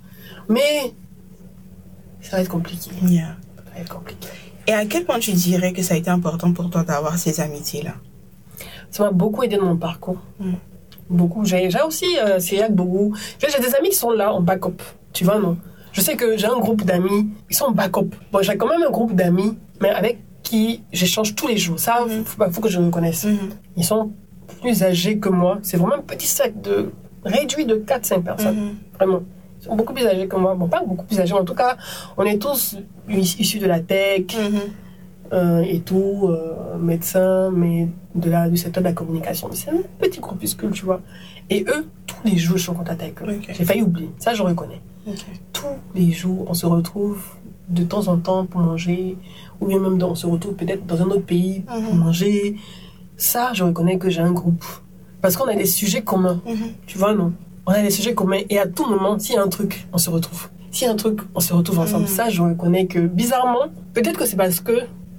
mais 0.49 0.93
ça 2.21 2.37
va 2.37 2.43
être 2.43 2.51
compliqué. 2.51 2.91
Yeah. 3.03 3.37
Et 4.67 4.73
à 4.73 4.85
quel 4.87 5.05
point 5.05 5.19
tu 5.19 5.33
dirais 5.33 5.73
que 5.73 5.83
ça 5.83 5.95
a 5.95 5.97
été 5.97 6.11
important 6.11 6.53
pour 6.53 6.71
toi 6.71 6.83
d'avoir 6.85 7.19
ces 7.19 7.41
amitiés-là? 7.41 7.95
Ça 8.91 9.05
m'a 9.05 9.11
beaucoup 9.11 9.43
aidé 9.43 9.57
dans 9.57 9.67
mon 9.67 9.77
parcours. 9.77 10.19
Mm. 10.39 10.53
Beaucoup. 11.09 11.45
J'ai 11.45 11.69
aussi 11.87 12.07
euh, 12.23 12.39
Cyriac 12.39 12.73
Bougou. 12.75 13.15
J'ai 13.41 13.49
j'ai 13.51 13.59
des 13.61 13.75
amis 13.75 13.91
qui 13.91 13.97
sont 13.97 14.11
là 14.13 14.33
en 14.33 14.41
backup. 14.41 14.81
Tu 15.13 15.25
vois, 15.25 15.39
non? 15.39 15.57
Je 15.93 16.01
sais 16.01 16.15
que 16.17 16.37
j'ai 16.37 16.47
un 16.47 16.59
groupe 16.61 16.85
d'amis 16.85 17.31
qui 17.49 17.57
sont 17.57 17.65
en 17.67 17.73
backup. 17.73 18.11
Bon, 18.33 18.43
j'ai 18.43 18.57
quand 18.57 18.69
même 18.69 18.83
un 18.87 18.91
groupe 18.91 19.15
d'amis, 19.15 19.59
mais 19.81 19.91
avec 19.91 20.19
qui 20.45 20.83
j'échange 20.93 21.35
tous 21.35 21.49
les 21.49 21.57
jours. 21.57 21.81
Ça, 21.81 22.05
Mhm. 22.07 22.25
faut, 22.25 22.51
faut 22.51 22.61
que 22.61 22.69
je 22.69 22.81
le 22.81 22.91
connaisse. 22.91 23.27
Ils 23.77 23.85
sont 23.85 24.13
plus 24.61 24.83
âgés 24.85 25.19
que 25.19 25.29
moi. 25.29 25.59
C'est 25.63 25.77
vraiment 25.79 25.97
un 25.97 26.03
petit 26.03 26.27
sac 26.29 26.61
de 26.61 26.93
réduit 27.25 27.67
de 27.67 27.75
4-5 27.77 28.23
personnes. 28.23 28.77
Vraiment. 28.95 29.23
Sont 29.61 29.77
beaucoup 29.77 29.93
plus 29.93 30.07
âgés 30.07 30.27
que 30.27 30.37
moi. 30.37 30.55
Bon, 30.55 30.69
pas 30.69 30.83
beaucoup 30.85 31.05
plus 31.05 31.21
âgés, 31.21 31.35
mais 31.35 31.41
en 31.41 31.45
tout 31.45 31.55
cas, 31.55 31.77
on 32.17 32.25
est 32.25 32.39
tous 32.39 32.77
issus 33.09 33.59
de 33.59 33.67
la 33.67 33.81
tech 33.81 34.23
Mhm. 34.37 34.61
euh, 35.33 35.61
et 35.61 35.81
tout, 35.81 36.29
euh, 36.29 36.77
médecins, 36.79 37.51
mais 37.51 37.89
de 38.15 38.31
la, 38.31 38.49
du 38.49 38.57
secteur 38.57 38.83
de 38.83 38.89
la 38.89 38.95
communication. 38.95 39.49
C'est 39.53 39.71
un 39.71 39.83
petit 39.99 40.19
groupuscule, 40.21 40.71
tu 40.71 40.85
vois. 40.85 41.01
Et 41.51 41.65
eux, 41.69 41.87
tous 42.07 42.17
les 42.25 42.37
jours, 42.39 42.57
je 42.57 42.63
suis 42.63 42.71
en 42.71 42.75
contact 42.75 43.03
avec 43.03 43.21
eux. 43.23 43.39
J'ai 43.53 43.65
failli 43.65 43.83
oublier. 43.83 44.11
Ça, 44.19 44.35
je 44.35 44.43
reconnais. 44.43 44.81
Tous 45.53 45.67
les 45.95 46.11
jours, 46.11 46.47
on 46.49 46.55
se 46.55 46.67
retrouve 46.67 47.23
de 47.69 47.85
temps 47.85 48.09
en 48.09 48.17
temps 48.19 48.47
pour 48.47 48.61
manger, 48.61 49.17
ou 49.61 49.67
bien 49.67 49.79
même 49.79 49.99
dans- 49.99 50.11
on 50.11 50.15
se 50.15 50.27
retrouve 50.27 50.55
peut-être 50.55 50.87
dans 50.87 51.01
un 51.03 51.07
autre 51.07 51.25
pays 51.27 51.61
pour 51.61 51.77
Mhm. 51.95 51.99
manger. 51.99 52.57
Ça, 53.17 53.51
je 53.53 53.63
reconnais 53.65 53.99
que 53.99 54.09
j'ai 54.11 54.21
un 54.21 54.33
groupe. 54.33 54.65
Parce 55.21 55.37
qu'on 55.37 55.47
a 55.49 55.55
des 55.55 55.67
sujets 55.67 56.03
communs. 56.03 56.41
Mhm. 56.47 56.57
Tu 56.87 56.97
vois, 56.99 57.15
non? 57.15 57.33
On 57.67 57.73
a 57.73 57.83
des 57.83 57.91
sujets 57.91 58.15
communs 58.15 58.41
et 58.49 58.59
à 58.59 58.67
tout 58.67 58.87
moment, 58.89 59.19
s'il 59.19 59.35
y 59.35 59.39
a 59.39 59.43
un 59.43 59.49
truc, 59.49 59.87
on 59.93 59.99
se 59.99 60.11
retrouve. 60.11 60.49
S'il 60.71 60.87
y 60.87 60.91
a 60.91 60.93
un 60.93 60.97
truc, 60.97 61.21
on 61.35 61.41
se 61.41 61.53
retrouve 61.53 61.79
ensemble. 61.81 62.03
Mhm. 62.05 62.09
Ça, 62.09 62.29
je 62.31 62.43
reconnais 62.43 62.87
que 62.87 63.01
bizarrement, 63.01 63.67
peut-être 63.95 64.19
que 64.19 64.25
c'est 64.27 64.37
parce 64.37 64.61
que 64.61 64.73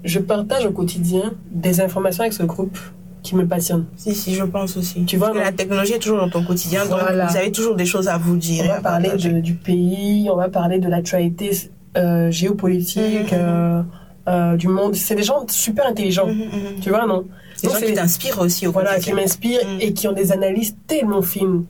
je 0.04 0.20
partage 0.20 0.66
au 0.66 0.72
quotidien 0.72 1.34
des 1.52 1.82
informations 1.82 2.22
avec 2.22 2.34
ce 2.34 2.44
groupe 2.44 2.78
qui 3.22 3.36
me 3.36 3.46
passionne. 3.46 3.86
Si, 3.98 4.16
si, 4.16 4.34
je 4.34 4.44
pense 4.44 4.76
aussi. 4.78 5.06
Tu 5.06 5.18
vois, 5.18 5.28
Parce 5.28 5.39
que 5.39 5.44
la 5.46 5.52
technologie 5.52 5.94
est 5.94 6.00
toujours 6.00 6.18
dans 6.18 6.30
ton 6.30 6.44
quotidien, 6.44 6.86
Voilà. 6.86 7.26
donc 7.26 7.32
vous 7.32 7.38
avez 7.38 7.52
toujours 7.52 7.76
des 7.76 7.86
choses 7.86 8.08
à 8.08 8.18
vous 8.18 8.36
dire. 8.38 8.64
On 8.66 8.74
va 8.74 8.82
parler 8.82 9.10
de- 9.12 9.39
du 9.42 9.54
pays, 9.54 10.28
on 10.32 10.36
va 10.38 10.50
parler 10.50 10.80
de 10.80 10.88
l'actualité 10.89 11.52
euh, 11.98 12.32
géopolitique, 12.32 13.32
Mhm. 13.34 13.38
euh, 13.39 13.82
euh, 14.30 14.56
du 14.56 14.70
monde. 14.70 14.96
C'est 14.96 15.14
des 15.16 15.24
gens 15.24 15.46
super 15.50 15.86
intelligents. 15.86 16.28
Mhm, 16.28 16.36
mhm. 16.36 16.80
Tu 16.82 16.89
vois, 16.89 17.06
non? 17.06 17.26
Des 17.62 17.68
Donc, 17.68 17.78
gens 17.80 17.86
qui 17.86 17.94
t'inspirent 17.94 18.39
aussi 18.39 18.66
au 18.66 18.72
Voilà, 18.72 18.92
qui 18.92 18.96
quotidien. 19.12 19.16
m'inspirent 19.18 19.68
Mhm. 19.68 19.82
et 19.82 19.94
qui 19.94 20.08
ont 20.08 20.14
des 20.14 20.32
analyses 20.32 20.74
tellement 20.88 21.22
fines. 21.22 21.66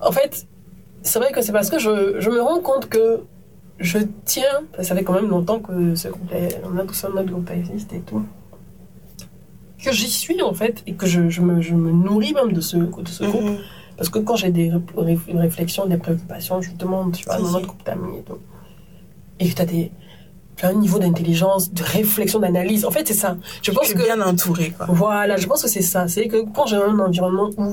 En 0.00 0.12
fait, 0.12 0.46
c'est 1.02 1.18
vrai 1.18 1.32
que 1.32 1.42
c'est 1.42 1.52
parce 1.52 1.70
que 1.70 1.78
je, 1.78 2.20
je 2.20 2.30
me 2.30 2.40
rends 2.40 2.60
compte 2.60 2.88
que 2.88 3.20
je 3.78 3.98
tiens, 4.24 4.60
ça 4.80 4.94
fait 4.94 5.02
quand 5.04 5.14
même 5.14 5.28
longtemps 5.28 5.58
que 5.60 5.94
ce 5.94 6.08
groupe, 6.08 6.30
on 6.64 6.78
a 6.78 6.84
tout 6.84 6.94
ça, 6.94 7.08
notre 7.14 7.30
groupe 7.30 7.50
existe 7.50 7.92
et 7.92 8.00
tout, 8.00 8.22
que 9.82 9.92
j'y 9.92 10.08
suis 10.10 10.42
en 10.42 10.52
fait 10.52 10.82
et 10.86 10.92
que 10.94 11.06
je, 11.06 11.28
je, 11.30 11.40
me, 11.40 11.60
je 11.62 11.74
me 11.74 11.90
nourris 11.90 12.34
même 12.34 12.52
de 12.52 12.60
ce, 12.60 12.76
de 12.76 13.08
ce 13.08 13.24
groupe. 13.24 13.42
Mhm. 13.42 13.56
Parce 13.96 14.08
que 14.08 14.18
quand 14.18 14.36
j'ai 14.36 14.50
des 14.50 14.70
ré- 14.70 14.80
ré- 14.96 15.18
réflexions, 15.34 15.86
des 15.86 15.96
préoccupations, 15.98 16.60
je 16.62 16.70
demande, 16.72 17.12
tu 17.16 17.24
vois, 17.24 17.36
dans 17.38 17.50
notre 17.52 17.66
groupe 17.66 17.84
d'amis 17.84 18.18
et 18.18 18.22
tout. 18.22 18.38
Et 19.38 19.48
que 19.48 19.54
tu 19.54 19.62
as 19.62 19.66
des. 19.66 19.92
Un 20.62 20.74
niveau 20.74 20.98
d'intelligence, 20.98 21.72
de 21.72 21.82
réflexion, 21.82 22.38
d'analyse. 22.38 22.84
En 22.84 22.90
fait, 22.90 23.08
c'est 23.08 23.14
ça. 23.14 23.38
Je 23.62 23.70
pense 23.70 23.94
que. 23.94 23.98
bien 23.98 24.20
entourée, 24.20 24.74
quoi. 24.76 24.84
Voilà, 24.90 25.38
je 25.38 25.46
pense 25.46 25.62
que 25.62 25.68
c'est 25.68 25.80
ça. 25.80 26.06
C'est 26.08 26.28
que 26.28 26.44
quand 26.54 26.66
j'ai 26.66 26.76
un 26.76 26.98
environnement 26.98 27.48
où 27.56 27.72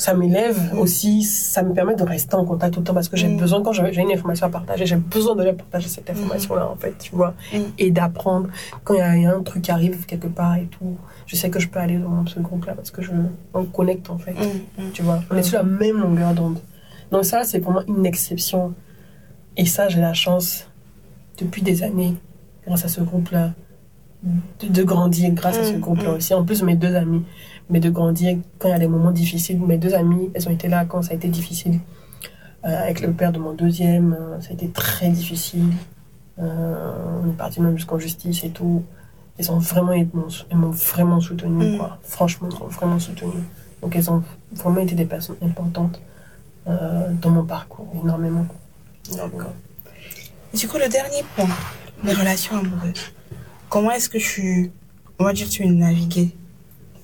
ça 0.00 0.14
m'élève 0.14 0.58
aussi, 0.78 1.22
ça 1.24 1.62
me 1.62 1.74
permet 1.74 1.94
de 1.94 2.02
rester 2.04 2.34
en 2.34 2.44
contact 2.46 2.72
tout 2.74 2.80
le 2.80 2.84
temps 2.86 2.94
parce 2.94 3.08
que 3.10 3.16
j'ai 3.18 3.28
Mm. 3.28 3.36
besoin, 3.36 3.62
quand 3.62 3.72
j'ai 3.72 4.00
une 4.00 4.10
information 4.12 4.46
à 4.46 4.48
partager, 4.48 4.86
j'ai 4.86 4.96
besoin 4.96 5.34
de 5.36 5.50
partager 5.52 5.88
cette 5.88 6.08
information-là, 6.08 6.64
en 6.70 6.76
fait, 6.76 6.94
tu 6.98 7.14
vois, 7.14 7.34
Mm. 7.52 7.58
et 7.78 7.90
d'apprendre. 7.90 8.48
Quand 8.84 8.94
il 8.94 8.98
y, 8.98 9.26
a- 9.26 9.30
un 9.36 9.42
truc 9.42 9.62
qui 9.62 9.70
arrive 9.70 10.06
quelque 10.06 10.26
part 10.28 10.56
et 10.56 10.66
tout, 10.74 10.96
je 11.26 11.36
sais 11.36 11.50
que 11.50 11.60
je 11.60 11.68
peux 11.68 11.78
aller 11.80 11.98
dans 11.98 12.24
ce 12.26 12.40
groupe-là 12.40 12.72
parce 12.74 12.90
que 12.90 13.02
je 13.02 13.10
on 13.52 13.64
connecte, 13.64 14.08
en 14.08 14.16
fait, 14.18 14.32
Mm, 14.32 14.82
mm. 14.84 14.90
tu 14.94 15.02
vois. 15.02 15.20
On 15.30 15.36
est 15.36 15.42
sur 15.42 15.58
la 15.58 15.64
même 15.64 15.98
longueur 16.00 16.32
d'onde. 16.32 16.58
Donc 17.12 17.24
ça, 17.26 17.44
c'est 17.44 17.60
pour 17.60 17.72
moi 17.72 17.84
une 17.86 18.06
exception. 18.06 18.72
Et 19.58 19.66
ça, 19.66 19.88
j'ai 19.90 20.00
la 20.00 20.14
chance, 20.14 20.66
depuis 21.38 21.60
des 21.60 21.82
années, 21.82 22.14
grâce 22.66 22.84
à 22.86 22.88
ce 22.88 23.02
groupe-là, 23.02 23.52
de, 24.22 24.68
de 24.68 24.82
grandir 24.82 25.30
grâce 25.32 25.58
à 25.58 25.64
ce 25.64 25.74
Mm, 25.74 25.80
groupe-là 25.80 26.10
mm. 26.12 26.16
aussi. 26.16 26.32
En 26.34 26.44
plus, 26.44 26.62
mes 26.62 26.76
deux 26.76 26.94
amis, 26.94 27.22
mais 27.70 27.80
de 27.80 27.90
grandir 27.90 28.36
quand 28.58 28.68
il 28.68 28.72
y 28.72 28.74
a 28.74 28.78
des 28.78 28.88
moments 28.88 29.10
difficiles. 29.12 29.60
Mes 29.60 29.78
deux 29.78 29.94
amies, 29.94 30.30
elles 30.34 30.48
ont 30.48 30.52
été 30.52 30.68
là 30.68 30.84
quand 30.84 31.02
ça 31.02 31.12
a 31.12 31.14
été 31.14 31.28
difficile. 31.28 31.80
Euh, 32.64 32.82
avec 32.82 33.00
le 33.00 33.12
père 33.12 33.32
de 33.32 33.38
mon 33.38 33.52
deuxième, 33.54 34.12
euh, 34.12 34.40
ça 34.40 34.50
a 34.50 34.52
été 34.52 34.68
très 34.68 35.08
difficile. 35.08 35.64
Euh, 36.38 37.20
on 37.24 37.30
est 37.30 37.36
parti 37.36 37.60
même 37.60 37.76
jusqu'en 37.76 37.98
justice 37.98 38.44
et 38.44 38.50
tout. 38.50 38.82
Elles 39.38 39.50
ont 39.50 39.58
vraiment, 39.58 39.92
elles 39.92 40.08
m'ont 40.56 40.70
vraiment 40.70 41.20
soutenu, 41.20 41.74
Mm. 41.74 41.78
quoi. 41.78 41.98
Franchement, 42.02 42.48
elles 42.52 42.58
m'ont 42.58 42.66
vraiment 42.66 42.98
soutenu. 42.98 43.30
Donc, 43.80 43.96
elles 43.96 44.10
ont 44.10 44.22
vraiment 44.52 44.80
été 44.80 44.94
des 44.94 45.06
personnes 45.06 45.36
importantes 45.42 46.00
euh, 46.68 47.10
dans 47.22 47.30
mon 47.30 47.44
parcours, 47.44 47.88
énormément. 48.02 48.46
énormément. 49.12 49.52
Du 50.52 50.68
coup, 50.68 50.76
le 50.76 50.88
dernier 50.88 51.22
point, 51.36 51.48
les 52.04 52.12
relations 52.12 52.56
amoureuses. 52.58 53.12
Comment 53.70 53.92
est-ce 53.92 54.08
que 54.10 54.18
tu, 54.18 54.70
on 55.18 55.24
va 55.24 55.32
dire, 55.32 55.48
tu 55.48 55.66
naviguais? 55.66 56.28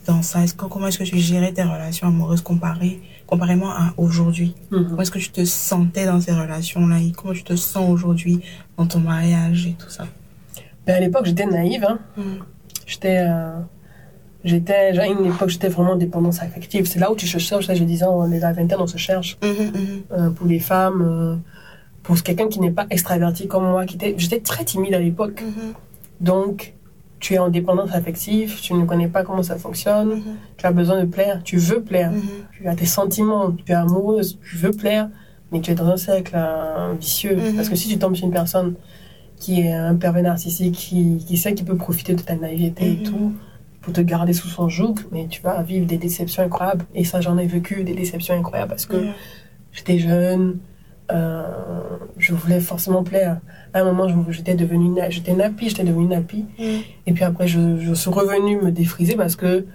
Dans 0.06 0.22
ça? 0.22 0.42
Est-ce 0.42 0.54
que, 0.54 0.64
Comment 0.66 0.86
est-ce 0.88 0.98
que 0.98 1.04
tu 1.04 1.18
gérais 1.18 1.52
tes 1.52 1.62
relations 1.62 2.08
amoureuses 2.08 2.42
comparées, 2.42 3.00
comparément 3.26 3.70
à 3.70 3.92
aujourd'hui? 3.96 4.54
Comment 4.70 5.00
est-ce 5.02 5.10
que 5.10 5.18
tu 5.18 5.30
te 5.30 5.44
sentais 5.44 6.06
dans 6.06 6.20
ces 6.20 6.32
relations-là? 6.32 6.98
Et 7.00 7.12
comment 7.12 7.34
tu 7.34 7.42
te 7.44 7.56
sens 7.56 7.88
aujourd'hui 7.90 8.40
dans 8.76 8.86
ton 8.86 9.00
mariage 9.00 9.66
et 9.66 9.72
tout 9.78 9.90
ça? 9.90 10.06
Mais 10.86 10.92
à 10.94 11.00
l'époque, 11.00 11.26
j'étais 11.26 11.46
naïve. 11.46 11.84
Hein. 11.84 11.98
J'étais. 12.86 13.18
euh, 13.28 13.58
J'étais, 14.44 14.96
à 14.96 15.08
une 15.08 15.26
époque, 15.26 15.48
j'étais 15.48 15.66
vraiment 15.68 15.92
en 15.92 15.96
dépendance 15.96 16.40
affective. 16.40 16.86
C'est 16.86 17.00
là 17.00 17.10
où 17.10 17.16
tu 17.16 17.26
cherches. 17.26 17.66
Je 17.66 17.82
disais, 17.82 18.04
on 18.04 18.30
est 18.30 18.38
la 18.38 18.52
vingtaine, 18.52 18.78
on 18.78 18.86
se 18.86 18.96
cherche. 18.96 19.36
Mhm, 19.42 19.48
mhm. 19.50 20.02
Euh, 20.12 20.30
pour 20.30 20.46
les 20.46 20.60
femmes, 20.60 21.02
euh, 21.02 21.34
pour 22.04 22.22
quelqu'un 22.22 22.46
qui 22.46 22.60
n'est 22.60 22.70
pas 22.70 22.86
extraverti 22.90 23.48
comme 23.48 23.64
moi, 23.64 23.86
qui 23.86 23.96
était, 23.96 24.14
j'étais 24.16 24.38
très 24.38 24.64
timide 24.64 24.94
à 24.94 25.00
l'époque. 25.00 25.42
Donc, 26.20 26.74
tu 27.26 27.34
es 27.34 27.38
en 27.38 27.48
dépendance 27.48 27.92
affective, 27.92 28.60
tu 28.60 28.72
ne 28.72 28.84
connais 28.84 29.08
pas 29.08 29.24
comment 29.24 29.42
ça 29.42 29.56
fonctionne, 29.56 30.10
mhm, 30.10 30.36
tu 30.56 30.64
as 30.64 30.70
besoin 30.70 31.00
de 31.00 31.06
plaire, 31.06 31.42
tu 31.42 31.56
veux 31.56 31.82
plaire, 31.82 32.12
mhm. 32.12 32.22
tu 32.52 32.68
as 32.68 32.76
tes 32.76 32.86
sentiments, 32.86 33.50
tu 33.50 33.72
es 33.72 33.74
amoureuse, 33.74 34.38
tu 34.48 34.56
veux 34.56 34.70
plaire, 34.70 35.08
mais 35.50 35.60
tu 35.60 35.72
es 35.72 35.74
dans 35.74 35.88
un 35.88 35.96
cercle 35.96 36.38
vicieux. 37.00 37.34
Mhm. 37.34 37.56
Parce 37.56 37.68
que 37.68 37.74
si 37.74 37.88
tu 37.88 37.98
tombes 37.98 38.14
sur 38.14 38.26
une 38.26 38.32
personne 38.32 38.74
qui 39.40 39.62
est 39.62 39.72
un 39.72 39.96
pervers 39.96 40.22
narcissique, 40.22 40.76
qui, 40.76 41.24
qui 41.26 41.36
sait 41.36 41.52
qu'il 41.54 41.66
peut 41.66 41.74
profiter 41.74 42.14
de 42.14 42.22
ta 42.22 42.36
naïveté 42.36 42.92
et 42.92 43.02
tout, 43.02 43.32
pour 43.80 43.92
te 43.92 44.00
garder 44.00 44.32
sous 44.32 44.46
son 44.46 44.68
joug, 44.68 44.94
mais 45.10 45.26
tu 45.26 45.42
vas 45.42 45.60
vivre 45.62 45.84
des 45.84 45.98
déceptions 45.98 46.44
incroyables. 46.44 46.84
Et 46.94 47.02
ça, 47.02 47.20
j'en 47.20 47.38
ai 47.38 47.46
vécu 47.46 47.82
des 47.82 47.94
déceptions 47.94 48.34
incroyables 48.38 48.70
parce 48.70 48.86
que 48.86 48.98
j'étais 49.72 49.98
jeune, 49.98 50.58
je 51.10 52.34
voulais 52.34 52.60
forcément 52.60 53.02
plaire. 53.02 53.38
À 53.74 53.80
un 53.80 53.84
moment, 53.84 54.06
j'étais 54.30 54.54
devenue, 54.54 54.98
j'étais 55.10 55.34
nappie, 55.34 55.68
j'étais 55.68 55.84
devenue 55.84 56.06
nappie. 56.06 56.44
Mhm. 56.58 56.80
Et 57.06 57.12
puis 57.12 57.24
après, 57.24 57.46
je, 57.46 57.78
je 57.80 57.94
suis 57.94 58.10
revenue 58.10 58.60
me 58.60 58.70
défriser 58.72 59.16
parce 59.16 59.36
que, 59.36 59.66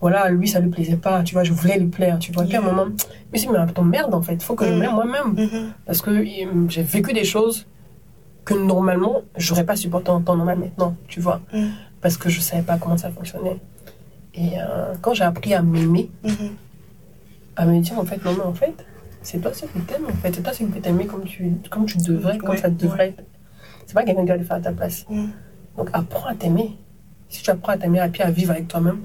voilà, 0.00 0.30
lui, 0.30 0.48
ça 0.48 0.60
lui 0.60 0.70
plaisait 0.70 0.96
pas, 0.96 1.22
tu 1.22 1.34
vois, 1.34 1.44
je 1.44 1.52
voulais 1.52 1.78
lui 1.78 1.88
plaire, 1.88 2.18
tu 2.18 2.32
vois. 2.32 2.44
Et 2.44 2.48
puis 2.48 2.56
à 2.56 2.60
un 2.60 2.62
moment, 2.62 2.86
mais 3.32 3.38
si, 3.38 3.48
mais 3.48 3.58
attends, 3.58 3.84
merde, 3.84 4.14
en 4.14 4.22
fait, 4.22 4.42
faut 4.42 4.54
que 4.54 4.64
je 4.64 4.72
Mm. 4.72 4.78
m'aime 4.78 4.92
moi-même. 4.94 5.32
Mhm. 5.36 5.72
Parce 5.86 6.00
que 6.00 6.10
euh, 6.10 6.68
j'ai 6.68 6.82
vécu 6.82 7.12
des 7.12 7.24
choses 7.24 7.66
que 8.46 8.54
normalement, 8.54 9.22
j'aurais 9.36 9.64
pas 9.64 9.76
supporté 9.76 10.10
en 10.10 10.20
temps 10.22 10.36
normal 10.36 10.58
maintenant, 10.58 10.96
tu 11.06 11.20
vois. 11.20 11.40
Mm. 11.52 11.66
Parce 12.00 12.16
que 12.16 12.30
je 12.30 12.40
savais 12.40 12.62
pas 12.62 12.78
comment 12.78 12.96
ça 12.96 13.10
fonctionnait. 13.10 13.58
Et 14.34 14.52
euh, 14.58 14.94
quand 15.02 15.12
j'ai 15.12 15.24
appris 15.24 15.52
à 15.52 15.60
m'aimer, 15.60 16.10
Mhm. 16.24 16.32
à 17.56 17.66
me 17.66 17.78
dire, 17.80 17.98
en 17.98 18.04
fait, 18.06 18.24
non, 18.24 18.32
mais 18.38 18.44
en 18.44 18.54
fait, 18.54 18.86
c'est 19.22 19.38
toi 19.38 19.52
ce 19.52 19.66
que 19.66 19.78
t'aimes, 19.80 20.06
en 20.06 20.14
fait. 20.14 20.34
C'est 20.34 20.42
toi 20.42 20.52
ce 20.52 20.64
que 20.64 20.78
t'aimer 20.78 21.06
comme 21.06 21.24
tu, 21.24 21.52
comme 21.70 21.86
tu 21.86 21.98
devrais, 21.98 22.38
comme 22.38 22.50
Ouais, 22.50 22.56
ça 22.56 22.70
devrait 22.70 23.08
être. 23.08 23.24
C'est 23.86 23.94
pas 23.94 24.04
quelqu'un 24.04 24.22
qui 24.22 24.28
va 24.28 24.36
le 24.36 24.44
faire 24.44 24.56
à 24.56 24.60
ta 24.60 24.72
place. 24.72 25.04
Mhm. 25.08 25.30
Donc 25.76 25.90
apprends 25.92 26.28
à 26.28 26.34
t'aimer. 26.34 26.76
Si 27.28 27.42
tu 27.42 27.50
apprends 27.50 27.72
à 27.72 27.76
t'aimer 27.78 28.04
et 28.04 28.08
puis 28.08 28.22
à 28.22 28.30
vivre 28.30 28.52
avec 28.52 28.68
toi-même, 28.68 29.00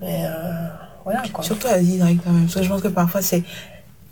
mais 0.00 0.24
euh, 0.26 0.68
voilà 1.04 1.22
quoi. 1.32 1.42
Surtout 1.44 1.68
à 1.68 1.78
vivre 1.78 2.04
avec 2.04 2.22
toi-même. 2.22 2.42
Parce 2.42 2.54
que 2.54 2.62
je 2.62 2.68
pense 2.68 2.82
que 2.82 2.88
parfois, 2.88 3.22
c'est 3.22 3.42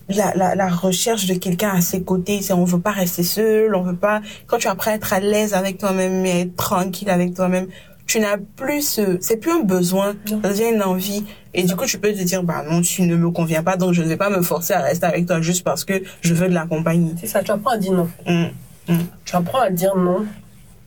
la, 0.08 0.34
la, 0.34 0.54
la 0.54 0.68
recherche 0.68 1.26
de 1.26 1.34
quelqu'un 1.34 1.70
à 1.70 1.80
ses 1.80 2.02
côtés. 2.02 2.42
C'est 2.42 2.52
on 2.52 2.64
veut 2.64 2.80
pas 2.80 2.90
rester 2.90 3.22
seul, 3.22 3.74
on 3.74 3.82
veut 3.82 3.96
pas. 3.96 4.20
Quand 4.46 4.58
tu 4.58 4.68
apprends 4.68 4.90
à 4.90 4.94
être 4.94 5.12
à 5.12 5.20
l'aise 5.20 5.54
avec 5.54 5.78
toi-même 5.78 6.24
et 6.26 6.42
être 6.42 6.56
tranquille 6.56 7.10
avec 7.10 7.34
toi-même, 7.34 7.66
tu 8.12 8.20
n'as 8.20 8.36
plus 8.36 8.82
ce. 8.82 9.16
C'est 9.20 9.38
plus 9.38 9.50
un 9.52 9.62
besoin, 9.62 10.14
ça 10.26 10.36
devient 10.36 10.70
une 10.74 10.82
envie. 10.82 11.24
Et 11.54 11.62
du 11.64 11.74
coup, 11.76 11.86
tu 11.86 11.98
peux 11.98 12.12
te 12.12 12.22
dire, 12.22 12.42
bah 12.42 12.62
non, 12.68 12.82
tu 12.82 13.02
ne 13.02 13.16
me 13.16 13.30
conviens 13.30 13.62
pas, 13.62 13.76
donc 13.76 13.92
je 13.94 14.02
ne 14.02 14.08
vais 14.08 14.16
pas 14.18 14.28
me 14.30 14.42
forcer 14.42 14.74
à 14.74 14.82
rester 14.82 15.06
avec 15.06 15.26
toi 15.26 15.40
juste 15.40 15.64
parce 15.64 15.84
que 15.84 15.94
je 16.20 16.34
veux 16.34 16.48
de 16.48 16.54
la 16.54 16.66
compagnie. 16.66 17.14
C'est 17.18 17.26
ça, 17.26 17.42
tu 17.42 17.50
apprends 17.50 17.70
à 17.70 17.78
dire 17.78 17.92
non. 17.92 18.08
Mm. 18.26 18.94
Tu 19.24 19.36
apprends 19.36 19.60
à 19.60 19.70
dire 19.70 19.96
non. 19.96 20.26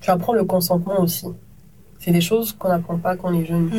Tu 0.02 0.10
apprends 0.12 0.34
le 0.34 0.44
consentement 0.44 1.00
aussi. 1.02 1.26
C'est 2.00 2.12
des 2.12 2.22
choses 2.22 2.52
qu'on 2.54 2.70
n'apprend 2.70 2.98
pas 2.98 3.16
quand 3.16 3.32
on 3.32 3.40
est 3.40 3.46
jeune. 3.46 3.72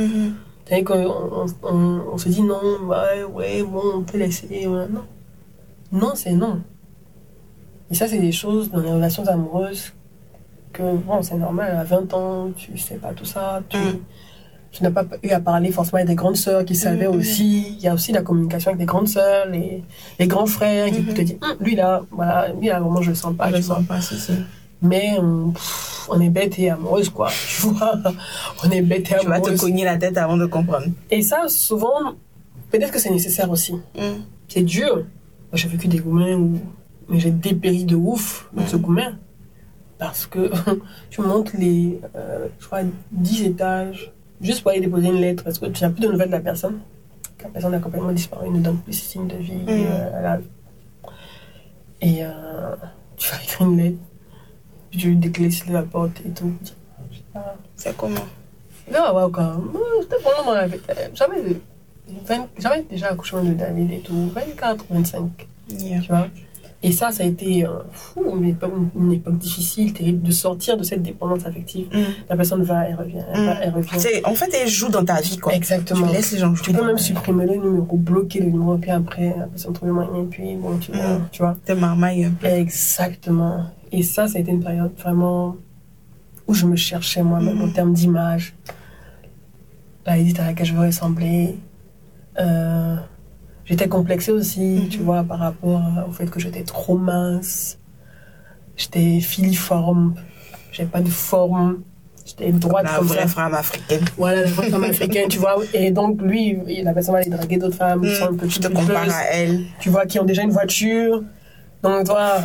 C'est-à-dire 0.65 0.85
qu'on 0.85 1.07
on, 1.07 1.47
on- 1.63 2.03
on 2.15 2.19
se 2.19 2.29
dit 2.29 2.43
non, 2.43 2.61
ouais, 2.89 3.23
ouais, 3.33 3.63
bon, 3.63 3.83
on 3.99 4.03
peut 4.03 4.19
laisser. 4.19 4.49
ouais. 4.67 4.87
Non. 4.91 5.05
Non, 5.93 6.13
c'est 6.17 6.33
non. 6.33 6.61
Et 7.91 7.95
ça, 7.95 8.09
c'est 8.09 8.19
des 8.19 8.33
choses 8.33 8.71
dans 8.73 8.81
les 8.81 8.91
relations 8.91 9.25
amoureuses 9.27 9.93
que, 10.77 10.97
bon, 10.97 11.23
c'est 11.23 11.37
normal, 11.37 11.77
à 11.77 11.85
20 11.85 12.13
ans, 12.15 12.51
tu 12.57 12.77
sais 12.79 12.97
pas 12.97 13.13
tout 13.13 13.25
ça. 13.25 13.63
Tu, 13.69 13.77
Mm. 13.79 13.99
tu 14.73 14.83
n'as 14.83 14.91
pas 14.91 15.05
eu 15.23 15.31
à 15.31 15.41
parler 15.41 15.71
forcément 15.73 15.97
avec 15.97 16.09
des 16.09 16.15
grandes 16.15 16.37
sœurs 16.37 16.65
qui 16.65 16.75
savaient 16.75 17.09
Mm, 17.09 17.17
aussi. 17.17 17.69
Il 17.79 17.81
y 17.83 17.89
a 17.89 17.95
aussi 17.95 18.13
la 18.13 18.23
communication 18.23 18.71
avec 18.71 18.79
des 18.81 18.85
grandes 18.87 19.09
sœurs, 19.09 19.47
les, 19.49 19.83
les 20.19 20.27
grands 20.27 20.47
frères 20.47 20.91
qui 20.91 21.01
Mhm. 21.01 21.05
peuvent 21.07 21.15
te 21.15 21.33
Hum, 21.45 21.57
lui 21.61 21.75
là, 21.77 22.03
voilà, 22.11 22.53
lui 22.53 22.67
là, 22.69 22.81
vraiment, 22.81 23.01
je 23.03 23.11
le 23.11 23.15
sens 23.17 23.35
pas. 23.37 23.49
je 23.51 23.57
le 23.57 23.63
sens 23.63 23.85
pas, 23.87 24.01
si, 24.01 24.17
si. 24.19 24.33
Mais 24.83 25.17
on, 25.19 25.51
pff, 25.53 26.07
on 26.11 26.21
est 26.21 26.29
bête 26.29 26.59
et 26.59 26.69
amoureuse, 26.71 27.09
quoi. 27.09 27.29
Tu 27.49 27.63
vois, 27.69 27.95
on 28.65 28.71
est 28.71 28.83
bête 28.83 29.11
et 29.11 29.17
Tu 29.19 29.27
vas 29.27 29.41
te 29.41 29.47
amoureuse. 29.47 29.61
cogner 29.61 29.85
la 29.85 29.97
tête 29.97 30.19
avant 30.19 30.37
de 30.37 30.45
comprendre. 30.47 30.87
Et 31.11 31.23
ça, 31.23 31.45
souvent, 31.49 32.15
peut-être 32.71 32.93
que 32.93 32.99
c'est 32.99 33.11
nécessaire 33.11 33.51
aussi. 33.51 33.73
Mm. 33.97 34.21
C'est 34.49 34.63
dur. 34.63 34.97
Moi, 34.97 35.05
j'ai 35.55 35.69
vécu 35.69 35.89
des 35.89 35.99
gourmets 35.99 36.35
où 36.35 36.59
j'ai 37.15 37.31
dépéri 37.31 37.85
de 37.85 37.95
ouf 37.97 38.49
dans 38.53 38.67
ce 38.67 38.77
gourmet. 38.77 39.09
Parce 39.99 40.27
que 40.27 40.51
tu 41.11 41.21
montes 41.23 41.53
les, 41.55 42.01
euh, 42.15 42.47
je 42.59 42.67
crois, 42.67 42.81
10 43.13 43.43
étages 43.45 44.13
juste 44.41 44.63
pour 44.63 44.71
aller 44.73 44.81
déposer 44.81 45.09
une 45.09 45.21
lettre. 45.21 45.45
Parce 45.45 45.59
que 45.59 45.67
tu 45.67 45.83
n'as 45.85 45.91
plus 45.91 46.03
de 46.03 46.09
nouvelles 46.09 46.29
de 46.29 46.33
la 46.33 46.41
personne. 46.41 46.81
La 47.43 47.49
personne 47.51 47.75
a 47.75 47.79
complètement 47.79 48.13
disparu, 48.13 48.51
ne 48.51 48.61
donne 48.61 48.79
plus 48.79 48.93
signe 48.95 49.27
de 49.27 49.37
vie. 49.37 49.53
euh, 49.69 50.11
elle 50.19 50.27
a- 50.27 50.41
Et 52.01 52.25
euh, 52.25 52.75
tu 53.17 53.31
vas 53.31 53.43
écrire 53.43 53.69
une 53.69 53.77
lettre. 53.79 53.99
Puis 54.91 54.99
tu 55.01 55.09
lui 55.09 55.17
déclaisses 55.17 55.67
la 55.69 55.83
porte 55.83 56.21
et 56.27 56.31
tout. 56.31 56.53
C'est 57.75 57.97
comment? 57.97 58.15
Non, 58.93 59.15
ouais, 59.15 59.31
quand 59.33 59.63
C'était 60.03 60.23
vraiment 60.23 60.47
dans 60.47 60.55
la 60.55 60.67
vie. 60.69 60.79
J'avais, 61.15 61.43
20 62.27 62.47
j'avais 62.59 62.83
déjà 62.85 63.09
accouché 63.09 63.37
de 63.43 63.53
David 63.55 63.93
et 63.93 63.99
tout, 64.01 64.31
24, 64.35 64.85
25, 64.91 65.47
Yeah. 65.69 66.01
tu 66.01 66.09
vois? 66.09 66.29
Et 66.87 66.93
ça, 66.93 67.11
ça 67.11 67.25
a 67.25 67.27
été 67.27 67.67
euh, 67.67 67.71
fou, 67.91 68.23
une 68.39 68.45
époque, 68.45 68.73
une 68.97 69.13
époque 69.13 69.39
difficile, 69.39 69.93
terrible, 69.93 70.23
de 70.23 70.31
sortir 70.31 70.77
de 70.77 70.85
cette 70.85 71.03
dépendance 71.03 71.45
affective. 71.45 71.89
Mm. 71.93 71.99
La 72.31 72.37
personne 72.37 72.63
va, 72.63 72.85
elle 72.89 72.95
revient, 72.95 73.23
elle 73.35 73.45
va, 73.45 73.53
elle 73.63 73.75
revient. 73.75 73.99
C'est- 73.99 74.25
En 74.25 74.35
fait, 74.35 74.51
elle 74.55 74.69
joue 74.69 74.89
dans 74.89 75.05
ta 75.05 75.21
vie, 75.21 75.37
quoi. 75.37 75.53
Exactement. 75.53 76.07
Tu 76.07 76.13
laisses 76.15 76.33
les 76.33 76.39
gens 76.39 76.55
jouer. 76.55 76.65
Tu 76.65 76.73
peux 76.73 76.87
même 76.87 76.99
supprimer 76.99 77.45
le 77.47 77.57
numéro, 77.57 77.97
bloquer 77.97 78.39
le 78.41 78.51
numéro, 78.51 78.77
puis 78.79 78.91
après, 78.93 79.35
la 79.37 79.47
personne 79.47 79.73
trouve 79.73 79.89
le 79.89 79.95
moyen, 79.95 80.27
puis 80.31 80.55
bon, 80.55 80.79
tu 80.79 80.93
vois. 80.93 81.03
Mm. 81.19 81.29
Tu 81.33 81.43
vois. 81.43 81.57
Te 81.67 81.73
marmaille 81.73 82.25
un 82.25 82.31
peu. 82.31 82.47
Exactement. 82.47 83.65
Et 83.91 84.03
ça, 84.05 84.29
ça 84.29 84.39
a 84.39 84.41
été 84.41 84.53
une 84.53 84.63
période 84.63 84.93
vraiment 84.97 85.57
où 86.47 86.55
je 86.55 86.67
me 86.67 86.77
cherchais 86.77 87.23
moi-même 87.25 87.61
en 87.63 87.69
termes 87.71 87.93
d'image. 87.93 88.55
La 90.07 90.19
Edith 90.19 90.39
à 90.39 90.47
laquelle 90.47 90.67
je 90.67 90.75
veux 90.75 90.87
ressembler. 90.87 91.57
Euh, 92.39 92.97
j'étais 93.67 93.89
complexée 93.89 94.33
aussi, 94.33 94.61
Mhm. 94.85 94.89
tu 94.89 94.99
vois, 95.01 95.23
par 95.25 95.39
rapport 95.39 95.83
au 96.09 96.13
fait 96.13 96.31
que 96.31 96.41
j'étais 96.41 96.63
trop 96.63 96.97
mince. 96.97 97.79
J'étais 98.77 99.21
filiforme. 99.21 100.15
J'avais 100.73 100.89
pas 100.89 101.01
de 101.01 101.09
forme. 101.09 101.81
J'étais 102.25 102.51
droite 102.53 102.85
La 102.85 102.97
comme 102.99 103.07
vraie 103.07 103.23
ça. 103.23 103.29
femme 103.29 103.55
africaine. 103.55 104.05
Voilà, 104.19 104.43
la 104.43 104.47
vraie 104.49 104.69
femme 104.71 104.85
africaine, 104.95 105.29
tu 105.29 105.39
vois. 105.39 105.57
Et 105.75 105.91
donc, 105.93 106.21
lui, 106.21 106.59
la 106.83 106.93
personne 106.93 107.15
va 107.15 107.21
aller 107.21 107.31
draguer 107.31 107.57
d'autres 107.57 107.77
femmes 107.77 108.03
qui 108.03 108.15
sont 108.17 108.25
un 108.31 108.35
peu. 108.35 108.49
Je 108.49 108.59
te 108.59 108.67
compare 108.69 109.03
plus- 109.03 109.13
à 109.13 109.23
elle. 109.33 109.61
tu 109.81 109.91
vois, 109.91 110.07
qui 110.07 110.19
ont 110.19 110.25
déjà 110.25 110.43
une 110.43 110.51
voiture. 110.51 111.23
Donc, 111.83 112.05
toi, 112.07 112.39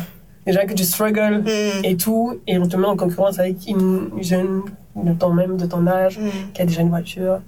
Déjà 0.44 0.64
que 0.66 0.74
tu 0.74 0.82
struggles 0.82 1.44
Mm. 1.44 1.84
et 1.84 1.96
tout, 1.96 2.40
et 2.48 2.58
on 2.58 2.66
te 2.66 2.76
met 2.76 2.88
en 2.88 2.96
concurrence 2.96 3.38
avec 3.38 3.58
une 3.68 4.10
jeune 4.20 4.62
de 4.96 5.12
ton 5.12 5.32
même, 5.32 5.56
de 5.56 5.66
ton 5.66 5.86
âge, 5.86 6.18
qui 6.52 6.60
a 6.62 6.66
déjà 6.66 6.80
une 6.80 6.88
voiture, 6.88 7.38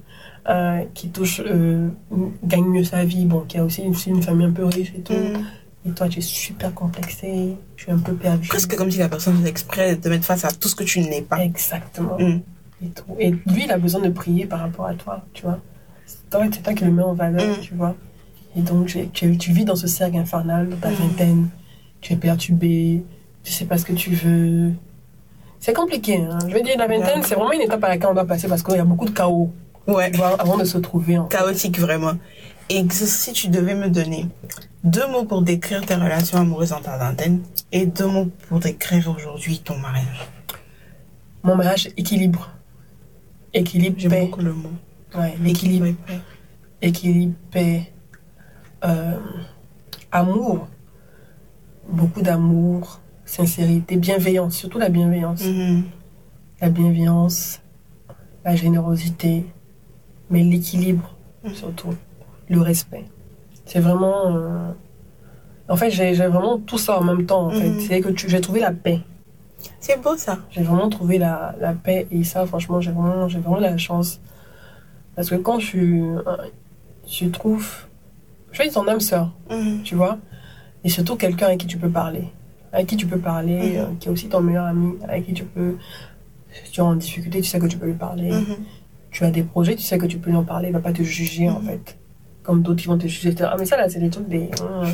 euh, 0.47 0.83
qui 0.93 1.09
touche, 1.09 1.41
euh, 1.45 1.89
gagne 2.43 2.65
mieux 2.65 2.83
sa 2.83 3.03
vie, 3.03 3.25
bon, 3.25 3.41
qui 3.41 3.57
a 3.57 3.63
aussi 3.65 3.81
une, 3.81 3.95
une 4.07 4.21
famille 4.21 4.45
un 4.45 4.51
peu 4.51 4.65
riche 4.65 4.93
et 4.95 5.01
tout. 5.01 5.13
Mm. 5.13 5.89
Et 5.89 5.91
toi, 5.91 6.07
tu 6.07 6.19
es 6.19 6.21
super 6.21 6.73
complexé, 6.73 7.55
tu 7.75 7.89
es 7.89 7.93
un 7.93 7.99
peu 7.99 8.13
perdu. 8.13 8.47
Presque 8.47 8.75
comme 8.75 8.89
si 8.91 8.97
la 8.99 9.09
personne 9.09 9.35
faisait 9.37 9.49
exprès 9.49 9.95
de 9.95 10.01
te 10.01 10.09
mettre 10.09 10.25
face 10.25 10.43
à 10.45 10.51
tout 10.51 10.67
ce 10.67 10.75
que 10.75 10.83
tu 10.83 10.99
n'es 11.01 11.21
pas. 11.21 11.43
Exactement. 11.43 12.17
Mm. 12.19 12.41
Et, 12.83 12.87
tout. 12.89 13.03
et 13.19 13.31
lui, 13.31 13.63
il 13.65 13.71
a 13.71 13.77
besoin 13.77 14.01
de 14.01 14.09
prier 14.09 14.45
par 14.45 14.59
rapport 14.59 14.85
à 14.87 14.93
toi, 14.95 15.23
tu 15.33 15.43
vois. 15.43 15.59
C'est 16.05 16.29
toi, 16.29 16.41
c'est 16.51 16.61
toi 16.61 16.73
qui 16.73 16.85
le 16.85 16.91
mets 16.91 17.03
en 17.03 17.13
valeur, 17.13 17.57
Mm. 17.57 17.61
tu 17.61 17.73
vois. 17.75 17.95
Et 18.57 18.61
donc, 18.61 18.95
tu, 19.13 19.37
tu 19.37 19.51
vis 19.51 19.65
dans 19.65 19.75
ce 19.75 19.87
cercle 19.87 20.17
infernal 20.17 20.69
de 20.69 20.75
ta 20.75 20.89
vingtaine. 20.89 21.49
Tu 22.01 22.13
es 22.13 22.15
perturbé, 22.15 23.03
tu 23.43 23.51
sais 23.51 23.65
pas 23.65 23.77
ce 23.77 23.85
que 23.85 23.93
tu 23.93 24.11
veux. 24.11 24.71
C'est 25.59 25.73
compliqué, 25.73 26.17
hein. 26.17 26.37
Je 26.47 26.53
veux 26.53 26.61
dire, 26.61 26.77
la 26.77 26.87
vingtaine, 26.87 27.23
c'est 27.23 27.35
vraiment 27.35 27.51
une 27.53 27.61
étape 27.61 27.83
à 27.83 27.89
laquelle 27.89 28.09
on 28.11 28.13
doit 28.13 28.25
passer 28.25 28.47
parce 28.47 28.61
qu'il 28.63 28.75
y 28.75 28.79
a 28.79 28.85
beaucoup 28.85 29.05
de 29.05 29.11
chaos, 29.11 29.51
Ouais. 29.87 30.11
tu 30.11 30.17
vois, 30.17 30.39
avant 30.41 30.57
de 30.57 30.63
se 30.65 30.77
trouver. 30.77 31.17
En 31.17 31.29
fait. 31.29 31.37
Chaotique, 31.37 31.79
vraiment. 31.79 32.13
Et 32.69 32.83
si 32.89 33.31
tu 33.33 33.47
devais 33.49 33.75
me 33.75 33.89
donner 33.89 34.27
deux 34.83 35.07
mots 35.07 35.25
pour 35.25 35.41
décrire 35.41 35.85
tes 35.85 35.95
relations 35.95 36.39
amoureuses 36.39 36.69
dans 36.69 36.81
ta 36.81 36.97
vingtaine 36.97 37.41
et 37.71 37.85
deux 37.85 38.07
mots 38.07 38.29
pour 38.49 38.59
décrire 38.59 39.07
aujourd'hui 39.15 39.59
ton 39.59 39.77
mariage. 39.77 40.27
Mon 41.43 41.55
mariage, 41.55 41.89
équilibre. 41.97 42.51
Équilibre, 43.53 43.95
J'aime 43.99 44.25
beaucoup 44.25 44.41
le 44.41 44.53
mot. 44.53 44.71
Ouais, 45.15 45.35
l'équilibre. 45.41 45.85
et 45.85 45.93
paix. 45.93 46.19
équilibre, 46.81 47.33
paix, 47.51 47.91
euh, 48.83 49.17
amour, 50.11 50.67
beaucoup 51.87 52.21
d'amour, 52.21 52.99
sincérité, 53.25 53.95
bienveillance, 53.97 54.55
surtout 54.55 54.79
la 54.79 54.89
bienveillance. 54.89 55.43
Mhm. 55.43 55.83
La 56.61 56.69
bienveillance, 56.69 57.61
la 58.43 58.55
générosité, 58.55 59.45
mais 60.29 60.43
l'équilibre 60.43 61.15
surtout, 61.53 61.93
le 62.49 62.61
respect. 62.61 63.05
C'est 63.65 63.79
vraiment... 63.79 64.35
euh, 64.35 64.71
En 65.69 65.75
fait, 65.75 65.89
j'ai 65.91 66.13
vraiment 66.13 66.59
tout 66.59 66.77
ça 66.77 66.99
en 66.99 67.03
même 67.03 67.25
temps. 67.25 67.47
En 67.47 67.51
fait. 67.51 67.69
Mhm. 67.69 67.79
C'est 67.79 68.01
que 68.01 68.09
tu- 68.09 68.29
j'ai 68.29 68.41
trouvé 68.41 68.59
la 68.61 68.71
paix. 68.71 68.99
C'est 69.79 69.99
beau 70.01 70.15
ça. 70.15 70.37
J'ai 70.51 70.61
vraiment 70.61 70.89
trouvé 70.89 71.17
la, 71.17 71.55
la 71.59 71.73
paix 71.73 72.05
et 72.11 72.23
ça, 72.23 72.45
franchement, 72.45 72.81
j'ai 72.81 72.91
vraiment, 72.91 73.27
j'ai 73.27 73.39
vraiment 73.39 73.59
la 73.59 73.77
chance. 73.77 74.19
Parce 75.15 75.29
que 75.29 75.35
quand 75.35 75.57
tu, 75.57 76.03
tu 77.07 77.31
trouves, 77.31 77.85
je 78.51 78.57
vais 78.59 78.65
dire 78.65 78.73
ton 78.73 78.87
âme 78.87 78.99
sœur, 78.99 79.31
Mhm. 79.49 79.81
tu 79.83 79.95
vois, 79.95 80.17
et 80.83 80.89
surtout 80.89 81.15
quelqu'un 81.15 81.47
avec 81.47 81.59
qui 81.61 81.67
tu 81.67 81.77
peux 81.77 81.89
parler, 81.89 82.25
avec 82.73 82.87
qui 82.87 82.97
tu 82.97 83.07
peux 83.07 83.17
parler, 83.19 83.57
Mhm. 83.71 83.77
euh, 83.77 83.85
qui 83.99 84.07
est 84.07 84.11
aussi 84.11 84.27
ton 84.29 84.41
meilleur 84.41 84.65
ami, 84.65 84.97
avec 85.07 85.25
qui 85.25 85.33
tu 85.33 85.45
peux, 85.45 85.77
si 86.65 86.71
tu 86.71 86.79
es 86.79 86.83
en 86.83 86.95
difficulté, 86.95 87.41
tu 87.41 87.47
sais 87.47 87.59
que 87.59 87.65
tu 87.67 87.77
peux 87.77 87.87
lui 87.87 87.93
parler. 87.93 88.29
Tu 89.15 89.23
as 89.23 89.31
des 89.31 89.43
projets, 89.43 89.75
tu 89.77 89.81
sais 89.81 89.97
que 89.97 90.07
tu 90.07 90.17
peux 90.17 90.29
lui 90.29 90.35
en 90.35 90.43
parler, 90.43 90.67
il 90.67 90.73
va 90.73 90.81
pas 90.81 90.91
te 90.91 91.01
juger 91.01 91.49
en 91.49 91.61
Mhm. 91.61 91.67
fait. 91.69 91.97
Comme 92.43 92.61
d'autres 92.61 92.81
qui 92.81 92.87
vont 92.87 92.97
te 92.97 93.07
juger. 93.07 93.33
Ah, 93.39 93.55
mais 93.57 93.65
ça 93.65 93.77
là, 93.77 93.87
c'est 93.87 93.99
des 94.01 94.09
trucs 94.09 94.27
des. 94.27 94.49
hum, 94.61 94.89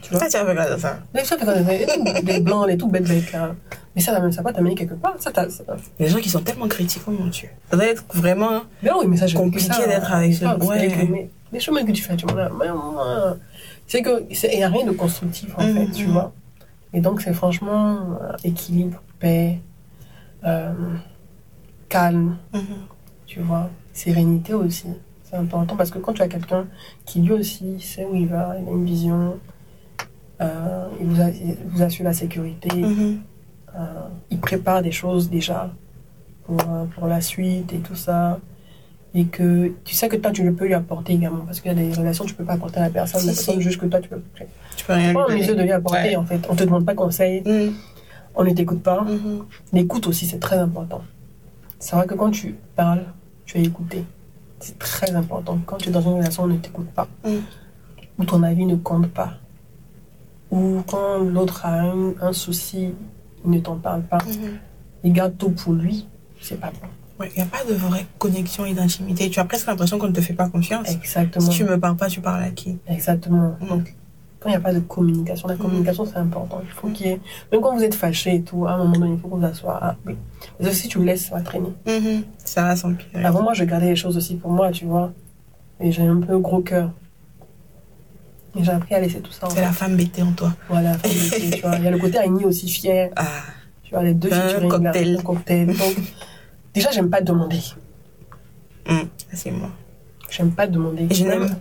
tu 0.00 0.12
vois 0.14 0.20
Ah, 0.24 0.28
tu 0.30 0.36
as 0.36 0.44
regardé 0.44 0.80
ça. 0.80 1.00
trucs, 1.24 1.40
des, 1.44 1.86
trucs- 1.86 2.24
des 2.24 2.40
blancs, 2.40 2.68
des 2.68 2.78
trucs 2.78 2.92
bêtes 2.92 3.08
bêtes 3.08 3.32
là. 3.32 3.52
Mais 3.96 4.00
ça, 4.00 4.30
ça 4.30 4.42
va 4.42 4.52
t'amener 4.52 4.76
quelque 4.76 4.94
part. 4.94 5.16
Ça, 5.18 5.32
t'as- 5.32 5.50
ça- 5.50 5.64
Les 5.98 6.06
gens 6.06 6.18
qui 6.20 6.28
sont 6.30 6.38
tellement 6.40 6.68
critiques, 6.68 7.04
mon 7.08 7.26
dieu. 7.26 7.48
Ça 7.68 7.76
doit 7.76 7.86
être 7.86 8.04
vraiment. 8.14 8.60
Mais 8.80 8.90
oui, 8.92 9.06
mais 9.08 9.16
ça, 9.16 9.26
j'ai 9.26 9.36
Compliqué 9.36 9.66
ça, 9.72 9.86
d'être 9.88 10.12
euh, 10.12 10.16
avec 10.18 10.32
je 10.34 10.38
c'est 10.38 10.46
ouais. 10.46 10.78
avec 10.78 10.96
les- 11.10 11.30
Les 11.52 11.60
chemins 11.60 11.84
que 11.84 11.90
tu 11.92 12.02
fais, 12.02 12.14
tu 12.16 12.24
vois, 12.26 12.48
mais 12.58 12.68
c'est 13.88 14.02
que 14.02 14.22
il 14.30 14.56
n'y 14.56 14.62
a 14.64 14.68
rien 14.68 14.86
de 14.86 14.92
constructif 14.92 15.52
en 15.58 15.62
fait, 15.62 15.90
tu 15.90 16.06
mhm. 16.06 16.12
vois. 16.12 16.32
Et 16.94 17.00
donc 17.00 17.20
c'est 17.22 17.34
franchement 17.34 17.98
euh, 18.22 18.32
équilibre, 18.44 19.02
paix, 19.18 19.58
euh, 20.44 20.72
calme, 21.88 22.36
Mhm. 22.54 22.60
Tu 23.32 23.40
vois, 23.40 23.70
sérénité 23.94 24.52
aussi. 24.52 24.88
C'est 25.24 25.36
important 25.36 25.74
parce 25.74 25.90
que 25.90 25.98
quand 25.98 26.12
tu 26.12 26.20
as 26.20 26.28
quelqu'un 26.28 26.66
qui 27.06 27.20
lui 27.22 27.32
aussi 27.32 27.80
sait 27.80 28.04
où 28.04 28.14
il 28.14 28.26
va, 28.28 28.56
il 28.60 28.68
a 28.68 28.70
une 28.70 28.84
vision, 28.84 29.38
euh, 30.42 30.86
il, 31.00 31.06
vous 31.06 31.20
a- 31.22 31.30
il 31.30 31.56
vous 31.68 31.82
assure 31.82 32.04
la 32.04 32.12
sécurité, 32.12 32.68
Mhm. 32.76 33.20
euh, 33.74 33.78
il 34.30 34.38
prépare 34.38 34.82
des 34.82 34.92
choses 34.92 35.30
déjà 35.30 35.70
pour, 36.44 36.60
euh, 36.60 36.84
pour 36.94 37.06
la 37.06 37.22
suite 37.22 37.72
et 37.72 37.78
tout 37.78 37.94
ça. 37.94 38.38
Et 39.14 39.24
que 39.26 39.72
tu 39.84 39.94
sais 39.94 40.08
que 40.10 40.16
toi, 40.16 40.30
tu 40.30 40.42
le 40.42 40.52
peux 40.54 40.66
lui 40.66 40.74
apporter 40.74 41.14
également. 41.14 41.44
Parce 41.46 41.60
qu'il 41.60 41.70
y 41.70 41.74
a 41.74 41.82
des 41.82 41.92
relations 41.94 42.24
que 42.24 42.30
tu 42.30 42.34
peux 42.34 42.44
pas 42.44 42.54
apporter 42.54 42.78
à 42.80 42.82
la 42.84 42.90
personne. 42.90 43.20
Si, 43.20 43.26
la 43.28 43.32
si. 43.34 43.60
juge 43.62 43.78
que 43.78 43.86
toi, 43.86 44.00
tu 44.00 44.08
peux. 44.10 44.20
Tu 44.76 44.84
peux 44.86 44.92
rien 44.94 45.12
pas 45.14 45.24
en 45.26 45.30
mesure 45.34 45.56
de 45.56 45.62
lui 45.62 45.72
apporter, 45.72 46.10
Ouais. 46.10 46.16
en 46.16 46.24
fait. 46.24 46.40
On 46.50 46.54
te 46.54 46.64
demande 46.64 46.84
pas 46.84 46.94
conseil, 46.94 47.42
Mhm. 47.46 47.72
on 48.34 48.44
ne 48.44 48.50
t'écoute 48.50 48.82
pas. 48.82 49.02
Mhm. 49.02 49.44
L'écoute 49.72 50.06
aussi, 50.06 50.26
c'est 50.26 50.38
très 50.38 50.56
important. 50.58 51.02
C'est 51.78 51.94
vrai 51.96 52.06
que 52.06 52.14
quand 52.14 52.30
tu 52.30 52.56
parles, 52.76 53.04
tu 53.52 53.58
es 53.58 53.64
écouté. 53.64 54.04
C'est 54.60 54.78
très 54.78 55.10
important. 55.14 55.58
Quand 55.66 55.76
tu 55.76 55.88
es 55.88 55.92
dans 55.92 56.00
une 56.00 56.14
relation, 56.14 56.44
on 56.44 56.46
ne 56.46 56.56
t'écoute 56.56 56.88
pas. 56.90 57.08
Mm. 57.24 57.36
Ou 58.18 58.24
ton 58.24 58.42
avis 58.42 58.64
ne 58.64 58.76
compte 58.76 59.08
pas. 59.08 59.34
Ou 60.50 60.82
quand 60.86 61.18
l'autre 61.18 61.66
a 61.66 61.80
un, 61.80 62.14
un 62.20 62.32
souci, 62.32 62.94
il 63.44 63.50
ne 63.50 63.58
t'en 63.58 63.76
parle 63.76 64.02
pas. 64.02 64.18
Mhm. 64.18 64.58
Il 65.04 65.12
garde 65.12 65.36
tout 65.38 65.50
pour 65.50 65.72
lui. 65.72 66.06
C'est 66.40 66.60
pas 66.60 66.70
bon. 66.70 66.88
Ouais, 67.18 67.30
il 67.34 67.36
n'y 67.36 67.42
a 67.42 67.46
pas 67.46 67.64
de 67.64 67.74
vraie 67.74 68.06
connexion 68.18 68.66
et 68.66 68.74
d'intimité. 68.74 69.30
Tu 69.30 69.40
as 69.40 69.44
presque 69.44 69.66
l'impression 69.66 69.98
qu'on 69.98 70.08
ne 70.08 70.12
te 70.12 70.20
fait 70.20 70.34
pas 70.34 70.48
confiance. 70.48 70.90
Exactement. 70.90 71.50
Si 71.50 71.56
tu 71.56 71.64
me 71.64 71.78
parles 71.80 71.96
pas, 71.96 72.08
tu 72.08 72.20
parles 72.20 72.42
à 72.42 72.50
qui? 72.50 72.78
Exactement. 72.86 73.56
Mm. 73.60 73.68
Donc, 73.68 73.94
quand 74.42 74.48
il 74.48 74.52
n'y 74.52 74.56
a 74.56 74.60
pas 74.60 74.72
de 74.72 74.80
communication, 74.80 75.46
la 75.48 75.56
communication 75.56 76.04
c'est 76.04 76.16
important. 76.16 76.60
Il 76.64 76.70
faut 76.70 76.88
qu'il 76.88 77.06
y 77.06 77.10
ait. 77.10 77.20
Même 77.52 77.60
quand 77.60 77.74
vous 77.76 77.82
êtes 77.84 77.94
fâché 77.94 78.34
et 78.36 78.42
tout, 78.42 78.66
à 78.66 78.72
un 78.72 78.78
moment 78.78 78.98
donné, 78.98 79.12
il 79.14 79.18
faut 79.20 79.28
qu'on 79.28 79.40
s'assoie. 79.40 79.78
Ah, 79.80 79.96
oui. 80.04 80.16
Parce 80.58 80.70
que 80.70 80.76
si 80.76 80.88
tu 80.88 80.98
le 80.98 81.04
laisses, 81.04 81.26
ça 81.26 81.36
va 81.36 81.42
traîner. 81.42 81.72
Mhm. 81.86 82.22
Ça 82.44 82.62
va 82.64 82.74
s'empirer. 82.76 83.24
Avant, 83.24 83.42
moi, 83.42 83.54
je 83.54 83.64
gardais 83.64 83.86
les 83.90 83.96
choses 83.96 84.16
aussi 84.16 84.34
pour 84.36 84.50
moi, 84.50 84.70
tu 84.72 84.84
vois. 84.86 85.12
Et 85.80 85.92
j'ai 85.92 86.02
un 86.02 86.20
peu 86.20 86.38
gros 86.38 86.60
cœur. 86.60 86.90
Et 88.58 88.64
j'ai 88.64 88.70
appris 88.72 88.94
à 88.94 89.00
laisser 89.00 89.20
tout 89.20 89.32
ça. 89.32 89.46
en 89.46 89.50
C'est 89.50 89.56
fait. 89.56 89.62
la 89.62 89.72
femme 89.72 89.96
bêtée 89.96 90.22
en 90.22 90.32
toi. 90.32 90.52
Voilà, 90.68 90.94
faut 90.94 91.08
laisser, 91.08 91.50
tu 91.50 91.60
vois. 91.62 91.76
Il 91.76 91.84
y 91.84 91.88
a 91.88 91.90
le 91.90 91.98
côté 91.98 92.18
Agni 92.18 92.44
aussi 92.44 92.68
fier. 92.68 93.10
Ah. 93.16 93.24
Tu 93.84 93.94
vois, 93.94 94.02
les 94.02 94.14
deux 94.14 94.32
Un 94.32 94.60
là, 94.60 94.68
cocktail. 94.68 95.16
un 95.18 95.22
cocktail. 95.22 95.66
Donc, 95.68 95.96
déjà, 96.74 96.90
j'aime 96.90 97.08
pas 97.10 97.20
demander. 97.20 97.60
Ça, 98.86 98.94
c'est 99.32 99.50
moi. 99.50 99.70
J'aime 100.28 100.50
pas 100.50 100.66
demander. 100.66 101.06
Et 101.10 101.14
je 101.14 101.24
n'aime 101.24 101.56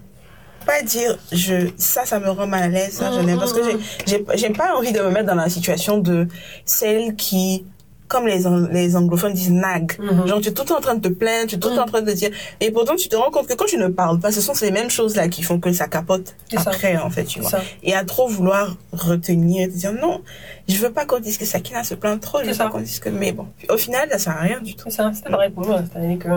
pas 0.72 0.82
dire 0.84 1.18
je 1.32 1.70
ça 1.78 2.06
ça 2.06 2.20
me 2.20 2.30
rend 2.30 2.48
mal 2.48 2.64
à 2.64 2.68
l'aise 2.68 2.94
ça 2.94 3.12
parce 3.40 3.54
que 3.54 3.62
j'ai 4.08 4.24
j'ai 4.36 4.50
pas 4.52 4.76
envie 4.78 4.92
de 4.92 5.02
me 5.02 5.10
mettre 5.12 5.28
dans 5.28 5.36
la 5.36 5.50
situation 5.50 5.98
de 5.98 6.28
celle 6.66 7.16
qui 7.16 7.66
comme 8.12 8.28
les, 8.28 8.44
les 8.74 8.98
anglophones 8.98 9.34
disent 9.34 9.52
nag. 9.52 9.94
Mhm. 9.98 10.28
Genre, 10.28 10.42
tu 10.42 10.50
es 10.50 10.52
tout 10.52 10.64
le 10.64 10.68
temps 10.68 10.78
en 10.80 10.82
train 10.82 10.96
de 10.96 11.08
te 11.08 11.14
plaindre, 11.14 11.48
tu 11.48 11.56
es 11.56 11.60
tout 11.60 11.70
le 11.70 11.76
temps 11.78 11.84
en 11.84 11.94
train 11.94 12.02
de 12.02 12.12
dire. 12.12 12.30
Et 12.60 12.70
pourtant, 12.70 12.98
tu 12.98 13.08
te 13.08 13.16
rends 13.16 13.32
compte 13.32 13.48
que 13.48 13.54
quand 13.54 13.64
tu 13.74 13.78
ne 13.78 13.88
parles 13.88 14.20
pas, 14.20 14.34
ce 14.34 14.42
sont 14.42 14.54
ces 14.54 14.70
mêmes 14.70 14.90
choses-là 14.90 15.30
qui 15.30 15.44
font 15.44 15.62
que 15.62 15.72
ça 15.72 15.88
capote 15.88 16.36
C'est 16.50 16.60
ça. 16.60 16.72
après, 16.72 16.98
en 16.98 17.10
fait, 17.10 17.24
tu 17.24 17.40
vois. 17.40 17.50
ça. 17.52 17.62
Et 17.84 17.94
à 17.96 18.04
trop 18.04 18.28
vouloir 18.28 18.76
retenir, 18.92 19.70
te 19.70 19.74
dire 19.76 19.94
non, 19.94 20.22
je 20.68 20.76
veux 20.76 20.92
pas 20.92 21.06
qu'on 21.06 21.20
dise 21.22 21.38
que 21.38 21.46
Sakina 21.46 21.86
se 21.86 21.96
plaint 21.96 22.20
trop, 22.20 22.40
je 22.42 22.48
veux 22.48 22.54
ça. 22.54 22.66
pas 22.66 22.72
qu'on 22.72 22.82
dise 22.82 23.00
que. 23.00 23.08
Mais 23.08 23.32
bon, 23.32 23.48
au 23.70 23.78
final, 23.78 24.10
ça 24.12 24.20
sert 24.20 24.34
à 24.36 24.42
rien 24.42 24.60
du 24.60 24.76
tout. 24.76 24.90
C'est 24.90 25.30
pareil 25.32 25.52
pour 25.52 25.66
moi. 25.66 25.82
C'est-à-dire 25.94 26.20
que 26.20 26.28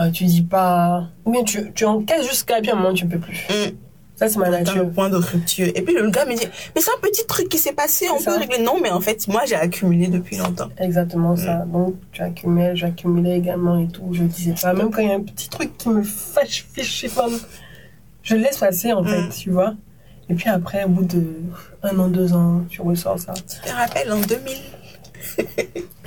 euh, 0.00 0.10
tu 0.10 0.24
dis 0.24 0.42
pas. 0.42 1.08
Ou 1.24 1.32
bien 1.32 1.42
tu, 1.44 1.72
tu 1.74 1.84
encaisses 1.84 2.28
jusqu'à 2.28 2.56
à 2.56 2.58
un 2.58 2.74
moment, 2.76 2.92
tu 2.94 3.04
ne 3.04 3.10
peux 3.10 3.18
plus. 3.18 3.36
Mm. 3.50 3.72
Ça, 4.16 4.28
c'est 4.28 4.38
ma 4.38 4.46
Dans 4.46 4.52
le 4.52 4.64
nature. 4.64 4.90
point 4.92 5.10
de 5.10 5.16
rupture. 5.16 5.66
Et 5.74 5.82
puis 5.82 5.92
le 5.94 6.08
gars 6.08 6.24
me 6.24 6.34
dit, 6.34 6.46
mais 6.74 6.80
c'est 6.80 6.90
un 6.90 7.00
petit 7.02 7.26
truc 7.26 7.50
qui 7.50 7.58
s'est 7.58 7.74
passé, 7.74 8.06
on 8.10 8.16
peut 8.16 8.22
ça. 8.22 8.38
régler. 8.38 8.58
Non, 8.62 8.80
mais 8.82 8.90
en 8.90 9.00
fait, 9.00 9.28
moi, 9.28 9.42
j'ai 9.44 9.56
accumulé 9.56 10.06
depuis 10.08 10.36
longtemps. 10.38 10.68
Exactement 10.78 11.36
ça. 11.36 11.66
Mm. 11.66 11.72
Donc, 11.72 11.94
tu 12.12 12.22
accumules, 12.22 12.74
j'accumulais 12.74 13.36
également 13.38 13.78
et 13.78 13.88
tout. 13.88 14.08
Je 14.12 14.22
disais 14.22 14.54
pas. 14.60 14.72
Même 14.72 14.90
quand 14.90 15.02
il 15.02 15.08
y 15.08 15.12
a 15.12 15.16
un 15.16 15.20
petit 15.20 15.48
truc 15.50 15.76
qui 15.76 15.90
me 15.90 16.02
fâche, 16.02 16.66
fiche, 16.72 17.02
je 17.02 17.08
sais 17.08 17.14
pas. 17.14 17.26
Je 18.22 18.34
le 18.36 18.40
laisse 18.42 18.58
passer, 18.58 18.92
en 18.92 19.04
fait, 19.04 19.20
Mm. 19.22 19.28
tu 19.30 19.50
vois. 19.50 19.74
Et 20.28 20.34
puis 20.34 20.48
après, 20.48 20.82
au 20.84 20.88
bout 20.88 21.04
de 21.04 21.22
un 21.84 21.98
an, 21.98 22.08
deux 22.08 22.32
ans, 22.32 22.62
tu 22.68 22.80
ressors 22.80 23.18
ça. 23.18 23.34
Tu 23.34 23.68
te 23.70 23.74
rappelles, 23.76 24.10
en 24.12 24.18
2000 24.20 24.56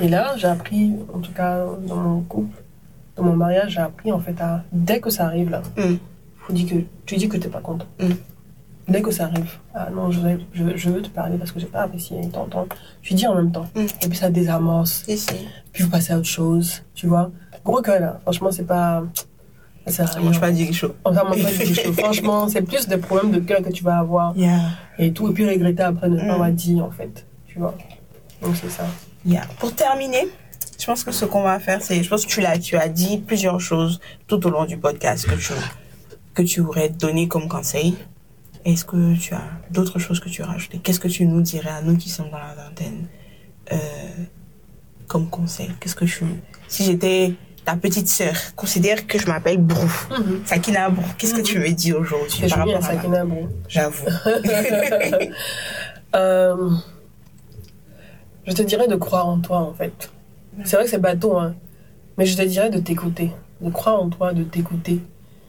Et 0.02 0.07
là, 0.07 0.34
j'ai 0.38 0.48
appris, 0.48 0.94
en 1.14 1.20
tout 1.20 1.32
cas, 1.34 1.66
dans 1.88 1.95
mon 1.95 2.22
couple, 2.22 2.57
dans 3.20 3.30
mon 3.30 3.36
mariage, 3.36 3.74
j'ai 3.74 3.80
appris, 3.82 4.12
en 4.12 4.20
fait, 4.20 4.40
à, 4.41 4.64
dès 4.72 5.00
que 5.00 5.10
ça 5.10 5.26
arrive, 5.26 5.50
là, 5.50 5.62
Mm. 5.78 5.96
faut 6.40 6.54
dire 6.54 6.68
que, 6.70 6.76
tu 7.06 7.16
dis 7.18 7.28
que 7.30 7.38
t'es 7.38 7.50
pas 7.50 7.60
content. 7.62 7.86
Mm. 8.00 8.10
Dès 8.88 9.02
que 9.04 9.12
ça 9.12 9.26
arrive, 9.26 9.52
ah 9.76 9.90
non, 9.94 10.10
je, 10.10 10.20
vais- 10.20 10.40
je, 10.54 10.64
je 10.76 10.90
veux 10.90 11.02
te 11.04 11.10
parler 11.10 11.38
parce 11.38 11.52
que 11.52 11.60
j'ai 11.60 11.68
pas 11.68 11.82
apprécié 11.84 12.18
t'entends. 12.34 12.66
Tu 13.04 13.14
dis 13.14 13.28
en 13.28 13.36
même 13.36 13.52
temps. 13.52 13.68
Mm. 13.76 13.82
Et 14.04 14.08
puis 14.10 14.18
ça 14.18 14.30
désamorce. 14.32 15.04
Si. 15.08 15.26
Puis 15.72 15.84
vous 15.84 15.90
passez 15.91 16.14
à 16.14 16.18
autre 16.18 16.26
chose, 16.28 16.82
tu 16.96 17.06
vois. 17.06 17.30
Gros 17.64 17.82
cœur, 17.82 18.00
là. 18.00 18.20
Franchement, 18.24 18.52
c'est 18.52 18.66
pas. 18.66 19.04
Ça 19.88 20.06
Ça 20.08 20.20
mange 20.20 20.40
pas 20.40 20.52
du 20.52 20.72
chaud. 20.74 20.94
On 21.06 21.12
va 21.12 21.24
manger 21.24 21.44
pas 21.44 21.50
du 21.66 21.74
chaud. 21.76 21.94
Franchement, 21.94 22.48
c'est 22.48 22.62
plus 22.64 22.88
des 22.88 22.98
problèmes 22.98 23.32
de 23.32 23.40
cœur 23.40 23.62
que 23.62 23.70
tu 23.72 23.84
vas 23.84 23.98
avoir. 24.00 24.36
Yeah. 24.38 24.60
Et 24.98 25.12
tout. 25.14 25.30
Et 25.30 25.34
puis 25.34 25.48
regretter 25.48 25.84
après 25.84 26.10
ne 26.10 26.18
pas 26.18 26.26
Mm. 26.26 26.30
avoir 26.32 26.52
dit, 26.52 26.82
en 26.82 26.90
fait. 26.91 27.26
Tu 27.48 27.60
vois. 27.60 27.76
Donc 28.41 28.56
c'est 28.56 28.70
ça. 28.70 28.86
Yeah. 29.26 29.44
Pour 29.60 29.74
terminer, 29.76 30.28
je 30.80 30.85
pense 30.85 31.03
que 31.03 31.11
ce 31.11 31.26
qu'on 31.26 31.43
va 31.43 31.60
faire, 31.60 31.81
c'est, 31.81 32.01
je 32.01 32.10
pense 32.10 32.26
que 32.26 32.31
tu 32.31 32.39
l'as, 32.39 32.57
tu 32.57 32.77
as 32.77 32.88
dit 32.88 33.18
plusieurs 33.18 33.60
choses 33.60 33.99
tout 34.27 34.45
au 34.47 34.49
long 34.49 34.65
du 34.65 34.77
podcast 34.77 35.27
que 35.27 35.35
tu, 35.35 35.53
que 36.34 36.41
tu 36.41 36.61
aurais 36.61 36.89
donné 36.89 37.27
comme 37.27 37.49
conseil. 37.49 37.95
Est-ce 38.64 38.85
que 38.85 39.18
tu 39.18 39.34
as 39.34 39.43
d'autres 39.72 39.99
choses 39.99 40.19
que 40.19 40.30
tu 40.30 40.41
as 40.41 40.45
rajoutées? 40.45 40.80
Qu'est-ce 40.80 40.99
que 40.99 41.10
tu 41.10 41.26
nous 41.26 41.41
dirais 41.41 41.69
à 41.69 41.81
nous 41.81 41.97
qui 41.97 42.10
sommes 42.10 42.30
dans 42.30 42.38
la 42.38 42.56
vingtaine 42.56 43.07
euh, 43.73 43.77
comme 45.07 45.30
conseil? 45.30 45.69
Qu'est-ce 45.80 45.95
que 45.95 46.06
je... 46.06 46.23
Si 46.69 46.85
j'étais 46.85 47.34
ta 47.65 47.76
petite 47.76 48.07
sœur, 48.07 48.35
considère 48.56 49.06
que 49.06 49.19
je 49.19 49.27
m'appelle 49.27 49.57
Brou. 49.57 49.85
Mhm. 50.11 50.41
Sakina 50.45 50.89
Brou, 50.89 51.06
qu'est-ce 51.18 51.34
que 51.34 51.41
tu 51.41 51.60
me 51.60 51.69
dis 51.69 51.91
aujourd'hui 51.93 52.47
par 52.47 52.60
rapport 52.60 52.77
à 52.77 52.81
Sakina 52.81 53.26
Brou. 53.26 53.49
J'avoue. 53.68 54.06
Euh, 56.15 56.72
je 58.47 58.53
te 58.53 58.64
dirais 58.64 58.88
de 58.88 58.95
croire 58.95 59.27
en 59.27 59.38
toi, 59.41 59.60
en 59.60 59.76
fait. 59.76 60.10
C'est 60.65 60.76
vrai 60.76 60.86
que 60.86 60.91
c'est 60.91 60.99
bateau, 60.99 61.38
hein. 61.38 61.56
Mais 62.18 62.26
je 62.26 62.36
te 62.38 62.41
dirais 62.41 62.69
de 62.69 62.80
t'écouter. 62.80 63.31
De 63.61 63.69
croire 63.69 64.02
en 64.02 64.10
toi, 64.10 64.34
de 64.34 64.44
t'écouter. 64.44 64.99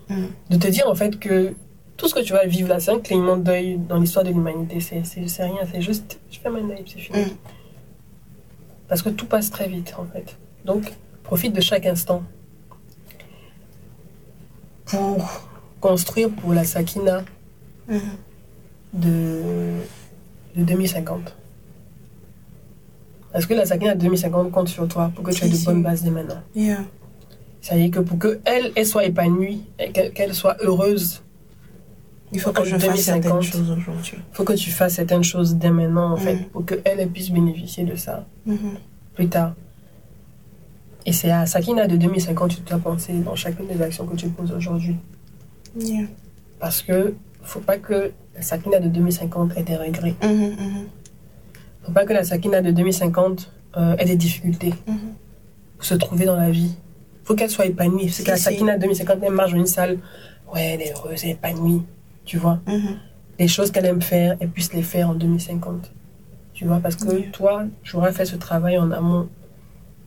Mm. 0.09 0.24
De 0.51 0.57
te 0.57 0.69
dire, 0.69 0.89
en 0.89 0.95
fait, 0.95 1.19
que 1.19 1.55
tout 1.97 2.09
ce 2.09 2.15
que 2.15 2.20
tu 2.20 2.32
vas 2.32 2.47
vivre 2.47 2.69
là, 2.69 2.81
c'est 2.81 2.91
un 2.93 3.01
clignement 3.01 3.37
d'œil 3.37 3.78
dans 3.78 3.99
l'histoire 3.99 4.24
de 4.24 4.31
l'humanité. 4.31 4.81
C'est, 4.81 5.03
rien, 5.45 5.61
c'est 5.73 5.82
juste, 5.82 6.20
je 6.31 6.39
fais 6.39 6.49
ma 6.51 6.61
naïve, 6.61 6.87
c'est 6.87 6.99
fini. 7.01 7.19
Mm. 7.23 7.37
Parce 8.89 9.03
que 9.03 9.09
tout 9.11 9.27
passe 9.27 9.51
très 9.51 9.69
vite, 9.69 9.95
en 9.99 10.05
fait. 10.07 10.37
Donc, 10.65 10.93
profite 11.23 11.53
de 11.55 11.61
chaque 11.61 11.87
instant. 11.87 12.23
Pour 14.87 15.49
construire 15.81 16.31
pour 16.31 16.53
la 16.53 16.65
Sakina 16.65 17.23
Mhm. 17.89 18.01
de, 18.93 19.43
de 20.57 20.65
2050. 20.65 21.35
Est-ce 23.35 23.47
que 23.47 23.55
la 23.55 23.65
Sakina 23.66 23.94
de 23.94 24.01
2050 24.01 24.51
compte 24.51 24.69
sur 24.69 24.89
toi 24.89 25.11
pour 25.15 25.24
que 25.24 25.31
tu 25.31 25.44
aies 25.44 25.48
de 25.48 25.65
bonnes 25.65 25.82
bases 25.82 26.02
dès 26.02 26.11
maintenant? 26.11 26.40
Yeah. 26.55 26.78
Ça 27.61 27.74
veut 27.74 27.82
dire 27.82 27.90
que 27.90 28.01
pour 28.01 28.19
qu'elle 28.19 28.73
elle 28.74 28.86
soit 28.86 29.05
épanouie, 29.05 29.62
qu'elle 30.15 30.35
soit 30.35 30.57
heureuse, 30.62 31.23
Il 32.32 32.40
faut 32.40 32.52
que 32.52 32.65
je 32.65 32.77
fasse 32.78 33.01
certaines 33.01 33.23
2050. 33.32 33.43
choses 33.43 33.70
aujourd'hui. 33.70 34.16
il 34.19 34.35
faut 34.36 34.44
que 34.44 34.52
tu 34.55 34.70
fasses 34.70 34.94
certaines 34.94 35.24
choses 35.24 35.55
dès 35.57 35.70
maintenant, 35.70 36.12
en 36.12 36.16
fait, 36.16 36.36
pour 36.52 36.65
qu'elle 36.65 36.81
elle 36.85 37.09
puisse 37.09 37.31
bénéficier 37.31 37.85
de 37.85 37.97
ça 37.97 38.27
Mhm. 38.47 38.77
plus 39.15 39.28
tard. 39.28 39.55
Et 41.07 41.12
c'est 41.12 41.31
à 41.31 41.47
Sakina 41.47 41.86
de 41.86 41.97
2050 41.97 42.51
que 42.51 42.55
tu 42.57 42.62
dois 42.62 42.78
penser 42.78 43.12
dans 43.15 43.35
chacune 43.35 43.66
des 43.66 43.81
actions 43.82 44.07
que 44.07 44.16
tu 44.16 44.28
poses 44.28 44.52
aujourd'hui. 44.52 44.97
Yeah. 45.78 46.07
Parce 46.59 46.82
que 46.82 47.15
faut 47.43 47.61
pas 47.61 47.78
que 47.78 48.12
la 48.35 48.43
Sakina 48.43 48.81
de 48.81 48.89
2050 48.89 49.57
ait 49.57 49.62
des 49.62 49.77
regrets. 49.77 50.15
Mhm, 50.23 50.31
mhm, 50.31 50.85
faut 51.82 51.93
pas 51.93 52.05
que 52.05 52.12
la 52.12 52.24
Sakina 52.24 52.61
de 52.62 52.70
2050 52.70 53.51
euh, 53.77 53.97
ait 53.98 54.05
des 54.05 54.16
difficultés. 54.16 54.74
mhm. 54.86 54.98
pour 55.77 55.85
se 55.85 55.94
trouver 55.94 56.27
dans 56.27 56.36
la 56.36 56.51
vie. 56.51 56.74
faut 57.24 57.35
qu'elle 57.35 57.51
soit 57.51 57.66
épanouie. 57.66 58.09
Si, 58.11 58.23
que 58.24 58.31
la. 58.31 58.36
Sakina 58.36 58.77
de 58.77 58.82
2050, 58.82 59.19
elle 59.23 59.32
marche 59.32 59.52
dans 59.52 59.57
une 59.59 59.66
salle. 59.66 59.98
Ouais, 60.52 60.62
elle 60.74 60.82
est 60.82 60.93
heureuse, 60.93 61.20
elle 61.24 61.31
est 61.31 61.32
épanouie. 61.32 61.82
Tu 62.24 62.36
vois 62.39 62.59
Mhm. 62.66 62.97
Les 63.39 63.48
choses 63.48 63.70
qu'elle 63.70 63.86
aime 63.86 64.02
faire, 64.02 64.36
elle 64.40 64.51
puisse 64.51 64.73
les 64.74 64.82
faire 64.82 65.09
en 65.11 65.15
2050. 65.15 65.90
Tu 66.52 66.66
vois 66.66 66.81
Parce 66.81 66.97
que 66.97 67.31
toi, 67.31 67.65
tu 67.82 67.97
auras 67.97 68.12
fait 68.12 68.27
ce 68.27 68.36
travail 68.36 68.77
en 68.78 68.90
amont 68.90 69.28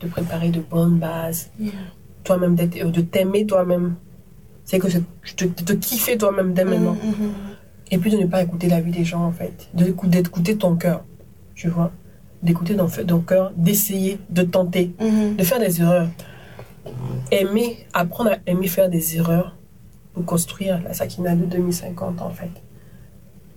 de 0.00 0.06
préparer 0.06 0.50
de 0.50 0.60
bonnes 0.60 0.98
bases. 0.98 1.50
Yeah. 1.58 1.72
Toi-même, 2.22 2.54
d'être- 2.54 2.76
euh, 2.80 2.90
de 2.90 3.00
t'aimer 3.00 3.44
toi-même. 3.46 3.96
C'est 4.64 4.78
que 4.78 4.86
te, 4.86 5.44
te 5.44 5.72
kiffer 5.72 6.16
toi-même 6.16 6.54
dès 6.54 6.64
maintenant. 6.64 6.92
Mhm, 7.02 7.10
mhm. 7.26 7.32
Et 7.90 7.98
puis 7.98 8.10
de 8.12 8.16
ne 8.18 8.26
pas 8.26 8.42
écouter 8.42 8.68
la 8.68 8.80
vie 8.80 8.92
des 8.92 9.04
gens, 9.04 9.24
en 9.24 9.32
fait. 9.32 9.68
De- 9.74 9.92
D'écouter 10.06 10.56
ton 10.56 10.76
cœur. 10.76 11.02
Tu 11.64 11.70
vois 11.70 11.90
D'écouter 12.42 12.76
ton, 12.76 12.88
ton 12.88 13.20
cœur, 13.20 13.50
d'essayer, 13.56 14.18
de 14.28 14.42
tenter. 14.42 14.94
Mhm. 15.00 15.36
de 15.36 15.44
faire 15.44 15.58
des 15.58 15.80
erreurs. 15.80 16.08
Aimer, 17.30 17.86
apprendre 17.94 18.32
à 18.32 18.36
aimer 18.46 18.68
faire 18.68 18.90
des 18.90 19.16
erreurs 19.16 19.56
pour 20.12 20.26
construire 20.26 20.82
la 20.82 20.92
Sakina 20.92 21.34
de 21.34 21.46
2050 21.46 22.20
en 22.20 22.28
fait. 22.28 22.50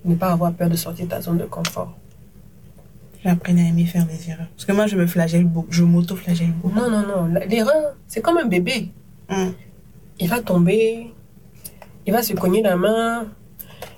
Ne 0.06 0.16
pas 0.16 0.32
avoir 0.32 0.54
peur 0.54 0.70
de 0.70 0.78
sortir 0.78 1.04
de 1.04 1.10
ta 1.10 1.20
zone 1.20 1.40
de 1.40 1.44
confort. 1.44 1.98
J'apprends 3.26 3.58
à 3.58 3.60
aimer 3.60 3.86
faire 3.86 4.06
des 4.06 4.30
erreurs. 4.30 4.48
Parce 4.56 4.64
que 4.64 4.72
moi, 4.72 4.88
je 4.88 4.96
me 4.96 5.06
flagelle 5.06 5.44
beaucoup. 5.44 5.68
Je 5.70 5.84
m'auto-flagelle 5.84 6.54
beaucoup. 6.54 6.80
Non, 6.80 6.90
non, 6.90 7.02
non. 7.06 7.26
L'erreur, 7.50 7.98
c'est 8.08 8.22
comme 8.22 8.38
un 8.38 8.46
bébé. 8.46 8.94
Mhm. 9.30 9.54
Il 10.22 10.30
va 10.30 10.40
tomber, 10.40 11.14
il 12.06 12.14
va 12.14 12.24
se 12.24 12.32
cogner 12.36 12.62
la 12.62 12.78
main, 12.78 13.26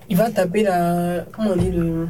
il 0.10 0.18
va 0.18 0.32
taper 0.32 0.64
la. 0.64 1.26
Comment 1.32 1.52
on 1.52 1.58
dit 1.58 1.70
le. 1.70 2.08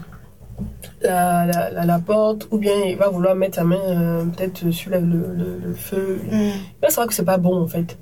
La, 1.02 1.46
la, 1.46 1.70
la, 1.72 1.86
la 1.86 2.00
porte, 2.00 2.48
ou 2.52 2.58
bien 2.58 2.74
il 2.86 2.98
va 2.98 3.10
vouloir 3.10 3.36
mettre 3.36 3.56
sa 3.56 3.64
main 3.64 3.80
euh, 3.88 4.26
peut-être 4.26 4.70
sur 4.72 4.92
le, 4.92 5.00
le, 5.00 5.60
le 5.64 5.74
feu. 5.74 6.20
Il 6.32 6.52
va 6.82 6.90
savoir 6.90 7.08
que 7.08 7.14
c'est 7.14 7.24
pas 7.26 7.38
bon 7.38 7.62
en 7.62 7.68
fait. 7.68 7.98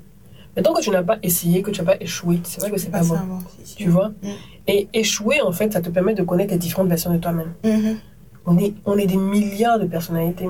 Mais 0.56 0.62
tant 0.62 0.72
que 0.74 0.80
tu 0.80 0.90
n'as 0.90 1.02
pas 1.04 1.18
essayé, 1.22 1.62
que 1.62 1.70
tu 1.70 1.80
n'as 1.80 1.86
pas 1.92 1.96
échoué, 2.02 2.40
c'est 2.42 2.60
vrai 2.60 2.70
que 2.70 2.78
c'est 2.78 2.90
pas, 2.90 3.02
bon. 3.02 3.16
c'est. 3.64 3.76
Tu 3.76 3.88
vois? 3.88 4.08
Mm. 4.08 4.28
Et 4.66 4.88
échouer, 4.92 5.40
en 5.40 5.52
fait, 5.52 5.72
ça 5.72 5.80
te 5.80 5.88
permet 5.88 6.14
de 6.14 6.24
connaître 6.24 6.52
les 6.52 6.58
différentes 6.58 6.88
versions 6.88 7.12
de 7.12 7.18
toi-même. 7.18 7.52
Mhm. 7.64 7.96
On 8.46 8.58
est, 8.58 8.74
on 8.84 8.96
est 8.98 9.06
des 9.06 9.16
milliards 9.18 9.78
de 9.78 9.86
personnalités, 9.86 10.46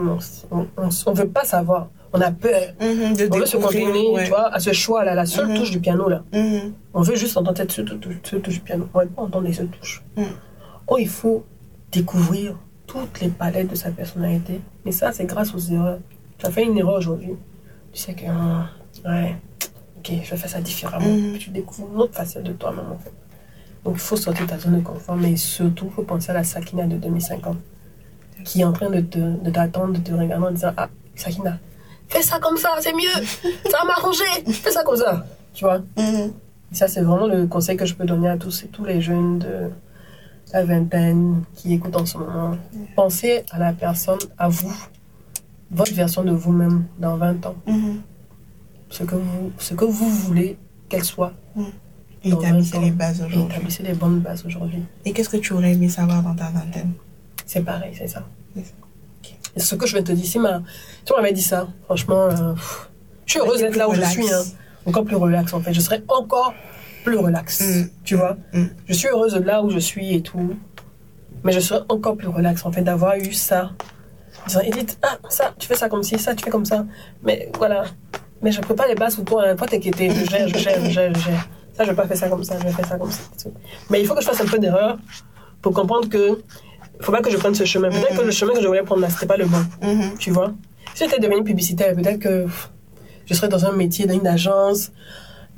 on 0.51 0.63
ne 0.63 1.17
veut 1.17 1.29
pas 1.29 1.45
savoir. 1.45 1.89
On 2.15 2.21
a 2.23 2.31
peur. 2.31 2.63
Mhm. 2.81 3.17
De 3.17 3.29
On 3.31 3.39
veut 3.39 3.45
se 3.47 3.57
cantonner, 3.59 4.09
ouais. 4.15 4.25
tu 4.25 4.31
vois, 4.31 4.49
à 4.55 4.61
ce 4.61 4.73
choix-là, 4.73 5.15
la 5.15 5.27
seule 5.27 5.49
Mhm. 5.49 5.57
touche 5.59 5.71
du 5.73 5.81
piano, 5.81 6.09
là. 6.09 6.23
On 6.95 7.03
veut 7.03 7.17
juste 7.17 7.37
entendre 7.37 7.59
cette 7.59 7.73
seule 7.73 7.85
touche, 7.99 8.15
touche 8.43 8.55
du 8.55 8.61
piano. 8.61 8.89
On 8.95 9.01
ne 9.01 9.05
veut 9.05 9.11
pas 9.11 9.23
entendre 9.23 9.47
les 9.47 9.53
seules 9.53 9.69
touches. 9.69 10.03
Mm. 10.17 10.23
Oh, 10.87 10.97
il 10.99 11.09
faut 11.09 11.45
découvrir 11.93 12.55
toutes 12.87 13.21
les 13.21 13.29
palettes 13.29 13.71
de 13.71 13.75
sa 13.77 13.91
personnalité. 13.91 14.61
Et 14.85 14.93
ça, 14.93 15.13
c'est 15.13 15.25
grâce 15.27 15.55
aux 15.55 15.59
erreurs. 15.59 15.99
Tu 16.39 16.47
as 16.47 16.51
fait 16.51 16.65
une 16.65 16.77
erreur 16.79 16.95
aujourd'hui. 16.97 17.33
Tu 17.93 18.01
sais 18.01 18.15
que, 18.15 18.27
hum, 18.27 18.67
ouais, 19.05 19.37
ok, 19.99 20.13
je 20.25 20.31
vais 20.31 20.37
faire 20.37 20.51
ça 20.51 20.61
différemment. 20.61 21.09
Mhm. 21.09 21.31
Puis 21.33 21.39
tu 21.41 21.51
découvres 21.51 21.89
une 21.95 22.01
autre 22.01 22.15
facette 22.15 22.45
de 22.45 22.53
toi-même, 22.53 22.91
en 22.93 22.99
fait. 22.99 23.13
Donc, 23.85 23.95
il 23.95 24.01
faut 24.01 24.17
sortir 24.17 24.45
de 24.45 24.51
ta 24.51 24.59
zone 24.59 24.79
de 24.79 24.85
confort, 24.85 25.17
mais 25.17 25.37
surtout, 25.37 25.87
il 25.87 25.93
faut 25.93 26.03
penser 26.03 26.31
à 26.31 26.35
la 26.35 26.45
Sakina 26.45 26.87
de 26.87 26.97
2050, 26.97 27.57
qui 28.45 28.61
est 28.61 28.65
en 28.65 28.73
train 28.73 28.91
de 28.91 29.01
te- 29.01 29.19
de 29.19 29.51
t'attendre, 29.51 29.95
de 29.95 29.99
te 29.99 30.13
regarder 30.13 30.47
en 30.47 30.51
disant 30.51 30.73
Ah, 30.77 30.89
Sakina, 31.15 31.59
fais 32.09 32.23
ça 32.23 32.39
comme 32.39 32.57
ça, 32.57 32.71
c'est 32.81 32.93
mieux, 32.93 33.25
ça 33.71 33.79
va 33.79 33.85
m'arranger, 33.87 34.25
fais 34.51 34.71
ça 34.71 34.83
comme 34.83 34.97
ça. 34.97 35.27
Tu 35.55 35.65
vois? 35.65 35.81
Et 35.97 36.75
ça, 36.75 36.87
c'est 36.89 37.01
vraiment 37.03 37.27
le 37.27 37.47
conseil 37.47 37.77
que 37.77 37.87
je 37.87 37.95
peux 37.95 38.05
donner 38.05 38.29
à 38.29 38.37
tous, 38.37 38.67
tous 38.73 38.85
les 38.85 39.01
jeunes 39.01 39.39
de 39.39 39.71
la 40.53 40.65
vingtaine 40.65 41.43
qui 41.55 41.75
écoutent 41.75 41.97
en 41.97 42.07
ce 42.07 42.19
moment. 42.19 42.57
Pensez 42.97 43.45
à 43.51 43.59
la 43.59 43.73
personne, 43.73 44.19
à 44.39 44.49
vous, 44.49 44.75
votre 45.71 45.93
version 45.95 46.25
de 46.25 46.31
vous-même 46.33 46.85
dans 46.99 47.17
20 47.17 47.45
ans. 47.47 47.57
Mhm. 47.67 48.01
Ce 48.91 49.05
que 49.05 49.15
vous, 49.17 49.53
ce 49.59 49.75
que 49.75 49.85
vous 49.85 50.09
voulez 50.09 50.57
qu'elle 50.89 51.05
soit. 51.05 51.33
Et 52.25 52.31
Dans 52.31 52.41
établissez 52.41 52.73
20 52.73 52.79
ans. 52.79 52.83
les 52.83 52.91
bases 52.91 53.21
Et 53.21 53.25
aujourd'hui. 53.25 53.55
établissez 53.55 53.83
les 53.83 53.93
bonnes 53.95 54.21
bases 54.21 54.45
aujourd'hui. 54.47 54.83
Et 55.05 55.13
qu'est-ce 55.13 55.29
que 55.29 55.37
tu 55.37 55.53
aurais 55.53 55.73
aimé 55.73 55.89
savoir 55.89 56.23
dans 56.23 56.35
ta 56.35 56.51
vingtaine? 56.51 56.93
C'est 57.47 57.63
pareil, 57.63 57.95
c'est 57.97 58.09
ça. 58.09 58.25
Et 59.57 59.61
ce 59.61 59.75
que 59.75 59.87
je 59.87 59.95
vais 59.95 60.03
te 60.03 60.13
dire, 60.13 60.25
si 60.27 60.39
ma, 60.39 60.63
tu 61.05 61.13
m'avais 61.15 61.33
dit 61.33 61.43
ça, 61.43 61.69
franchement, 61.85 62.23
euh, 62.31 62.55
je 63.27 63.33
suis 63.33 63.41
heureuse 63.41 63.61
d'être 63.61 63.77
là 63.77 63.89
où 63.89 63.95
je 63.95 64.03
suis. 64.03 64.31
hein. 64.33 64.43
Encore 64.87 65.05
plus 65.05 65.17
relax, 65.17 65.53
en 65.53 65.61
fait. 65.61 65.73
Je 65.75 65.81
serais 65.81 66.03
encore 66.09 66.55
plus 67.09 67.19
relax. 67.19 67.61
Mm. 67.61 67.89
Tu 68.05 68.15
vois 68.17 68.37
Mm. 68.53 68.65
Je 68.87 68.95
suis 68.95 69.09
heureuse 69.09 69.35
de 69.35 69.41
là 69.41 69.63
où 69.63 69.71
je 69.71 69.79
suis 69.79 70.15
et 70.15 70.23
tout. 70.23 70.55
Mais 71.45 71.53
je 71.53 71.61
serais 71.61 71.83
encore 71.89 72.17
plus 72.17 72.29
relax, 72.29 72.65
en 72.67 72.73
fait, 72.73 72.83
d'avoir 72.83 73.17
eu 73.17 73.33
ça. 73.33 73.71
Disant, 74.47 74.61
Edith, 74.61 74.99
ah, 75.03 75.19
ça, 75.29 75.55
tu 75.59 75.67
fais 75.69 75.75
ça 75.75 75.89
comme 75.89 76.03
ci, 76.03 76.19
ça, 76.19 76.35
tu 76.35 76.45
fais 76.45 76.51
comme 76.51 76.65
ça. 76.65 76.85
Mais 77.23 77.51
voilà. 77.57 77.85
Mais 78.43 78.53
je 78.53 78.61
prépare 78.61 78.89
les 78.89 78.95
bases 78.95 79.17
pour 79.17 79.25
toi. 79.25 79.45
Hein. 79.47 79.57
Pas 79.57 79.67
t'inquiéter. 79.67 80.11
Je 80.11 80.25
gère, 80.31 80.49
je 80.49 80.59
gère, 80.59 80.85
je 80.85 80.91
gère, 80.91 81.15
je 81.15 81.21
gère. 81.21 81.49
Ça, 81.77 81.85
je 81.85 81.91
vais 81.91 81.97
pas 81.97 82.07
faire 82.07 82.17
ça 82.17 82.29
comme 82.29 82.43
ça, 82.45 82.59
je 82.59 82.65
vais 82.65 82.73
faire 82.73 82.87
ça 82.87 82.99
comme 82.99 83.11
ça. 83.11 83.23
Mais 83.91 84.01
il 84.01 84.07
faut 84.07 84.15
que 84.15 84.21
je 84.21 84.27
fasse 84.27 84.41
un 84.41 84.47
peu 84.47 84.59
d'erreur 84.59 84.99
pour 85.63 85.73
comprendre 85.73 86.09
que 86.09 86.41
faut 87.01 87.13
pas 87.13 87.21
que 87.21 87.31
je 87.31 87.37
prenne 87.37 87.55
ce 87.55 87.65
chemin. 87.65 87.89
Peut-être 87.89 88.17
que 88.17 88.23
le 88.23 88.33
chemin 88.33 88.53
que 88.53 88.61
je 88.61 88.67
voulais 88.67 88.83
prendre 88.83 89.01
là, 89.01 89.09
c'était 89.09 89.27
pas 89.27 89.37
le 89.37 89.47
bon. 89.47 89.65
Mhm. 89.83 90.19
Tu 90.19 90.31
vois? 90.33 90.53
Si 90.95 91.05
j'étais 91.05 91.21
devenue 91.21 91.45
publicitaire, 91.45 91.95
peut-être 91.95 92.19
que 92.19 92.47
je 93.27 93.35
serais 93.35 93.49
dans 93.49 93.65
un 93.65 93.73
métier, 93.73 94.07
dans 94.07 94.15
une 94.15 94.27
agence, 94.27 94.91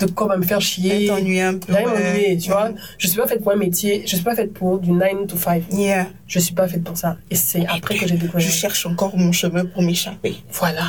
de 0.01 0.07
quoi 0.11 0.27
va 0.29 0.37
me 0.37 0.45
faire 0.45 0.61
chier. 0.61 1.07
T'ennuyer 1.07 1.43
un 1.43 1.59
peu. 1.59 1.73
Ouais. 1.73 2.37
tu 2.37 2.51
vois. 2.51 2.71
Je 2.99 3.07
suis 3.07 3.17
pas 3.17 3.27
faite 3.27 3.43
pour 3.43 3.53
un 3.53 3.57
métier, 3.57 4.03
je 4.07 4.15
suis 4.15 4.25
pas 4.25 4.35
faite 4.35 4.53
pour 4.53 4.79
du 4.79 4.93
9 4.93 5.27
to 5.29 5.37
5. 5.37 5.65
Yeah. 5.73 6.07
Je 6.27 6.39
suis 6.39 6.55
pas 6.55 6.69
faite 6.69 6.85
pour 6.85 6.97
ça. 6.97 7.17
Et 7.31 7.37
c'est 7.37 7.67
après 7.67 7.97
que 7.97 8.07
j'ai 8.07 8.17
découvert. 8.17 8.41
Je 8.41 8.51
cherche 8.51 8.87
encore 8.87 9.17
mon 9.17 9.33
chemin 9.33 9.65
pour 9.65 9.83
m'échapper. 9.83 10.37
Voilà. 10.53 10.87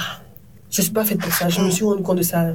Je 0.69 0.81
suis 0.81 0.91
pas 0.91 1.03
faite 1.03 1.19
pour 1.19 1.33
ça. 1.33 1.49
Je 1.49 1.61
me 1.61 1.69
suis 1.69 1.83
rendu 1.83 2.01
compte 2.01 2.17
de 2.17 2.23
ça. 2.23 2.53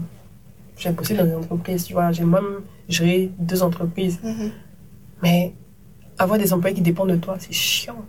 J'ai 0.79 0.91
bossé 0.91 1.15
dans 1.15 1.27
une 1.27 1.35
entreprise, 1.35 1.85
tu 1.85 1.93
vois. 1.93 2.13
J'ai 2.13 2.25
moi-même 2.25 2.61
géré 2.89 3.31
deux 3.39 3.63
entreprises. 3.63 4.19
Mhm. 4.23 4.51
Mais 5.23 5.55
avoir 6.19 6.39
des 6.39 6.53
employés 6.53 6.75
qui 6.75 6.83
dépendent 6.83 7.11
de 7.11 7.17
toi, 7.17 7.37
c'est 7.39 7.53
chiant. 7.53 8.05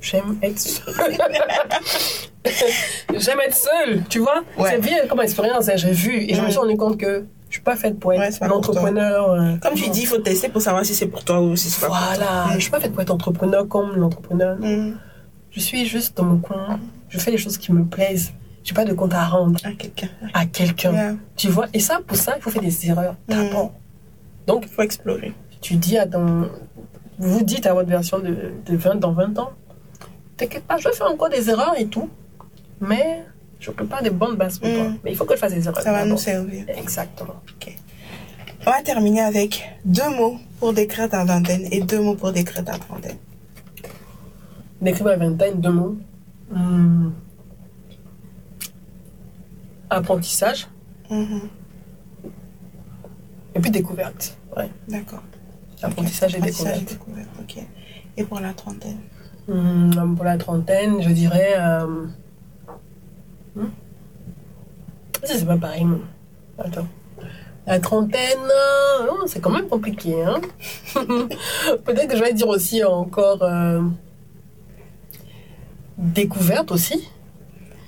J'aime 0.00 0.36
être 0.42 0.58
seule. 0.58 0.94
J'aime 3.16 3.38
être 3.46 3.54
seule, 3.54 4.02
tu 4.08 4.18
vois. 4.18 4.42
Ouais. 4.58 4.70
C'est 4.70 4.80
bien 4.80 5.06
comme 5.08 5.20
expérience, 5.20 5.68
hein, 5.68 5.74
j'ai 5.76 5.92
vu. 5.92 6.16
Et 6.28 6.34
je 6.34 6.40
me 6.40 6.48
suis 6.48 6.56
Mm. 6.56 6.60
rendu 6.62 6.76
compte 6.76 6.98
que 6.98 7.24
je 7.48 7.54
suis 7.54 7.62
pas 7.62 7.76
faite 7.76 7.98
pour 8.00 8.10
Ouais, 8.10 8.18
être 8.28 8.38
pour 8.38 8.48
l'entrepreneur. 8.48 9.30
euh, 9.30 9.54
Comme 9.62 9.74
tu 9.74 9.88
dis, 9.90 10.00
il 10.02 10.06
faut 10.06 10.18
tester 10.18 10.48
pour 10.48 10.60
savoir 10.62 10.84
si 10.84 10.94
c'est 10.94 11.06
pour 11.06 11.24
toi 11.24 11.40
ou 11.40 11.54
si 11.56 11.70
c'est 11.70 11.80
pas 11.80 11.86
pour 11.88 11.96
toi. 11.96 12.06
Voilà. 12.16 12.46
Je 12.54 12.60
suis 12.60 12.70
pas 12.70 12.80
faite 12.80 12.92
pour 12.92 13.02
être 13.02 13.10
entrepreneur 13.10 13.68
comme 13.68 13.94
l'entrepreneur. 13.96 14.56
Mhm. 14.58 14.96
Je 15.50 15.60
suis 15.60 15.84
juste 15.86 16.16
dans 16.16 16.24
mon 16.24 16.38
coin. 16.38 16.80
Je 17.10 17.18
fais 17.18 17.30
les 17.30 17.38
choses 17.38 17.58
qui 17.58 17.72
me 17.72 17.84
plaisent. 17.84 18.32
J'ai 18.64 18.74
pas 18.74 18.84
de 18.84 18.92
compte 18.94 19.12
à 19.12 19.24
rendre 19.26 19.58
À 19.64 19.72
quelqu'un. 19.72 20.08
à 20.34 20.46
quelqu'un. 20.46 20.92
Yeah. 20.92 21.14
Tu 21.36 21.48
vois? 21.48 21.66
Et 21.74 21.80
ça, 21.80 22.00
pour 22.06 22.16
ça, 22.16 22.34
il 22.36 22.42
faut 22.42 22.50
faire 22.50 22.62
des 22.62 22.88
erreurs. 22.88 23.16
Mm. 23.28 23.32
T'apprends. 23.32 23.74
Donc, 24.46 24.64
Il 24.66 24.68
faut 24.72 24.82
explorer. 24.82 25.32
tu 25.60 25.74
dis 25.74 25.98
à 25.98 26.06
ton. 26.06 26.48
Vous 27.18 27.42
dites 27.42 27.66
à 27.66 27.74
votre 27.74 27.88
version 27.88 28.18
de, 28.18 28.34
de 28.66 28.76
20 28.76 28.96
dans 28.96 29.12
20 29.12 29.38
ans 29.38 29.50
T'inquiète 30.36 30.64
pas, 30.64 30.78
je 30.78 30.88
vais 30.88 30.94
faire 30.94 31.08
encore 31.10 31.28
des 31.28 31.50
erreurs 31.50 31.74
et 31.78 31.86
tout, 31.86 32.08
mais 32.88 33.24
je 33.60 33.70
prépare 33.70 34.02
des 34.02 34.10
bonnes 34.10 34.36
bases 34.36 34.58
pour 34.58 34.68
Mm. 34.68 34.74
toi. 34.74 34.86
Mais 35.04 35.10
il 35.12 35.16
faut 35.16 35.24
que 35.24 35.34
je 35.34 35.38
fasse 35.40 35.54
des 35.54 35.64
erreurs. 35.66 35.80
Ça 35.82 35.92
va 35.92 36.04
nous 36.04 36.18
servir. 36.18 36.64
Exactement. 36.68 37.36
On 38.66 38.70
va 38.70 38.82
terminer 38.82 39.22
avec 39.22 39.50
deux 39.84 40.10
mots 40.18 40.36
pour 40.60 40.72
décrire 40.72 41.08
ta 41.08 41.24
vingtaine 41.24 41.66
et 41.72 41.80
deux 41.80 42.00
mots 42.00 42.14
pour 42.14 42.30
décrire 42.32 42.64
ta 42.64 42.78
trentaine. 42.78 43.16
Décrire 44.80 45.06
ma 45.06 45.16
vingtaine, 45.16 45.60
deux 45.60 45.70
mots. 45.80 45.96
Hmm. 46.50 47.10
Apprentissage 49.90 50.68
Mhm. 51.10 51.40
et 53.54 53.60
puis 53.60 53.70
découverte. 53.70 54.36
Ouais. 54.56 54.70
D'accord. 54.88 55.22
Apprentissage 55.82 56.34
et 56.34 56.38
Apprentissage 56.38 56.78
découverte. 56.84 56.92
découverte, 56.92 57.28
ok. 57.40 57.64
Et 58.16 58.24
pour 58.24 58.40
la 58.40 58.52
trentaine? 58.54 58.98
Hmm, 59.48 60.14
pour 60.14 60.24
la 60.24 60.38
trentaine, 60.38 61.02
je 61.02 61.10
dirais. 61.10 61.54
Euh... 61.58 62.06
hmm? 63.56 63.66
Ça, 65.24 65.34
c'est 65.36 65.46
pas 65.46 65.56
pareil. 65.56 65.86
Attends. 66.58 66.86
La 67.66 67.78
trentaine, 67.78 68.38
euh, 68.40 69.06
oh, 69.12 69.22
c'est 69.26 69.40
quand 69.40 69.50
même 69.50 69.68
compliqué. 69.68 70.22
Hein? 70.24 70.40
Peut-être 71.84 72.08
que 72.08 72.16
je 72.16 72.22
vais 72.22 72.32
dire 72.32 72.48
aussi 72.48 72.82
encore. 72.82 73.42
euh, 73.42 73.80
Découverte 75.98 76.72
aussi. 76.72 77.08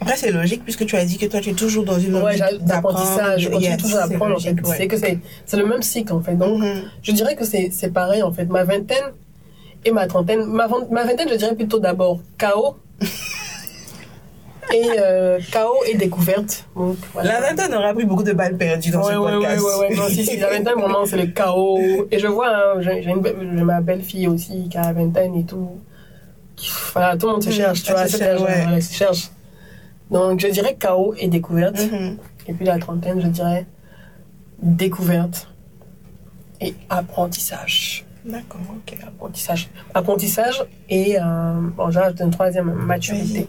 Après, 0.00 0.16
c'est 0.16 0.30
logique 0.30 0.62
puisque 0.62 0.86
tu 0.86 0.94
as 0.96 1.04
dit 1.04 1.16
que 1.18 1.26
toi, 1.26 1.40
tu 1.40 1.50
es 1.50 1.54
toujours 1.54 1.84
dans 1.84 1.98
une 1.98 2.14
Ouais, 2.22 2.38
d'apprentissage. 2.60 3.42
Je 3.42 3.48
Yes, 3.58 3.78
toujours 3.82 3.98
à 3.98 4.06
c'est 4.06 4.14
apprendre. 4.14 4.36
En 4.36 4.38
fait. 4.38 4.52
ouais. 4.52 4.76
C'est 4.76 4.86
que 4.86 4.96
c'est 4.98 5.56
le 5.56 5.66
même 5.66 5.82
cycle 5.82 6.12
en 6.12 6.20
fait. 6.20 6.36
Donc, 6.36 6.60
Mhm. 6.60 6.82
je 7.02 7.12
dirais 7.12 7.34
que 7.34 7.44
c'est 7.44 7.92
pareil 7.92 8.22
en 8.22 8.32
fait. 8.32 8.44
Ma 8.44 8.62
vingtaine 8.64 9.12
et 9.84 9.90
ma 9.90 10.06
trentaine. 10.06 10.44
Ma 10.44 10.66
vingtaine, 10.68 11.28
je 11.30 11.34
dirais 11.36 11.54
plutôt 11.56 11.80
d'abord 11.80 12.20
chaos. 12.38 12.76
et 14.72 14.82
euh, 14.98 15.38
chaos 15.52 15.82
et 15.86 15.96
découverte. 15.96 16.66
Donc, 16.74 16.96
voilà. 17.12 17.40
La 17.40 17.48
vingtaine 17.48 17.74
aura 17.74 17.92
pris 17.92 18.04
beaucoup 18.04 18.22
de 18.22 18.32
balles 18.32 18.56
perdues 18.56 18.90
dans 18.90 19.04
Ouais, 19.04 19.12
ce 19.14 19.18
ouais, 19.18 19.24
ouais, 19.26 19.32
podcast. 19.40 19.62
ouais, 19.62 19.88
ouais. 19.88 19.96
Non, 19.96 20.08
si, 20.08 20.24
si, 20.24 20.36
la 20.38 20.50
vingtaine, 20.50 20.74
vraiment, 20.80 21.04
c'est 21.06 21.16
le 21.16 21.26
chaos. 21.26 21.78
Et 22.10 22.18
je 22.18 22.26
vois, 22.26 22.48
hein, 22.48 22.80
j'ai 22.80 23.04
une 23.04 23.64
ma 23.64 23.80
belle-fille 23.80 24.28
aussi 24.28 24.68
qui 24.68 24.76
a 24.78 24.82
la 24.82 24.92
vingtaine 24.92 25.34
et 25.34 25.44
tout. 25.44 25.70
Voilà, 26.92 27.16
tout 27.16 27.26
le 27.26 27.32
monde 27.32 27.42
se 27.42 27.48
Mhm, 27.50 27.54
cherche, 27.54 27.82
tu 27.82 27.92
vois, 27.92 28.06
se 28.06 28.12
se 28.12 28.18
cherche, 28.18 28.40
ouais. 28.42 28.80
se 28.80 28.94
cherche. 28.94 29.30
Donc, 30.10 30.40
je 30.40 30.48
dirais 30.48 30.76
chaos 30.78 31.14
et 31.18 31.28
découverte. 31.28 31.78
Mhm. 31.90 32.16
Et 32.46 32.52
puis 32.52 32.64
la 32.64 32.78
trentaine, 32.78 33.20
je 33.20 33.26
dirais 33.26 33.66
découverte 34.62 35.48
et 36.60 36.74
apprentissage. 36.88 38.04
D'accord, 38.24 38.60
ok. 38.70 38.96
Apprentissage. 39.06 39.68
Apprentissage 39.92 40.64
et, 40.88 41.18
euh, 41.20 41.22
bon, 41.76 41.90
j'ai 41.90 42.00
un 42.00 42.30
troisième, 42.30 42.72
maturité. 42.72 43.46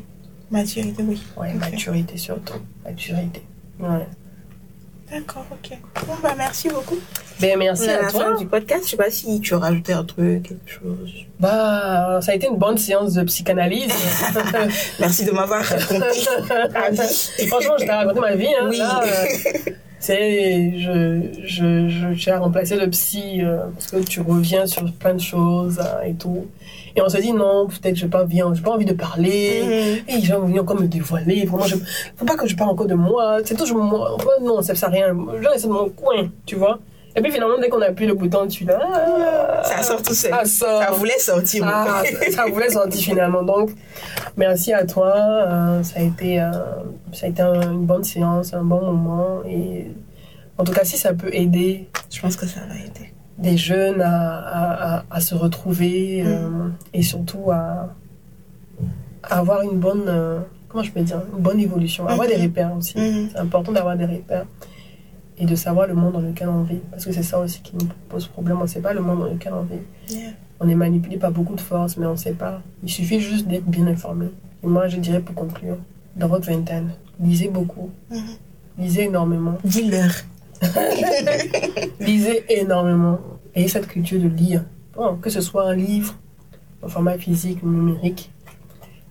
Maturité, 0.52 1.04
oui. 1.04 1.22
Ok. 1.38 1.46
maturité 1.60 2.18
surtout. 2.18 2.60
Maturité. 2.84 3.42
Ouais. 3.80 4.08
D'accord, 5.12 5.46
ok. 5.52 5.78
Bon, 6.08 6.14
bah, 6.24 6.34
merci 6.38 6.68
beaucoup. 6.70 6.98
Ben, 7.40 7.58
merci 7.60 7.90
à 7.90 8.00
à 8.00 8.02
la 8.04 8.10
toi. 8.12 8.24
fin 8.24 8.38
du 8.38 8.46
podcast. 8.48 8.86
Je 8.86 8.92
sais 8.92 8.98
pas 8.98 9.10
si 9.10 9.40
tu 9.40 9.52
veux 9.52 9.58
rajouter 9.60 9.94
un 9.94 10.04
truc, 10.04 10.44
quelque 10.44 10.70
chose. 10.70 11.12
Bah, 11.40 12.20
ça 12.22 12.32
a 12.32 12.36
été 12.36 12.48
une 12.48 12.58
bonne 12.58 12.78
séance 12.78 13.14
de 13.14 13.24
psychanalyse. 13.24 13.94
Merci 15.00 15.26
de 15.26 15.32
m'avoir 15.32 15.62
raconté. 15.64 16.00
vie. 16.92 17.48
Franchement, 17.48 17.76
je 17.80 17.86
t'ai 17.86 17.92
raconté 17.92 18.20
ma 18.20 18.36
vie. 18.36 18.48
Hein, 18.48 18.68
Oui. 18.70 18.78
Là, 18.78 19.04
euh, 19.04 19.72
je, 20.08 21.22
je, 21.46 21.90
je, 21.90 22.14
j'ai 22.14 22.34
remplacé 22.34 22.76
le 22.76 22.90
psy 22.90 23.42
euh, 23.42 23.58
parce 23.74 23.88
que 23.88 23.98
tu 24.08 24.22
reviens 24.22 24.66
sur 24.66 24.92
plein 24.94 25.14
de 25.14 25.22
choses 25.22 25.80
hein, 25.80 26.00
et 26.06 26.14
tout. 26.14 26.48
Et 26.96 27.02
on 27.02 27.10
se 27.10 27.18
dit 27.18 27.34
non, 27.34 27.68
peut-être 27.68 27.96
j'ai 27.96 28.08
pas 28.08 28.24
envie, 28.24 28.42
j'ai 28.54 28.62
pas 28.62 28.72
envie 28.72 28.86
de 28.86 28.94
parler. 28.94 29.62
Mhm. 30.08 30.16
Et 30.16 30.22
j'ai 30.22 30.34
envie 30.34 30.60
encore 30.60 30.80
me 30.80 30.88
dévoiler. 30.88 31.46
Vraiment, 31.46 31.66
je, 31.66 31.76
faut 32.16 32.26
pas 32.26 32.36
que 32.38 32.48
je 32.48 32.56
parle 32.56 32.70
encore 32.72 32.88
de 32.88 32.94
moi. 32.96 33.40
C'est 33.44 33.58
toujours 33.58 33.80
moi. 33.80 34.18
Non, 34.42 34.62
ça 34.62 34.76
sert 34.76 34.90
à 34.90 34.92
rien. 34.92 35.16
Je 35.42 35.48
reste 35.48 35.68
dans 35.68 35.74
mon 35.74 35.90
coin, 35.90 36.30
tu 36.46 36.56
vois. 36.56 36.80
Et 37.18 37.22
puis 37.22 37.32
finalement, 37.32 37.58
dès 37.62 37.70
qu'on 37.70 37.82
appuie 37.82 38.08
le 38.08 38.14
bouton, 38.14 38.46
tu 38.48 38.66
là. 38.66 38.78
ah, 38.94 39.64
Ça 39.64 39.82
sort 39.84 40.02
tout 40.02 40.14
seul. 40.14 40.32
Ça 40.32 40.44
sort. 40.46 40.84
Ça 40.84 40.92
voulait 40.92 41.18
sortir. 41.18 41.64
Ah, 41.66 42.02
ça- 42.04 42.32
ça 42.32 42.46
voulait 42.52 42.70
sortir 42.70 43.02
finalement. 43.02 43.42
Donc, 43.44 43.72
merci 44.36 44.74
à 44.74 44.86
toi. 44.86 45.14
Euh, 45.18 45.84
ça 45.84 46.00
a 46.00 46.04
été, 46.04 46.42
euh, 46.42 46.52
ça 47.14 47.26
a 47.28 47.30
été 47.30 47.42
un- 47.42 47.72
une 47.72 47.86
bonne 47.86 48.04
séance, 48.04 48.54
un 48.54 48.64
bon 48.64 48.82
moment. 48.82 49.40
Et 49.50 49.88
en 50.58 50.64
tout 50.66 50.74
cas, 50.74 50.84
si 50.84 50.98
ça 50.98 51.14
peut 51.14 51.34
aider 51.34 51.88
Je 52.10 52.20
pense 52.22 52.36
que 52.38 52.46
ça 52.46 52.60
va 52.68 52.76
aider. 52.76 53.05
Des 53.38 53.58
jeunes 53.58 54.02
à, 54.02 54.38
à, 54.40 54.98
à- 55.00 55.04
à 55.10 55.20
se 55.22 55.36
retrouver 55.36 56.24
euh, 56.26 56.70
et 56.94 57.02
surtout 57.04 57.52
à, 57.52 57.94
avoir 59.24 59.62
une 59.64 59.80
bonne, 59.80 60.04
euh, 60.08 60.40
comment 60.70 60.84
je 60.84 60.92
peux 60.92 61.02
dire, 61.02 61.22
une 61.36 61.42
bonne 61.44 61.60
évolution, 61.60 62.08
avoir 62.08 62.28
des 62.28 62.36
repères 62.38 62.74
aussi. 62.76 62.98
Mhm. 62.98 63.30
C'est 63.32 63.40
important 63.40 63.72
d'avoir 63.72 63.98
des 63.98 64.06
repères 64.06 64.46
et 65.38 65.46
de 65.46 65.56
savoir 65.56 65.88
le 65.88 65.96
monde 65.96 66.14
dans 66.14 66.22
lequel 66.22 66.48
on 66.50 66.64
vit. 66.64 66.80
Parce 66.92 67.06
que 67.06 67.12
c'est 67.12 67.24
ça 67.24 67.40
aussi 67.40 67.62
qui 67.62 67.76
nous 67.76 67.88
pose 68.10 68.28
problème. 68.28 68.58
On 68.60 68.64
ne 68.64 68.68
sait 68.68 68.80
pas 68.82 68.94
le 68.94 69.02
monde 69.02 69.20
dans 69.20 69.26
lequel 69.30 69.54
on 69.54 69.64
vit. 69.64 69.82
Yeah. 70.16 70.30
On 70.62 70.70
est 70.70 70.76
manipulé 70.76 71.18
par 71.18 71.32
beaucoup 71.32 71.56
de 71.56 71.62
forces, 71.62 71.98
mais 71.98 72.06
on 72.06 72.12
ne 72.12 72.16
sait 72.18 72.34
pas. 72.34 72.62
Il 72.84 72.90
suffit 72.90 73.20
juste 73.20 73.48
d'être 73.48 73.66
bien 73.66 73.88
informé. 73.88 74.28
Et 74.64 74.68
moi, 74.68 74.88
je 74.88 74.98
dirais 74.98 75.20
pour 75.20 75.36
conclure, 75.36 75.78
dans 76.16 76.28
votre 76.28 76.46
vingtaine, 76.50 76.92
lisez 77.20 77.50
beaucoup, 77.50 77.90
Mhm. 78.10 78.18
lisez 78.78 79.04
énormément, 79.06 79.58
Dis-leur. 79.66 80.12
lisez 82.00 82.44
énormément. 82.50 83.20
Ayez 83.54 83.68
cette 83.68 83.88
culture 83.88 84.22
de 84.22 84.28
lire. 84.28 84.64
Bon, 84.96 85.16
que 85.18 85.30
ce 85.30 85.42
soit 85.42 85.70
un 85.70 85.76
livre, 85.76 86.16
en 86.82 86.88
format 86.88 87.18
physique 87.18 87.60
ou 87.64 87.70
numérique, 87.70 88.32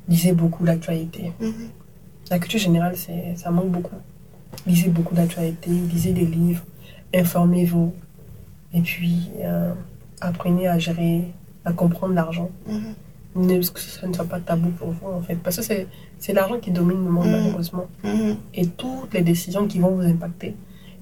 lisez 0.08 0.32
beaucoup 0.32 0.64
l'actualité. 0.64 1.32
Mhm. 1.40 1.52
La 2.30 2.38
culture 2.38 2.60
générale, 2.60 2.96
c'est, 2.96 3.34
ça 3.36 3.50
manque 3.50 3.70
beaucoup. 3.70 3.96
Lisez 4.66 4.88
beaucoup 4.88 5.14
d'actualité, 5.14 5.70
lisez 5.70 6.12
des 6.12 6.24
livres, 6.26 6.62
informez-vous. 7.14 7.92
Et 8.72 8.80
puis, 8.80 9.30
euh, 9.42 9.72
apprenez 10.20 10.66
à 10.68 10.78
gérer, 10.78 11.32
à 11.64 11.72
comprendre 11.72 12.14
l'argent. 12.14 12.50
Mhm. 12.66 12.94
Ne- 13.36 13.58
que 13.68 13.80
ça 13.80 14.06
ne 14.06 14.12
soit 14.12 14.24
pas 14.26 14.38
tabou 14.40 14.70
pour 14.70 14.90
vous, 14.92 15.08
en 15.08 15.20
fait. 15.20 15.34
Parce 15.36 15.56
que 15.56 15.62
c'est, 15.62 15.86
c'est 16.18 16.32
l'argent 16.32 16.58
qui 16.60 16.70
domine 16.70 17.04
le 17.04 17.10
monde, 17.10 17.26
Mhm. 17.26 17.32
malheureusement. 17.32 17.86
Et 18.54 18.66
toutes 18.66 19.12
les 19.12 19.22
décisions 19.22 19.66
qui 19.66 19.80
vont 19.80 19.90
vous 19.90 20.02
impacter, 20.06 20.54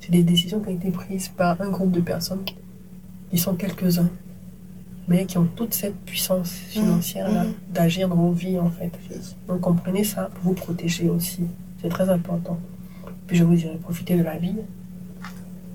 c'est 0.02 0.10
des 0.10 0.22
décisions 0.22 0.60
qui 0.60 0.68
ont 0.68 0.74
été 0.74 0.90
prises 0.90 1.28
par 1.28 1.58
un 1.62 1.70
groupe 1.70 1.92
de 1.92 2.00
personnes. 2.00 2.42
Ils 3.32 3.38
sont 3.40 3.54
quelques-uns, 3.54 4.10
mais 5.08 5.24
qui 5.24 5.38
ont 5.38 5.46
toute 5.56 5.72
cette 5.72 5.96
puissance 6.04 6.50
financière-là 6.50 7.44
Mhm. 7.44 7.52
d'agir 7.72 8.08
dans 8.08 8.16
vos 8.16 8.32
vies, 8.32 8.58
en 8.58 8.68
fait. 8.70 8.90
Donc 9.48 9.60
comprenez 9.62 10.04
ça? 10.04 10.28
Pour 10.34 10.44
vous 10.44 10.54
protéger 10.54 11.08
aussi. 11.08 11.44
C'est 11.80 11.88
très 11.88 12.08
important. 12.10 12.58
Puis 13.26 13.36
je 13.38 13.44
vous 13.44 13.54
dirais, 13.54 13.78
profitez 13.82 14.16
de 14.18 14.22
la 14.22 14.36
vie. 14.36 14.56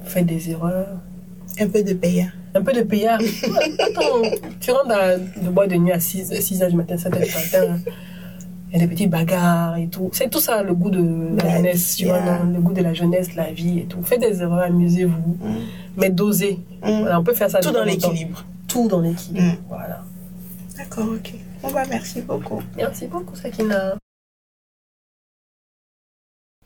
Faites 0.04 0.26
des 0.26 0.50
erreurs. 0.52 1.00
Un 1.60 1.68
peu 1.68 1.82
de 1.84 1.94
payant. 1.94 2.28
Un 2.54 2.62
peu 2.62 2.74
de 2.74 2.82
payard. 2.82 3.20
Attends, 3.80 4.22
tu 4.60 4.72
rentres 4.72 4.88
dans 4.88 5.20
le 5.44 5.50
bois 5.50 5.68
de 5.68 5.76
nuit 5.76 5.92
à 5.92 6.00
6, 6.00 6.34
6 6.40 6.62
heures 6.62 6.70
du 6.70 6.76
matin, 6.76 6.98
7 6.98 7.14
heures 7.14 7.22
du 7.22 7.34
matin. 7.34 7.80
Il 8.70 8.74
y 8.74 8.84
a 8.84 8.86
des 8.86 8.94
petites 8.94 9.10
bagarres 9.10 9.78
et 9.78 9.88
tout. 9.88 10.10
C'est 10.12 10.30
tout 10.30 10.40
ça 10.42 10.62
le 10.62 10.74
goût 10.74 10.90
de 10.90 11.38
la 11.38 11.44
La 11.46 11.56
jeunesse, 11.58 11.96
tu 11.96 12.06
vois, 12.06 12.20
non, 12.22 12.52
le 12.54 12.60
goût 12.60 12.74
de 12.74 12.82
la 12.82 12.94
jeunesse, 12.94 13.34
la 13.36 13.52
vie 13.52 13.80
et 13.80 13.86
tout. 13.86 14.02
Faites 14.04 14.20
des 14.20 14.42
erreurs, 14.42 14.60
amusez-vous, 14.64 15.38
Mhm. 15.42 15.56
mais 15.96 16.10
dosez. 16.10 16.60
Voilà, 16.82 17.20
on 17.20 17.24
peut 17.24 17.34
faire 17.34 17.50
ça 17.50 17.60
Tout 17.60 17.72
dans 17.72 17.84
l'équilibre. 17.84 18.44
Tout 18.68 18.88
dans 18.90 19.00
l'équilibre. 19.00 19.46
Mhm. 19.46 19.56
Voilà. 19.70 20.02
D'accord, 20.78 21.06
ok. 21.14 21.34
Bon, 21.64 21.72
bah, 21.72 21.84
merci 21.90 22.22
beaucoup. 22.22 22.62
Merci 22.76 23.08
beaucoup, 23.08 23.36
Sakina. 23.36 23.96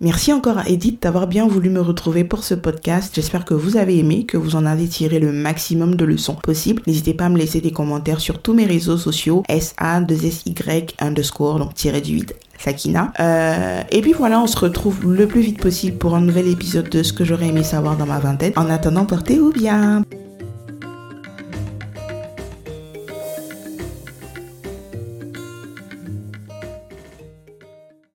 Merci 0.03 0.33
encore 0.33 0.57
à 0.57 0.67
Edith 0.67 1.03
d'avoir 1.03 1.27
bien 1.27 1.47
voulu 1.47 1.69
me 1.69 1.79
retrouver 1.79 2.23
pour 2.23 2.43
ce 2.43 2.55
podcast. 2.55 3.13
J'espère 3.13 3.45
que 3.45 3.53
vous 3.53 3.77
avez 3.77 3.99
aimé, 3.99 4.25
que 4.25 4.35
vous 4.35 4.55
en 4.55 4.65
avez 4.65 4.87
tiré 4.87 5.19
le 5.19 5.31
maximum 5.31 5.95
de 5.95 6.05
leçons 6.05 6.33
possibles. 6.33 6.81
N'hésitez 6.87 7.13
pas 7.13 7.25
à 7.25 7.29
me 7.29 7.37
laisser 7.37 7.61
des 7.61 7.71
commentaires 7.71 8.19
sur 8.19 8.41
tous 8.41 8.55
mes 8.55 8.65
réseaux 8.65 8.97
sociaux, 8.97 9.43
SA2SY 9.47 10.95
underscore, 10.99 11.59
donc 11.59 11.75
tiré 11.75 12.01
du 12.01 12.13
8. 12.13 12.35
Sakina. 12.57 13.13
Euh, 13.19 13.81
et 13.91 14.01
puis 14.01 14.13
voilà, 14.13 14.39
on 14.39 14.47
se 14.47 14.57
retrouve 14.57 15.05
le 15.05 15.27
plus 15.27 15.41
vite 15.41 15.59
possible 15.59 15.97
pour 15.97 16.15
un 16.15 16.21
nouvel 16.21 16.47
épisode 16.47 16.89
de 16.89 17.03
ce 17.03 17.13
que 17.13 17.23
j'aurais 17.23 17.49
aimé 17.49 17.61
savoir 17.61 17.95
dans 17.95 18.07
ma 18.07 18.17
vingtaine. 18.17 18.53
En 18.55 18.71
attendant, 18.71 19.05
portez-vous 19.05 19.51
bien. 19.51 20.01